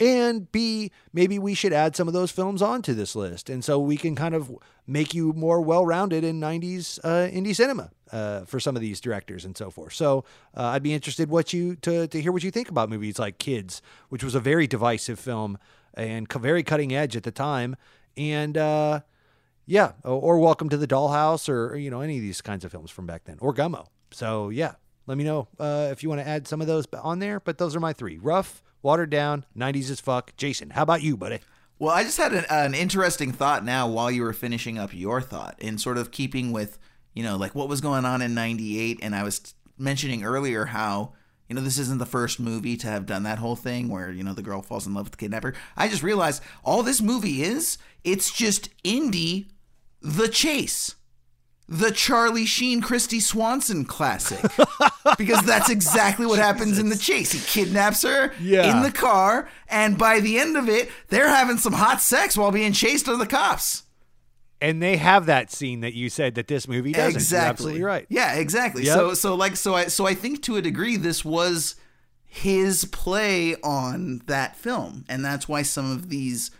[0.00, 3.48] And B, maybe we should add some of those films onto this list.
[3.48, 4.52] And so we can kind of
[4.86, 9.00] make you more well rounded in 90s uh, indie cinema uh, for some of these
[9.00, 9.92] directors and so forth.
[9.92, 10.24] So
[10.56, 13.38] uh, I'd be interested what you to, to hear what you think about movies like
[13.38, 15.58] Kids, which was a very divisive film
[15.94, 17.76] and very cutting edge at the time.
[18.16, 19.00] And uh,
[19.66, 22.72] yeah, or, or, Welcome to the Dollhouse or, you know, any of these kinds of
[22.72, 23.86] films from back then or Gummo.
[24.10, 24.74] So yeah,
[25.06, 27.40] let me know uh, if you want to add some of those on there.
[27.40, 30.36] But those are my three rough watered down, 90s as fuck.
[30.36, 31.40] Jason, how about you, buddy?
[31.78, 35.20] Well, I just had an, an, interesting thought now while you were finishing up your
[35.20, 36.78] thought, in sort of keeping with,
[37.14, 39.00] you know, like what was going on in 98.
[39.02, 41.14] And I was mentioning earlier how,
[41.48, 44.22] you know, this isn't the first movie to have done that whole thing where, you
[44.22, 45.54] know, the girl falls in love with the kidnapper.
[45.76, 49.48] I just realized all this movie is, it's just indie
[50.00, 50.94] the chase
[51.68, 54.40] the Charlie Sheen Kristy Swanson classic
[55.18, 57.32] because that's exactly what happens in the chase.
[57.32, 58.76] He kidnaps her yeah.
[58.76, 62.50] in the car, and by the end of it, they're having some hot sex while
[62.50, 63.84] being chased by the cops.
[64.60, 67.16] And they have that scene that you said that this movie doesn't.
[67.16, 68.06] Exactly, right.
[68.08, 68.84] Yeah, exactly.
[68.84, 68.94] Yep.
[68.94, 71.76] So, so like, so I, so I think to a degree, this was
[72.24, 76.50] his play on that film, and that's why some of these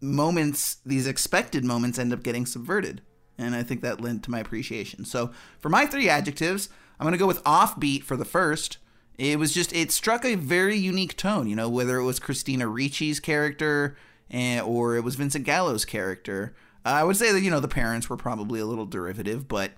[0.00, 3.02] moments, these expected moments, end up getting subverted
[3.38, 5.04] and I think that lent to my appreciation.
[5.04, 8.78] So for my three adjectives, I'm going to go with offbeat for the first.
[9.16, 12.66] It was just it struck a very unique tone, you know, whether it was Christina
[12.66, 13.96] Ricci's character
[14.30, 16.54] and, or it was Vincent Gallo's character.
[16.84, 19.72] I would say that you know the parents were probably a little derivative, but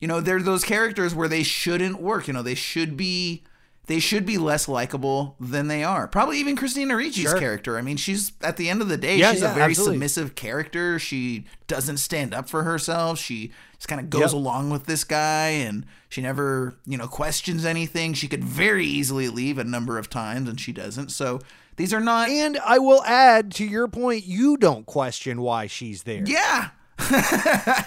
[0.00, 2.26] you know they're those characters where they shouldn't work.
[2.26, 3.42] You know they should be
[3.86, 6.06] they should be less likable than they are.
[6.06, 7.38] Probably even Christina Ricci's sure.
[7.38, 7.76] character.
[7.76, 9.96] I mean, she's at the end of the day, yeah, she's yeah, a very absolutely.
[9.96, 10.98] submissive character.
[11.00, 13.18] She doesn't stand up for herself.
[13.18, 14.32] She just kind of goes yep.
[14.32, 18.14] along with this guy and she never, you know, questions anything.
[18.14, 21.10] She could very easily leave a number of times and she doesn't.
[21.10, 21.40] So
[21.74, 26.04] these are not And I will add to your point, you don't question why she's
[26.04, 26.22] there.
[26.24, 26.70] Yeah.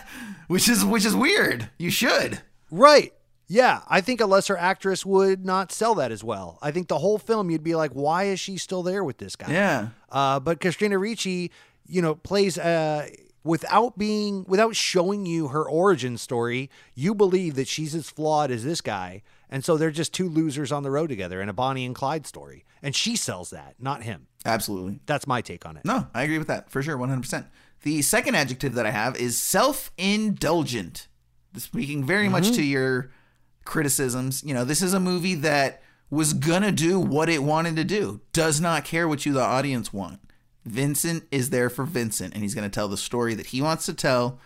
[0.47, 1.69] which is which is weird.
[1.77, 2.41] You should.
[2.69, 3.13] Right.
[3.47, 6.57] Yeah, I think a lesser actress would not sell that as well.
[6.61, 9.35] I think the whole film you'd be like, why is she still there with this
[9.35, 9.51] guy?
[9.51, 9.89] Yeah.
[10.11, 11.51] Uh, but Christina Ricci,
[11.87, 13.07] you know, plays uh,
[13.43, 16.71] without being without showing you her origin story.
[16.95, 20.71] You believe that she's as flawed as this guy, and so they're just two losers
[20.71, 22.65] on the road together in a Bonnie and Clyde story.
[22.81, 24.27] And she sells that, not him.
[24.43, 24.99] Absolutely.
[25.05, 25.85] That's my take on it.
[25.85, 27.45] No, I agree with that for sure, one hundred percent.
[27.83, 31.07] The second adjective that I have is self-indulgent.
[31.57, 32.31] Speaking very mm-hmm.
[32.31, 33.11] much to your
[33.65, 34.43] criticisms.
[34.45, 38.21] You know, this is a movie that was gonna do what it wanted to do.
[38.31, 40.19] Does not care what you, the audience, want.
[40.63, 43.93] Vincent is there for Vincent, and he's gonna tell the story that he wants to
[43.93, 44.39] tell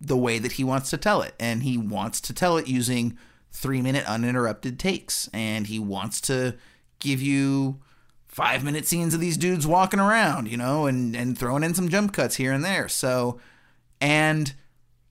[0.00, 1.34] the way that he wants to tell it.
[1.40, 3.16] And he wants to tell it using
[3.50, 5.28] three minute uninterrupted takes.
[5.32, 6.56] And he wants to
[6.98, 7.80] give you
[8.26, 11.88] five minute scenes of these dudes walking around, you know, and, and throwing in some
[11.88, 12.88] jump cuts here and there.
[12.88, 13.40] So,
[14.00, 14.52] and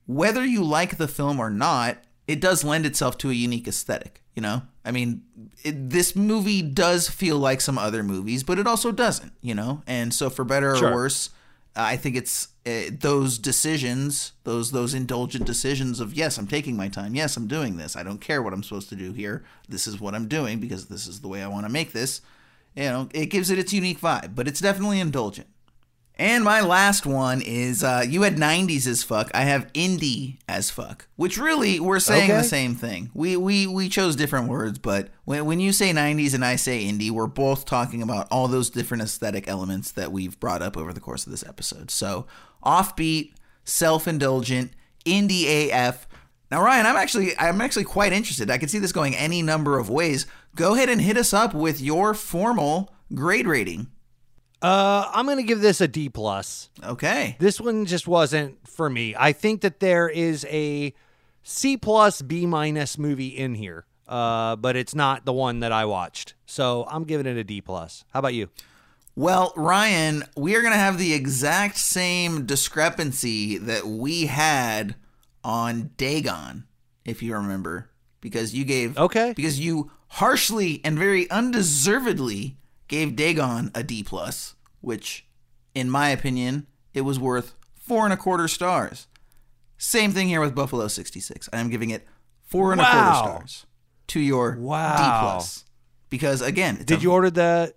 [0.06, 4.22] whether you like the film or not, it does lend itself to a unique aesthetic.
[4.34, 5.22] You know, I mean,
[5.64, 9.32] it, this movie does feel like some other movies, but it also doesn't.
[9.40, 10.90] You know, and so for better sure.
[10.90, 11.30] or worse,
[11.74, 16.88] I think it's uh, those decisions, those those indulgent decisions of yes, I'm taking my
[16.88, 17.14] time.
[17.14, 17.96] Yes, I'm doing this.
[17.96, 19.44] I don't care what I'm supposed to do here.
[19.68, 22.20] This is what I'm doing because this is the way I want to make this.
[22.74, 25.48] You know, it gives it its unique vibe, but it's definitely indulgent.
[26.18, 29.30] And my last one is uh, you had 90s as fuck.
[29.34, 32.38] I have indie as fuck, which really we're saying okay.
[32.38, 33.10] the same thing.
[33.12, 36.84] We, we we chose different words, but when, when you say 90s and I say
[36.84, 40.94] indie, we're both talking about all those different aesthetic elements that we've brought up over
[40.94, 41.90] the course of this episode.
[41.90, 42.26] So
[42.64, 43.34] offbeat,
[43.64, 44.72] self-indulgent,
[45.04, 46.08] indie AF.
[46.50, 48.50] Now, Ryan, I'm actually I'm actually quite interested.
[48.50, 50.26] I can see this going any number of ways.
[50.54, 53.88] Go ahead and hit us up with your formal grade rating.
[54.62, 56.70] Uh, I'm gonna give this a D plus.
[56.82, 57.36] Okay.
[57.38, 59.14] This one just wasn't for me.
[59.18, 60.94] I think that there is a
[61.42, 65.84] C plus B minus movie in here, uh, but it's not the one that I
[65.84, 66.34] watched.
[66.46, 68.04] So I'm giving it a D plus.
[68.12, 68.48] How about you?
[69.14, 74.94] Well, Ryan, we are going to have the exact same discrepancy that we had
[75.42, 76.64] on Dagon,
[77.06, 77.88] if you remember,
[78.20, 79.32] because you gave Okay.
[79.34, 82.58] because you harshly and very undeservedly
[82.88, 85.26] gave Dagon a D plus, which,
[85.74, 89.06] in my opinion, it was worth four and a quarter stars.
[89.78, 91.48] Same thing here with Buffalo 66.
[91.52, 92.06] I am giving it
[92.44, 93.66] four and a quarter stars
[94.08, 95.64] to your D plus
[96.08, 97.74] Because again, it's Did a- you order the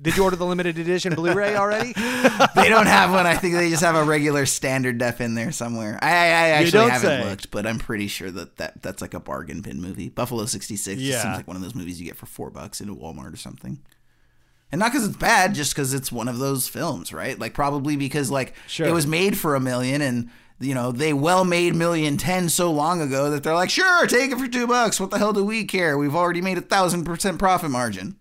[0.00, 1.92] Did you order the limited edition Blu-ray already?
[2.54, 3.26] they don't have one.
[3.26, 5.98] I think they just have a regular standard def in there somewhere.
[6.00, 7.24] I, I, I actually haven't say.
[7.28, 10.08] looked, but I'm pretty sure that, that that's like a bargain bin movie.
[10.08, 11.22] Buffalo 66 just Yeah.
[11.22, 13.36] seems like one of those movies you get for four bucks in a Walmart or
[13.36, 13.80] something.
[14.76, 17.38] And not because it's bad, just because it's one of those films, right?
[17.38, 18.86] Like probably because like Sure.
[18.86, 20.28] it was made for a million and
[20.60, 24.30] you know they well made million ten so long ago that they're like, sure, take
[24.32, 25.00] it for two bucks.
[25.00, 25.96] What the hell do we care?
[25.96, 28.16] We've already made a thousand percent profit margin.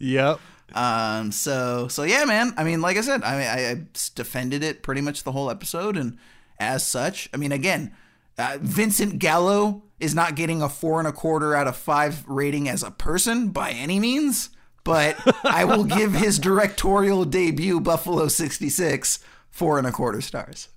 [0.00, 0.40] Yep.
[0.74, 1.30] Um.
[1.32, 2.52] So so yeah, man.
[2.56, 3.82] I mean, like I said, I mean, I, I
[4.16, 6.18] defended it pretty much the whole episode, and
[6.58, 7.94] as such, I mean, again,
[8.40, 12.68] uh, Vincent Gallo is not getting a four and a quarter out of five rating
[12.68, 14.50] as a person by any means,
[14.82, 19.18] but I will give his directorial debut, Buffalo '66,
[19.50, 20.68] four and a quarter stars.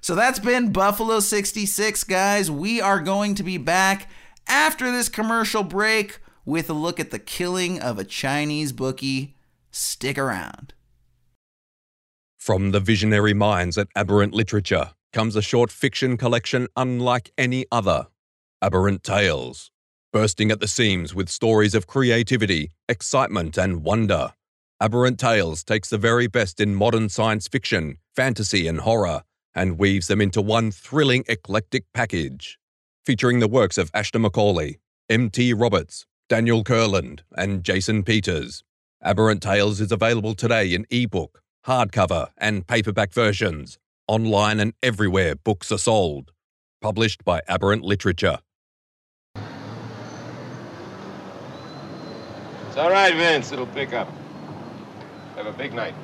[0.00, 2.50] So that's been Buffalo 66, guys.
[2.50, 4.10] We are going to be back
[4.48, 9.36] after this commercial break with a look at the killing of a Chinese bookie.
[9.70, 10.74] Stick around.
[12.36, 18.06] From the visionary minds at Aberrant Literature comes a short fiction collection unlike any other
[18.60, 19.70] Aberrant Tales.
[20.12, 24.32] Bursting at the seams with stories of creativity, excitement, and wonder.
[24.80, 29.22] Aberrant Tales takes the very best in modern science fiction, fantasy, and horror
[29.54, 32.58] and weaves them into one thrilling, eclectic package.
[33.04, 34.78] Featuring the works of Ashton Macaulay,
[35.08, 35.52] M.T.
[35.52, 38.62] Roberts, Daniel Kurland, and Jason Peters.
[39.02, 45.72] Aberrant Tales is available today in ebook, hardcover, and paperback versions, online and everywhere books
[45.72, 46.32] are sold.
[46.80, 48.38] Published by Aberrant Literature.
[52.68, 53.52] It's all right, Vince.
[53.52, 54.08] It'll pick up.
[55.36, 55.94] Have a big night.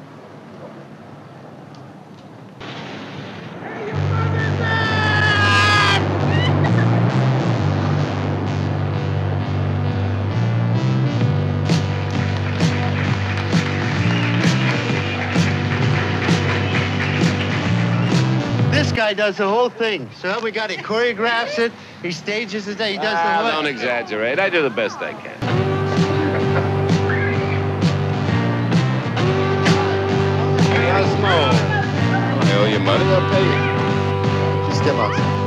[18.78, 20.08] This guy does the whole thing.
[20.20, 24.38] So we got he choreographs it, he stages it, he does Ah, the don't exaggerate.
[24.38, 25.36] I do the best I can.
[30.76, 31.50] Cosmo.
[32.38, 33.04] I owe you money.
[33.04, 33.58] I'll pay you.
[34.68, 35.38] Just step outside.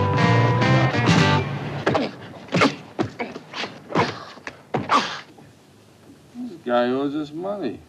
[6.36, 7.80] This guy owes us money.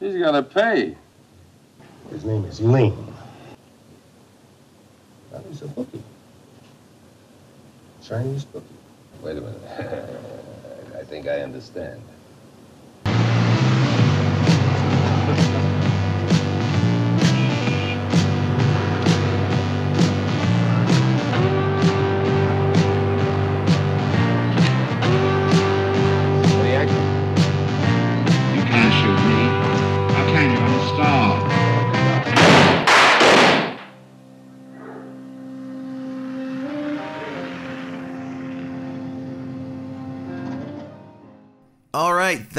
[0.00, 0.96] He's got to pay.
[2.10, 3.14] His name is Ling.
[5.36, 6.02] That is a bookie.
[8.02, 8.66] Chinese bookie.
[9.22, 9.60] Wait a minute.
[10.98, 12.02] I think I understand.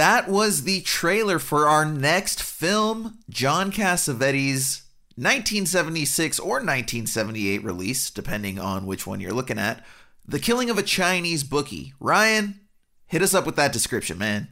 [0.07, 4.83] That was the trailer for our next film, John Cassavetes'
[5.17, 9.85] 1976 or 1978 release, depending on which one you're looking at.
[10.25, 11.93] The Killing of a Chinese Bookie.
[11.99, 12.61] Ryan,
[13.05, 14.47] hit us up with that description, man.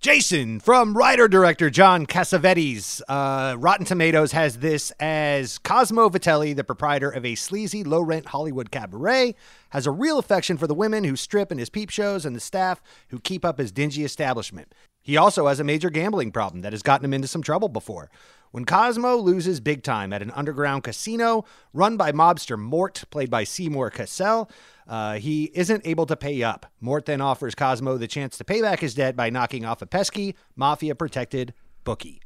[0.00, 3.00] Jason from writer director John Cassavetes.
[3.08, 8.26] Uh, Rotten Tomatoes has this as Cosmo Vitelli, the proprietor of a sleazy, low rent
[8.26, 9.36] Hollywood cabaret,
[9.70, 12.40] has a real affection for the women who strip in his peep shows and the
[12.40, 14.74] staff who keep up his dingy establishment.
[15.02, 18.10] He also has a major gambling problem that has gotten him into some trouble before.
[18.50, 23.44] When Cosmo loses big time at an underground casino run by mobster Mort, played by
[23.44, 24.50] Seymour Cassel,
[24.88, 26.66] uh, he isn't able to pay up.
[26.80, 29.86] Mort then offers Cosmo the chance to pay back his debt by knocking off a
[29.86, 32.20] pesky, mafia protected bookie.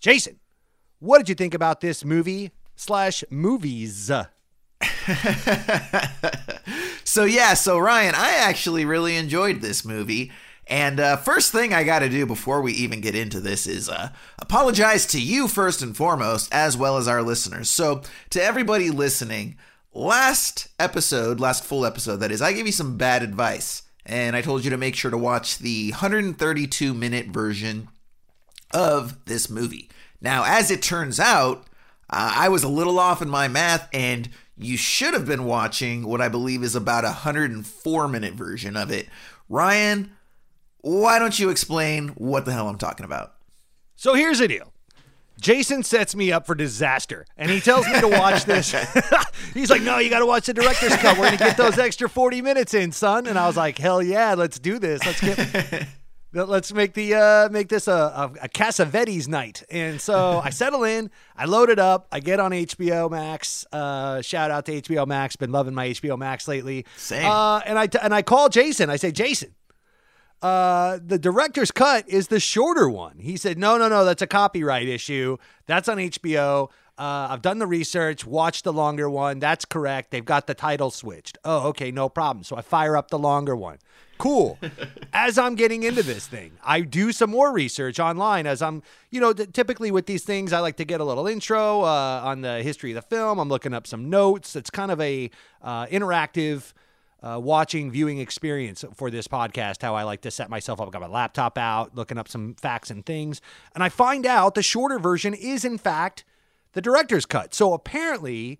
[0.00, 0.40] Jason,
[0.98, 4.10] what did you think about this movie slash movies?
[7.10, 10.30] So, yeah, so Ryan, I actually really enjoyed this movie.
[10.68, 13.88] And uh, first thing I got to do before we even get into this is
[13.88, 17.68] uh, apologize to you first and foremost, as well as our listeners.
[17.68, 19.56] So, to everybody listening,
[19.92, 23.82] last episode, last full episode, that is, I gave you some bad advice.
[24.06, 27.88] and I told you to make sure to watch the 132 minute version
[28.72, 29.90] of this movie.
[30.20, 31.66] Now, as it turns out,
[32.08, 34.28] uh, I was a little off in my math, and
[34.60, 38.90] you should have been watching what I believe is about a 104 minute version of
[38.90, 39.08] it.
[39.48, 40.12] Ryan,
[40.82, 43.34] why don't you explain what the hell I'm talking about?
[43.96, 44.72] So here's the deal.
[45.40, 48.74] Jason sets me up for disaster, and he tells me to watch this.
[49.54, 51.16] He's like, "No, you got to watch the director's cut.
[51.16, 54.34] We're gonna get those extra forty minutes in, son." And I was like, "Hell yeah,
[54.34, 55.04] let's do this.
[55.04, 55.88] Let's get,
[56.32, 60.84] let's make the uh, make this a, a, a Cassavetes night." And so I settle
[60.84, 63.66] in, I load it up, I get on HBO Max.
[63.72, 65.36] Uh, shout out to HBO Max.
[65.36, 66.86] Been loving my HBO Max lately.
[66.96, 67.24] Same.
[67.24, 68.90] Uh, and I t- and I call Jason.
[68.90, 69.54] I say, Jason,
[70.42, 73.18] uh, the director's cut is the shorter one.
[73.18, 75.36] He said, no, no, no, that's a copyright issue.
[75.66, 76.70] That's on HBO.
[76.98, 79.38] Uh, I've done the research, watched the longer one.
[79.38, 80.10] That's correct.
[80.10, 81.38] They've got the title switched.
[81.44, 82.44] Oh, okay, no problem.
[82.44, 83.78] So I fire up the longer one.
[84.20, 84.58] Cool.
[85.14, 88.46] as I'm getting into this thing, I do some more research online.
[88.46, 91.80] As I'm, you know, typically with these things, I like to get a little intro
[91.80, 93.38] uh, on the history of the film.
[93.38, 94.56] I'm looking up some notes.
[94.56, 95.30] It's kind of a
[95.62, 96.74] uh, interactive
[97.22, 100.88] uh, watching, viewing experience for this podcast, how I like to set myself up.
[100.88, 103.40] I've got my laptop out, looking up some facts and things.
[103.74, 106.24] And I find out the shorter version is, in fact,
[106.74, 107.54] the director's cut.
[107.54, 108.58] So apparently,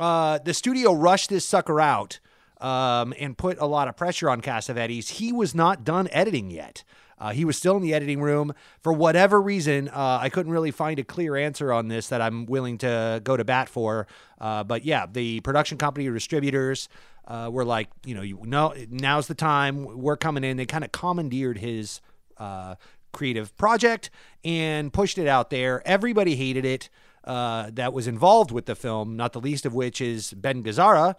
[0.00, 2.20] uh, the studio rushed this sucker out
[2.60, 5.10] um, and put a lot of pressure on Cassavetes.
[5.10, 6.84] He was not done editing yet.
[7.20, 8.52] Uh, he was still in the editing room.
[8.80, 12.46] For whatever reason, uh, I couldn't really find a clear answer on this that I'm
[12.46, 14.06] willing to go to bat for.
[14.40, 16.88] Uh, but yeah, the production company distributors
[17.26, 19.98] uh, were like, you know, you know, now's the time.
[19.98, 20.56] We're coming in.
[20.56, 22.00] They kind of commandeered his
[22.36, 22.76] uh,
[23.12, 24.10] creative project
[24.44, 25.82] and pushed it out there.
[25.86, 26.88] Everybody hated it.
[27.24, 31.14] Uh, that was involved with the film, not the least of which is Ben Gazzara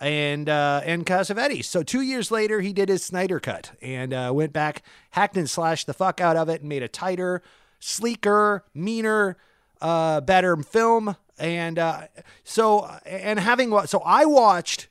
[0.00, 1.64] and uh, and Cassavetes.
[1.64, 5.48] So two years later, he did his Snyder cut and uh, went back, hacked and
[5.48, 7.42] slashed the fuck out of it, and made a tighter,
[7.80, 9.36] sleeker, meaner,
[9.80, 11.16] uh, better film.
[11.38, 12.08] And uh,
[12.44, 14.88] so and having what so I watched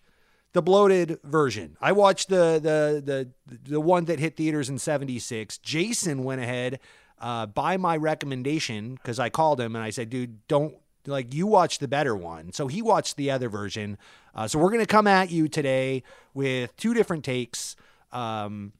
[0.54, 1.78] the bloated version.
[1.82, 3.02] I watched the the
[3.46, 5.58] the the one that hit theaters in '76.
[5.60, 6.80] Jason went ahead
[7.20, 10.76] uh, by my recommendation because I called him and I said, "Dude, don't
[11.08, 13.98] like you watched the better one." So he watched the other version.
[14.36, 16.04] Uh, so we're gonna come at you today
[16.34, 17.76] with two different takes.
[18.12, 18.74] Um,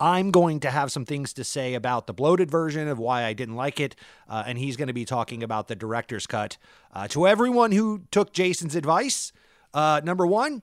[0.00, 3.32] I'm going to have some things to say about the bloated version of why I
[3.32, 3.96] didn't like it,
[4.28, 6.56] uh, and he's going to be talking about the director's cut.
[6.92, 9.32] Uh, to everyone who took Jason's advice,
[9.74, 10.62] uh, number one,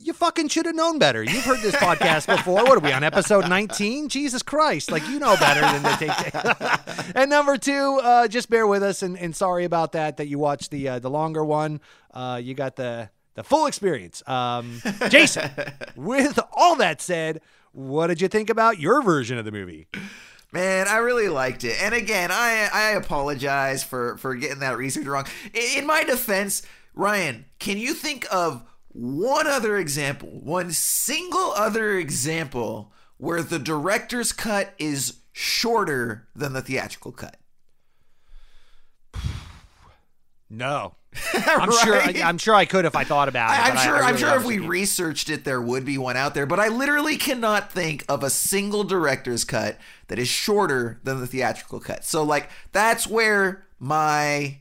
[0.00, 1.22] you fucking should have known better.
[1.22, 2.64] You've heard this podcast before.
[2.64, 4.08] What are we on episode 19?
[4.08, 4.90] Jesus Christ.
[4.90, 7.14] Like, you know better than to take.
[7.14, 10.38] and number two, uh, just bear with us and, and sorry about that, that you
[10.38, 11.80] watched the, uh, the longer one.
[12.14, 14.26] Uh, you got the, the full experience.
[14.26, 15.50] Um, Jason,
[15.96, 19.86] with all that said, what did you think about your version of the movie?
[20.50, 21.80] Man, I really liked it.
[21.80, 25.26] And again, I I apologize for for getting that research wrong.
[25.54, 26.62] In my defense,
[26.92, 34.32] Ryan, can you think of one other example, one single other example where the director's
[34.32, 37.36] cut is shorter than the theatrical cut?
[40.48, 40.96] No.
[41.34, 41.96] I'm sure.
[41.96, 43.72] I, am sure I could if I thought about it.
[43.72, 43.96] I'm sure.
[43.96, 46.46] I I'm really sure if we researched it, there would be one out there.
[46.46, 51.26] But I literally cannot think of a single director's cut that is shorter than the
[51.26, 52.04] theatrical cut.
[52.04, 54.59] So, like, that's where my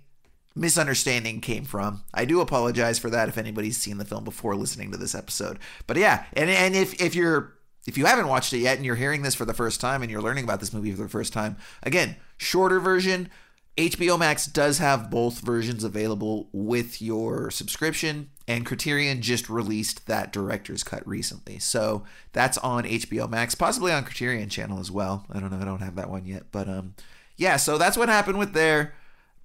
[0.59, 2.03] misunderstanding came from.
[2.13, 5.57] I do apologize for that if anybody's seen the film before listening to this episode.
[5.87, 7.53] But yeah, and and if if you're
[7.87, 10.11] if you haven't watched it yet and you're hearing this for the first time and
[10.11, 13.29] you're learning about this movie for the first time, again, shorter version.
[13.77, 20.33] HBO Max does have both versions available with your subscription, and Criterion just released that
[20.33, 21.59] director's cut recently.
[21.59, 22.03] So
[22.33, 25.25] that's on HBO Max, possibly on Criterion channel as well.
[25.31, 26.51] I don't know, I don't have that one yet.
[26.51, 26.95] But um
[27.37, 28.95] yeah, so that's what happened with there.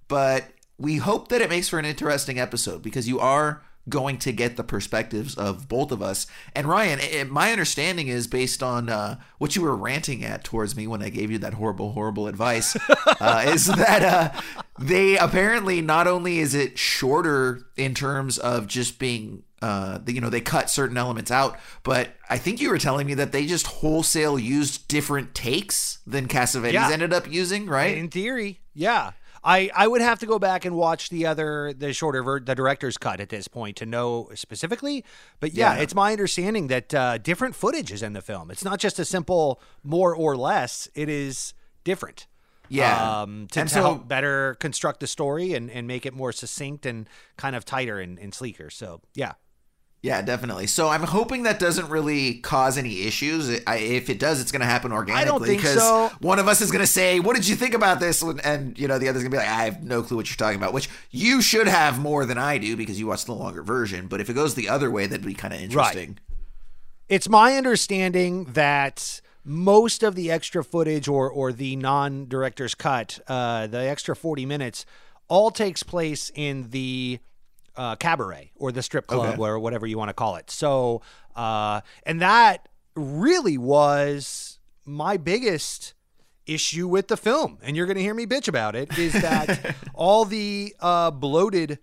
[0.09, 4.31] But we hope that it makes for an interesting episode because you are going to
[4.31, 6.25] get the perspectives of both of us.
[6.55, 10.75] And Ryan, i my understanding is based on uh, what you were ranting at towards
[10.75, 12.75] me when I gave you that horrible, horrible advice,
[13.21, 14.41] uh, is that uh,
[14.79, 19.43] they apparently not only is it shorter in terms of just being.
[19.61, 23.15] Uh, you know, they cut certain elements out, but I think you were telling me
[23.15, 26.89] that they just wholesale used different takes than Cassavetes Yeah.
[26.91, 27.97] ended up using, right?
[27.97, 29.11] In theory, yeah.
[29.47, 32.55] I, I would have to go back and watch the other the shorter ver- the
[32.55, 35.05] director's cut at this point to know specifically.
[35.39, 35.81] But yeah, Yeah.
[35.83, 38.49] it's my understanding that uh, different footage is in the film.
[38.49, 40.89] It's not just a simple more or less.
[40.95, 41.53] It is
[41.83, 42.25] different.
[42.69, 43.21] Yeah.
[43.21, 46.31] um, to, And to so- help better construct the story and, and make it more
[46.31, 47.07] succinct and
[47.37, 48.71] kind of tighter and, and sleeker.
[48.71, 49.33] So yeah,
[50.05, 50.67] Yeah, definitely.
[50.67, 53.49] So I'm hoping that doesn't really cause any issues.
[53.65, 55.55] I, if it does, it's going to happen organically.
[55.55, 56.11] because so.
[56.21, 58.87] one of us is going to say, "What did you think about this?" And, you
[58.87, 60.73] know, the other's going to be like, "I have no clue what you're talking about."
[60.73, 64.05] Which you should have more than I do because you watched the longer version.
[64.05, 66.19] But if it goes the other way, that'd be kind of interesting.
[67.09, 73.17] It's my understanding that most of the extra footage or or the non director's cut,
[73.27, 74.85] uh, the extra forty minutes,
[75.27, 77.17] all takes place in the
[77.77, 79.41] uh, cabaret or the strip club Okay.
[79.41, 80.49] or whatever you want to call it.
[80.51, 81.01] So,
[81.35, 85.93] uh, and that really was my biggest
[86.45, 87.57] issue with the film.
[87.63, 88.97] And you're going to hear me bitch about it.
[88.97, 91.79] Is that all the uh, bloated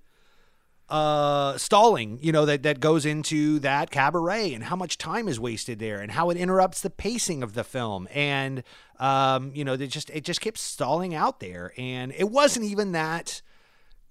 [0.89, 5.41] uh stalling you know that that goes into that cabaret and how much time is
[5.41, 8.63] wasted there and how it interrupts the pacing of the film and
[8.99, 12.93] um you know they just it just kept stalling out there and it wasn't even
[12.93, 13.41] that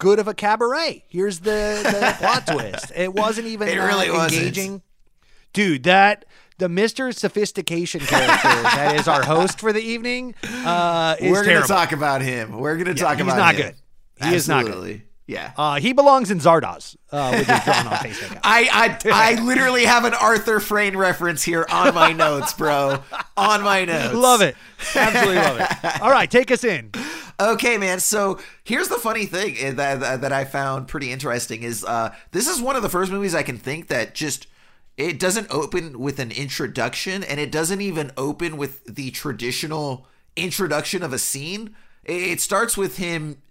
[0.01, 4.41] good of a cabaret here's the, the plot twist it wasn't even It really wasn't.
[4.41, 4.81] engaging
[5.53, 6.25] dude that
[6.57, 7.13] the Mr.
[7.15, 10.33] Sophistication character that is our host for the evening
[10.65, 12.57] uh is We're going to talk about him.
[12.59, 13.19] We're going to Yeah, talk about.
[13.19, 13.27] Him.
[13.27, 13.61] He's not him.
[14.19, 14.27] good.
[14.29, 15.01] He is not good.
[15.27, 15.51] Yeah.
[15.57, 18.39] uh, he belongs in Zardoz, uh, which is drawn on Facebook.
[18.43, 23.01] I, I I literally have an Arthur Frayn reference here on my notes, bro.
[23.37, 24.13] On my notes.
[24.13, 24.55] Love it.
[24.93, 26.01] Absolutely love it.
[26.01, 26.91] All right, take us in.
[27.41, 27.99] Okay, man.
[27.99, 32.13] So here's the funny thing eh, that, that that I found pretty interesting is uh,
[32.31, 34.45] this is one of the first movies I can think that just
[34.95, 41.01] it doesn't open with an introduction, and it doesn't even open with the traditional introduction
[41.01, 41.75] of a scene.
[42.03, 43.41] It it starts with him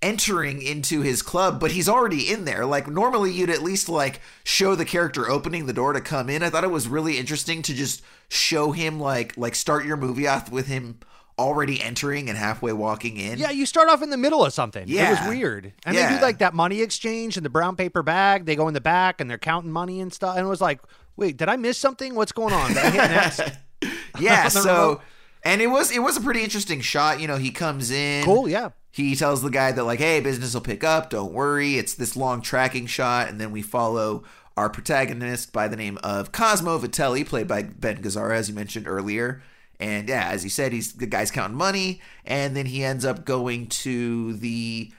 [0.00, 2.64] entering into his club, but he's already in there.
[2.64, 6.42] Like normally you'd at least like show the character opening the door to come in.
[6.42, 10.26] I thought it was really interesting to just show him like like start your movie
[10.26, 11.00] off with him
[11.38, 13.38] already entering and halfway walking in.
[13.38, 14.84] Yeah, you start off in the middle of something.
[14.86, 15.08] Yeah.
[15.08, 15.72] It was weird.
[15.84, 16.16] And they Yeah.
[16.18, 18.44] do like that money exchange in the brown paper bag.
[18.46, 20.36] They go in the back and they're counting money and stuff.
[20.36, 20.80] And it was like,
[21.16, 22.14] wait, did I miss something?
[22.14, 22.68] What's going on?
[22.68, 23.40] Did I hit next?
[24.20, 25.00] yeah so remote?
[25.44, 28.48] and it was it was a pretty interesting shot you know he comes in Cool,
[28.48, 28.70] yeah.
[28.92, 32.16] he tells the guy that like hey business will pick up don't worry it's this
[32.16, 34.22] long tracking shot and then we follow
[34.56, 38.86] our protagonist by the name of cosmo vitelli played by ben gazzara as you mentioned
[38.88, 39.42] earlier
[39.80, 43.24] and yeah as you said he's the guy's counting money and then he ends up
[43.24, 44.92] going to the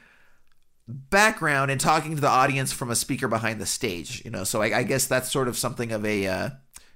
[0.88, 4.43] background and talking to the audience from a speaker behind the stage you know?
[4.43, 6.49] So i, I guess that's sort of something of a uh,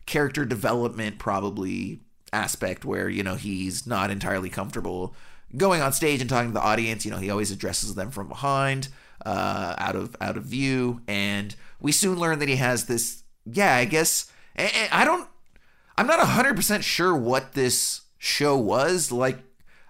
[0.06, 2.02] character development probably
[2.32, 5.16] aspect where you know he's not entirely comfortable
[5.58, 7.06] going on stage and talking to the audience.
[7.06, 8.90] You know he always addresses them from behind
[9.26, 11.02] uh, out of out of view.
[11.08, 15.28] And we soon learn that he has this yeah i guess i don't
[16.00, 19.38] i'm not 100% sure what this show was like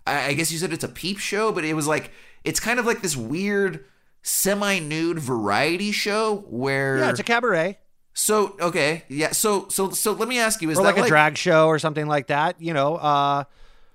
[0.07, 2.11] I, I guess you said it's a peep show but it was like
[2.44, 3.86] it's kind of like this weird
[4.22, 7.77] semi-nude variety show where Yeah, it's a cabaret.
[8.14, 11.07] so okay yeah so so so let me ask you is or that like a
[11.07, 12.61] drag show or something like that.
[12.61, 13.44] You know, uh,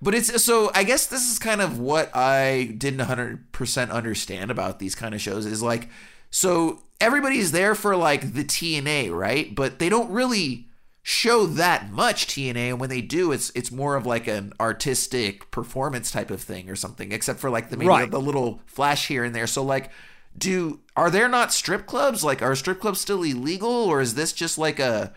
[0.01, 4.79] But it's so I guess this is kind of what I didn't 100% understand about
[4.79, 5.89] these kind of shows is like
[6.31, 9.53] so everybody's there for like the TNA, right?
[9.53, 10.67] But they don't really
[11.07, 15.51] show that much TNA and when they do it's it's more of like an artistic
[15.51, 18.09] performance type of thing or something except for like the maybe Right.
[18.09, 19.45] the little flash here and there.
[19.45, 19.91] So like
[20.35, 22.23] do are there not strip clubs?
[22.23, 25.13] Like are strip clubs still illegal or is this just like a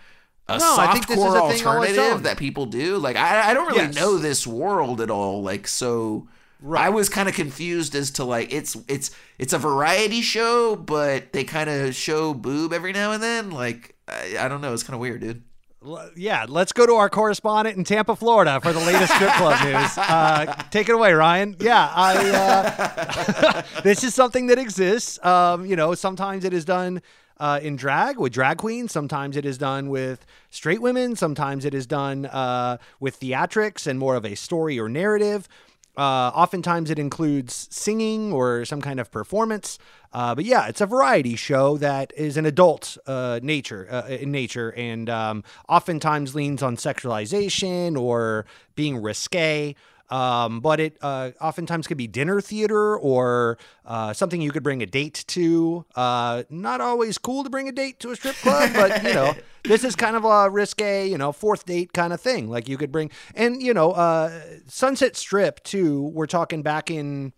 [0.47, 2.99] a No, I think this is softcore a thing alternative that people do?
[2.99, 3.95] Like I I don't really Yes.
[3.97, 5.43] know this world at all.
[5.43, 6.29] Like so
[6.77, 11.33] I was kind of confused as to like it's it's it's a variety show, but
[11.33, 13.51] they kind of show boob every now and then.
[13.51, 15.43] Like I, I don't know, it's kind of weird, dude.
[16.17, 19.99] Yeah, let's go to our correspondent in Tampa, Florida for the latest strip club news.
[19.99, 21.57] Uh, take it away, Ryan.
[21.61, 25.25] Yeah, I, uh, this is something that exists.
[25.25, 27.01] Um, you know, sometimes it is done
[27.39, 28.91] uh, in drag with drag queens.
[28.93, 31.15] Sometimes it is done with straight women.
[31.15, 35.49] Sometimes it is done uh, with theatrics and more of a story or narrative.
[35.99, 39.81] Uh, oftentimes it includes singing or some kind of performance.
[40.13, 44.31] Uh, but yeah, it's a variety show that is an adult uh, nature uh, in
[44.31, 48.47] nature, and um, oftentimes leans on sexualization or
[48.77, 49.75] being risque.
[50.11, 54.83] Um, but it uh, oftentimes could be dinner theater or uh, something you could bring
[54.83, 55.85] a date to.
[55.95, 59.35] Uh, not always cool to bring a date to a strip club, but you know,
[59.65, 62.49] this is kind of a risque, you know, fourth date kind of thing.
[62.49, 66.05] Like you could bring, and you know, uh, Sunset Strip too.
[66.15, 67.33] We're talking back in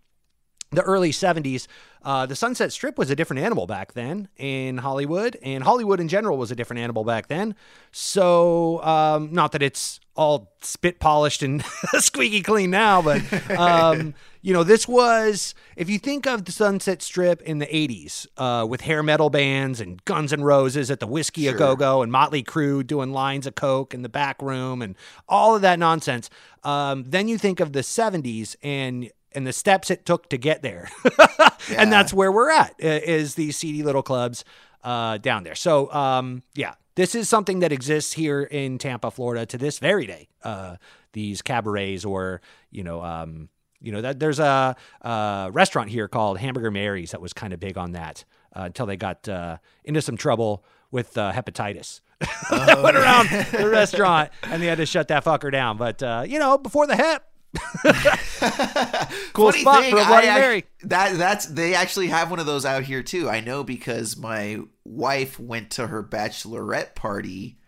[0.70, 1.66] the early 70s,
[2.02, 6.08] uh, the Sunset Strip was a different animal back then in Hollywood, and Hollywood in
[6.08, 7.54] general was a different animal back then.
[7.92, 11.64] So, um, not that it's all spit polished and
[11.98, 13.22] squeaky clean now, but,
[13.58, 18.26] um, you know, this was, if you think of the Sunset Strip in the 80s
[18.38, 22.02] uh, with hair metal bands and Guns N' Roses at the Whisky A Go Go
[22.02, 24.96] and Motley Crue doing lines of Coke in the back room and
[25.28, 26.30] all of that nonsense,
[26.64, 30.62] um, then you think of the 70s and and the steps it took to get
[30.62, 30.88] there.
[31.76, 34.44] And that's where we're at is these seedy little clubs
[34.82, 35.54] uh, down there.
[35.54, 40.06] So um, yeah, this is something that exists here in Tampa, Florida to this very
[40.06, 40.28] day.
[40.42, 40.76] Uh,
[41.12, 42.40] these cabarets or,
[42.70, 43.48] you know, um,
[43.80, 47.60] you know, that there's a, a restaurant here called Hamburger Mary's that was kind of
[47.60, 48.24] big on that
[48.54, 52.00] uh, until they got uh, into some trouble with uh, hepatitis.
[52.50, 55.78] that went around the restaurant and they had to shut that fucker down.
[55.78, 57.29] But, uh, you know, before the hep,
[59.32, 60.64] cool Funny spot thing, for a I Bloody ac- Mary.
[60.82, 63.28] That that's they actually have one of those out here too.
[63.28, 67.58] I know because my wife went to her bachelorette party.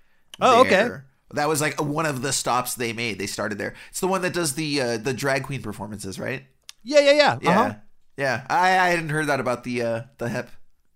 [0.40, 0.88] Oh, okay.
[1.34, 3.18] That was like one of the stops they made.
[3.18, 3.74] They started there.
[3.90, 6.44] It's the one that does the uh, the drag queen performances, right?
[6.82, 7.38] Yeah, yeah, yeah.
[7.40, 7.74] Yeah, Uh-huh.
[8.16, 8.46] yeah.
[8.50, 10.50] I I hadn't heard that about the uh, the hep.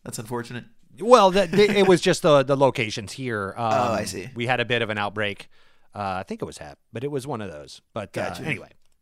[0.05, 0.65] That's unfortunate.
[1.01, 3.55] Well, that, it was just the the locations here.
[3.57, 4.29] Um, Oh, I see.
[4.35, 5.49] We had a bit of an outbreak.
[5.95, 7.81] Uh, I think it was HEP, but it was one of those.
[7.95, 8.43] But uh, Gotcha.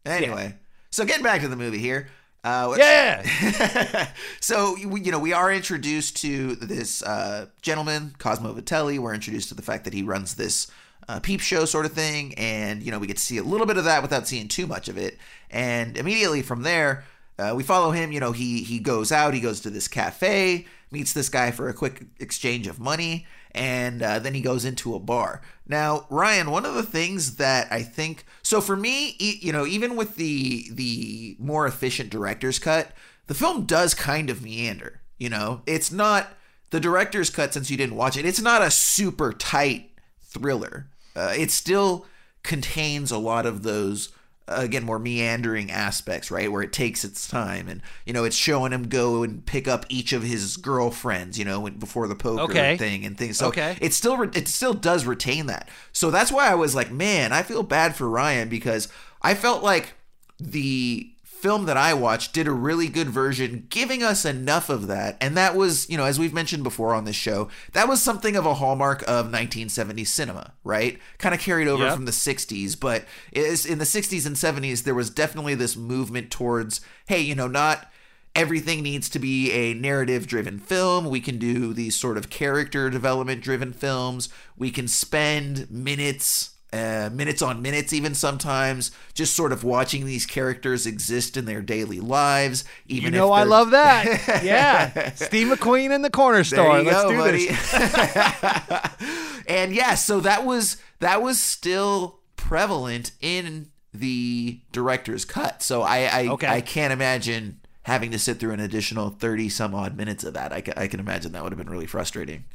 [0.05, 0.55] Anyway, Anyway,
[0.91, 2.09] so getting back to the movie here.
[2.43, 4.07] Uh, Yeah.
[4.41, 8.99] so you know we are introduced to this uh, gentleman Cosmo Vitelli.
[8.99, 10.71] We're introduced to the fact that he runs this
[11.09, 13.67] uh, peep show sort of thing, and you know we get to see a little
[13.67, 15.19] bit of that without seeing too much of it.
[15.51, 17.05] And immediately from there,
[17.39, 18.13] uh, we follow him.
[18.13, 19.33] You know he he goes out.
[19.35, 24.03] He goes to this cafe, meets this guy for a quick exchange of money, and
[24.03, 25.41] uh, then he goes into a bar.
[25.67, 29.97] Now, Ryan, one of the things that I think so for me, you know, even
[29.97, 32.93] with the the more efficient director's cut,
[33.27, 35.01] the film does kind of meander.
[35.19, 36.35] You know, it's not
[36.71, 38.27] the director's cut since you didn't watch it.
[38.27, 39.91] It's not a super tight
[40.21, 40.89] thriller.
[41.15, 42.07] Uh, it still
[42.43, 44.11] contains a lot of those
[44.47, 48.73] again more meandering aspects right where it takes its time and you know it's showing
[48.73, 52.77] him go and pick up each of his girlfriends you know before the poker Okay.
[52.77, 53.77] thing and things so Okay.
[53.81, 57.33] it still re- it still does retain that so that's why i was like man
[57.33, 58.89] i feel bad for ryan because
[59.23, 59.95] i felt like
[60.39, 61.11] the
[61.45, 65.19] film that I watched did a really good version, giving us enough of that.
[65.21, 68.35] And that was, you know, as we've mentioned before on this show, that was something
[68.35, 70.99] of a hallmark of 1970s cinema, right?
[71.19, 71.95] Kind of carried over Yep.
[71.97, 76.31] from the 60s, but is in the 60s and 70s there was definitely this movement
[76.31, 77.93] towards, hey, you know, not
[78.35, 81.11] everything needs to be a narrative driven film.
[81.11, 84.31] We can do these sort of character development driven films.
[84.57, 90.27] We can spend minutes, uh, minutes on minutes, even sometimes, just sort of watching these
[90.27, 92.65] characters exist in their daily lives.
[92.89, 94.05] Even you know I love that.
[94.45, 96.83] yeah, Steve McQueen in the corner store.
[96.83, 97.47] Let's go, do buddy.
[97.47, 99.45] this.
[99.47, 105.63] and yeah, so that was that was still prevalent in the director's cut.
[105.63, 106.49] So I I, Okay.
[106.49, 110.53] I can't imagine having to sit through an additional 30 some odd minutes of that.
[110.53, 112.47] I, I can imagine that would have been really frustrating.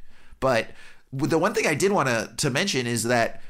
[0.42, 0.72] But
[1.14, 3.42] the one thing I did want to to mention is that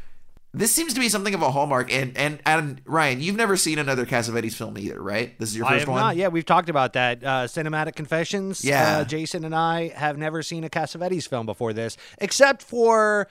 [0.53, 3.77] this seems to be something of a hallmark and and and Ryan, you've never seen
[3.77, 5.37] another Cassavetes film either, right?
[5.39, 5.99] This is your first one.
[5.99, 6.15] not.
[6.15, 7.23] Yeah, we've talked about that.
[7.23, 8.65] Uh, Cinematic Confessions.
[8.65, 8.99] Yeah.
[8.99, 13.27] Uh, Jason and I have never seen a Cassavetes film before this, except for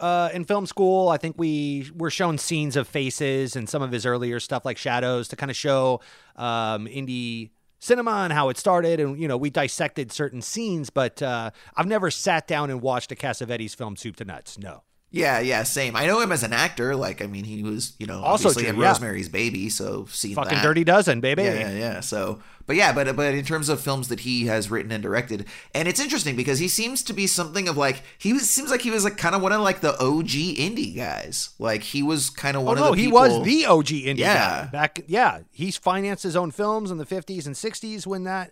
[0.00, 1.08] uh, in film school.
[1.08, 4.76] I think we were shown scenes of faces and some of his earlier stuff like
[4.76, 6.00] Shadows to kind of show
[6.34, 11.20] um, indie cinema and how it started and you know we dissected certain scenes but
[11.22, 14.82] uh, i've never sat down and watched a cassavetes film soup to nuts no
[15.12, 15.96] Yeah, yeah, same.
[15.96, 16.94] I know him as an actor.
[16.94, 18.88] Like, I mean, he was, you know, Also obviously in yeah.
[18.88, 20.62] Rosemary's Baby, so seen Fucking that.
[20.62, 21.44] Dirty Dozen, baby.
[21.44, 22.00] Yeah, yeah, yeah.
[22.00, 25.46] So, but yeah, but but in terms of films that he has written and directed,
[25.74, 28.82] and it's interesting because he seems to be something of like he was seems like
[28.82, 30.26] he was like kind of one of like the OG
[30.58, 31.50] indie guys.
[31.60, 33.20] Like he was kind of Oh one no, of the he people.
[33.20, 34.64] was the OG indie Yeah.
[34.64, 35.00] guy back.
[35.06, 38.50] Yeah, he's financed his own films in the '50s and '60s when that,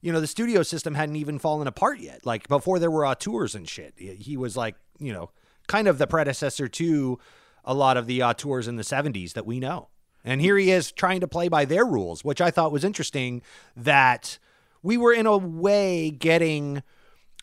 [0.00, 2.24] you know, the studio system hadn't even fallen apart yet.
[2.24, 3.94] Like before there were auteurs and shit.
[3.98, 5.30] He he was like, you know,
[5.66, 7.18] kind of the predecessor to
[7.64, 9.88] a lot of the auteurs in the '70s that we know.
[10.24, 13.42] And here he is trying to play by their rules, which I thought was interesting.
[13.76, 14.38] That
[14.82, 16.82] we were in a way getting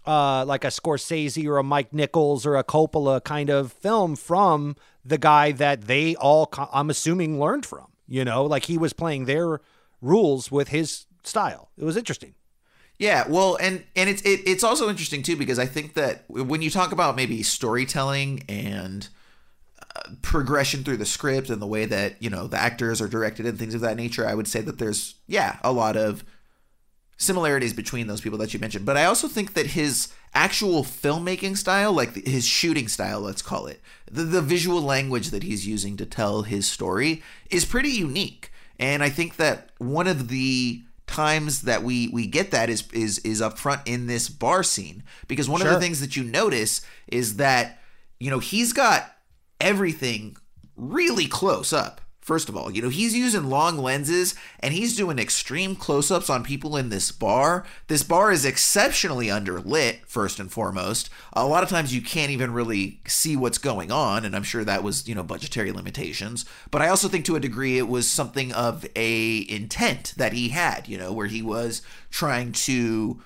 [0.05, 4.75] uh, like a Scorsese or a Mike Nichols or a Coppola kind of film from
[5.05, 7.87] the guy that they all, I'm assuming, learned from.
[8.07, 9.61] You know, like he was playing their
[10.01, 11.71] rules with his style.
[11.77, 12.35] It was interesting.
[12.99, 16.61] Yeah, well, and and it's it, it's also interesting too because I think that when
[16.61, 19.07] you talk about maybe storytelling and
[19.95, 23.45] uh, progression through the script and the way that you know the actors are directed
[23.45, 26.23] and things of that nature, I would say that there's yeah a lot of
[27.17, 28.85] similarities between those people that you mentioned.
[28.85, 33.67] But I also think that his actual filmmaking style, like his shooting style, let's call
[33.67, 38.51] it, the, the visual language that he's using to tell his story is pretty unique.
[38.79, 43.19] And I think that one of the times that we we get that is is
[43.19, 45.03] is up front in this bar scene.
[45.27, 47.79] Because one of the things that you notice is that
[48.19, 49.15] you know he's got
[49.59, 50.37] everything
[50.75, 55.19] really close up first of all you know he's using long lenses and he's doing
[55.19, 57.65] extreme close-ups on people in this bar.
[57.87, 61.09] This bar is exceptionally underlit first and foremost.
[61.33, 64.63] A lot of times you can't even really see what's going on and i'm sure
[64.63, 66.45] that was you know budgetary limitations.
[66.71, 70.49] But i also think to a degree it was something of a intent that he
[70.49, 73.21] had you know where he was trying to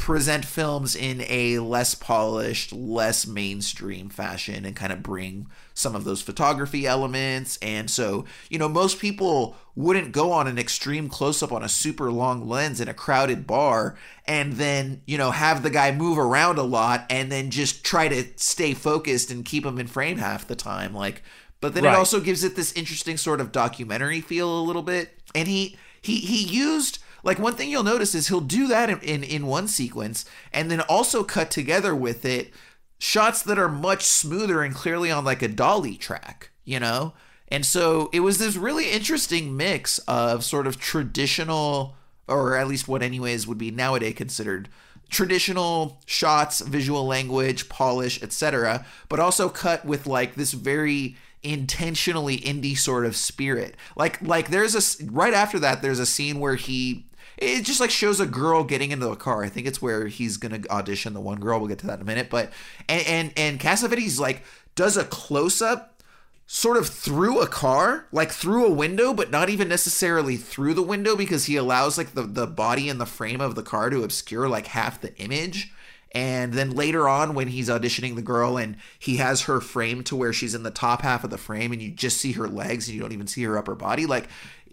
[0.00, 6.04] present films in a less polished, less mainstream fashion and kind of bring some of
[6.04, 7.58] those photography elements.
[7.60, 11.68] And so, you know, most people wouldn't go on an extreme close up on a
[11.68, 13.94] super long lens in a crowded bar
[14.26, 18.08] and then, you know, have the guy move around a lot and then just try
[18.08, 20.94] to stay focused and keep him in frame half the time.
[20.94, 21.22] Like,
[21.60, 21.92] but then Right.
[21.92, 25.12] it also gives it this interesting sort of documentary feel a little bit.
[25.34, 29.00] And he he he used like one thing you'll notice is he'll do that in,
[29.00, 32.52] in in one sequence and then also cut together with it
[32.98, 37.14] shots that are much smoother and clearly on like a dolly track, you know?
[37.48, 41.96] And so it was this really interesting mix of sort of traditional
[42.28, 44.68] or at least what anyways would be nowadays considered
[45.10, 52.78] traditional shots, visual language, polish, etc., but also cut with like this very intentionally indie
[52.78, 53.74] sort of spirit.
[53.96, 57.06] Like like there's a right after that there's a scene where he
[57.40, 59.42] it just like shows a girl getting into a car.
[59.42, 61.58] I think it's where he's gonna audition the one girl.
[61.58, 62.28] We'll get to that in a minute.
[62.30, 62.52] But
[62.88, 64.44] and and, and Cassavetes like
[64.74, 66.02] does a close up
[66.46, 70.82] sort of through a car, like through a window, but not even necessarily through the
[70.82, 74.02] window because he allows like the, the body and the frame of the car to
[74.02, 75.72] obscure like half the image.
[76.12, 80.16] And then later on, when he's auditioning the girl and he has her framed to
[80.16, 82.88] where she's in the top half of the frame and you just see her legs
[82.88, 84.28] and you don't even see her upper body, like,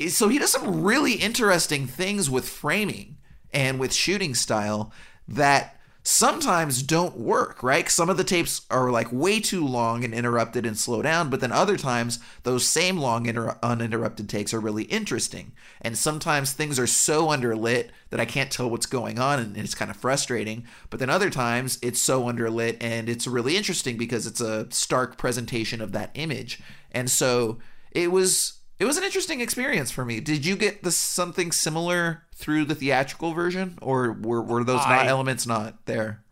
[0.10, 3.18] so he does some really interesting things with framing
[3.54, 4.92] and with shooting style
[5.28, 5.77] that
[6.08, 7.90] sometimes don't work, right?
[7.90, 11.42] Some of the tapes are like way too long and interrupted and slow down, but
[11.42, 15.52] then other times those same long inter- uninterrupted takes are really interesting.
[15.82, 19.76] And sometimes things are so underlit that I can't tell what's going on and it's
[19.76, 20.66] kind of frustrating.
[20.90, 25.18] But then other times it's so underlit and it's really interesting because it's a stark
[25.18, 26.62] presentation of that image.
[26.94, 27.58] And so
[27.92, 30.20] it was it was an interesting experience for me.
[30.20, 35.08] Did you get the something similar through the theatrical version, or were, were those not
[35.08, 36.24] elements not there?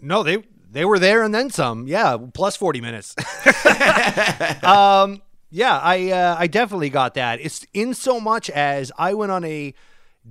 [0.00, 1.86] No, they they were there and then some.
[1.86, 3.14] Yeah, plus forty minutes.
[4.62, 7.40] um, yeah, I uh, I definitely got that.
[7.40, 9.72] It's in so much as I went on a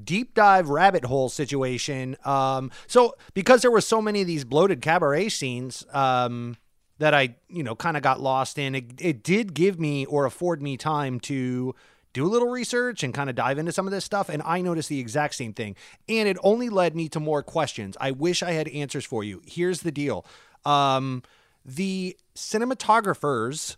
[0.03, 2.15] deep dive rabbit hole situation.
[2.26, 6.57] Um, so because there were so many of these bloated cabaret scenes, um,
[6.99, 10.26] that I you know kind of got lost in, it, it did give me or
[10.26, 11.76] afford me time to
[12.14, 14.30] do a little research and kind of dive into some of this stuff.
[14.30, 15.76] And I noticed the exact same thing.
[16.07, 17.98] And it only led me to more questions.
[17.99, 19.41] I wish I had answers for you.
[19.45, 20.26] Here's the deal.
[20.64, 21.24] Um,
[21.65, 23.78] the cinematographers,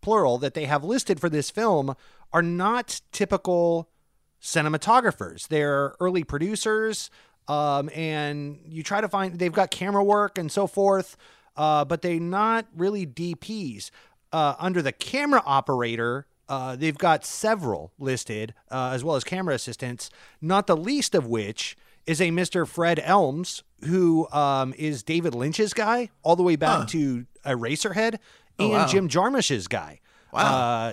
[0.00, 1.94] plural, that they have listed for this film
[2.32, 3.90] are not typical
[4.40, 5.48] cinematographers.
[5.48, 7.10] They're early producers.
[7.48, 11.16] Um, and you try to find, they've got camera work and so forth,
[11.56, 13.90] uh, but they're not really DPs.
[14.32, 19.54] Uh, under the camera operator, uh, they've got several listed, uh, as well as camera
[19.54, 20.10] assistants,
[20.40, 21.76] not the least of which
[22.06, 22.66] is a Mr.
[22.66, 26.86] Fred Elms, who um, is David Lynch's guy, all the way back Huh.
[26.88, 28.18] to Eraserhead,
[28.58, 28.86] Oh, and wow.
[28.86, 30.00] Jim Jarmusch's guy.
[30.32, 30.40] Wow.
[30.42, 30.92] Uh,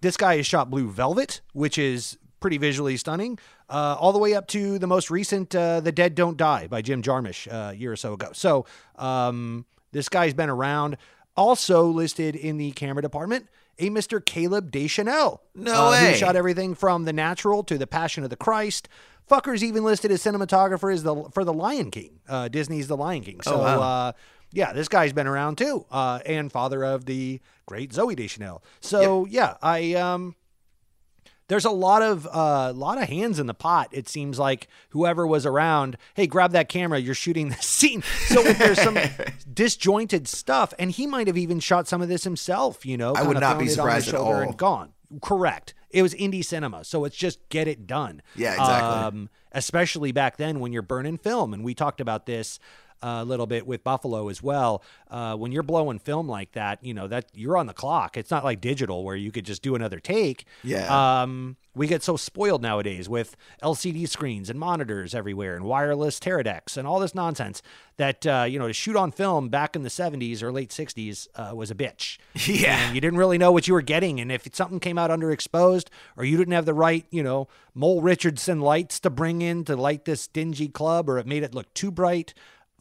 [0.00, 3.38] this guy has shot Blue Velvet, which is pretty visually stunning,
[3.70, 6.82] uh, all the way up to the most recent uh, The Dead Don't Die by
[6.82, 8.30] Jim Jarmusch uh, a year or so ago.
[8.32, 8.66] So
[8.96, 10.96] um, this guy's been around.
[11.36, 13.48] Also listed in the camera department,
[13.78, 14.24] a Mr.
[14.24, 15.40] Caleb Deschanel.
[15.54, 16.10] No uh, way.
[16.10, 18.88] Who shot everything from The Natural to The Passion of the Christ.
[19.30, 22.18] Fucker's even listed as cinematographer as the for The Lion King.
[22.28, 23.40] Uh, Disney's The Lion King.
[23.42, 23.80] So Oh, wow.
[23.80, 24.12] uh,
[24.52, 28.62] yeah, this guy's been around too, uh, and father of the great Zooey Deschanel.
[28.80, 30.34] So yeah, I um,
[31.48, 33.88] there's a lot of uh, lot of hands in the pot.
[33.90, 36.98] It seems like whoever was around, hey, grab that camera.
[36.98, 38.02] You're shooting this scene.
[38.26, 38.98] So if there's some
[39.52, 42.86] disjointed stuff, and he might have even shot some of this himself.
[42.86, 44.34] You know, I would not be it on the surprised at all.
[44.34, 44.92] And gone.
[45.22, 45.74] Correct.
[45.90, 48.20] It was indie cinema, so it's just get it done.
[48.36, 49.20] Yeah, exactly.
[49.20, 52.58] Um, especially back then when you're burning film, and we talked about this
[53.02, 54.82] a little bit with Buffalo as well.
[55.10, 58.16] Uh, when you're blowing film like that, you know that you're on the clock.
[58.16, 60.44] It's not like digital where you could just do another take.
[60.62, 61.22] Yeah.
[61.22, 66.76] Um, we get so spoiled nowadays with LCD screens and monitors everywhere and wireless Teradeks
[66.76, 67.62] and all this nonsense
[67.96, 71.28] that uh, you know to shoot on film back in the 70s or late 60s
[71.36, 72.18] uh, was a bitch.
[72.48, 72.86] Yeah.
[72.86, 75.88] And you didn't really know what you were getting, and if something came out underexposed
[76.16, 79.76] or you didn't have the right, you know, Mole Richardson lights to bring in to
[79.76, 82.32] light this dingy club, or it made it look too bright,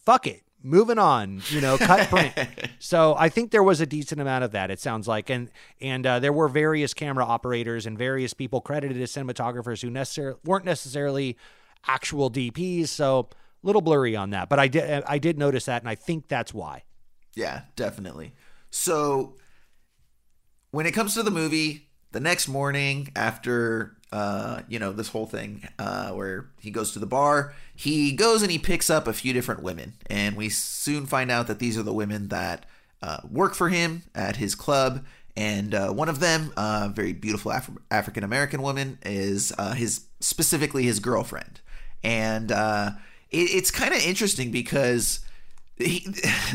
[0.07, 0.41] fuck it.
[0.63, 2.33] Moving on, you know, cut print.
[2.79, 4.71] so I think there was a decent amount of that.
[4.71, 5.51] It sounds like, and
[5.81, 10.39] and uh, there were various camera operators and various people credited as cinematographers who necessarily
[10.45, 11.37] weren't necessarily
[11.85, 12.87] actual DPs.
[12.87, 15.95] So a little blurry on that, but I did I did notice that, and I
[15.95, 16.83] think that's why.
[17.35, 18.33] Yeah, definitely.
[18.71, 19.35] So
[20.71, 25.25] when it comes to the movie, the next morning after uh, you know, this whole
[25.25, 29.13] thing uh, where he goes to the bar, he goes and he picks up a
[29.13, 32.65] few different women, and we soon find out that these are the women that
[33.01, 35.05] uh, work for him at his club.
[35.35, 40.05] And uh, one of them, a very beautiful Af- African American woman, is uh, his
[40.19, 41.59] specifically his girlfriend,
[42.03, 42.91] and uh,
[43.29, 45.19] it, it's kind of interesting because
[45.77, 46.07] he,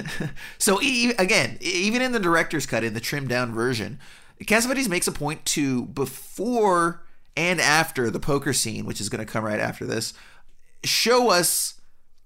[0.59, 4.01] so he, again, even in the director's cut, in the trimmed down version,
[4.41, 7.03] Cassavetes makes a point to before
[7.37, 10.13] and after the poker scene, which is going to come right after this,
[10.85, 11.75] show us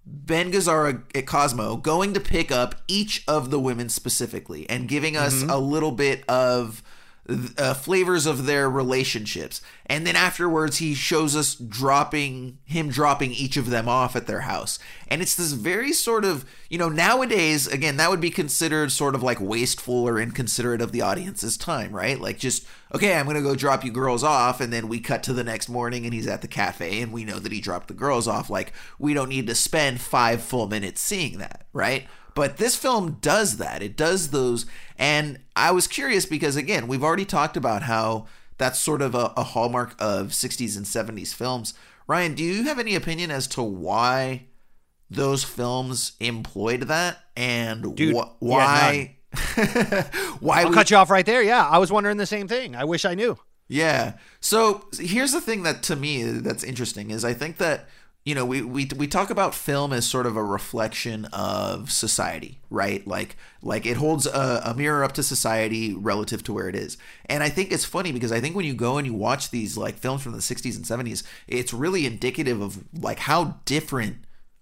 [0.04, 5.16] Ben Gazzara at Cosmo going to pick up each of the women specifically and giving
[5.16, 5.50] us Mhm.
[5.50, 6.82] a little bit of
[7.28, 9.60] uh, flavors of their relationships.
[9.86, 14.42] And then afterwards, he shows us dropping him dropping each of them off at their
[14.42, 14.78] house.
[15.08, 19.14] And it's this very sort of, you know, nowadays, again, that would be considered sort
[19.14, 22.20] of like wasteful or inconsiderate of the audience's time, right?
[22.20, 24.60] Like just, okay, I'm going to go drop you girls off.
[24.60, 27.24] And then we cut to the next morning and he's at the cafe and we
[27.24, 28.50] know that he dropped the girls off.
[28.50, 32.06] Like, we don't need to spend five full minutes seeing that, right?
[32.36, 33.82] But this film does that.
[33.82, 34.66] It does those.
[34.96, 38.26] And I was curious because, again, we've already talked about how
[38.58, 41.74] that's sort of a, a hallmark of 60s and 70s films.
[42.06, 44.46] Ryan, do you have any opinion as to why
[45.10, 49.16] those films employed that and Dude, wh- yeah, why?
[50.40, 51.42] why I'll we- cut you off right there.
[51.42, 52.76] Yeah, I was wondering the same thing.
[52.76, 53.38] I wish I knew.
[53.68, 54.14] Yeah.
[54.40, 57.88] So here's the thing that to me that's interesting is I think that
[58.26, 62.60] you know we we we talk about film as sort of a reflection of society,
[62.70, 63.06] right?
[63.06, 66.98] Like like it holds a, a mirror up to society relative to where it is.
[67.26, 69.78] And I think it's funny because I think when you go and you watch these
[69.78, 74.16] like films from the 60s and 70s, it's really indicative of like how different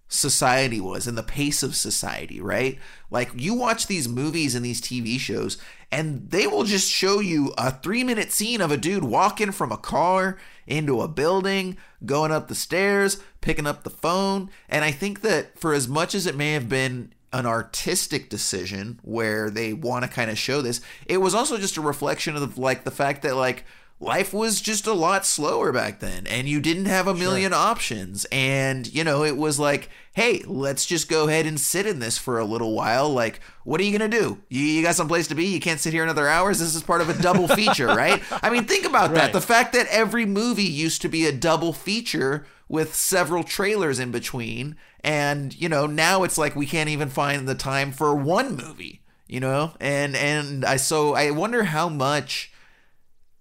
[0.08, 2.78] society was and the pace of society, right?
[3.10, 5.56] Like you watch these movies and these TV shows,
[5.90, 9.72] and they will just show you a three minute scene of a dude walking from
[9.72, 14.50] a car into a building, going up the stairs, picking up the phone.
[14.68, 19.00] And I think that for as much as it may have been an artistic decision
[19.02, 22.58] where they want to kind of show this, it was also just a reflection of
[22.58, 23.64] like the fact that like
[24.00, 28.26] life was just a lot slower back then and you didn't have a million options.
[28.30, 32.18] And you know it was like hey let's just go ahead and sit in this
[32.18, 33.08] for a little while.
[33.08, 34.42] Like what are you gonna do?
[34.48, 35.46] You, you got someplace to be?
[35.46, 36.58] You can't sit here another hours?
[36.58, 38.22] This is part of a double feature right?
[38.42, 39.32] I mean think about that.
[39.32, 44.10] The fact that every movie used to be a double feature with several trailers in
[44.10, 48.56] between and you know now it's like we can't even find the time for one
[48.56, 49.72] movie you know?
[49.80, 52.52] And and i so i wonder how much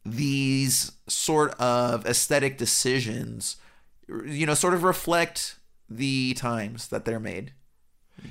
[0.06, 3.58] these sort of aesthetic decisions
[4.26, 5.58] you know sort of reflect
[5.90, 7.54] the times that they're made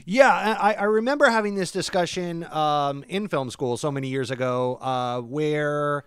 [0.04, 4.78] Yeah, I, I remember having this discussion um, in film school so many years ago
[4.80, 6.04] uh, where,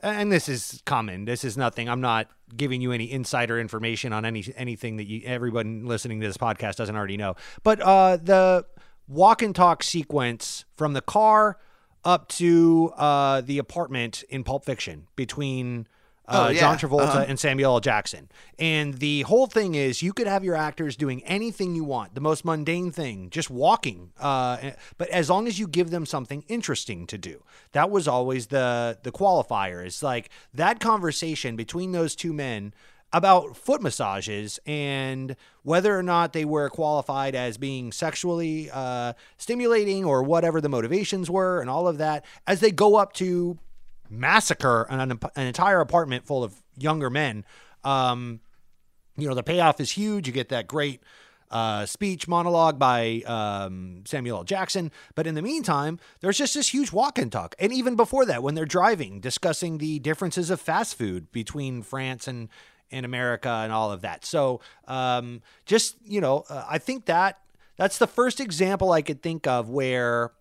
[0.00, 1.24] and this is common.
[1.24, 1.88] This is nothing.
[1.88, 6.26] I'm not giving you any insider information on any anything that you everyone listening to
[6.26, 7.34] this podcast doesn't already know.
[7.62, 8.64] But uh, the
[9.06, 11.58] walk and talk sequence from the car
[12.08, 15.86] up to uh, the apartment in Pulp Fiction between
[16.26, 16.60] uh, Oh, yeah.
[16.60, 17.24] John Travolta Uh-huh.
[17.28, 17.80] and Samuel L.
[17.80, 18.28] Jackson.
[18.58, 22.20] And the whole thing is you could have your actors doing anything you want, the
[22.20, 24.10] most mundane thing, just walking.
[24.20, 28.48] Uh, but as long as you give them something interesting to do, that was always
[28.48, 29.84] the the qualifier.
[29.84, 32.74] It's like that conversation between those two men
[33.12, 40.04] about foot massages and whether or not they were qualified as being sexually uh, stimulating
[40.04, 43.58] or whatever the motivations were and all of that as they go up to
[44.10, 47.44] massacre an, an entire apartment full of younger men.
[47.84, 48.40] Um,
[49.16, 50.26] you know, the payoff is huge.
[50.26, 51.02] You get that great
[51.50, 54.44] uh, speech monologue by um, Samuel L.
[54.44, 54.92] Jackson.
[55.14, 57.54] But in the meantime, there's just this huge walk and talk.
[57.58, 62.28] And even before that, when they're driving, discussing the differences of fast food between France
[62.28, 62.48] and,
[62.90, 64.24] and America and all of that.
[64.24, 67.40] So um, just, you know, uh, I think that
[67.76, 70.32] that's the first example I could think of where,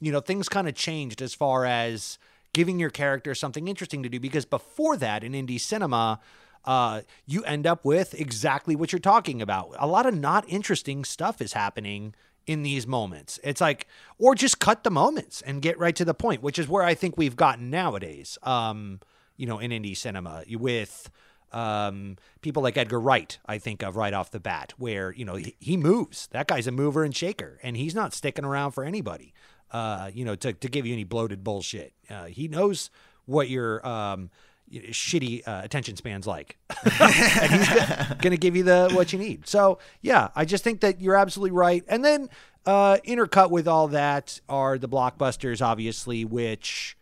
[0.00, 2.18] you know, things kind of changed as far as
[2.52, 4.18] giving your character something interesting to do.
[4.18, 6.20] Because before that, in indie cinema,
[6.64, 9.74] uh, you end up with exactly what you're talking about.
[9.78, 12.14] A lot of not interesting stuff is happening
[12.46, 13.38] in these moments.
[13.42, 13.86] It's like,
[14.18, 16.94] or just cut the moments and get right to the point, which is where I
[16.94, 18.38] think we've gotten nowadays.
[18.42, 19.00] Um,
[19.36, 21.10] you know, in indie cinema with
[21.54, 25.36] um, people like Edgar Wright, I think of right off the bat, where you know
[25.36, 26.26] he, moves.
[26.32, 29.32] That guy's a mover and shaker, and he's not sticking around for anybody.
[29.70, 31.92] Uh, you know, to to give you any bloated bullshit.
[32.10, 32.90] Uh, he knows
[33.26, 34.30] what your um,
[34.72, 36.58] shitty uh, attention spans like,
[37.00, 39.46] and he's going to give you the what you need.
[39.46, 41.84] So yeah, I just think that you're absolutely right.
[41.86, 42.28] And then
[42.66, 46.96] uh, intercut with all that are the blockbusters, obviously, which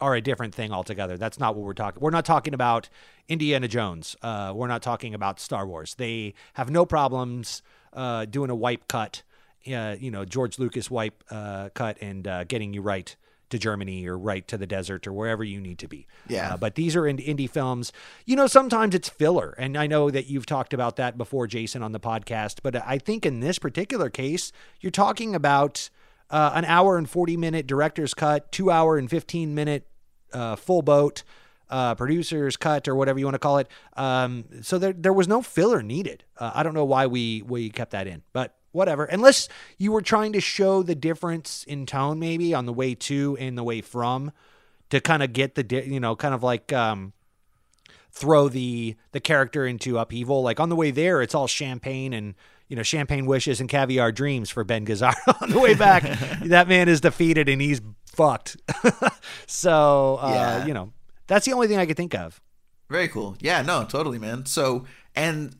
[0.00, 1.16] are a different thing altogether.
[1.16, 2.00] That's not what we're talking.
[2.00, 2.88] We're not talking about
[3.28, 4.16] Indiana Jones.
[4.22, 5.94] Uh, we're not talking about Star Wars.
[5.94, 7.62] They have no problems
[7.92, 9.22] uh, doing a wipe cut,
[9.72, 13.16] uh, you know, George Lucas wipe uh, cut and uh, getting you right
[13.48, 16.06] to Germany or right to the desert or wherever you need to be.
[16.28, 16.54] Yeah.
[16.54, 17.92] Uh, but these are in indie films.
[18.24, 19.54] You know, sometimes it's filler.
[19.56, 22.58] And I know that you've talked about that before, Jason, on the podcast.
[22.62, 25.90] But I think in this particular case, you're talking about
[26.30, 29.86] uh, an hour and 40 minute director's cut, two hour and 15 minute
[30.32, 31.22] uh, full boat.
[31.68, 33.66] Uh, producer's cut or whatever you want to call it.
[33.96, 36.22] Um, so there, there was no filler needed.
[36.38, 39.04] Uh, I don't know why we we kept that in, but whatever.
[39.06, 43.36] Unless you were trying to show the difference in tone, maybe on the way to
[43.40, 44.30] and the way from,
[44.90, 47.12] to kind of get the di- you know kind of like um,
[48.12, 50.42] throw the the character into upheaval.
[50.42, 52.36] Like on the way there, it's all champagne and
[52.68, 55.14] you know champagne wishes and caviar dreams for Ben Gazzara.
[55.42, 56.02] on the way back,
[56.44, 58.56] that man is defeated and he's fucked.
[59.46, 60.66] so uh, Yeah.
[60.66, 60.92] you know
[61.26, 62.40] that's the only thing I could think of.
[62.88, 63.36] Very cool.
[63.40, 64.46] Yeah, no, totally, man.
[64.46, 64.84] So,
[65.16, 65.56] and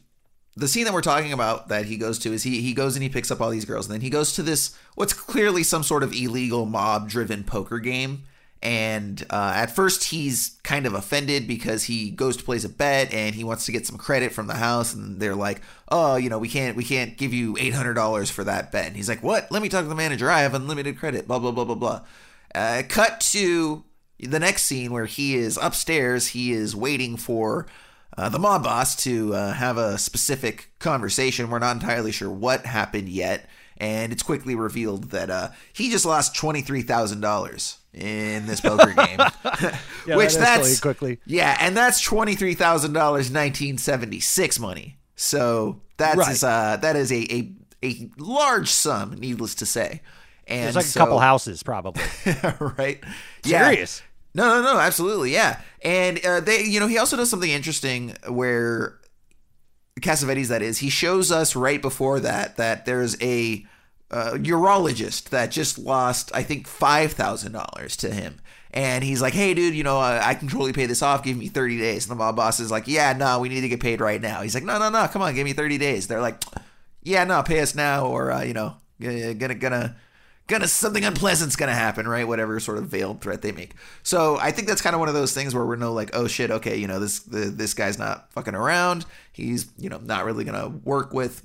[0.55, 3.03] the scene that we're talking about that he goes to is he he goes and
[3.03, 5.83] he picks up all these girls, and then he goes to this what's clearly some
[5.83, 8.23] sort of illegal mob driven poker game.
[8.67, 13.15] And uh, at first, he's kind of offended because he goes to place a bet
[13.15, 16.29] and he wants to get some credit from the house, and they're like, "Oh, you
[16.29, 19.09] know, we can't we can't give you eight hundred dollars for that bet." And he's
[19.09, 19.53] like, "What?
[19.53, 20.29] Let me talk to the manager.
[20.29, 22.01] I have unlimited credit." Blah blah blah blah blah.
[22.57, 23.85] Uh, cut to
[24.19, 26.29] the next scene where he is upstairs.
[26.29, 27.69] He is waiting for
[28.19, 31.51] uh, the mob boss to uh, have a specific conversation.
[31.51, 36.05] We're not entirely sure what happened yet, and it's quickly revealed that uh, he just
[36.05, 39.19] lost twenty three thousand dollars in this poker game.
[40.07, 41.19] Yeah, Which that that's quickly.
[41.27, 44.99] yeah, and that's twenty three thousand dollars, nineteen seventy six money.
[45.17, 46.45] So that's Right.
[46.45, 47.53] uh, that is a, a
[47.83, 50.03] a large sum, needless to say.
[50.47, 52.05] And There's like so- a couple houses probably.
[52.79, 53.03] right?
[53.45, 54.03] Serious.
[54.35, 55.61] No, no, no, absolutely, yeah.
[55.83, 58.99] And uh, they, you know, he also does something interesting where
[60.01, 63.65] Cassavetes, that is, he shows us right before that that there's a
[64.11, 68.41] uh, urologist that just lost, I think, five thousand dollars to him.
[68.73, 71.23] And he's like, "Hey, dude, you know, uh, I can totally pay this off.
[71.23, 73.69] Give me 30 days." And the mob boss is like, "Yeah, no, we need to
[73.69, 76.07] get paid right now." He's like, "No, no, no, come on, give me 30 days."
[76.07, 76.43] They're like,
[77.03, 79.97] "Yeah, no, pay us now, or uh, you know, gonna gonna gonna
[80.47, 82.27] gonna something unpleasant's gonna happen, right?
[82.27, 83.75] Whatever sort of veiled threat they make.
[84.03, 86.27] So I think that's kind of one of those things where we're no like, oh
[86.27, 89.07] shit, okay, you know, this the, this guy's not fucking around.
[89.33, 91.43] He's you know not really gonna work with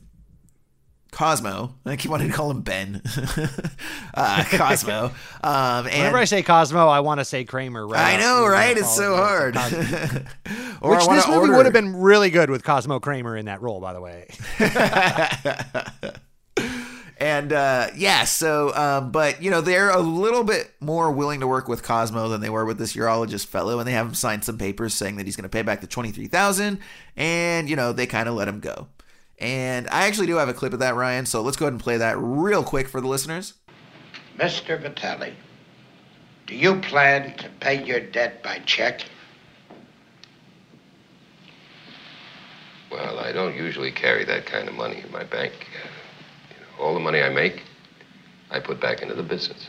[1.12, 1.76] Cosmo.
[1.86, 3.02] I keep wanting to call him Ben.
[4.14, 5.12] uh, Cosmo.
[5.44, 7.88] Um, and Whenever I say Cosmo, I want to say Kramer.
[7.88, 8.78] Right I know, right?
[8.78, 9.56] It's so hard.
[10.82, 13.62] Or Which this movie order- would have been really good with Cosmo Kramer in that
[13.62, 14.28] role, by the way.
[17.18, 21.48] And uh, yeah, so um, but you know they're a little bit more willing to
[21.48, 24.42] work with Cosmo than they were with this urologist fellow, and they have him sign
[24.42, 26.80] some papers saying that he's going to pay back the twenty three thousand,
[27.16, 28.88] and you know they kind of let him go.
[29.42, 31.26] And I actually do have a clip of that, Ryan.
[31.26, 33.56] So let's go ahead and play that real quick for the listeners.
[34.38, 34.80] Mr.
[34.80, 35.34] Vitelli,
[36.46, 39.02] do you plan to pay your debt by check?
[42.92, 45.54] Well, I don't usually carry that kind of money in my bank.
[45.54, 45.88] Uh,
[46.50, 47.64] you know, all the money I make,
[48.52, 49.68] I put back into the business.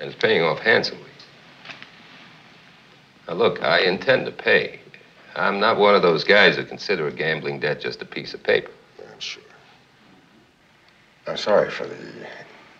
[0.00, 1.10] And it's paying off handsomely.
[3.28, 4.80] Now, look, I intend to pay.
[5.38, 8.42] I'm not one of those guys who consider a gambling debt just a piece of
[8.42, 8.70] paper.
[9.00, 9.42] I'm sure.
[11.26, 11.96] I'm sorry for the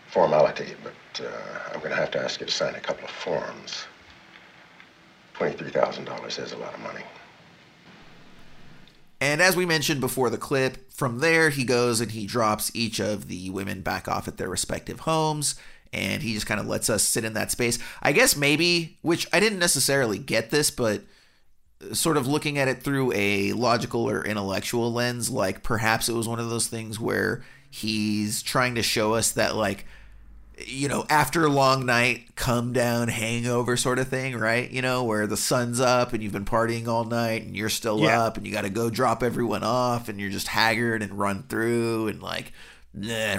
[0.08, 1.30] formality, but uh,
[1.72, 3.84] I'm going to have to ask you to sign a couple of forms.
[5.34, 7.04] $23,000 is a lot of money.
[9.20, 13.00] And as we mentioned before the clip, from there he goes and he drops each
[13.00, 15.54] of the women back off at their respective homes.
[15.92, 17.78] And he just kind of lets us sit in that space.
[18.02, 21.02] I guess maybe, which I didn't necessarily get this, but
[21.92, 26.26] sort of looking at it through a logical or intellectual lens, like perhaps it was
[26.28, 29.86] one of those things where he's trying to show us that like
[30.66, 34.68] you know, after a long night, come down hangover sort of thing, right?
[34.68, 38.00] You know, where the sun's up and you've been partying all night and you're still
[38.00, 38.22] Yeah.
[38.24, 41.44] up and you got to go drop everyone off and you're just haggard and run
[41.44, 42.52] through and like,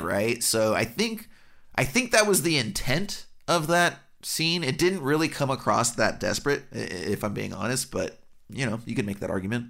[0.01, 0.41] right?
[0.41, 1.27] So I think,
[1.75, 4.63] I think that was the intent of that scene.
[4.63, 8.17] It didn't really come across that desperate, if I'm being honest, but
[8.49, 9.67] you know, you could make that argument.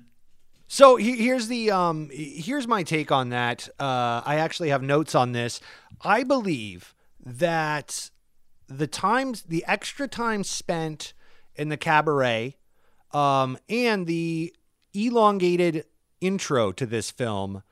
[0.68, 3.68] So he- here's the um here's my take on that.
[3.80, 5.60] Uh, I actually have notes on this.
[6.01, 6.93] I believe
[7.26, 8.10] that
[8.68, 11.14] the times the extra time spent
[11.56, 12.56] in the cabaret
[13.11, 14.53] um, and the
[14.93, 15.85] elongated
[16.22, 17.64] intro to this film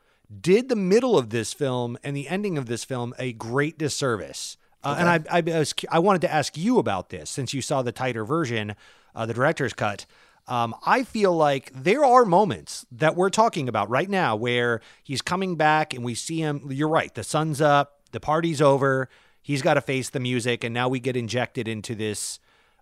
[0.42, 4.58] did the middle of this film and the ending of this film a great disservice.
[4.84, 7.82] Uh, And I, I, was, I wanted to ask you about this since you saw
[7.82, 8.76] the tighter version,
[9.16, 10.06] uh, the director's cut.
[10.48, 15.22] Um, I feel like there are moments that we're talking about right now where he's
[15.22, 16.68] coming back and we see him.
[16.70, 17.14] You're right.
[17.14, 19.10] The sun's up, the party's over.
[19.42, 22.40] He's got to face the music, and now we get injected into this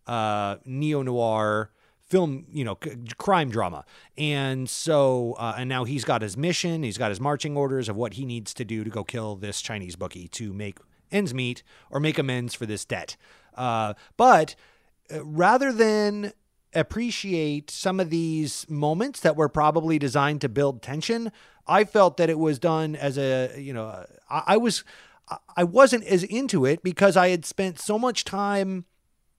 [0.07, 1.69] uh, neo noir
[2.07, 3.85] film, you know, c- crime drama.
[4.17, 7.95] And so, uh, and now he's got his mission, he's got his marching orders of
[7.95, 10.79] what he needs to do to go kill this Chinese bookie to make
[11.11, 13.15] ends meet or make amends for this debt.
[13.55, 14.55] Uh, but
[15.13, 16.33] uh, rather than
[16.75, 21.31] appreciate some of these moments that were probably designed to build tension,
[21.65, 24.83] I felt that it was done as a, you know, I, I was.
[25.57, 28.85] I- wasn't as into it because I had spent so much time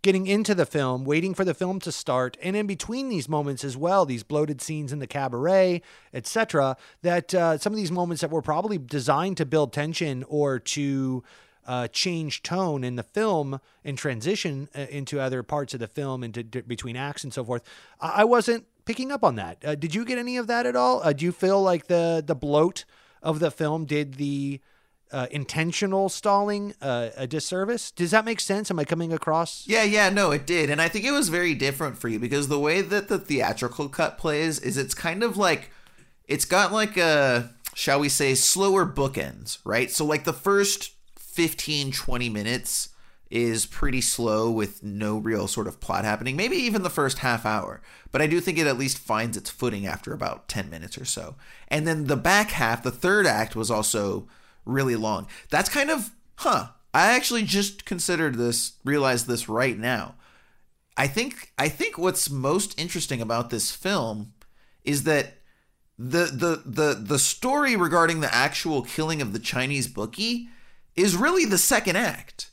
[0.02, 3.64] getting into the film, waiting for the film to start, and in between these moments
[3.64, 5.82] as well, these bloated scenes in the cabaret,
[6.12, 10.58] etc., that uh, some of these moments that were probably designed to build tension or
[10.58, 11.22] to
[11.66, 16.22] uh, change tone in the film and transition uh, into other parts of the film,
[16.22, 17.62] into d- between acts and so forth,
[18.01, 19.59] I, I wasn't picking up on that.
[19.64, 21.02] Uh, did you get any of that at all?
[21.02, 22.84] Uh, do you feel like the the bloat
[23.22, 24.60] of the film did the
[25.12, 27.90] uh, intentional stalling uh, a disservice?
[27.90, 28.70] Does that make sense?
[28.70, 29.66] Am I coming across?
[29.66, 30.70] Yeah, yeah, no, it did.
[30.70, 33.88] And I think it was very different for you because the way that the theatrical
[33.88, 35.70] cut plays is it's kind of like
[36.26, 39.90] it's got like a shall we say slower bookends, right?
[39.90, 40.93] So like the first
[41.36, 42.88] 15 20 minutes
[43.30, 46.34] is pretty slow with no real sort of plot happening.
[46.34, 47.82] Maybe even the first half hour.
[48.10, 51.04] But I do think it at least finds its footing after about 10 minutes or
[51.04, 51.34] so.
[51.68, 54.28] And then the back half, the third act was also
[54.64, 55.26] really long.
[55.50, 56.68] That's kind of, huh.
[56.94, 60.14] I actually just considered this, realized this right now.
[60.96, 64.32] I think I think what's most interesting about this film
[64.82, 65.34] is that
[65.98, 70.48] the the the the story regarding the actual killing of the Chinese bookie
[70.97, 72.51] is really the second act.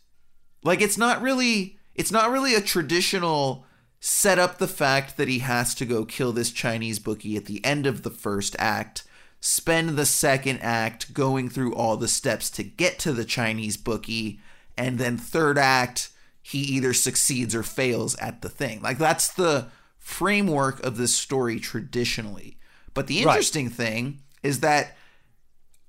[0.64, 3.65] Like it's not really it's not really a traditional
[3.99, 7.64] set up the fact that he has to go kill this Chinese bookie at the
[7.64, 9.03] end of the first act,
[9.40, 14.40] spend the second act going through all the steps to get to the Chinese bookie,
[14.78, 16.10] and then third act
[16.41, 18.82] he either succeeds or fails at the thing.
[18.82, 19.68] Like that's the
[19.98, 22.57] framework of this story traditionally.
[22.94, 23.34] But the Right.
[23.36, 24.98] interesting thing is that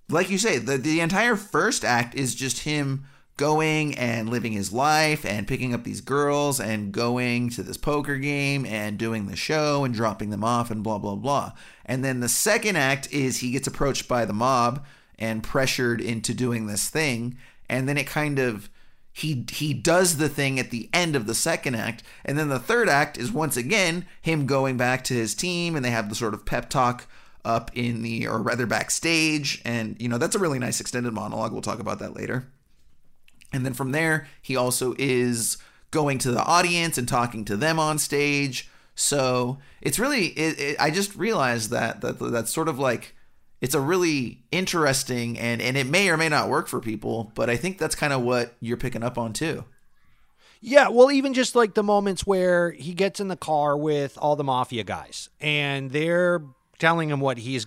[0.09, 3.06] like you say, the the entire first act is just him
[3.36, 8.16] going and living his life and picking up these girls and going to this poker
[8.16, 11.52] game and doing the show and dropping them off and blah blah blah.
[11.85, 14.85] And then the second act is he gets approached by the mob
[15.18, 17.36] and pressured into doing this thing
[17.68, 18.68] and then it kind of
[19.12, 22.59] he he does the thing at the end of the second act and then the
[22.59, 26.14] third act is once again him going back to his team and they have the
[26.14, 27.06] sort of pep talk
[27.44, 31.52] up in the or rather backstage and you know that's a really nice extended monologue.
[31.52, 32.46] We'll talk about that later.
[33.52, 35.58] And then from there he also is
[35.90, 38.68] going to the audience and talking to them on stage.
[38.94, 43.14] So it's really it, it, i just realized that that that's sort of like
[43.60, 47.48] it's a really interesting and and it may or may not work for people but
[47.48, 49.64] i think that's kind of what you're picking up on too.
[50.66, 54.34] Yeah, well, even just like the moments where he gets in the car with all
[54.34, 56.40] the mafia guys and they're
[56.78, 57.66] telling him what he's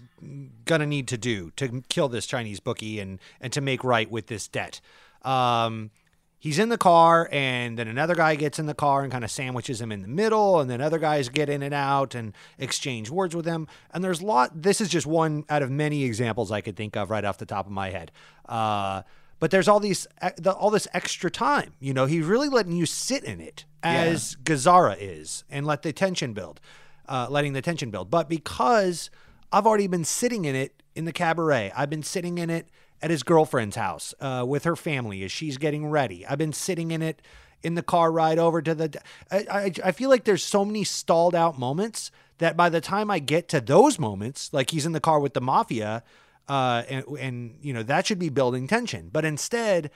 [0.66, 4.28] gonna need to do to kill this Chinese bookie and and to make right with
[4.28, 4.82] this debt.
[5.24, 5.92] Um,
[6.40, 9.32] he's in the car, and then another guy gets in the car and kind of
[9.32, 13.10] sandwiches him in the middle, and then other guys get in and out and exchange
[13.10, 13.68] words with him.
[13.92, 14.62] And there's a lot.
[14.62, 17.46] This is just one out of many examples I could think of right off the
[17.46, 18.12] top of my head.
[18.48, 19.02] Uh,
[19.40, 20.08] but there's all these
[20.46, 21.74] all this extra time.
[21.80, 25.94] You know, he's really letting you sit in it as Gazzara is and let the
[25.94, 26.60] tension build,
[27.08, 28.10] uh, letting the tension build.
[28.10, 29.10] But because
[29.52, 32.68] I've already been sitting in it in the cabaret, I've been sitting in it
[33.02, 36.26] at his girlfriend's house uh, with her family as she's getting ready.
[36.26, 37.22] I've been sitting in it
[37.64, 39.02] in the car ride over to the.
[39.32, 43.10] I, I, I feel like there's so many stalled out moments that by the time
[43.10, 46.04] I get to those moments, like he's in the car with the mafia,
[46.48, 49.10] uh, and, and you know that should be building tension.
[49.12, 49.92] But instead,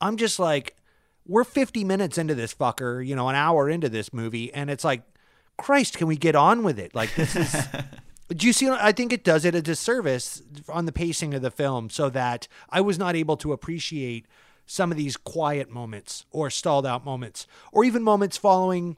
[0.00, 0.76] I'm just like,
[1.26, 4.84] we're 50 minutes into this fucker, you know, an hour into this movie, and it's
[4.84, 5.02] like,
[5.58, 6.94] Christ, can we get on with it?
[6.94, 7.66] Like this is.
[8.28, 8.68] Do you see?
[8.68, 12.48] I think it does it a disservice on the pacing of the film, so that
[12.68, 14.26] I was not able to appreciate
[14.66, 18.96] some of these quiet moments or stalled out moments, or even moments following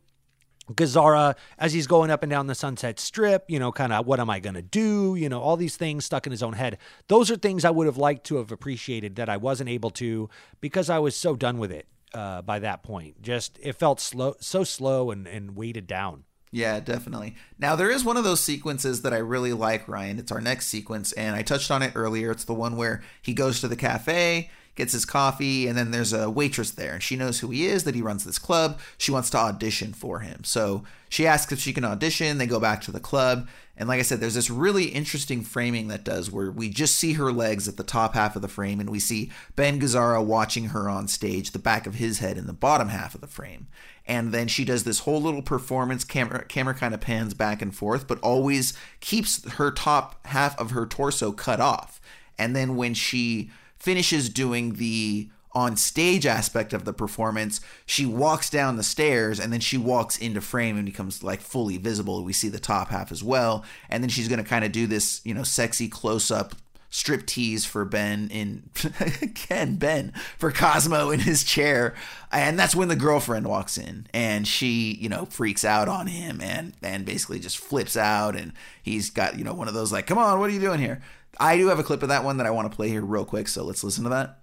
[0.72, 4.20] Gazzara as he's going up and down the Sunset Strip, you know, kind of what
[4.20, 5.14] am I going to do?
[5.14, 6.78] You know, all these things stuck in his own head.
[7.08, 10.28] Those are things I would have liked to have appreciated that I wasn't able to
[10.60, 13.22] because I was so done with it uh, by that point.
[13.22, 16.24] Just it felt slow, so slow and, and weighted down.
[16.50, 17.34] Yeah, definitely.
[17.58, 20.18] Now there is one of those sequences that I really like, Ryan.
[20.18, 22.30] It's our next sequence, and I touched on it earlier.
[22.30, 26.12] It's the one where he goes to the cafe, gets his coffee, and then there's
[26.12, 28.78] a waitress there, and she knows who he is, that he runs this club.
[28.96, 30.44] She wants to audition for him.
[30.44, 32.38] So she asks if she can audition.
[32.38, 33.48] They go back to the club.
[33.76, 37.12] And like I said, there's this really interesting framing that does where we just see
[37.12, 40.66] her legs at the top half of the frame, and we see Ben Gazzara watching
[40.66, 43.68] her on stage, the back of his head in the bottom half of the frame.
[44.08, 46.02] And then she does this whole little performance.
[46.02, 50.70] Camera camera kind of pans back and forth, but always keeps her top half of
[50.70, 52.00] her torso cut off.
[52.38, 58.48] And then when she finishes doing the on stage aspect of the performance, she walks
[58.48, 62.24] down the stairs and then she walks into frame and becomes like fully visible.
[62.24, 63.64] We see the top half as well.
[63.90, 66.54] And then she's going to kind of do this, you know, sexy close up
[66.90, 68.70] strip tease for Ben in
[69.22, 71.94] again Ben for Cosmo in his chair
[72.32, 76.40] and that's when the girlfriend walks in and she you know freaks out on him
[76.40, 78.52] and and basically just flips out and
[78.82, 81.02] he's got you know one of those like come on what are you doing here
[81.38, 83.24] I do have a clip of that one that I want to play here real
[83.24, 84.38] quick so let's listen to that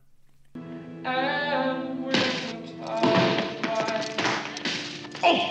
[5.28, 5.50] Oh!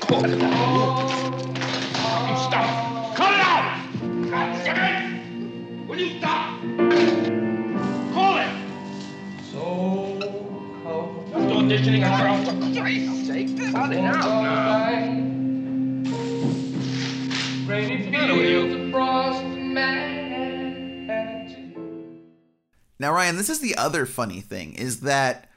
[0.00, 1.08] Cut it out!
[2.48, 2.89] Stop!
[6.00, 6.06] It!
[6.06, 6.60] Will you stop?
[8.12, 8.50] Call it!
[9.52, 10.18] So
[10.82, 11.28] cold.
[11.28, 13.72] Just auditioning a girl, for Christ's sake.
[13.72, 14.90] Cut it out now.
[17.66, 19.44] Rainy fields of frost
[22.98, 25.48] Now, Ryan, this is the other funny thing is that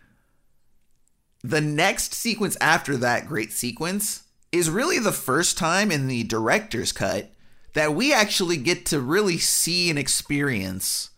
[1.43, 6.93] the next sequence after that great sequence is really the first time in the director's
[6.93, 7.32] cut
[7.73, 11.09] that we actually get to really see and experience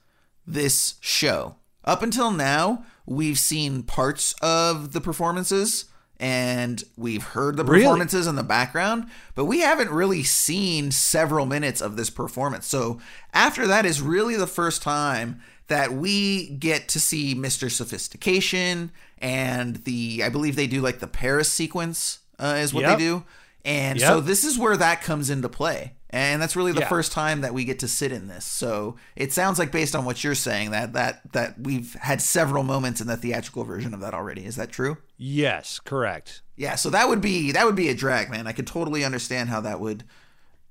[0.48, 1.56] this show.
[1.84, 5.86] Up until now, we've seen parts of the performances
[6.18, 7.84] and we've heard the Really?
[7.84, 12.66] performances in the background, but we haven't really seen several minutes of this performance.
[12.68, 13.00] So
[13.34, 17.70] after that is really the first time that we get to see Mr.
[17.70, 22.98] Sophistication and the I believe they do like the Paris sequence uh, is what Yep.
[22.98, 23.24] they do.
[23.66, 24.08] And Yep.
[24.08, 25.94] so this is where that comes into play.
[26.12, 26.88] And that's really the Yeah.
[26.88, 28.46] first time that we get to sit in this.
[28.46, 32.64] So it sounds like based on what you're saying that that that we've had several
[32.64, 34.46] moments in the theatrical version of that already.
[34.46, 34.98] Is that true?
[35.18, 36.42] Yes, correct.
[36.56, 38.48] Yeah, so that would be that would be a drag, man.
[38.48, 40.06] I could totally understand how that would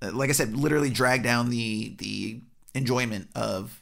[0.00, 2.40] uh, like I said literally drag down the the
[2.74, 3.80] enjoyment of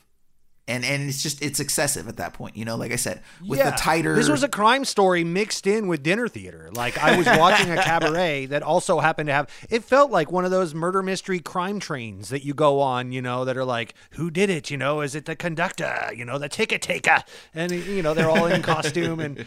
[0.68, 3.59] and and it's just it's excessive at that point, you know, like I said, with
[3.59, 6.70] the tighter This was a crime story mixed in with dinner theater.
[6.72, 9.51] Like I was watching a cabaret that also happened to have.
[9.70, 13.20] It felt like one of those murder mystery crime trains that you go on, you
[13.20, 14.70] know, that are like, who did it?
[14.70, 16.11] You know, is it the conductor?
[16.14, 17.24] You know, the ticket taker?
[17.54, 19.45] And you know, they're all in costume and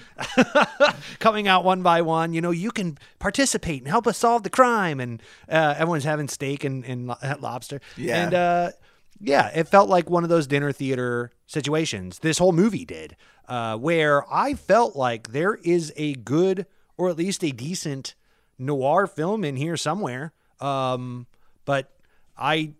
[1.20, 2.34] coming out one by one.
[2.34, 5.00] You know, you can participate and help us solve the crime.
[5.00, 7.08] And uh, everyone's having steak and, and
[7.40, 7.80] lobster.
[7.96, 8.24] Yeah.
[8.24, 8.72] And uh,
[9.20, 12.20] yeah, it felt like one of those dinner theater situations.
[12.20, 13.16] This whole movie did,
[13.48, 16.66] uh, where I felt like there is a good
[16.98, 18.16] or at least a decent
[18.58, 20.34] noir film in here somewhere.
[20.60, 21.28] Um,
[21.66, 21.92] but
[22.38, 22.74] I,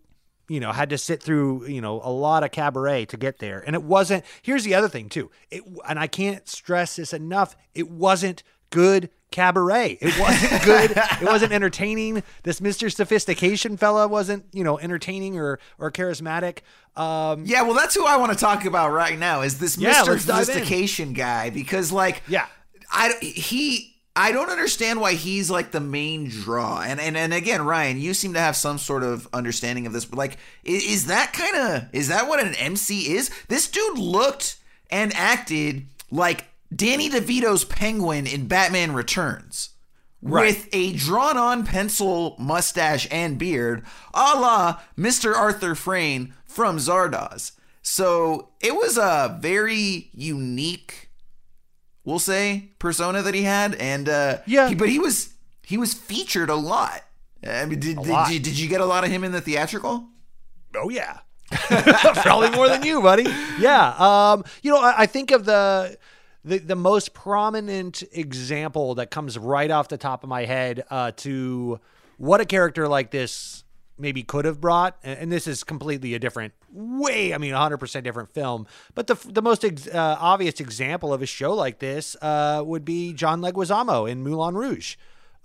[0.48, 3.62] you know, had to sit through you know a lot of cabaret to get there,
[3.66, 4.24] and it wasn't.
[4.42, 5.30] Here's the other thing too.
[5.50, 7.56] It and I can't stress this enough.
[7.74, 9.98] It wasn't good cabaret.
[10.00, 10.90] It wasn't good.
[10.96, 12.22] it wasn't entertaining.
[12.42, 12.90] This Mr.
[12.92, 16.60] Sophistication fella wasn't, you know, entertaining or or charismatic.
[16.96, 19.42] Um Yeah, well, that's who I want to talk about right now.
[19.42, 20.08] Is this Yeah, Mr.
[20.08, 20.44] let's dive in.
[20.46, 21.50] Sophistication guy?
[21.50, 22.46] Because like, yeah,
[22.90, 23.92] I he.
[24.18, 26.80] I don't understand why he's like the main draw.
[26.80, 30.06] And and, and again, Ryan, you seem to have some sort of understanding of this.
[30.06, 33.30] But like, is, is that kind of is that what an MC is?
[33.48, 34.56] This dude looked
[34.90, 39.70] and acted like Danny DeVito's Penguin in Batman Returns.
[40.22, 40.46] Right.
[40.56, 45.34] With a drawn on pencil mustache and beard, a la Mr.
[45.34, 47.52] Arthur Frayn from Zardoz.
[47.82, 51.10] So it was a very unique
[52.04, 54.68] we'll say persona that he had and uh Yeah.
[54.68, 57.02] he, but he was he was featured a lot
[57.44, 60.08] I mean, did, did, you, did you get a lot of him in the theatrical?
[60.74, 61.18] Oh yeah,
[62.22, 63.24] probably more than you, buddy.
[63.60, 63.94] Yeah.
[63.98, 65.96] Um, you know, I, I think of the,
[66.46, 71.10] the the most prominent example that comes right off the top of my head uh,
[71.16, 71.80] to
[72.16, 73.64] what a character like this
[73.98, 77.32] maybe could have brought, and, this is completely a different way.
[77.32, 78.66] I mean, 100 percent different film.
[78.94, 82.84] But the the most ex- uh, obvious example of a show like this uh, would
[82.84, 84.96] be John Leguizamo in Moulin Rouge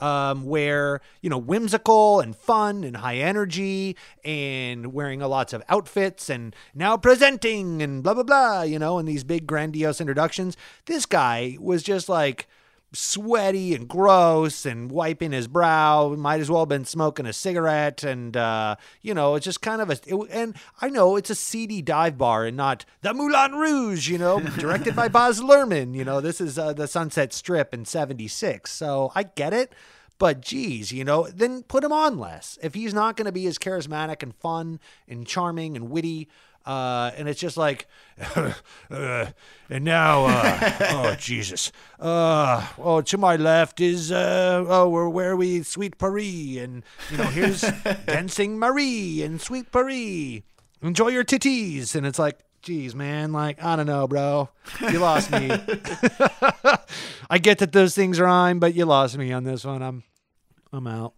[0.02, 5.64] um, where you know whimsical and fun and high energy and wearing a lots of
[5.70, 10.58] outfits and now presenting and blah blah blah you know and these big grandiose introductions.
[10.86, 12.48] This guy was just like
[12.94, 18.04] sweaty and gross and wiping his brow might as well have been smoking a cigarette
[18.04, 21.36] and uh you know it's just kind of a it, and i know it's a
[21.36, 26.04] seedy dive bar and not the moulin rouge you know directed by Baz Luhrmann you
[26.04, 29.74] know this is uh, the sunset strip in 76 so i get it
[30.22, 32.60] but geez, you know, then put him on less.
[32.62, 36.30] If he's not going to be as charismatic and fun and charming and witty,
[36.66, 37.88] uh, and it's just like,
[38.36, 39.26] uh,
[39.70, 45.32] and now, uh, oh Jesus, uh, oh to my left is, uh, oh we're where
[45.32, 47.62] are we, Sweet Paris, and you know here's
[48.06, 50.42] Dancing Marie and Sweet Paris.
[50.82, 54.50] Enjoy your titties, and it's like, geez, man, like I don't know, bro,
[54.82, 55.50] you lost me.
[57.30, 59.82] I get that those things rhyme, but you lost me on this one.
[59.82, 60.04] I'm,
[60.72, 61.14] I'm out.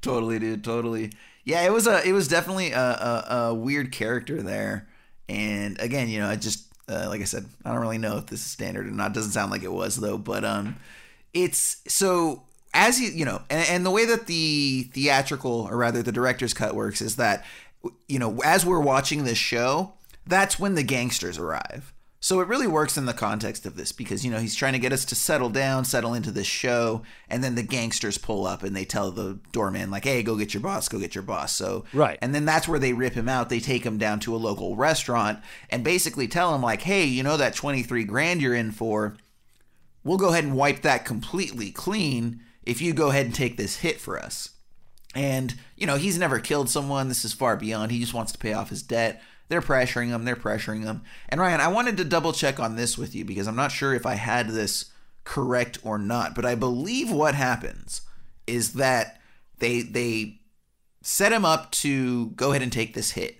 [0.00, 0.64] totally, dude.
[0.64, 1.12] Totally.
[1.46, 4.88] Yeah, it was a it was definitely a, a, a weird character there,
[5.28, 8.26] and again, you know, I just uh, like I said, I don't really know if
[8.26, 9.12] this is standard or not.
[9.14, 10.76] Doesn't sound like it was though, but um,
[11.32, 12.42] it's so
[12.74, 16.52] as you you know, and, and the way that the theatrical or rather the director's
[16.52, 17.44] cut works is that
[18.08, 19.92] you know as we're watching this show,
[20.26, 21.92] that's when the gangsters arrive.
[22.26, 24.80] So it really works in the context of this because you know he's trying to
[24.80, 28.64] get us to settle down, settle into this show, and then the gangsters pull up
[28.64, 31.54] and they tell the doorman like, "Hey, go get your boss, go get your boss."
[31.54, 32.18] So Right.
[32.20, 33.48] and then that's where they rip him out.
[33.48, 35.38] They take him down to a local restaurant
[35.70, 39.16] and basically tell him like, "Hey, you know that twenty three grand you're in for?
[40.02, 43.76] We'll go ahead and wipe that completely clean if you go ahead and take this
[43.76, 44.50] hit for us."
[45.14, 47.06] And, you know, he's never killed someone.
[47.06, 47.92] This is far beyond.
[47.92, 49.22] He just wants to pay off his debt.
[49.48, 50.24] They're pressuring him.
[50.24, 51.02] They're pressuring him.
[51.28, 53.94] And Ryan, I wanted to double check on this with you because I'm not sure
[53.94, 54.86] if I had this
[55.24, 58.02] correct or not, but I believe what happens
[58.46, 59.20] is that
[59.58, 60.40] they they
[61.02, 63.36] set him up to go ahead and take this hit.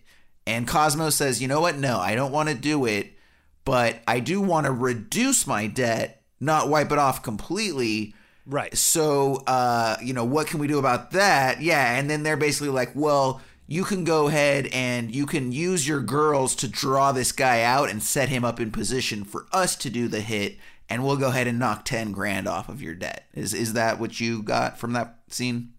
[0.46, 1.76] And Cosmo says, "You know what?
[1.76, 3.12] No, I don't want to do it,
[3.64, 8.14] but I do want to reduce my debt, not wipe it off completely."
[8.48, 8.76] Right.
[8.76, 11.60] So, uh, you know, what can we do about that?
[11.60, 15.86] Yeah, and then they're basically like, "Well, you can go ahead and you can use
[15.86, 19.76] your girls to draw this guy out and set him up in position for us
[19.76, 20.56] to do the hit,
[20.88, 23.98] and we'll go ahead and knock ten grand off of your debt." Is is that
[23.98, 25.72] what you got from that scene?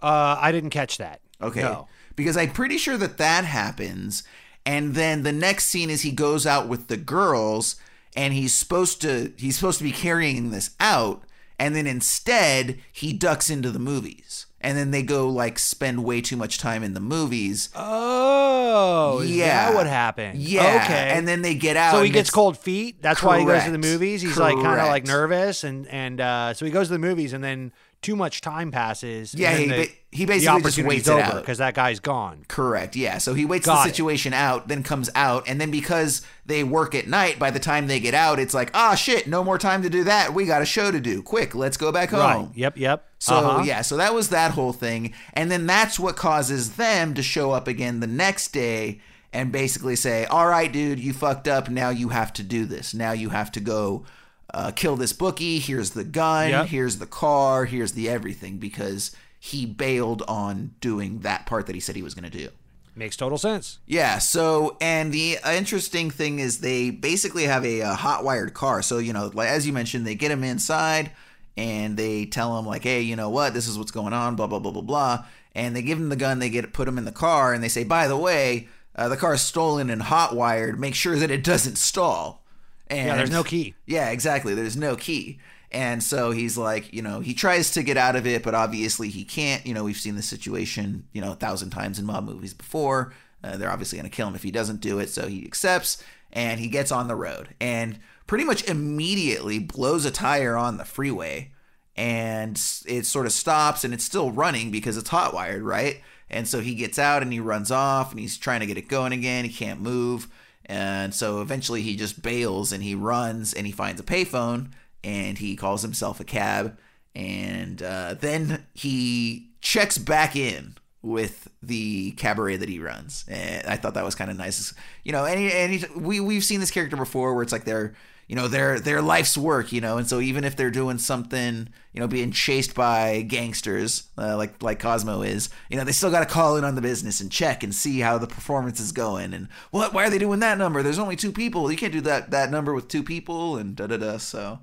[0.00, 1.20] Uh, I didn't catch that.
[1.40, 1.60] Okay.
[1.60, 1.88] No.
[2.16, 4.22] Because I'm pretty sure that that happens.
[4.64, 7.76] And then the next scene is he goes out with the girls
[8.14, 11.22] and he's supposed to he's supposed to be carrying this out
[11.58, 14.46] and then instead he ducks into the movies.
[14.64, 17.68] And then they go like spend way too much time in the movies.
[17.74, 19.70] Oh, Yeah.
[19.70, 20.38] that what happened?
[20.38, 20.82] Yeah.
[20.84, 21.10] Okay.
[21.16, 23.02] And then they get out So he gets cold feet.
[23.02, 24.22] That's why he goes to the movies.
[24.22, 27.32] He's like kind of like nervous, and and uh, so he goes to the movies,
[27.32, 27.72] and then
[28.02, 29.32] too much time passes.
[29.34, 31.34] Yeah, he the, he basically just waits it over out.
[31.40, 32.44] because that guy's gone.
[32.48, 32.96] Correct.
[32.96, 33.18] Yeah.
[33.18, 33.92] So he waits Got the it.
[33.94, 37.86] situation out, then comes out, and then because they work at night, by the time
[37.86, 40.34] they get out, it's like, ah, shit, no more time to do that.
[40.34, 41.22] We got a show to do.
[41.22, 42.20] Quick, let's go back home.
[42.46, 42.48] Right.
[42.56, 42.76] Yep.
[42.76, 43.08] Yep.
[43.20, 43.62] So Uh-huh.
[43.64, 47.52] yeah, so that was that whole thing, and then that's what causes them to show
[47.52, 49.00] up again the next day
[49.32, 51.70] and basically say, "All right, dude, you fucked up.
[51.70, 52.92] Now you have to do this.
[52.92, 54.04] Now you have to go
[54.52, 55.58] uh, kill this bookie.
[55.58, 56.50] Here's the gun.
[56.50, 56.66] Yep.
[56.66, 57.64] Here's the car.
[57.64, 62.14] Here's the everything." Because he bailed on doing that part that he said he was
[62.14, 62.48] going to do.
[62.94, 63.78] Makes total sense.
[63.86, 64.18] Yeah.
[64.18, 68.82] So, and the interesting thing is they basically have a, uh hot wired car.
[68.82, 71.10] So, you know, like as you mentioned, they get him inside
[71.56, 73.54] and they tell him like, hey, you know what?
[73.54, 74.36] This is what's going on.
[74.36, 75.24] Blah blah blah blah blah.
[75.54, 76.38] And they give him the gun.
[76.38, 79.16] They get put him in the car, and they say, by the way, uh, the
[79.16, 80.80] car is stolen and hot wired.
[80.80, 82.41] Make sure that it doesn't stall.
[82.88, 83.74] And Yeah, there's no key.
[83.86, 84.54] Yeah, exactly.
[84.54, 85.38] There's no key.
[85.72, 89.08] And so he's like, you know, he tries to get out of it, but obviously
[89.08, 89.64] he can't.
[89.66, 93.14] You know, we've seen this situation, you know, a thousand times in mob movies before.
[93.42, 95.08] Uh, they're obviously going to kill him if he doesn't do it.
[95.08, 96.02] So he accepts
[96.32, 100.84] and he gets on the road and pretty much immediately blows a tire on the
[100.84, 101.52] freeway.
[101.96, 106.00] And it sort of stops and it's still running because it's hot wired, right?
[106.30, 108.88] And so he gets out and he runs off and he's trying to get it
[108.88, 109.44] going again.
[109.44, 110.28] He can't move.
[110.72, 114.70] And so eventually he just bails and he runs and he finds a payphone
[115.04, 116.78] and he calls himself a cab.
[117.14, 123.76] And uh, then he checks back in with the cabaret that he runs, and I
[123.76, 124.72] thought that was kind of nice.
[125.02, 127.94] You know, and, and we we've seen this character before, where it's like they're
[128.32, 131.68] you know their their life's work, you know, and so even if they're doing something,
[131.92, 136.10] you know, being chased by gangsters uh, like like Cosmo is, you know, they still
[136.10, 138.90] got to call in on the business and check and see how the performance is
[138.90, 140.82] going, and what why are they doing that number?
[140.82, 143.86] There's only two people, you can't do that that number with two people, and da
[143.86, 144.16] da da.
[144.16, 144.60] So.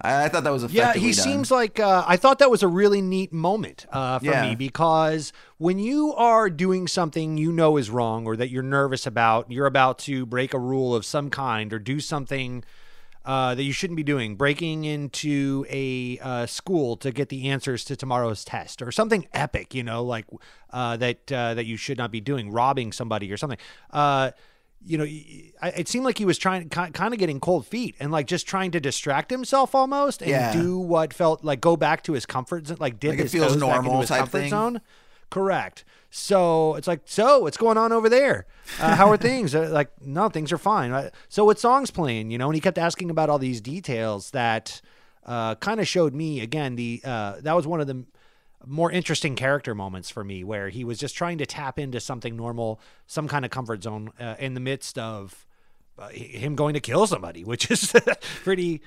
[0.00, 1.24] I, I thought that was Yeah, he done.
[1.24, 4.42] seems like uh, I thought that was a really neat moment uh, for Yeah.
[4.50, 9.06] me because when you are doing something you know is wrong or that you're nervous
[9.06, 12.62] about, you're about to break a rule of some kind or do something
[13.28, 17.84] uh, that you shouldn't be doing, breaking into a uh, school to get the answers
[17.84, 20.24] to tomorrow's test or something epic, you know, like
[20.72, 23.58] uh, that uh, that you should not be doing, robbing somebody or something.
[23.90, 24.30] Uh,
[24.86, 28.26] you know, it seemed like he was trying, kind of getting cold feet and like
[28.28, 30.52] just trying to distract himself almost and Yeah.
[30.52, 33.32] do what felt like go back to his comfort zone, like dip Like it his
[33.32, 34.50] feels toes back into normal his type comfort thing.
[34.50, 34.80] zone.
[35.30, 35.84] Correct.
[36.10, 38.46] So it's like, so what's going on over there?
[38.80, 39.54] Uh, how are things?
[39.54, 40.90] Uh, like, no, things are fine.
[40.92, 42.30] Uh, So what song's playing?
[42.30, 44.80] You know, and he kept asking about all these details that
[45.26, 48.04] uh, kind of showed me again the uh, that was one of the
[48.66, 52.34] more interesting character moments for me where he was just trying to tap into something
[52.36, 55.46] normal, some kind of comfort zone uh, in the midst of
[55.98, 57.92] uh, him going to kill somebody, which is
[58.42, 58.80] pretty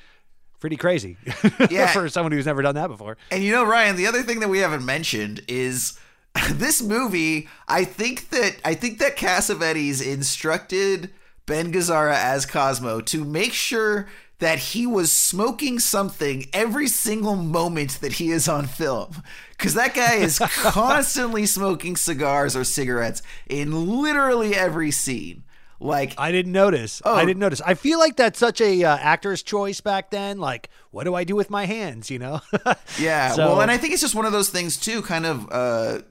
[0.60, 1.18] pretty crazy
[1.70, 1.88] Yeah.
[1.88, 3.18] for someone who's never done that before.
[3.32, 5.98] And you know, Ryan, the other thing that we haven't mentioned is
[6.52, 7.48] this movie.
[7.68, 11.12] I think that I think that Cassavetes instructed
[11.46, 14.08] Ben Gazzara as Cosmo to make sure
[14.40, 19.22] that he was smoking something every single moment that he is on film.
[19.52, 25.44] Because that guy is constantly smoking cigars or cigarettes in literally every scene.
[25.80, 27.02] Like I didn't notice.
[27.06, 27.16] Oh.
[27.16, 27.60] I didn't notice.
[27.66, 30.38] I feel like that's such a uh, actor's choice back then.
[30.40, 32.10] Like, what do I do with my hands?
[32.12, 32.42] You know?
[33.00, 35.48] Yeah, So- well, and I think it's just one of those things too, kind of
[35.52, 36.02] uh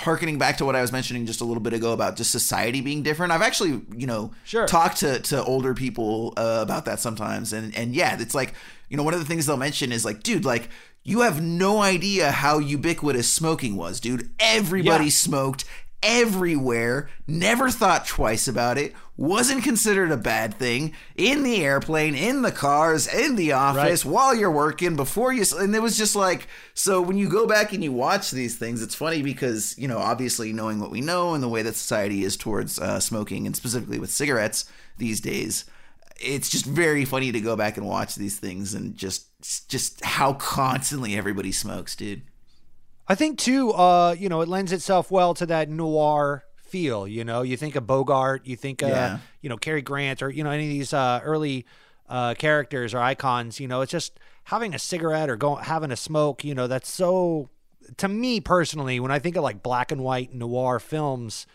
[0.00, 2.80] harkening back to what I was mentioning just a little bit ago about just society
[2.80, 3.32] being different.
[3.32, 4.66] I've actually, you know, Sure.
[4.66, 8.54] talked to to older people uh, about that sometimes, and and yeah, it's like
[8.88, 10.68] you know one of the things they'll mention is like, dude, like.
[11.02, 14.28] You have no idea how ubiquitous smoking was, dude.
[14.38, 15.10] Everybody Yeah.
[15.10, 15.64] smoked
[16.02, 22.40] everywhere, never thought twice about it, wasn't considered a bad thing in the airplane, in
[22.42, 25.44] the cars, in the office, while you're working, before you.
[25.58, 28.82] And it was just like, so when you go back and you watch these things,
[28.82, 32.24] it's funny because, you know, obviously knowing what we know and the way that society
[32.24, 35.66] is towards uh, smoking and specifically with cigarettes these days.
[36.18, 39.26] It's just very funny to go back and watch these things and just
[39.68, 42.22] just how constantly everybody smokes, dude.
[43.10, 47.08] I think too, uh, you know, it lends itself well to that noir feel.
[47.08, 49.18] You know, you think of Bogart, you think, uh, Yeah.
[49.40, 51.66] you know, Cary Grant, or you know, any of these uh, early
[52.08, 53.58] uh, characters or icons.
[53.58, 56.44] You know, it's just having a cigarette or going having a smoke.
[56.44, 57.50] You know, that's so.
[57.96, 61.48] To me personally, when I think of like black and white noir films,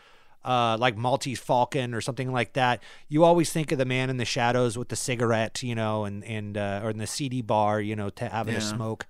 [0.43, 4.17] uh, like Maltese Falcon or something like that, you always think of the man in
[4.17, 7.79] the shadows with the cigarette, you know, and and uh, or in the seedy bar,
[7.79, 9.05] you know, to having a smoke.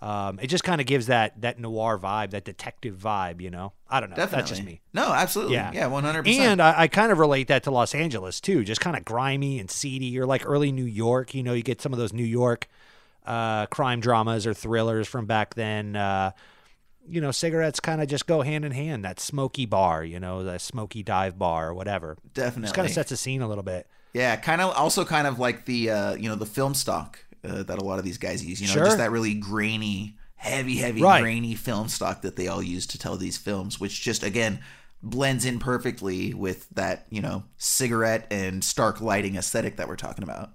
[0.00, 3.72] Um, it just kind of gives that that noir vibe, that detective vibe, you know.
[3.90, 4.16] I don't know.
[4.16, 4.40] Definitely.
[4.42, 4.80] That's just me.
[4.92, 5.54] No, absolutely.
[5.54, 6.26] Yeah, Yeah, 100%.
[6.38, 9.58] And I, I kind of relate that to Los Angeles too, just kind of grimy
[9.58, 11.34] and seedy, or like early New York.
[11.34, 12.68] You know, you get some of those New York
[13.26, 15.96] uh, crime dramas or thrillers from back then.
[15.96, 16.30] Uh,
[17.08, 19.04] you know, cigarettes kind of just go hand in hand.
[19.04, 22.16] That smoky bar, you know, the smoky dive bar or whatever.
[22.34, 23.86] Definitely, just kind of sets a scene a little bit.
[24.12, 27.62] Yeah, kind of also kind of like the uh, you know the film stock uh,
[27.64, 28.60] that a lot of these guys use.
[28.60, 28.84] You know, Sure.
[28.84, 31.20] just that really grainy, heavy, heavy, Right.
[31.22, 34.60] grainy film stock that they all use to tell these films, which just again
[35.02, 40.24] blends in perfectly with that you know cigarette and stark lighting aesthetic that we're talking
[40.24, 40.50] about.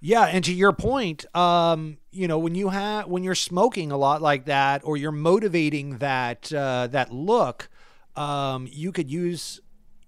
[0.00, 3.96] Yeah, and to your point, um, you know, when you have when you're smoking a
[3.96, 7.68] lot like that, or you're motivating that uh, that look,
[8.16, 9.60] um, you could use.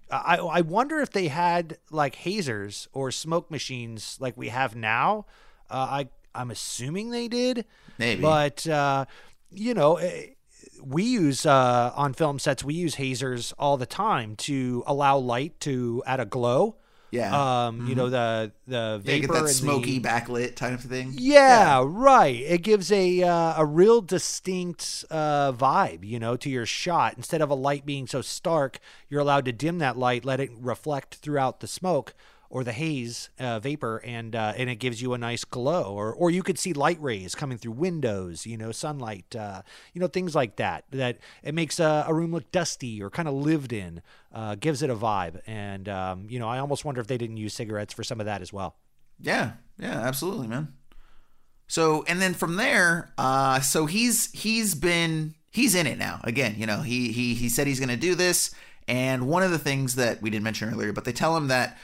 [0.09, 5.27] I I wonder if they had like hazers or smoke machines like we have now.
[5.71, 7.65] Uh, I I'm assuming they did.
[7.99, 8.23] Maybe.
[8.23, 9.05] but uh,
[9.51, 9.97] you know.
[9.97, 10.27] eh,
[10.83, 12.65] we use uh, on film sets.
[12.65, 16.77] We use hazers all the time to allow light to add a glow.
[17.11, 17.67] Yeah.
[17.67, 20.73] Um, you know the the Yeah, vapor you get that and smoky the, backlit type
[20.75, 21.13] of thing.
[21.19, 22.35] yeah, right.
[22.37, 27.15] It gives a uh, a real distinct uh, vibe, you know, to your shot.
[27.17, 28.79] Instead of a light being so stark,
[29.11, 32.15] you're allowed to dim that light, let it reflect throughout the smoke
[32.51, 35.85] or the haze uh, vapor, and uh, and it gives you a nice glow.
[35.85, 39.63] Or or you could see light rays coming through windows, you know, sunlight, uh,
[39.95, 40.85] you know, things like that.
[40.91, 44.03] That it makes a, a room look dusty or kind of lived in,
[44.35, 45.41] uh, gives it a vibe.
[45.47, 48.27] And um, you know, I almost wonder if they didn't use cigarettes for some of
[48.27, 48.77] that as well.
[49.21, 50.75] Yeah, yeah, absolutely, man.
[51.69, 56.21] So and then from there, uh, so he's he's been he's in it now.
[56.25, 58.53] Again, you know, he he he said he's going to do this,
[58.89, 61.79] and one of the things that we didn't mention earlier, but they tell him that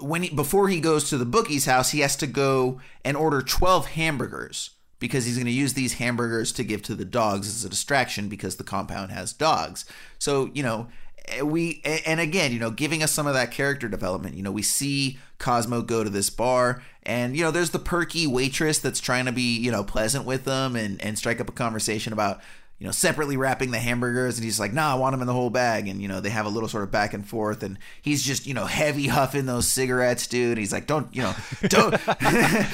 [0.00, 3.42] when he before he goes to the bookie's house, he has to go and order
[3.42, 7.64] twelve hamburgers because he's going to use these hamburgers to give to the dogs as
[7.64, 9.84] a distraction because the compound has dogs.
[10.18, 10.88] So you know
[11.28, 14.52] eh, we and again you know giving us some of that character development you know
[14.52, 19.00] we see cosmo go to this bar and you know there's the perky waitress that's
[19.00, 22.40] trying to be you know pleasant with them and and strike up a conversation about
[22.80, 25.32] you know separately wrapping the hamburgers and he's like nah i want them in the
[25.32, 27.78] whole bag and you know they have a little sort of back and forth and
[28.02, 31.34] he's just you know heavy huffing those cigarettes dude he's like don't you know
[31.68, 31.94] don't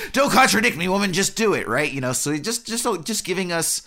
[0.12, 3.24] don't contradict me woman just do it right you know so he just just just
[3.24, 3.86] giving us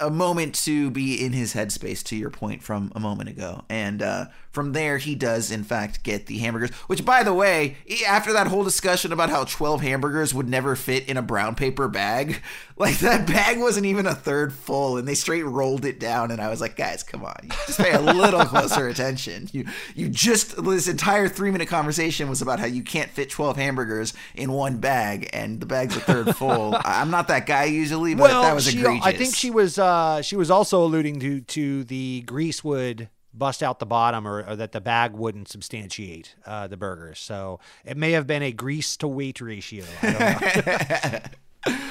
[0.00, 4.02] a moment to be in his headspace to your point from a moment ago and
[4.02, 8.32] uh, from there he does in fact get the hamburgers which by the way after
[8.32, 12.40] that whole discussion about how 12 hamburgers would never fit in a brown paper bag
[12.76, 16.40] like that bag wasn't even a third full and they straight rolled it down and
[16.40, 17.48] i was like guys come on.
[17.66, 19.48] Just pay a little closer attention.
[19.52, 23.56] You you just this entire three minute conversation was about how you can't fit 12
[23.56, 26.76] hamburgers in one bag and the bag's a third full.
[26.84, 29.78] I'm not that guy usually but well, that was she, egregious I think she was
[29.78, 34.46] uh, she was also alluding to to the grease would bust out the bottom or,
[34.46, 37.18] or that the bag wouldn't substantiate uh, the burgers.
[37.18, 39.84] So it may have been a grease to weight ratio.
[40.02, 41.20] I don't know.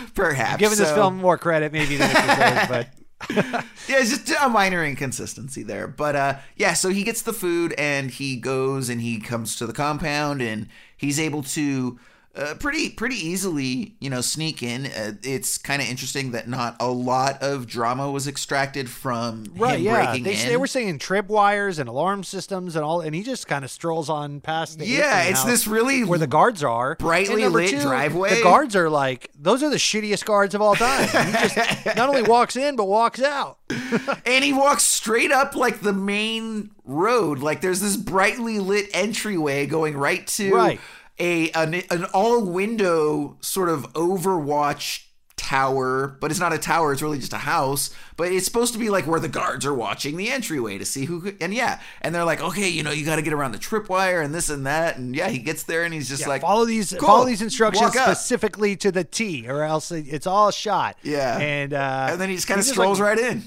[0.16, 0.60] Perhaps.
[0.60, 2.88] Giving this film more credit maybe than it deserves, but
[3.30, 3.64] yeah,
[4.00, 5.88] it's just a minor inconsistency there.
[5.88, 9.68] But uh, yeah, so he gets the food and he goes and he comes to
[9.68, 12.00] the compound and he's able to
[12.34, 14.86] uh, pretty pretty easily, you know, sneak in.
[14.86, 19.80] Uh, it's kind of interesting that not a lot of drama was extracted from right,
[19.80, 20.06] him yeah.
[20.06, 20.48] breaking They, in.
[20.48, 23.72] they were saying trip wires and alarm systems and all, and he just kind of
[23.72, 24.80] strolls on past.
[24.80, 28.36] The Yeah, it's this really where the guards are, brightly lit two, driveway.
[28.36, 31.08] The guards are like those are the shittiest guards of all time.
[31.08, 33.58] he just not only walks in but walks out.
[34.26, 37.40] and he walks straight up like the main road.
[37.40, 40.80] Like there's this brightly lit entryway going right to Right.
[41.20, 45.06] A an, an all window sort of overwatch
[45.38, 47.90] tower, but it's not a tower, it's really just a house.
[48.16, 51.06] But it's supposed to be like where the guards are watching the entryway to see
[51.06, 51.80] who and yeah.
[52.02, 54.66] And they're like, okay, you know, you gotta get around the tripwire and this and
[54.68, 54.98] that.
[54.98, 57.42] And yeah, he gets there and he's just Yeah, like follow these "Cool, follow these
[57.42, 60.96] instructions specifically to the T, or else it's all shot.
[61.04, 61.38] Yeah.
[61.40, 63.44] and uh, And then he just kind of he's strolls like- right in.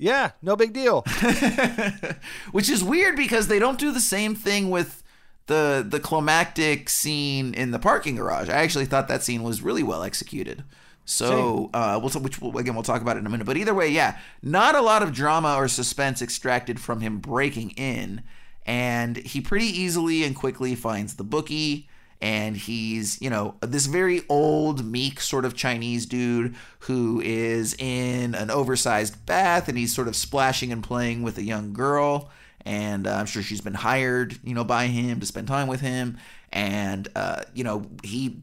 [0.00, 1.02] Yeah, no big deal.
[2.52, 5.02] which is weird because they don't do the same thing with
[5.48, 8.48] the the climactic scene in the parking garage.
[8.48, 10.62] I actually thought that scene was really well executed.
[11.04, 13.46] So, uh, we'll which we'll, again we'll talk about it in a minute.
[13.46, 17.70] But either way, yeah, not a lot of drama or suspense extracted from him breaking
[17.70, 18.22] in,
[18.66, 21.88] and he pretty easily and quickly finds the bookie.
[22.20, 28.34] And he's, you know, this very old, meek sort of Chinese dude who is in
[28.34, 32.28] an oversized bath and he's sort of splashing and playing with a young girl
[32.68, 35.80] and uh, I'm sure she's been hired, you know, by him to spend time with
[35.80, 36.18] him.
[36.52, 38.42] And uh, you know, he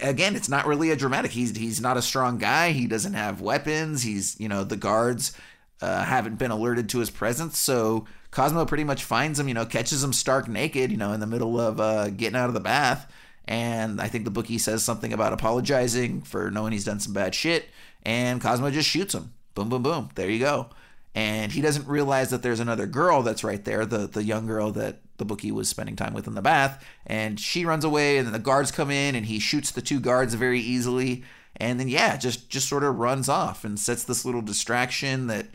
[0.00, 1.32] again, it's not really a dramatic.
[1.32, 2.70] He's he's not a strong guy.
[2.70, 4.04] He doesn't have weapons.
[4.04, 5.36] He's you know the guards
[5.80, 9.48] uh, haven't been alerted to his presence, so Cosmo pretty much finds him.
[9.48, 10.92] You know, catches him stark naked.
[10.92, 13.10] You know, in the middle of uh, getting out of the bath.
[13.46, 17.34] And I think the bookie says something about apologizing for knowing he's done some bad
[17.34, 17.68] shit.
[18.02, 19.34] And Cosmo just shoots him.
[19.54, 20.10] Boom, boom, boom.
[20.14, 20.70] There you go
[21.14, 24.72] and he doesn't realize that there's another girl that's right there, the the young girl
[24.72, 28.26] that the bookie was spending time with in the bath, and she runs away, and
[28.26, 31.22] then the guards come in, and he shoots the two guards very easily,
[31.56, 35.46] and then yeah, just just sort of runs off and sets this little distraction that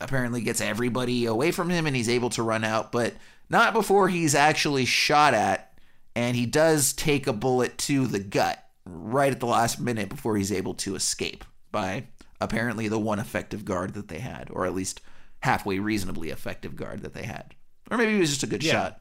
[0.00, 3.14] apparently gets everybody away from him, and he's able to run out, but
[3.48, 5.78] not before he's actually shot at,
[6.16, 10.36] and he does take a bullet to the gut right at the last minute before
[10.36, 12.04] he's able to escape by
[12.44, 15.00] apparently the one effective guard that they had, or at least
[15.40, 17.54] halfway reasonably effective guard that they had.
[17.90, 18.72] Or maybe it was just a good Yeah.
[18.72, 19.00] shot.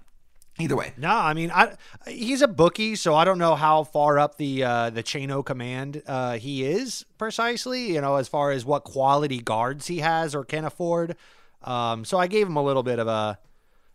[0.59, 0.93] Either way.
[0.97, 1.75] No, I mean, I
[2.07, 5.45] he's a bookie, so I don't know how far up the uh, the chain of
[5.45, 7.93] command uh, he is precisely.
[7.93, 11.15] You know, as far as what quality guards he has or can afford.
[11.63, 13.39] Um, so I gave him a little bit of a.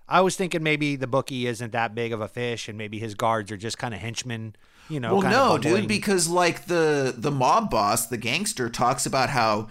[0.09, 3.15] I was thinking maybe the bookie isn't that big of a fish, and maybe his
[3.15, 4.57] guards are just kind of henchmen.
[4.89, 9.29] You know, well, no, dude, because like the the mob boss, the gangster, talks about
[9.31, 9.69] how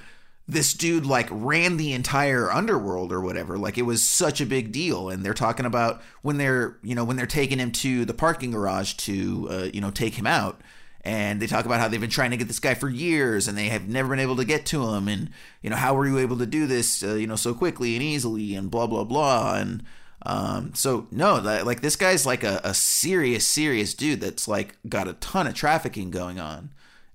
[0.48, 3.58] this dude like ran the entire underworld or whatever.
[3.58, 7.04] Like it was such a big deal, and they're talking about when they're you know
[7.04, 10.62] when they're taking him to the parking garage to uh, you know take him out.
[11.02, 13.58] And they talk about how they've been trying to get this guy for years, and
[13.58, 15.08] they have never been able to get to him.
[15.08, 15.30] And
[15.62, 18.04] you know, how were you able to do this, uh, you know, so quickly and
[18.04, 19.56] easily, and blah blah blah.
[19.56, 19.84] And
[20.28, 24.76] um, so no, that, like this guy's like a, a serious, serious dude that's like
[24.90, 26.70] got a ton of trafficking going on,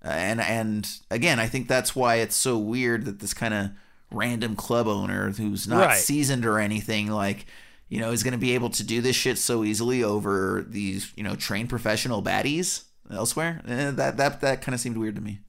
[0.05, 3.70] Uh, and and again, I think that's why it's so weird that this kind of
[4.10, 5.99] random club owner who's not Right.
[5.99, 7.47] seasoned or anything like
[7.89, 11.12] you know is going to be able to do this shit so easily over these
[11.16, 13.60] you know trained professional baddies elsewhere.
[13.68, 15.41] Eh, that that that kind of seemed weird to me.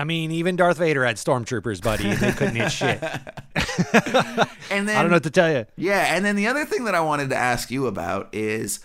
[0.00, 2.08] I mean, even Darth Vader had stormtroopers, buddy.
[2.08, 3.02] and They couldn't hit shit.
[4.72, 5.66] And then I don't know what to tell you.
[5.76, 8.78] Yeah, and then the other thing that I wanted to ask you about is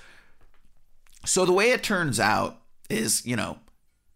[1.23, 3.59] so the way it turns out is, you know,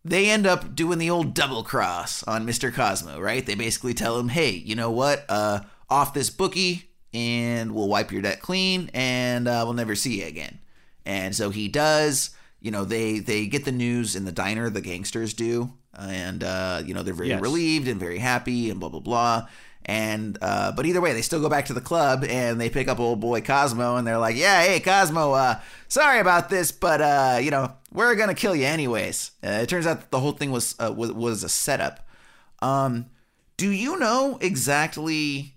[0.04, 2.74] they end up doing the old double cross on Mr.
[2.74, 3.46] Cosmo, right?
[3.46, 5.26] They basically tell him, "Hey, you know what?
[5.30, 5.62] Uh
[5.92, 10.26] off this bookie and we'll wipe your debt clean and uh, we'll never see you
[10.28, 10.58] again."
[11.06, 12.32] And so he does.
[12.62, 16.82] You know, they they get the news in the diner, the gangsters do, and uh,
[16.86, 17.42] you know they're very Yes.
[17.42, 19.48] relieved and very happy and blah blah blah.
[19.86, 22.88] And uh, but either way, they still go back to the club and they pick
[22.88, 27.02] up old boy Cosmo and they're like, "Yeah, hey Cosmo, uh, sorry about this, but
[27.02, 30.34] uh, you know we're gonna kill you anyways." Uh, it turns out that the whole
[30.34, 32.08] thing was uh, was, was a setup.
[32.62, 33.08] Um,
[33.58, 35.56] do you know exactly?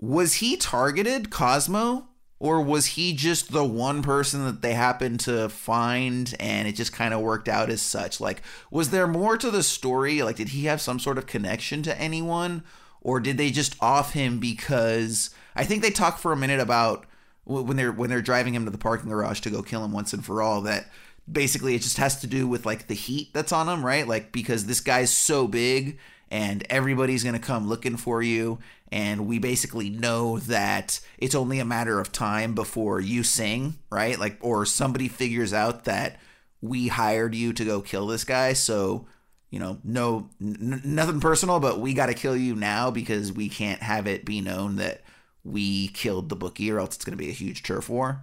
[0.00, 2.08] Was he targeted, Cosmo,
[2.42, 6.92] or was he just the one person that they happened to find and it just
[6.92, 8.20] kind of worked out as such?
[8.20, 10.24] Like, was there more to the story?
[10.24, 12.64] Like, did he have some sort of connection to anyone,
[13.00, 17.06] or did they just off him because I think they talk for a minute about
[17.44, 20.12] when they're when they're driving him to the parking garage to go kill him once
[20.12, 20.86] and for all that
[21.30, 24.08] basically it just has to do with like the heat that's on him, right?
[24.08, 25.96] Like because this guy's so big
[26.32, 28.58] and everybody's going to come looking for you
[28.90, 34.18] and we basically know that it's only a matter of time before you sing, right?
[34.18, 36.18] Like or somebody figures out that
[36.62, 39.06] we hired you to go kill this guy, so
[39.50, 43.50] you know, no n- nothing personal, but we got to kill you now because we
[43.50, 45.02] can't have it be known that
[45.44, 48.22] we killed the bookie or else it's going to be a huge turf war.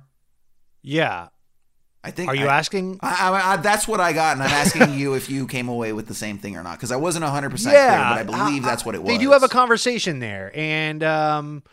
[0.82, 1.28] Yeah.
[2.04, 3.00] I think Are you I- asking?
[3.02, 5.92] I, I, I, that's what I got, and I'm asking you if you came away
[5.92, 8.64] with the same thing or not, because I wasn't 100 percent clear, but I believe
[8.64, 9.10] that's what it was.
[9.10, 11.64] They do have a conversation there, and um,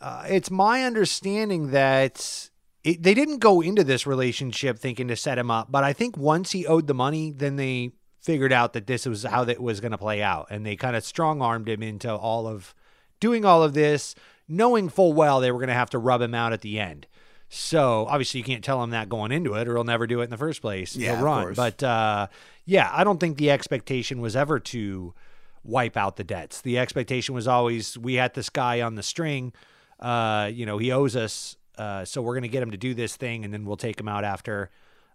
[0.00, 2.50] uh, it's my understanding that
[2.82, 5.70] it, they didn't go into this relationship thinking to set him up.
[5.70, 9.22] But I think once he owed the money, then they figured out that this was
[9.22, 12.12] how that was going to play out, and they kind of strong armed him into
[12.12, 12.74] all of
[13.20, 14.16] doing all of this,
[14.48, 17.06] knowing full well they were going to have to rub him out at the end.
[17.48, 20.24] So obviously you can't tell him that going into it, or he'll never do it
[20.24, 20.96] in the first place.
[20.96, 21.42] Yeah, He'll of run.
[21.44, 21.56] course.
[21.56, 22.26] But uh,
[22.64, 25.14] yeah, I don't think the expectation was ever to
[25.62, 26.60] wipe out the debts.
[26.60, 29.52] The expectation was always we had this guy on the string.
[30.00, 32.94] Uh, you know, he owes us, uh, so we're going to get him to do
[32.94, 34.70] this thing, and then we'll take him out after.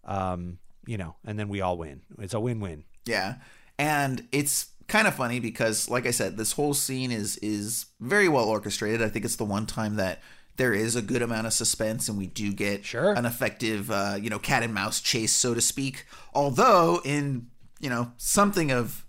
[0.05, 2.01] Um, you know, and then we all win.
[2.17, 2.85] It's a win-win.
[3.05, 3.35] Yeah.
[3.77, 8.27] And it's kind of funny because like I said, this whole scene is is very
[8.27, 9.01] well orchestrated.
[9.01, 10.21] I think it's the one time that
[10.57, 13.13] there is a good amount of suspense and we do get sure.
[13.13, 16.05] an effective uh, you know, cat and mouse chase, so to speak.
[16.33, 17.47] Although in,
[17.79, 19.05] you know, something of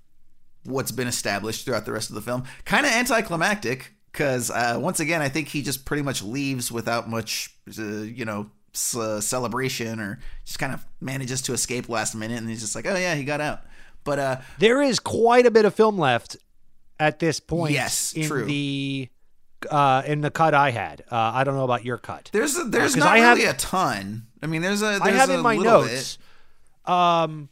[0.65, 5.01] what's been established throughout the rest of the film, kind of anticlimactic because uh, once
[5.01, 10.19] again, I think he just pretty much leaves without much, uh, you know, celebration or
[10.45, 13.25] just kind of manages to escape last minute, and he's just like, oh yeah, he
[13.25, 13.62] got out.
[14.05, 16.37] But uh, There is quite a bit of film left
[16.99, 17.73] at this point.
[17.73, 18.45] Yes, in true.
[18.45, 19.09] the
[19.70, 21.02] uh, in the cut I had.
[21.10, 22.31] Uh, I don't know about your cut.
[22.32, 24.26] there's a, there's 'cause not I have- a ton.
[24.42, 26.18] I mean, there's a there's I have a in my notes.
[26.84, 27.49] Um,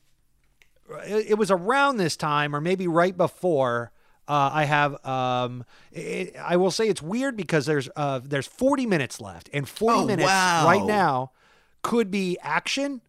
[1.07, 3.93] it, it was around this time, or maybe right before.
[4.29, 5.05] Uh, I have.
[5.07, 9.69] Um, it, I will say it's weird because there's uh, there's 40 minutes left, and
[9.69, 10.65] 40 Oh, minutes wow.
[10.67, 11.33] right now
[11.83, 13.01] could be action,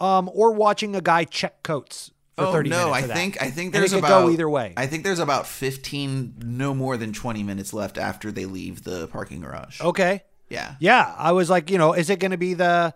[0.00, 3.10] um, or watching a guy check coats for oh 30 no, minutes.
[3.10, 4.74] I think I think there's about go either way.
[4.76, 9.06] I think there's about 15, no more than 20 minutes left after they leave the
[9.08, 9.80] parking garage.
[9.80, 10.22] Okay.
[10.48, 10.74] Yeah.
[10.80, 12.94] Yeah, I was like, you know, is it going to be the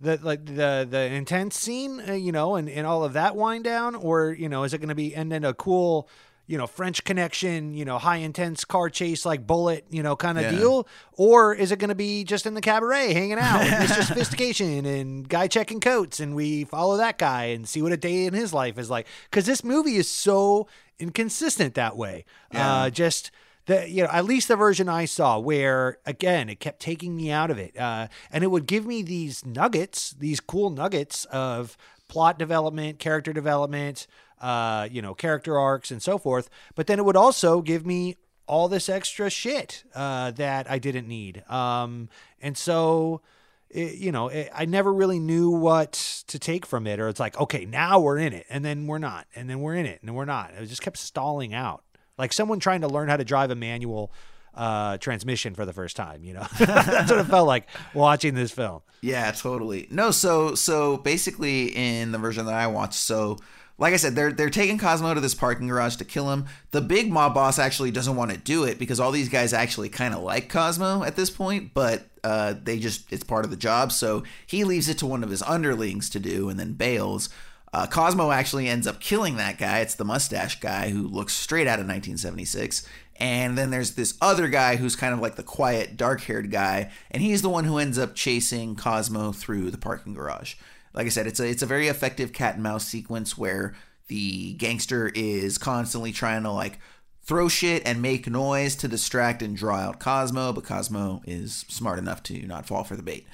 [0.00, 3.64] the like the the intense scene, uh, you know, and and all of that wind
[3.64, 6.08] down, or you know, is it going to be and then a cool,
[6.50, 10.36] you know, French connection, you know, high intense car chase like Bullitt, you know, kind
[10.36, 10.50] of Yeah.
[10.58, 14.02] deal, or is it going to be just in the cabaret hanging out, with Mr.
[14.08, 18.26] Sophistication and guy checking coats, and we follow that guy and see what a day
[18.26, 19.06] in his life is like?
[19.30, 20.66] Because this movie is so
[20.98, 22.24] inconsistent that way.
[22.52, 22.74] Yeah.
[22.82, 23.30] Uh, just
[23.66, 27.30] the you know at least the version I saw where again it kept taking me
[27.30, 31.76] out of it uh, and it would give me these nuggets these cool nuggets of
[32.08, 34.06] plot development character development
[34.40, 38.16] uh, you know character arcs and so forth but then it would also give me
[38.46, 42.08] all this extra shit uh, that I didn't need um,
[42.40, 43.20] and so
[43.68, 45.92] it, you know it, I never really knew what
[46.26, 48.98] to take from it or it's like okay now we're in it and then we're
[48.98, 51.84] not and then we're in it and then we're not it just kept stalling out
[52.18, 54.12] like someone trying to learn how to drive a manual
[54.54, 56.24] uh, transmission for the first time.
[56.24, 58.82] You know, that's what it felt like watching this film.
[59.00, 59.88] Yeah, totally.
[59.90, 63.38] No, so so basically in the version that I watched, so
[63.80, 66.44] like I said, they're they're taking Cosmo to this parking garage to kill him.
[66.70, 69.88] The big mob boss actually doesn't want to do it because all these guys actually
[69.88, 73.56] kind of like Cosmo at this point, but uh, they just it's part of the
[73.56, 73.90] job.
[73.90, 77.30] So he leaves it to one of his underlings to do, and then bails.
[77.72, 79.78] Uh, Cosmo actually ends up killing that guy.
[79.78, 82.86] It's the mustache guy who looks straight out of 1976.
[83.16, 86.90] And then there's this other guy who's kind of like the quiet, dark haired guy,
[87.10, 90.54] and he's the one who ends up chasing Cosmo through the parking garage.
[90.92, 93.74] Like I said, it's a it's a very effective cat and mouse sequence where
[94.08, 96.78] the gangster is constantly trying to like
[97.22, 101.98] throw shit and make noise to distract and draw out Cosmo, but Cosmo is smart
[101.98, 103.26] enough to not fall for the bait.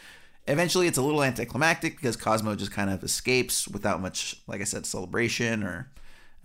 [0.47, 4.65] Eventually, it's a little anticlimactic because Cosmo just kind of escapes without much, like I
[4.65, 5.91] said, celebration or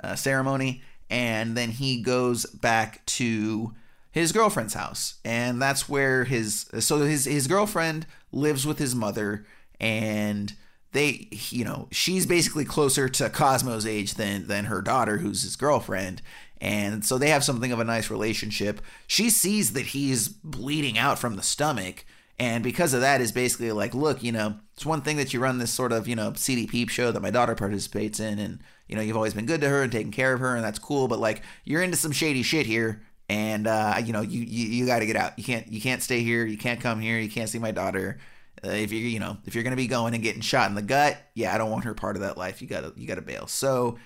[0.03, 0.81] uh, ceremony.
[1.09, 3.75] And then he goes back to
[4.09, 5.15] his girlfriend's house.
[5.23, 9.45] And that's where his, so his, his girlfriend lives with his mother.
[9.79, 10.53] And
[10.91, 15.55] they, you know, she's basically closer to Cosmo's age than, than her daughter, who's his
[15.55, 16.21] girlfriend.
[16.59, 18.81] And so they have something of a nice relationship.
[19.07, 22.05] She sees that he's bleeding out from the stomach.
[22.37, 25.39] And because of that is basically like look you know it's one thing that you
[25.39, 28.63] run this sort of you know seedy peep show that my daughter participates in and
[28.87, 30.79] you know you've always been good to her and taking care of her and that's
[30.79, 31.07] cool.
[31.07, 34.85] But like you're into some shady shit here and uh, you know you you, you
[34.87, 35.37] got to get out.
[35.37, 36.45] You can't you can't stay here.
[36.45, 37.19] You can't come here.
[37.19, 38.17] You can't see my daughter
[38.63, 40.81] uh, if you're you know if you're gonna be going and getting shot in the
[40.81, 43.47] gut yeah i don't want her part of that life you gotta you gotta bail
[43.47, 43.97] so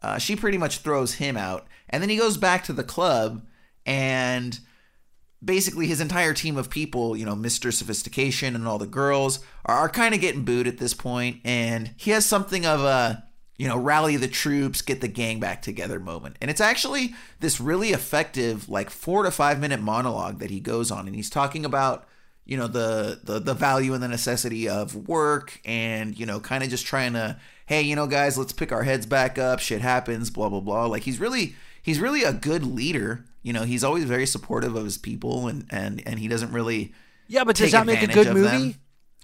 [0.00, 3.44] uh, she pretty much throws him out and then he goes back to the club
[3.84, 4.60] and
[5.44, 7.72] basically his entire team of people, you know, Mr.
[7.72, 11.94] Sophistication and all the girls are, are kind of getting booed at this point, and
[11.96, 13.24] he has something of a
[13.58, 16.36] you know, rally the troops, get the gang back together moment.
[16.40, 20.92] And it's actually this really effective, like four to five minute monologue that he goes
[20.92, 21.08] on.
[21.08, 22.06] And he's talking about,
[22.48, 26.64] you know, the the, the value and the necessity of work and, you know, kind
[26.64, 29.60] of just trying to, hey, you know, guys, let's pick our heads back up.
[29.60, 30.86] Shit happens, blah, blah, blah.
[30.86, 34.84] Like he's really he's really a good leader you know, he's always very supportive of
[34.84, 36.92] his people, and and and he doesn't really.
[37.28, 38.72] Yeah, but does that make a good movie?
[38.72, 38.74] Them.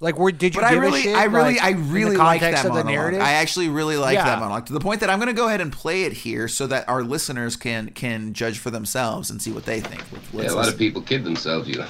[0.00, 0.60] Like, where did you?
[0.60, 2.54] But give I really, a shit, I really, like, I in the really like that
[2.56, 2.86] of the monologue.
[2.86, 3.20] narrative?
[3.20, 4.24] I actually really like Yeah.
[4.24, 6.48] that monologue to the point that I'm going to go ahead and play it here
[6.48, 10.02] so that our listeners can can judge for themselves and see what they think.
[10.10, 10.72] Let's Yeah, a lot listen.
[10.74, 11.86] of people kid themselves, you know.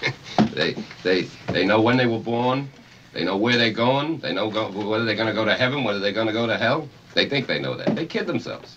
[0.52, 2.68] they they they know when they were born.
[3.12, 4.20] They know where they're going.
[4.20, 6.46] They know go, whether they're going to go to heaven, whether they're going to go
[6.46, 6.88] to hell.
[7.14, 7.96] They think they know that.
[7.96, 8.76] They kid themselves.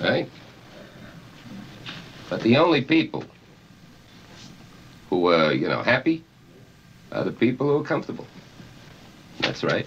[0.00, 0.28] Right?
[2.28, 3.24] But the only people
[5.08, 6.24] who are, you know, happy
[7.12, 8.26] are the people who are comfortable.
[9.40, 9.86] That's right.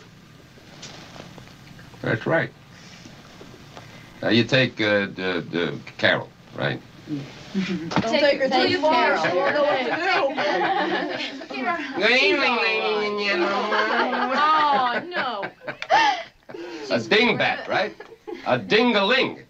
[2.02, 2.52] That's right.
[4.22, 6.82] Now you take uh, the, the Carol, right?
[7.56, 9.18] Don't take her too far.
[9.18, 11.56] She won't know what to do.
[11.96, 14.38] Good evening, ladies and gentlemen.
[14.38, 15.50] Oh, no.
[16.90, 17.96] A dingbat, right?
[18.46, 19.46] A dingaling.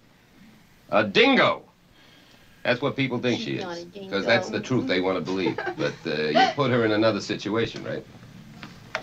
[0.91, 1.63] A dingo.
[2.63, 3.85] That's what people think she is.
[3.85, 5.59] Because that's the truth they want to believe.
[5.75, 8.05] But uh, you put her in another situation, right?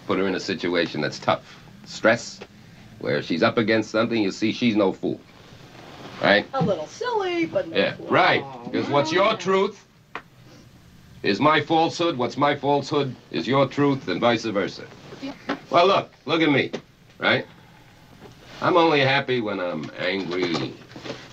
[0.07, 1.43] Put her in a situation that's tough.
[1.87, 2.39] Stress,
[3.01, 5.21] where she's up against something, you see she's no fool.
[6.23, 6.47] Right?
[6.55, 8.07] A little silly, but no Yeah, fool.
[8.09, 8.45] right.
[8.71, 9.85] Because what's your truth
[11.23, 12.17] is my falsehood.
[12.17, 14.85] What's my falsehood is your truth, and vice versa.
[15.71, 16.71] Well, look, look at me,
[17.19, 17.47] right?
[18.61, 20.55] I'm only happy when I'm angry,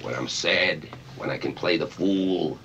[0.02, 0.88] when I'm sad,
[1.18, 2.60] when I can play the fool,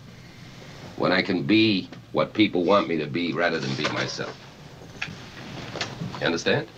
[0.96, 4.34] when I can be what people want me to be rather than be myself.
[6.20, 6.68] You understand?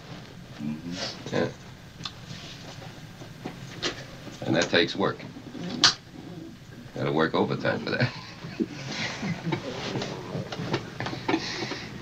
[0.61, 1.35] Mm-hmm.
[1.35, 1.49] Yeah.
[4.47, 5.25] And that takes work.
[6.97, 8.11] Gotta work overtime for that.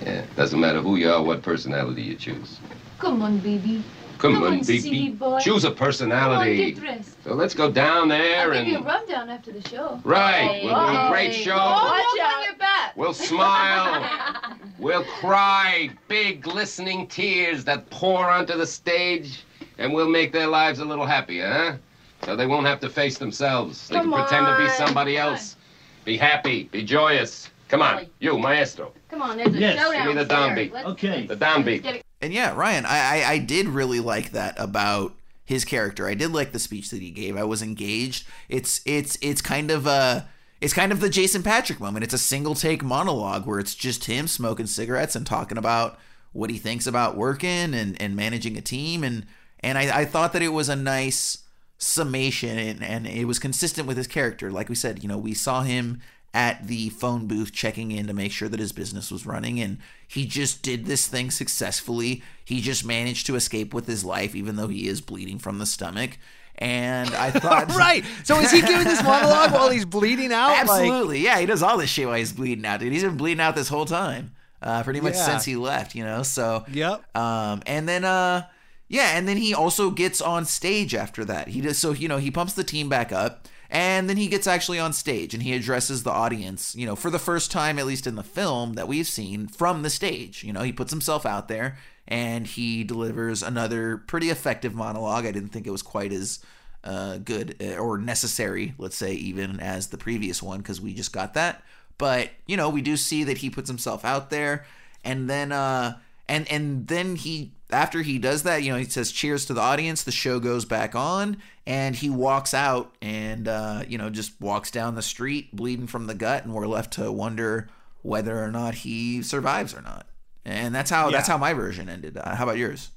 [0.04, 2.58] yeah, doesn't matter who you are, what personality you choose.
[2.98, 3.82] Come on, baby.
[4.18, 4.78] Come, Come on, on, baby.
[4.80, 5.38] silly boy.
[5.40, 6.56] Choose a Come on, personality.
[6.72, 7.22] get dressed.
[7.24, 10.00] so let's go down there I'll give you a rundown after the show.
[10.04, 11.56] Right, we'll do a great show.
[11.56, 12.44] Watch out.
[12.44, 12.96] your back.
[12.96, 14.56] we'll smile.
[14.78, 19.42] we'll cry big glistening tears that pour onto the stage,
[19.78, 21.76] and we'll make their lives a little happier, huh?
[22.24, 23.88] So they won't have to face themselves.
[23.88, 25.56] They Come can pretend to be somebody else.
[26.04, 26.64] Be happy.
[26.64, 27.50] Be joyous.
[27.68, 28.92] Come on, you, maestro.
[29.10, 29.78] Come on, there's a Yes.
[29.78, 30.06] showdown.
[30.06, 30.72] Give me the downbeat.
[30.72, 31.26] Let's- Okay.
[31.26, 31.82] The downbeat.
[31.82, 32.02] get.
[32.20, 36.06] And yeah, Ryan, I, I I did really like that about his character.
[36.08, 37.36] I did like the speech that he gave.
[37.36, 38.26] I was engaged.
[38.48, 40.28] It's it's it's kind of a
[40.60, 42.04] it's kind of the Jason Patric moment.
[42.04, 45.98] It's a single take monologue where it's just him smoking cigarettes and talking about
[46.32, 49.26] what he thinks about working and, and managing a team and
[49.60, 51.38] and I, I thought that it was a nice
[51.78, 54.50] summation and, and it was consistent with his character.
[54.50, 56.00] Like we said, you know, we saw him
[56.32, 59.78] at the phone booth checking in to make sure that his business was running and
[60.08, 62.22] he just did this thing successfully.
[62.44, 65.66] He just managed to escape with his life even though he is bleeding from the
[65.66, 66.18] stomach.
[66.56, 68.04] And I thought, right.
[68.24, 70.48] So is he giving this monologue while he's bleeding out?
[70.50, 71.38] Like- Absolutely, yeah.
[71.38, 72.92] He does all this shit while he's bleeding out, dude.
[72.92, 75.26] He's been bleeding out this whole time, uh, pretty much Yeah.
[75.26, 75.94] since he left.
[75.94, 77.16] You know, so Yep.
[77.16, 78.46] Um, and then uh,
[78.88, 81.48] yeah, and then he also gets on stage after that.
[81.48, 83.48] He does so you know he pumps the team back up.
[83.70, 87.10] And then he gets actually on stage and he addresses the audience, you know, for
[87.10, 90.44] the first time, at least in the film that we've seen from the stage.
[90.44, 95.26] You know, he puts himself out there and he delivers another pretty effective monologue.
[95.26, 96.38] I didn't think it was quite as
[96.84, 101.12] uh, good uh, or necessary, let's say, even as the previous one, because we just
[101.12, 101.62] got that.
[101.96, 104.66] But you know, we do see that he puts himself out there,
[105.02, 105.98] and then uh,
[106.28, 109.60] and and then he after he does that, you know, he says cheers to the
[109.60, 110.02] audience.
[110.02, 114.70] The show goes back on, and he walks out, and uh, you know, just walks
[114.70, 117.68] down the street bleeding from the gut, and we're left to wonder
[118.02, 120.06] whether or not he survives or not.
[120.44, 122.18] And that's how that's how my version ended.
[122.18, 122.90] Uh, how about yours?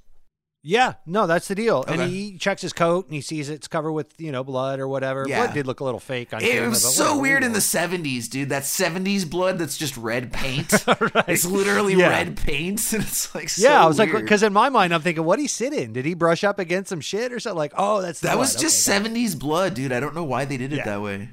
[0.64, 1.86] Yeah, no, that's the deal.
[1.88, 4.88] And he checks his coat and he sees it's covered with you know blood or
[4.88, 5.26] whatever.
[5.26, 5.44] Yeah.
[5.46, 6.70] Blood did look a little fake on It camera.
[6.72, 8.50] was so whatever, weird in the 70s, dude.
[8.50, 10.74] That 70s blood that's just red paint.
[11.28, 12.10] It's literally Yeah.
[12.10, 12.82] red paint.
[12.94, 15.40] And it's like so yeah, I was like, because in my mind, I'm thinking, what
[15.40, 15.94] he sit in?
[15.94, 17.58] Did he brush up against some shit or something?
[17.58, 18.40] Like, oh, that's that blood.
[18.40, 19.14] was just Okay, got it.
[19.14, 19.94] 70s blood, dude.
[19.94, 20.86] I don't know why they did it Yeah.
[20.86, 21.30] that way.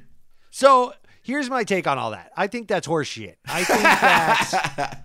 [0.51, 2.31] So here's my take on all that.
[2.37, 3.35] I think that's horseshit.
[3.47, 5.01] I think that.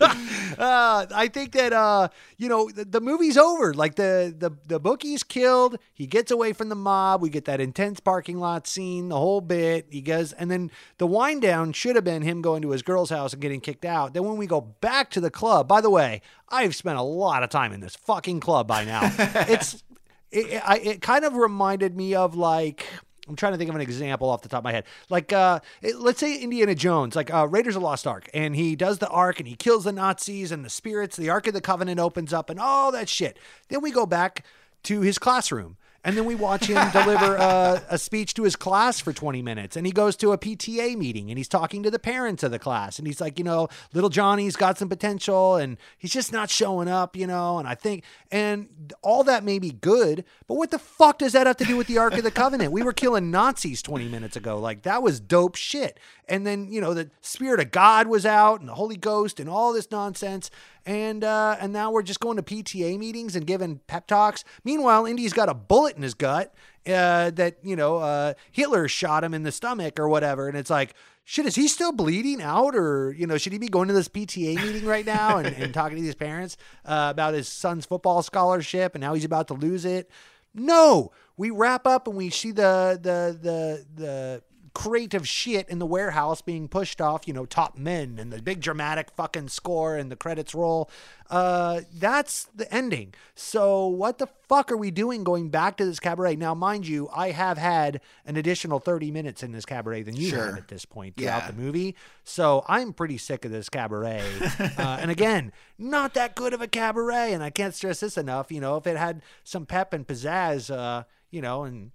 [0.58, 3.74] uh, I think that uh, you know the, the movie's over.
[3.74, 5.78] Like the the the bookie's killed.
[5.92, 7.20] He gets away from the mob.
[7.20, 9.86] We get that intense parking lot scene, the whole bit.
[9.90, 13.10] He goes, and then the wind down should have been him going to his girl's
[13.10, 14.14] house and getting kicked out.
[14.14, 17.42] Then when we go back to the club, by the way, I've spent a lot
[17.42, 19.00] of time in this fucking club by now.
[19.18, 19.82] it's
[20.30, 22.86] it, it, I, it kind of reminded me of like
[23.28, 24.84] I'm trying to think of an example off the top of my head.
[25.08, 25.60] Like, uh,
[25.96, 29.08] let's say Indiana Jones, like uh, Raiders of the Lost Ark, and he does the
[29.08, 31.16] Ark and he kills the Nazis and the spirits.
[31.16, 33.38] The Ark of the Covenant opens up and all that shit.
[33.68, 34.44] Then we go back
[34.84, 35.76] to his classroom.
[36.04, 39.76] And then we watch him deliver uh, a speech to his class for 20 minutes.
[39.76, 42.58] And he goes to a PTA meeting and he's talking to the parents of the
[42.58, 42.98] class.
[42.98, 46.88] And he's like, you know, little Johnny's got some potential and he's just not showing
[46.88, 47.58] up, you know.
[47.58, 51.46] And I think, and all that may be good, but what the fuck does that
[51.46, 52.72] have to do with the Ark of the Covenant?
[52.72, 54.58] We were killing Nazis 20 minutes ago.
[54.58, 55.98] Like, that was dope shit.
[56.30, 59.50] And then, you know, the Spirit of God was out and the Holy Ghost and
[59.50, 60.48] all this nonsense.
[60.86, 64.44] And uh, and now we're just going to PTA meetings and giving pep talks.
[64.64, 66.54] Meanwhile, Indy's got a bullet in his gut
[66.86, 70.70] uh, that you know uh, Hitler shot him in the stomach or whatever, and it's
[70.70, 70.94] like,
[71.24, 74.08] shit, is he still bleeding out, or you know, should he be going to this
[74.08, 78.22] PTA meeting right now and, and talking to these parents uh, about his son's football
[78.22, 80.10] scholarship and how he's about to lose it?
[80.54, 84.42] No, we wrap up and we see the the the the
[84.72, 88.40] crate of shit in the warehouse being pushed off, you know, top men and the
[88.40, 90.88] big dramatic fucking score and the credits roll.
[91.28, 93.14] Uh, that's the ending.
[93.34, 96.36] So what the fuck are we doing going back to this cabaret?
[96.36, 100.30] Now, mind you, I have had an additional 30 minutes in this cabaret than you
[100.30, 100.46] Sure.
[100.46, 101.50] have at this point throughout Yeah.
[101.50, 101.94] the movie.
[102.24, 104.22] So I'm pretty sick of this cabaret.
[104.78, 107.32] uh, and again, not that good of a cabaret.
[107.32, 108.50] And I can't stress this enough.
[108.50, 111.92] You know, if it had some pep and pizzazz, uh, you know, and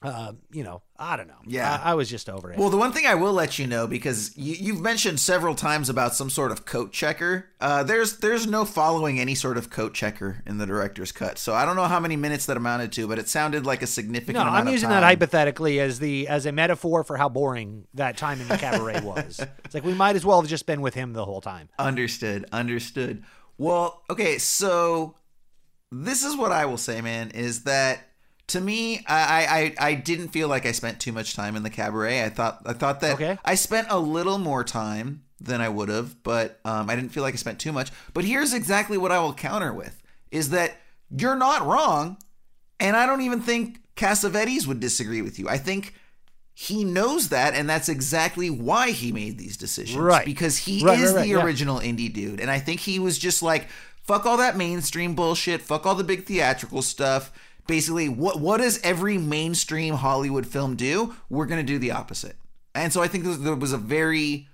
[0.00, 1.40] uh, you know, I don't know.
[1.44, 1.80] Yeah.
[1.82, 2.58] I, I was just over it.
[2.58, 5.88] Well, the one thing I will let you know because you, you've mentioned several times
[5.88, 7.46] about some sort of coat checker.
[7.60, 11.36] Uh, there's there's no following any sort of coat checker in the director's cut.
[11.36, 13.88] So I don't know how many minutes that amounted to, but it sounded like a
[13.88, 14.36] significant.
[14.36, 18.40] no, I'm using that hypothetically as the as a metaphor for how boring that time
[18.40, 19.40] in the cabaret was.
[19.64, 21.70] It's like we might as well have just been with him the whole time.
[21.78, 22.46] Understood.
[22.52, 23.24] Understood.
[23.56, 25.16] Well, okay, so
[25.90, 28.00] this is what I will say, man, is that
[28.48, 31.70] to me, I, I I didn't feel like I spent too much time in the
[31.70, 32.24] cabaret.
[32.24, 33.38] I thought I thought that Okay.
[33.44, 37.22] I spent a little more time than I would have, but um, I didn't feel
[37.22, 37.90] like I spent too much.
[38.12, 40.76] But here's exactly what I will counter with: is that
[41.10, 42.16] you're not wrong,
[42.80, 45.48] and I don't even think Cassavetes would disagree with you.
[45.48, 45.94] I think
[46.54, 49.96] he knows that, and that's exactly why he made these decisions.
[49.98, 50.24] Right.
[50.26, 51.44] Because he Right, is right, the yeah.
[51.44, 52.40] original indie dude.
[52.40, 53.68] And I think he was just like,
[54.02, 57.30] fuck all that mainstream bullshit, fuck all the big theatrical stuff.
[57.68, 61.14] Basically, what what does every mainstream Hollywood film do?
[61.28, 62.34] We're gonna do the opposite.
[62.74, 64.48] And so I think there- was a very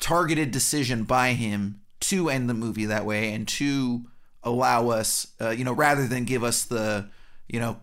[0.00, 4.06] targeted decision by him to end the movie that way and to
[4.42, 7.08] allow us, uh, you know, rather than give us the,
[7.48, 7.78] you know,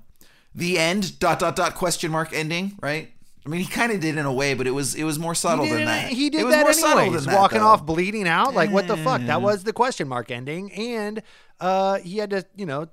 [0.53, 3.11] the end dot dot dot question mark ending, right?
[3.45, 5.35] I mean, he kind of did in a way, but it was it was more
[5.35, 6.09] subtle than that.
[6.09, 7.67] He did it was that more subtle anyways, than that, walking though.
[7.67, 8.53] off bleeding out.
[8.53, 9.21] Like what the fuck?
[9.21, 11.21] That was the question mark ending, and
[11.59, 12.87] uh, he had to, you know,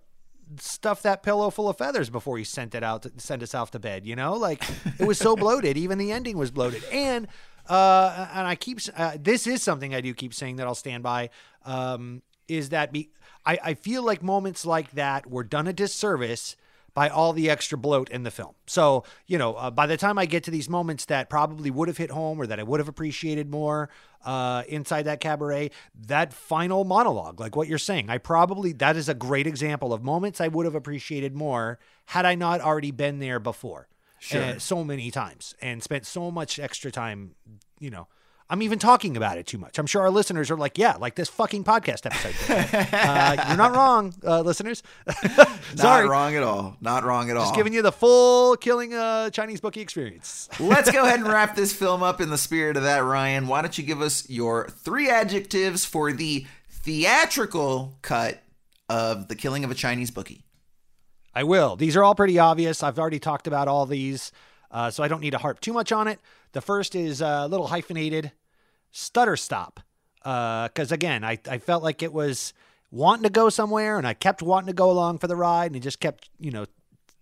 [0.58, 3.70] stuff that pillow full of feathers before he sent it out, to, sent us off
[3.72, 4.06] to bed.
[4.06, 4.62] You know, like
[4.98, 5.76] it was so bloated.
[5.76, 7.28] Even the ending was bloated, and
[7.68, 11.02] uh, and I keep uh, this is something I do keep saying that I'll stand
[11.02, 11.31] by.
[11.64, 13.10] Um, is that be
[13.44, 16.56] I, I feel like moments like that were done a disservice
[16.94, 18.54] by all the extra bloat in the film.
[18.66, 21.88] So, you know, uh, by the time I get to these moments that probably would
[21.88, 23.88] have hit home or that I would have appreciated more
[24.24, 25.70] uh, inside that cabaret,
[26.06, 30.02] that final monologue, like what you're saying, I probably, that is a great example of
[30.02, 33.88] moments I would have appreciated more had I not already been there before.
[34.18, 34.40] Sure.
[34.40, 37.34] uh, so many times and spent so much extra time,
[37.80, 38.06] you know.
[38.52, 39.78] I'm even talking about it too much.
[39.78, 42.34] I'm sure our listeners are like, yeah, like this fucking podcast episode.
[42.92, 44.82] uh, you're not wrong, uh, listeners.
[45.74, 46.05] Sorry.
[46.05, 46.76] Not wrong at all.
[46.82, 47.44] Not wrong at all.
[47.44, 50.50] Just giving you the full killing a Chinese bookie experience.
[50.60, 53.47] Let's go ahead and wrap this film up in the spirit of that, Ryan.
[53.47, 58.42] Why don't you give us your three adjectives for the theatrical cut
[58.86, 60.44] of The Killing of a Chinese Bookie?
[61.34, 61.74] I will.
[61.76, 62.82] These are all pretty obvious.
[62.82, 64.31] I've already talked about all these,
[64.70, 66.20] uh, so I don't need to harp too much on it.
[66.52, 68.31] The first is uh, a little hyphenated
[68.92, 69.80] stutter stop.
[70.22, 72.52] Because again, I, I felt like it was
[72.92, 75.76] wanting to go somewhere and I kept wanting to go along for the ride and
[75.76, 76.66] it just kept, you know,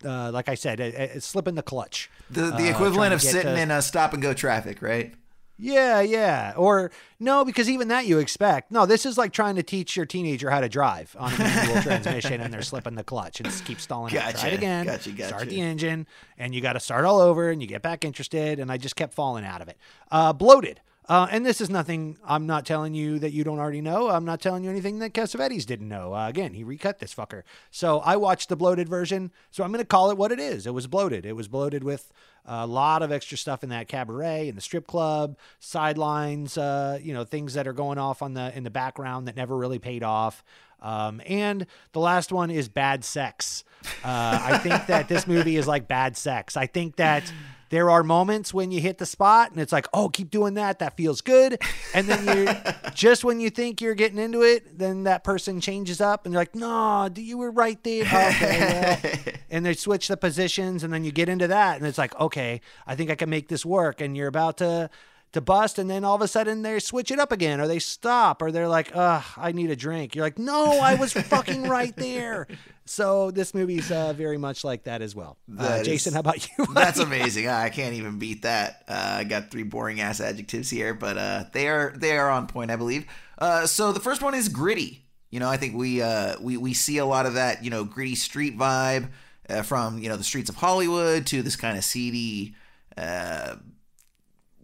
[0.04, 2.10] uh, like I said, it, it, slipping the clutch.
[2.30, 5.14] The the Uh, equivalent of sitting to- in a stop and go traffic, right?
[5.62, 6.54] Yeah, yeah.
[6.56, 8.70] Or no, because even that you expect.
[8.72, 11.82] No, this is like trying to teach your teenager how to drive on a manual
[11.82, 14.34] transmission and they're slipping the clutch and just keep stalling out.
[14.36, 14.86] Try it again.
[14.86, 15.28] gotcha, gotcha.
[15.28, 16.06] Start the engine
[16.38, 18.58] and you got to start all over and you get back interested.
[18.58, 19.76] And I just kept falling out of it.
[20.10, 20.80] Uh, bloated.
[21.10, 24.08] Uh, and this is nothing I'm not telling you that you don't already know.
[24.08, 26.14] I'm not telling you anything that Cassavetes didn't know.
[26.14, 27.42] Uh, again, he recut this fucker.
[27.72, 29.32] So I watched the bloated version.
[29.50, 30.68] So I'm going to call it what it is.
[30.68, 31.26] It was bloated.
[31.26, 32.12] It was bloated with
[32.46, 37.12] a lot of extra stuff in that cabaret, in the strip club, sidelines, uh, you
[37.12, 40.04] know, things that are going off on the in the background that never really paid
[40.04, 40.44] off.
[40.80, 43.64] Um, and the last one is bad sex.
[44.04, 46.56] Uh, I think that this movie is like bad sex.
[46.56, 47.32] I think that
[47.70, 50.80] there are moments when you hit the spot and it's like, oh, keep doing that.
[50.80, 51.60] That feels good.
[51.94, 52.52] And then you
[52.94, 56.40] just when you think you're getting into it, then that person changes up and you're
[56.40, 58.04] like, no, you were right there.
[58.30, 59.34] Okay, well.
[59.50, 62.60] and they switch the positions and then you get into that and it's like, okay,
[62.86, 64.00] I think I can make this work.
[64.00, 64.90] And you're about to
[65.32, 67.78] to bust and then all of a sudden they switch it up again or they
[67.78, 70.14] stop or they're like, ugh, I need a drink.
[70.14, 72.48] You're like, no, I was fucking right there.
[72.90, 75.38] So this movie's uh, very much like that as well.
[75.56, 76.66] Uh, That is- Jason, how about you?
[76.74, 77.46] That's amazing.
[77.46, 78.82] I can't even beat that.
[78.88, 82.48] Uh, I got three boring ass adjectives here, but uh, they are they are on
[82.48, 83.06] point, I believe.
[83.38, 85.04] Uh, so the first one is gritty.
[85.30, 87.62] You know, I think we uh, we we see a lot of that.
[87.62, 89.10] You know, gritty street vibe
[89.48, 92.56] uh, from you know the streets of Hollywood to this kind of seedy,
[92.96, 93.54] uh,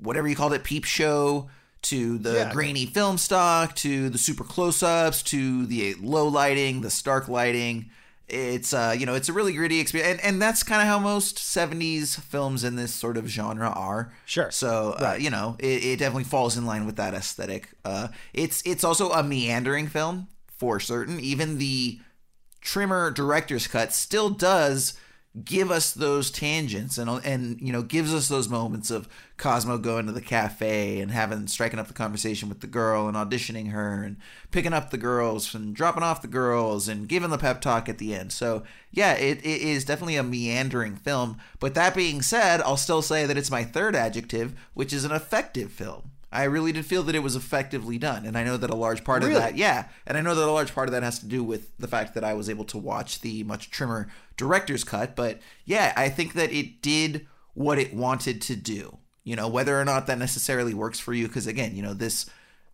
[0.01, 1.49] whatever you called it, peep show.
[1.83, 2.53] To the Yeah.
[2.53, 7.91] grainy film stock, to the super close-ups, to the low lighting, the stark lighting
[8.29, 10.99] it's uh you know it's a really gritty experience and, and that's kind of how
[10.99, 14.13] most 70s films in this sort of genre are.
[14.25, 14.51] Sure.
[14.51, 17.69] so uh, you know it, it definitely falls in line with that aesthetic.
[17.85, 21.21] Uh it's it's also a meandering film for certain.
[21.21, 22.01] Even the
[22.61, 24.99] trimmer director's cut still does
[25.45, 30.07] give us those tangents and and you know gives us those moments of Cosmo going
[30.07, 34.03] to the cafe and having striking up the conversation with the girl and auditioning her
[34.03, 34.17] and
[34.51, 37.99] picking up the girls and dropping off the girls and giving the pep talk at
[37.99, 38.33] the end.
[38.33, 41.37] So yeah, it, it is definitely a meandering film.
[41.61, 45.13] But that being said, I'll still say that it's my third adjective, which is an
[45.13, 46.13] effective film.
[46.37, 49.05] I really did feel that it was effectively done, and I know that a large
[49.05, 49.35] part Really?
[49.37, 51.43] of that, yeah, and I know that a large part of that has to do
[51.43, 55.17] with the fact that I was able to watch the much trimmer director's cut.
[55.17, 58.99] But yeah, I think that it did what it wanted to do.
[59.25, 62.27] You know, whether or not that necessarily works for you, because again, you know, this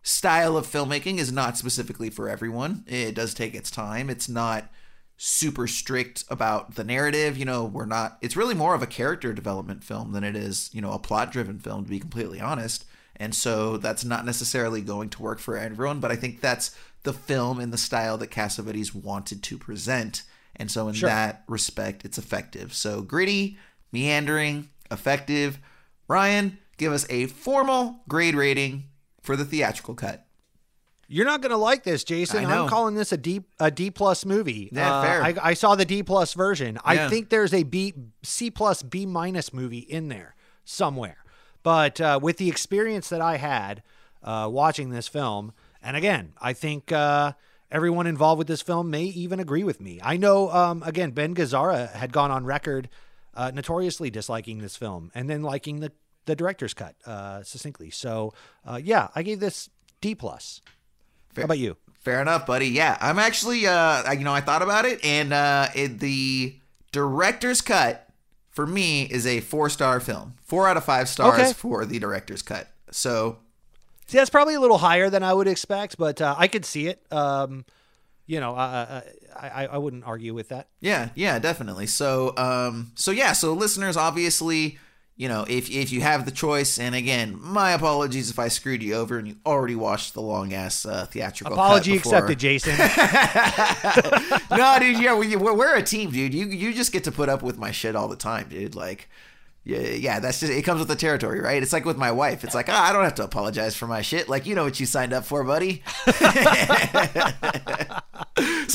[0.03, 2.83] style of filmmaking is not specifically for everyone.
[2.87, 4.09] It does take its time.
[4.09, 4.69] It's not
[5.17, 7.37] super strict about the narrative.
[7.37, 10.69] You know, we're not, it's really more of a character development film than it is,
[10.73, 12.85] you know, a plot driven film, to be completely honest.
[13.15, 17.13] And so that's not necessarily going to work for everyone, but I think that's the
[17.13, 20.23] film and the style that Cassavetes wanted to present.
[20.55, 21.09] And so, in Sure.
[21.09, 22.73] that respect, it's effective.
[22.73, 23.57] So, gritty,
[23.91, 25.57] meandering, effective.
[26.07, 28.85] Ryan, give us a formal grade rating
[29.21, 30.25] for the theatrical cut.
[31.07, 32.45] You're not gonna like this, Jason.
[32.45, 34.69] I'm calling this a D a D plus movie.
[34.71, 35.23] Yeah, Uh, fair.
[35.23, 36.75] I, I saw the D plus version.
[36.75, 36.81] Yeah.
[36.85, 37.93] I think there's a B
[38.23, 40.35] C plus B minus movie in there
[40.65, 41.17] somewhere.
[41.63, 43.81] But uh, with the experience that I had
[44.21, 47.33] uh, watching this film, and again, I think uh,
[47.71, 49.99] everyone involved with this film may even agree with me.
[50.03, 52.89] I know, um, again, Ben Gazzara had gone on record
[53.33, 55.91] uh, notoriously disliking this film and then liking the
[56.25, 57.89] the director's cut uh, succinctly.
[57.89, 58.33] So
[58.65, 59.69] uh, yeah, I gave this
[59.99, 60.61] D plus.
[61.35, 61.75] How about you?
[61.99, 62.67] Fair enough, buddy.
[62.67, 66.55] Yeah, I'm actually, uh, you know, I thought about it, and uh, it, the
[66.91, 68.02] director's cut
[68.53, 70.35] for me is a four star film.
[70.45, 71.53] Four out of five stars Okay.
[71.53, 72.67] for the director's cut.
[72.91, 73.39] So
[74.07, 76.87] See, that's probably a little higher than I would expect, but uh, I could see
[76.87, 77.01] it.
[77.11, 77.65] Um,
[78.25, 79.01] you know, uh, uh,
[79.35, 80.67] I I wouldn't argue with that.
[80.79, 81.87] Yeah, yeah, definitely.
[81.87, 84.77] So, um, so yeah, so listeners, obviously,
[85.15, 88.81] you know, if if you have the choice, and again, my apologies if I screwed
[88.81, 91.53] you over and you already watched the long ass uh, theatrical.
[91.53, 92.75] Apology accepted, Jason.
[94.51, 96.33] no, dude, yeah, we, we're, we're a team, dude.
[96.33, 98.73] You you just get to put up with my shit all the time, dude.
[98.73, 99.07] Like,
[99.65, 101.63] yeah, yeah, that's just it comes with the territory, right?
[101.63, 102.43] It's like with my wife.
[102.43, 104.27] It's like, oh, I don't have to apologize for my shit.
[104.27, 105.83] Like, you know what you signed up for, buddy.
[106.05, 106.13] so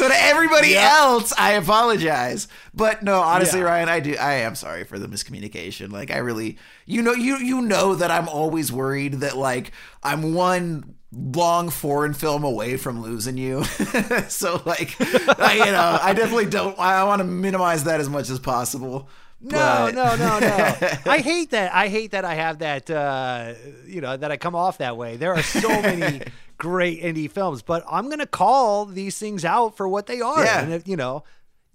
[0.08, 2.48] to everybody else, I apologize.
[2.72, 3.66] But no, honestly, Yeah.
[3.66, 4.16] Ryan, I do.
[4.16, 5.92] I am sorry for the miscommunication.
[5.92, 10.32] Like, I really, you know, you you know that I'm always worried that like I'm
[10.32, 13.64] one long foreign film away from losing you.
[14.28, 14.96] so like,
[15.38, 16.78] I, you know, I definitely don't.
[16.78, 19.08] I want to minimize that as much as possible.
[19.40, 19.50] No,
[19.92, 20.76] But- no, no, no.
[21.12, 21.72] I hate that.
[21.72, 23.54] I hate that I have that, uh,
[23.86, 25.16] you know, that I come off that way.
[25.16, 26.22] There are so many
[26.56, 30.44] great indie films, but I'm going to call these things out for what they are.
[30.44, 30.60] Yeah.
[30.62, 31.22] And if, you know,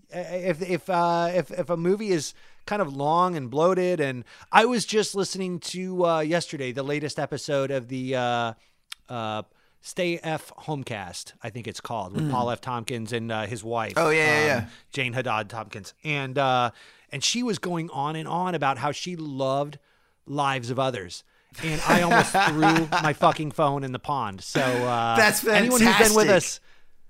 [0.09, 2.33] if, if, uh, if, if a movie is
[2.65, 7.17] kind of long and bloated, and I was just listening to, uh, yesterday, the latest
[7.17, 8.53] episode of the, uh,
[9.09, 9.43] uh,
[9.85, 12.31] Stay F Homekins, I think it's called, with Mm.
[12.31, 12.61] Paul F.
[12.61, 13.93] Tompkins and uh, his wife.
[13.97, 14.65] Oh, yeah, yeah, um, yeah.
[14.93, 16.71] Jane Haddad Tompkins, and uh,
[17.13, 19.77] and she was going on and on about how she loved
[20.25, 21.23] Lives of Others,
[21.63, 24.41] and I almost threw my fucking phone in the pond.
[24.41, 26.59] So uh, That's anyone who's been with us.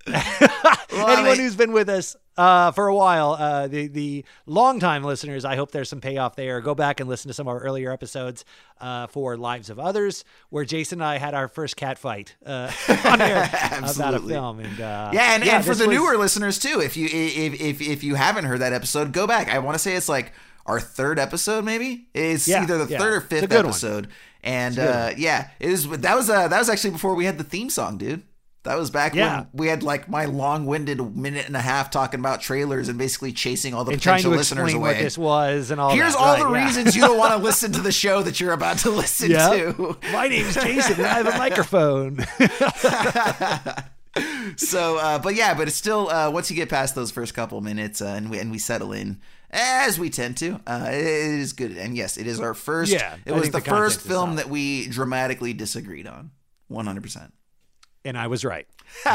[0.06, 1.38] Anyone it.
[1.38, 5.70] who's been with us uh, for a while, uh, the the longtime listeners, I hope
[5.70, 6.60] there's some payoff there.
[6.60, 8.44] Go back and listen to some of our earlier episodes
[8.80, 12.70] uh, for Lives of Others, where Jason and I had our first cat fight uh,
[13.04, 13.42] on air
[13.94, 14.60] about a film.
[14.60, 17.80] And uh, yeah, and, and for the was- newer listeners too, if you if if
[17.80, 19.48] if you haven't heard that episode, go back.
[19.48, 20.32] I want to say it's like
[20.66, 22.06] our third episode, maybe.
[22.14, 22.98] It's Yeah, either the yeah.
[22.98, 23.66] third or fifth one.
[23.66, 24.08] episode.
[24.42, 27.14] And It's a good uh, yeah, it was that was uh, that was actually before
[27.14, 28.22] we had the theme song, dude.
[28.64, 29.40] That was back Yeah.
[29.40, 33.32] when we had like my long-winded minute and a half talking about trailers and basically
[33.32, 34.94] chasing all the and trying potential to listeners away.
[34.94, 35.90] what this was and all.
[35.90, 36.18] Here's that.
[36.18, 36.64] all Right, the yeah.
[36.66, 39.50] reasons you don't want to listen to the show that you're about to listen Yeah.
[39.50, 39.96] to.
[40.12, 42.16] My name's Jason and I have a microphone.
[44.56, 47.60] so uh, but yeah but it's still uh, once you get past those first couple
[47.60, 49.20] minutes uh, and, we, and we settle in
[49.50, 53.16] as we tend to uh, it is good and yes it is our first Yeah,
[53.26, 56.30] it was the, the first film that we dramatically disagreed on
[56.70, 57.32] 100%
[58.04, 58.66] and I was right.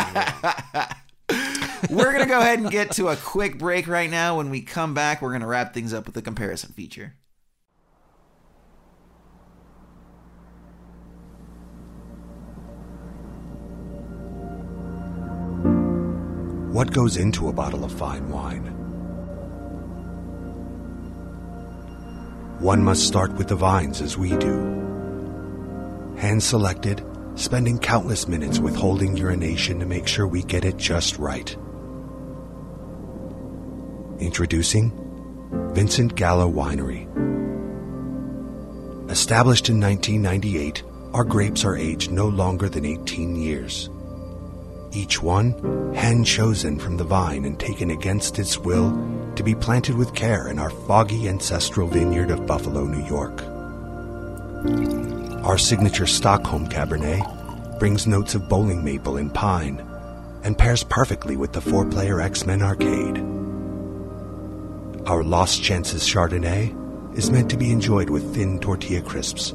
[1.90, 4.94] we're gonna go ahead and get to a quick break right now when we come
[4.94, 7.14] back we're gonna wrap things up with the comparison feature
[16.80, 18.64] What goes into a bottle of fine wine?
[22.60, 26.16] One must start with the vines as we do.
[26.18, 27.04] Hand selected,
[27.40, 31.56] spending countless minutes withholding urination to make sure we get it just right.
[34.20, 34.92] Introducing
[35.74, 37.08] Vincent Gallo Winery.
[39.10, 43.90] Established in 1998, our grapes are aged no longer than 18 years.
[44.92, 48.92] Each one hand chosen from the vine and taken against its will
[49.36, 53.42] to be planted with care in our foggy ancestral vineyard of Buffalo, New York.
[55.44, 59.80] Our signature Stockholm Cabernet brings notes of bowling maple and pine
[60.44, 63.18] and pairs perfectly with the four player X Men arcade.
[65.08, 69.52] Our Lost Chances Chardonnay is meant to be enjoyed with thin tortilla crisps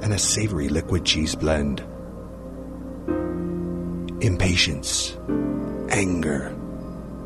[0.00, 1.80] and a savory liquid cheese blend.
[4.22, 5.14] Impatience,
[5.90, 6.56] anger,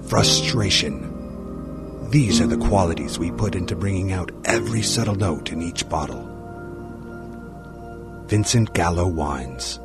[0.09, 1.09] frustration.
[2.11, 6.32] These are the qualities we put into bringing out every subtle note in each bottle.
[8.33, 9.79] Vincent Gallo Wines.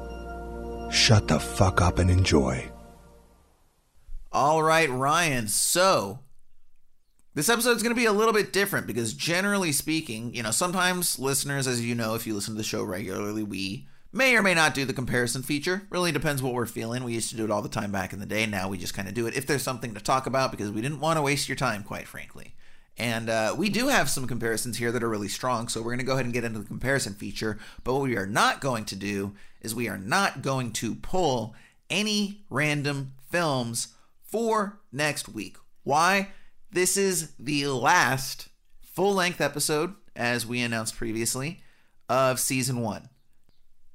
[0.89, 2.71] Shut the fuck up and enjoy.
[4.31, 5.49] All right, Ryan.
[5.49, 6.19] So
[7.33, 10.51] this episode is going to be a little bit different because generally speaking, you know,
[10.51, 14.41] sometimes listeners, as you know, if you listen to the show regularly, we may or
[14.41, 15.81] may not do the comparison feature.
[15.89, 17.03] Really depends what we're feeling.
[17.03, 18.45] We used to do it all the time back in the day.
[18.45, 20.81] Now we just kind of do it if there's something to talk about because we
[20.81, 22.55] didn't want to waste your time, quite frankly.
[22.97, 25.99] And uh, we do have some comparisons here that are really strong, so we're going
[25.99, 27.59] to go ahead and get into the comparison feature.
[27.83, 31.53] But what we are not going to do is we are not going to pull
[31.89, 33.89] any random films
[34.23, 35.57] for next week.
[35.83, 36.29] Why?
[36.71, 38.49] This is the last
[38.81, 41.61] full length episode, as we announced previously,
[42.09, 43.09] of season one.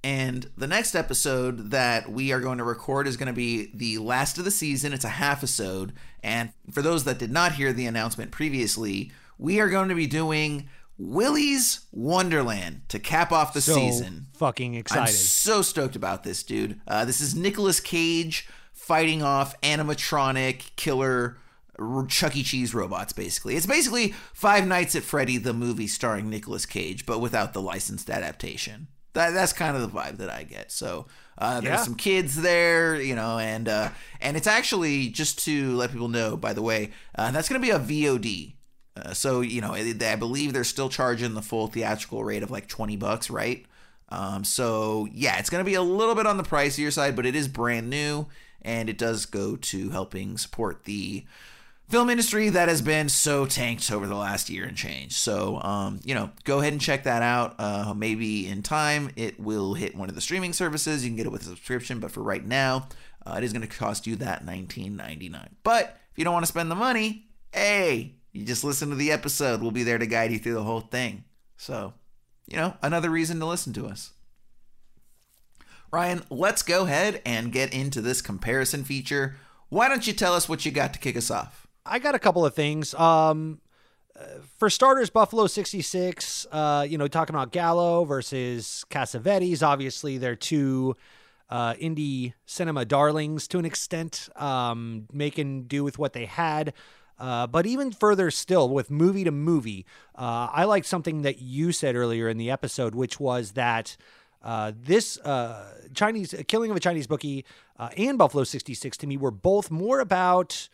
[0.04, 3.98] And the next episode that we are going to record is going to be the
[3.98, 4.92] last of the season.
[4.92, 5.92] It's a half episode.
[6.22, 10.08] And for those that did not hear the announcement previously, we are going to be
[10.08, 14.26] doing Willy's Wonderland to cap off the So season.
[14.34, 15.14] fucking I'm excited.
[15.14, 16.80] so stoked about this, dude.
[16.86, 21.38] Uh, this is Nicolas Cage fighting off animatronic killer
[22.08, 22.42] Chuck E.
[22.42, 23.56] Cheese robots, basically.
[23.56, 28.10] It's basically Five Nights at Freddy, the movie starring Nicolas Cage, but without the licensed
[28.10, 28.88] adaptation.
[29.14, 30.72] That, that's kind of the vibe that I get.
[30.72, 31.06] So
[31.38, 31.84] uh, there's Yeah.
[31.84, 36.36] some kids there, you know, and uh, and it's actually just to let people know.
[36.36, 38.54] By the way, uh, that's going to be a VOD.
[38.96, 42.50] Uh, so you know, it- I believe they're still charging the full theatrical rate of
[42.50, 43.66] like twenty bucks, right?
[44.08, 47.24] Um, so yeah, it's going to be a little bit on the pricier side, but
[47.26, 48.26] it is brand new,
[48.60, 51.24] and it does go to helping support the
[51.92, 55.12] film industry that has been so tanked over the last year and change.
[55.12, 57.54] So, um, you know, go ahead and check that out.
[57.58, 61.04] Uh, maybe in time it will hit one of the streaming services.
[61.04, 62.88] You can get it with a subscription, but for right now,
[63.26, 65.48] uh, it is going to cost you that $19.99.
[65.62, 69.12] But if you don't want to spend the money, hey, you just listen to the
[69.12, 69.60] episode.
[69.60, 71.24] We'll be there to guide you through the whole thing.
[71.58, 71.92] So,
[72.46, 74.12] you know, another reason to listen to us.
[75.92, 79.36] Ryan, let's go ahead and get into this comparison feature.
[79.68, 81.61] Why don't you tell us what you got to kick us off?
[81.84, 82.94] I got a couple of things.
[82.94, 83.60] Um,
[84.18, 84.24] uh,
[84.58, 89.62] for starters, Buffalo 66, uh, you know, talking about Gallo versus Cassavetes.
[89.62, 90.96] Obviously, they're two
[91.50, 96.72] uh, indie cinema darlings to an extent, um, making do with what they had.
[97.18, 101.72] Uh, but even further still, with movie to movie, uh, I like something that you
[101.72, 103.96] said earlier in the episode, which was that
[104.42, 105.18] uh, this
[105.94, 107.44] Chinese Killing of a Chinese Bookie
[107.78, 110.68] and Buffalo 66 to me were both more about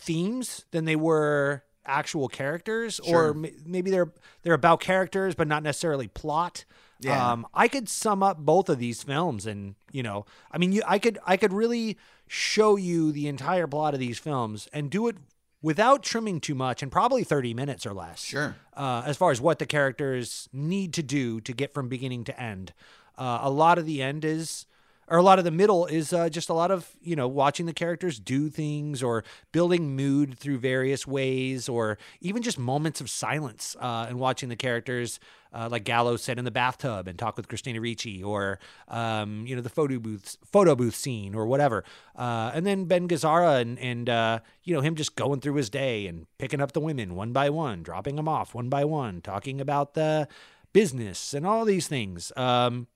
[0.00, 3.28] themes than they were actual characters Sure.
[3.28, 4.12] or m- maybe they're
[4.42, 6.64] they're about characters but not necessarily plot
[7.00, 7.32] Yeah.
[7.32, 10.82] um i could sum up both of these films and you know i mean you,
[10.86, 11.96] i could i could really
[12.28, 15.16] show you the entire plot of these films and do it
[15.62, 18.56] without trimming too much and probably 30 minutes or less Sure.
[18.76, 22.40] uh, as far as what the characters need to do to get from beginning to
[22.40, 22.72] end.
[23.18, 24.64] Uh, a lot of the end is,
[25.10, 27.66] or a lot of the middle is uh, just a lot of, you know, watching
[27.66, 33.10] the characters do things or building mood through various ways or even just moments of
[33.10, 35.18] silence uh, and watching the characters.
[35.52, 39.56] Uh, like Gallo sit in the bathtub and talk with Christina Ricci, or um, you
[39.56, 41.82] know the photo booth photo booth scene, or whatever.
[42.14, 45.68] Uh, and then Ben Gazzara and and uh, you know him just going through his
[45.68, 49.20] day and picking up the women one by one, dropping them off one by one,
[49.22, 50.28] talking about the
[50.72, 52.30] business and all these things.
[52.36, 52.86] Um,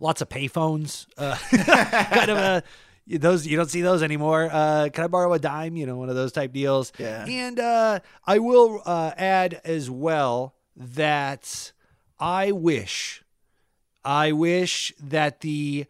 [0.00, 1.36] lots of payphones, uh,
[2.14, 2.62] kind of a
[3.06, 4.48] those you don't see those anymore.
[4.50, 5.76] Uh, can I borrow a dime?
[5.76, 6.92] You know, one of those type deals.
[6.98, 7.26] Yeah.
[7.26, 11.72] And uh, I will uh, add as well that
[12.18, 13.22] I wish,
[14.04, 15.86] I wish that the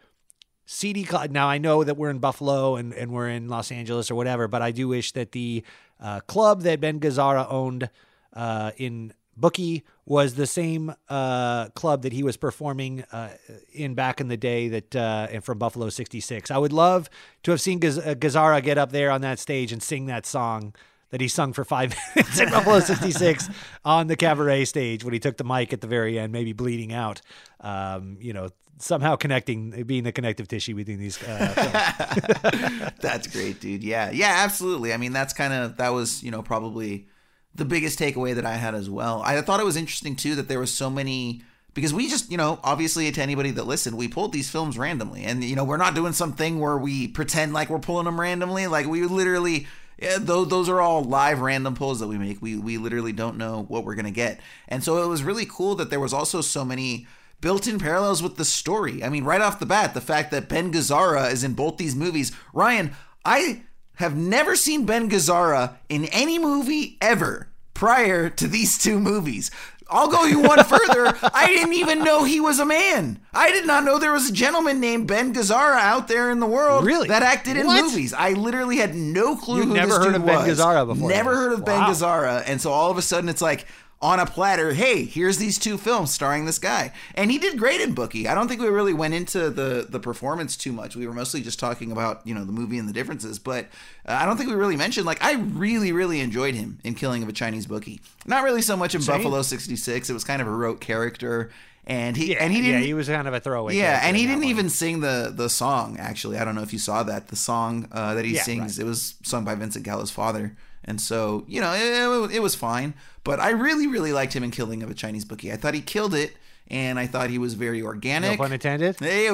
[0.67, 1.31] seedy club.
[1.31, 4.49] Now I know that we're in Buffalo and, and we're in Los Angeles or whatever,
[4.49, 5.62] but I do wish that the
[6.01, 7.91] uh, club that Ben Gazzara owned
[8.33, 13.31] uh, in Bookie was the same uh, club that he was performing uh,
[13.73, 16.51] in back in the day that uh, and from Buffalo '66.
[16.51, 17.09] I would love
[17.45, 20.27] to have seen Gaz- uh, Gazzara get up there on that stage and sing that
[20.27, 20.75] song
[21.11, 23.49] that he sung for five minutes in Buffalo 66
[23.85, 26.93] on the cabaret stage when he took the mic at the very end, maybe bleeding
[26.93, 27.21] out.
[27.61, 28.49] Um, you know,
[28.79, 31.23] somehow connecting, being the connective tissue between these.
[31.23, 33.85] Uh, That's great, dude.
[33.85, 34.93] Yeah, yeah, absolutely.
[34.93, 37.07] I mean, that's kind of that was you know probably
[37.55, 39.23] the biggest takeaway that I had as well.
[39.24, 41.42] I thought it was interesting too that there was so many
[41.73, 45.24] because we just you know obviously to anybody that listened, we pulled these films randomly,
[45.24, 48.66] and you know we're not doing something where we pretend like we're pulling them randomly.
[48.66, 49.66] Like we literally.
[49.97, 52.42] Yeah, those, those are all live random pulls that we make.
[52.42, 55.76] We we literally don't know what we're gonna get, and so it was really cool
[55.76, 57.07] that there was also so many
[57.41, 59.05] built-in parallels with the story.
[59.05, 61.94] I mean, right off the bat, the fact that Ben Gazzara is in both these
[61.94, 62.33] movies.
[62.52, 62.92] Ryan,
[63.24, 63.62] I
[63.97, 69.51] have never seen Ben Gazzara in any movie ever prior to these two movies.
[69.91, 71.15] I'll go you one further.
[71.35, 73.21] I didn't even know he was a man.
[73.35, 76.47] I did not know there was a gentleman named Ben Gazzara out there in the
[76.47, 77.09] world Really?
[77.09, 77.83] that acted in What?
[77.85, 78.15] movies.
[78.15, 80.59] I literally had no clue You've who never this heard dude of Ben was.
[80.59, 81.91] Gazzara before Never heard of Ben Wow.
[81.91, 83.67] Gazzara, and so all of a sudden it's like
[84.03, 84.75] on a platter.
[84.75, 88.29] Hey, here's these two films starring this guy, and he did great in Bookie.
[88.29, 90.95] I don't think we really went into the the performance too much.
[90.97, 93.67] We were mostly just talking about you know the movie and the differences, but
[94.07, 97.23] uh, I don't think we really mentioned like I really really enjoyed him in Killing
[97.23, 98.01] of a Chinese Bookie.
[98.27, 99.17] Not really so much in Same.
[99.17, 100.11] Buffalo '66.
[100.11, 101.51] It was kind of a rote character,
[101.87, 102.81] and he and he yeah, didn't.
[102.83, 103.77] Yeah, he was kind of a throwaway.
[103.77, 104.51] Yeah, and he didn't one.
[104.51, 105.97] even sing the the song.
[105.99, 107.29] Actually, I don't know if you saw that.
[107.29, 111.01] The song uh, that he Yeah, sings, it was sung by Vincent Gallo's father, and
[111.01, 112.95] so you know it, it, was fine.
[113.23, 115.53] But I really really liked him in Killing of a Chinese Bookie.
[115.53, 116.33] I thought he killed it,
[116.69, 118.33] and I thought he was very organic.
[118.33, 118.99] No pun intended.
[118.99, 119.29] Hey,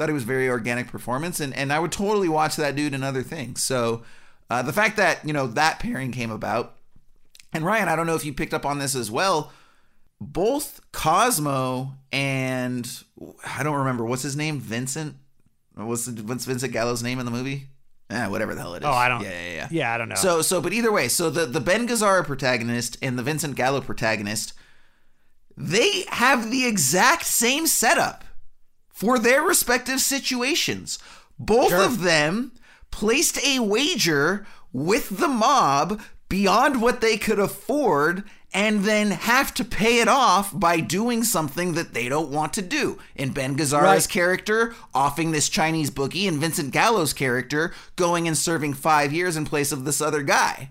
[0.00, 3.02] thought it was very organic performance, and and I would totally watch that dude in
[3.02, 3.62] other things.
[3.62, 4.02] So
[4.48, 6.76] uh, the fact that you know that pairing came about,
[7.52, 9.52] and Ryan, I don't know if you picked up on this as well.
[10.22, 12.90] Both Cosmo and
[13.44, 15.16] I don't remember what's his name, Vincent.
[15.74, 17.68] What's the, what's Vincent Gallo's name in the movie?
[18.10, 18.86] Eh, whatever the hell it is.
[18.88, 19.68] Oh, I don't- Yeah, yeah, yeah.
[19.70, 20.16] yeah, I don't know.
[20.16, 23.80] So, so, but either way, so the the Ben Gazzara protagonist and the Vincent Gallo
[23.80, 24.52] protagonist,
[25.56, 28.24] they have the exact same setup
[28.88, 30.98] for their respective situations.
[31.38, 32.52] Both of them
[32.90, 39.64] placed a wager with the mob beyond what they could afford and then have to
[39.64, 42.98] pay it off by doing something that they don't want to do.
[43.14, 44.08] In Ben Gazzara's Right.
[44.08, 49.44] character, offing this Chinese bookie, and Vincent Gallo's character going and serving five years in
[49.44, 50.70] place of this other guy.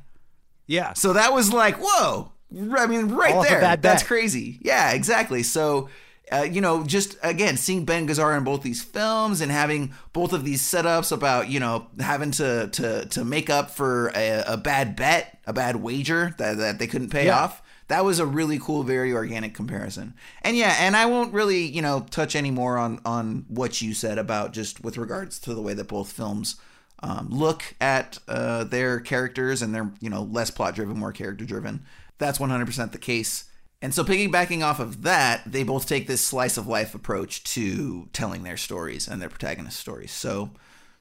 [0.67, 0.93] Yeah.
[0.93, 2.31] So that was like, whoa.
[2.51, 3.77] I mean, right All there.
[3.77, 4.59] That's crazy.
[4.61, 5.43] Yeah, exactly.
[5.43, 5.87] So,
[6.31, 10.33] uh, you know, just again, seeing Ben Gazzara in both these films and having both
[10.33, 14.57] of these setups about, you know, having to to to make up for a, a
[14.57, 17.39] bad bet, a bad wager that, that they couldn't pay Yeah.
[17.43, 17.61] off.
[17.89, 20.13] That was a really cool, very organic comparison.
[20.41, 23.93] And yeah, and I won't really, you know, touch any more on on what you
[23.93, 26.55] said about just with regards to the way that both films
[27.01, 31.45] um, look at uh, their characters and they're, you know, less plot driven, more character
[31.45, 31.83] driven.
[32.17, 33.45] That's 100% the case.
[33.81, 38.09] And so, piggybacking off of that, they both take this slice of life approach to
[38.11, 40.11] telling their stories and their protagonist stories.
[40.11, 40.51] So,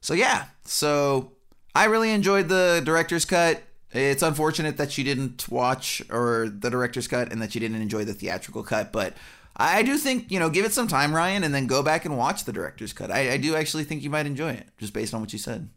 [0.01, 0.47] so yeah.
[0.65, 1.33] So,
[1.75, 3.63] I really enjoyed the director's cut.
[3.93, 8.05] It's unfortunate that you didn't watch or the director's cut and that you didn't enjoy
[8.05, 9.15] the theatrical cut, but
[9.57, 12.17] I do think you know give it some time, Ryan, and then go back and
[12.17, 13.11] watch the director's cut.
[13.11, 15.69] I, I do actually think you might enjoy it, just based on what you said.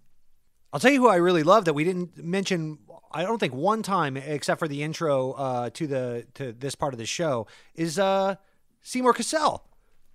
[0.73, 2.79] I'll tell you who I really love that we didn't mention.
[3.11, 6.93] I don't think one time, except for the intro uh, to the to this part
[6.93, 8.35] of the show, is uh,
[8.81, 9.63] Seymour Cassel.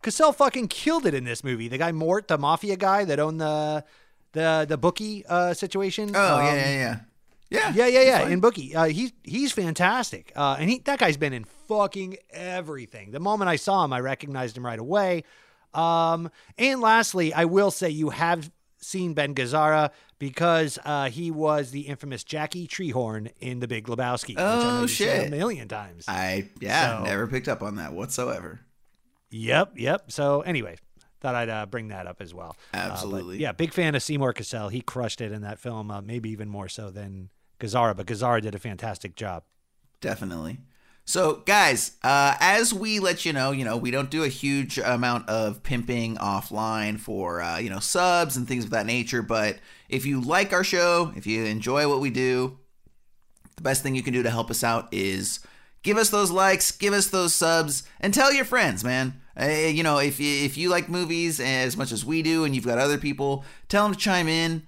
[0.02, 1.68] Cassel fucking killed it in this movie.
[1.68, 3.84] The guy Mort, the mafia guy that owned the
[4.32, 6.12] the the bookie uh, situation.
[6.14, 6.96] Oh Um, yeah, yeah, yeah,
[7.50, 8.00] yeah, yeah, yeah.
[8.02, 8.28] yeah.
[8.28, 13.10] In Bookie, uh, he's he's fantastic, uh, and he that guy's been in fucking everything.
[13.12, 15.24] The moment I saw him, I recognized him right away.
[15.74, 21.70] Um, and lastly, I will say you have seen Ben Gazzara because uh, he was
[21.70, 24.28] the infamous Jackie Treehorn in The Big Lebowski.
[24.30, 25.26] which I know Oh shit!
[25.26, 26.04] a million times.
[26.08, 28.60] I yeah, So- never picked up on that whatsoever.
[29.30, 30.10] Yep, yep.
[30.12, 30.76] So anyway,
[31.20, 32.56] thought I'd uh, bring that up as well.
[32.72, 33.38] Uh, Absolutely.
[33.38, 34.68] yeah, big fan of Seymour Cassel.
[34.68, 37.28] He crushed it in that film, uh, maybe even more so than
[37.58, 39.44] Gazzara, but Gazzara did a fantastic job.
[40.00, 40.58] Definitely.
[41.08, 44.76] So, guys, uh, as we let you know, you know, we don't do a huge
[44.78, 49.22] amount of pimping offline for, uh, you know, subs and things of that nature.
[49.22, 52.58] But if you like our show, if you enjoy what we do,
[53.54, 55.38] the best thing you can do to help us out is
[55.84, 59.20] give us those likes, give us those subs, and tell your friends, man.
[59.40, 62.66] Uh, you know, if if you like movies as much as we do, and you've
[62.66, 64.66] got other people, tell them to chime in.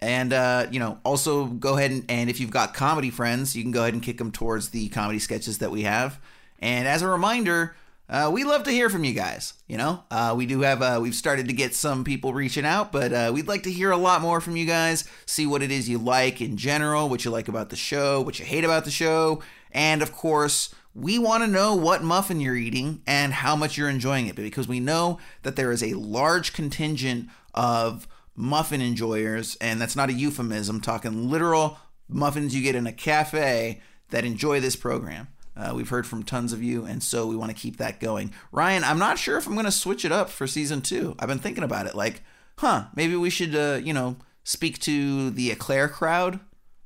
[0.00, 3.62] And uh, you know, also go ahead and, and if you've got comedy friends, you
[3.62, 6.20] can go ahead and kick them towards the comedy sketches that we have.
[6.60, 7.74] And as a reminder,
[8.08, 9.54] uh, we love to hear from you guys.
[9.66, 12.90] You know, uh, we do have uh, we've started to get some people reaching out,
[12.90, 15.04] but uh, we'd like to hear a lot more from you guys.
[15.26, 18.38] See what it is you like in general, what you like about the show, what
[18.38, 22.56] you hate about the show, and of course, we want to know what muffin you're
[22.56, 26.52] eating and how much you're enjoying it because we know that there is a large
[26.52, 28.08] contingent of
[28.38, 33.82] muffin enjoyers, and that's not a euphemism, talking literal muffins you get in a cafe
[34.10, 35.28] that enjoy this program.
[35.56, 38.32] Uh, we've heard from tons of you, and so we want to keep that going.
[38.52, 41.16] Ryan, I'm not sure if I'm going to switch it up for season two.
[41.18, 42.22] I've been thinking about it, like,
[42.58, 46.38] huh, maybe we should, uh, you know, speak to the eclair crowd.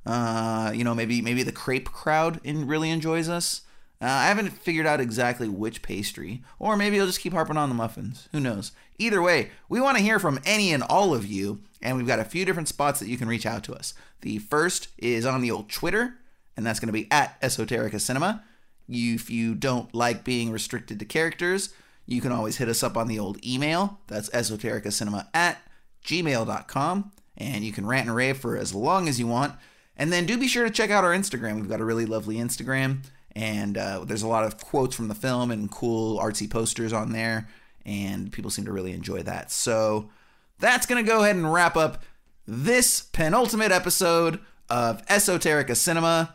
[0.07, 3.61] Uh, you know, maybe maybe the crepe crowd in, really enjoys us.
[4.03, 7.69] Uh, I haven't figured out exactly which pastry, or maybe I'll just keep harping on
[7.69, 8.29] the muffins.
[8.33, 8.73] Who knows?
[8.99, 12.19] Either way, we want to hear from any and all of you, and we've got
[12.19, 13.95] a few different spots that you can reach out to us.
[14.23, 16.15] The first is on the old Twitter,
[16.57, 18.43] and that's going to be at Esoterica Cinema.
[18.89, 21.73] If you don't like being restricted to characters,
[22.05, 24.01] you can always hit us up on the old email.
[24.09, 25.59] That's esotericacinema at
[26.05, 29.55] gmail.com, and you can rant and rave for as long as you want.
[29.97, 31.57] And then do be sure to check out our Instagram.
[31.57, 33.03] We've got a really lovely Instagram,
[33.35, 37.13] and uh, there's a lot of quotes from the film and cool artsy posters on
[37.13, 37.49] there,
[37.85, 39.51] and people seem to really enjoy that.
[39.51, 40.11] So
[40.59, 42.03] that's going to go ahead and wrap up
[42.47, 46.35] this penultimate episode of Esoterica Cinema.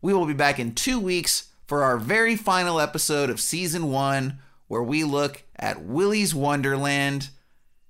[0.00, 4.38] We will be back in two weeks for our very final episode of season one,
[4.68, 7.30] where we look at Willy's Wonderland.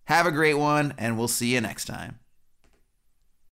[0.05, 2.19] Have a great one, and we'll see you next time.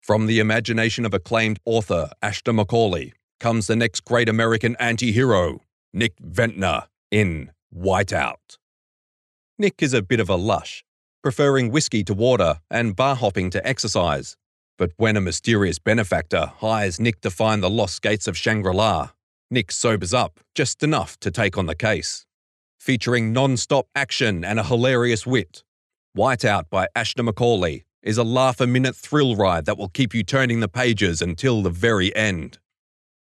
[0.02, 5.62] From the imagination of acclaimed author Ashton Macaulay comes the next great American anti hero,
[5.92, 8.58] Nick Ventnor, in Whiteout.
[9.58, 10.84] Nick is a bit of a lush,
[11.22, 14.36] preferring whiskey to water and bar hopping to exercise.
[14.78, 19.10] But when a mysterious benefactor hires Nick to find the lost gates of Shangri La,
[19.50, 22.24] Nick sobers up just enough to take on the case.
[22.78, 25.64] Featuring non stop action and a hilarious wit,
[26.16, 30.22] Whiteout by Ashton Macaulay is a laugh a minute thrill ride that will keep you
[30.22, 32.58] turning the pages until the very end.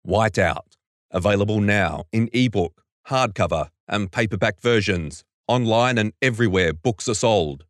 [0.07, 0.77] Whiteout,
[1.11, 7.65] available now in ebook, hardcover, and paperback versions, online and everywhere books are sold.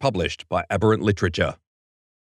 [0.00, 1.56] Published by Aberrant Literature.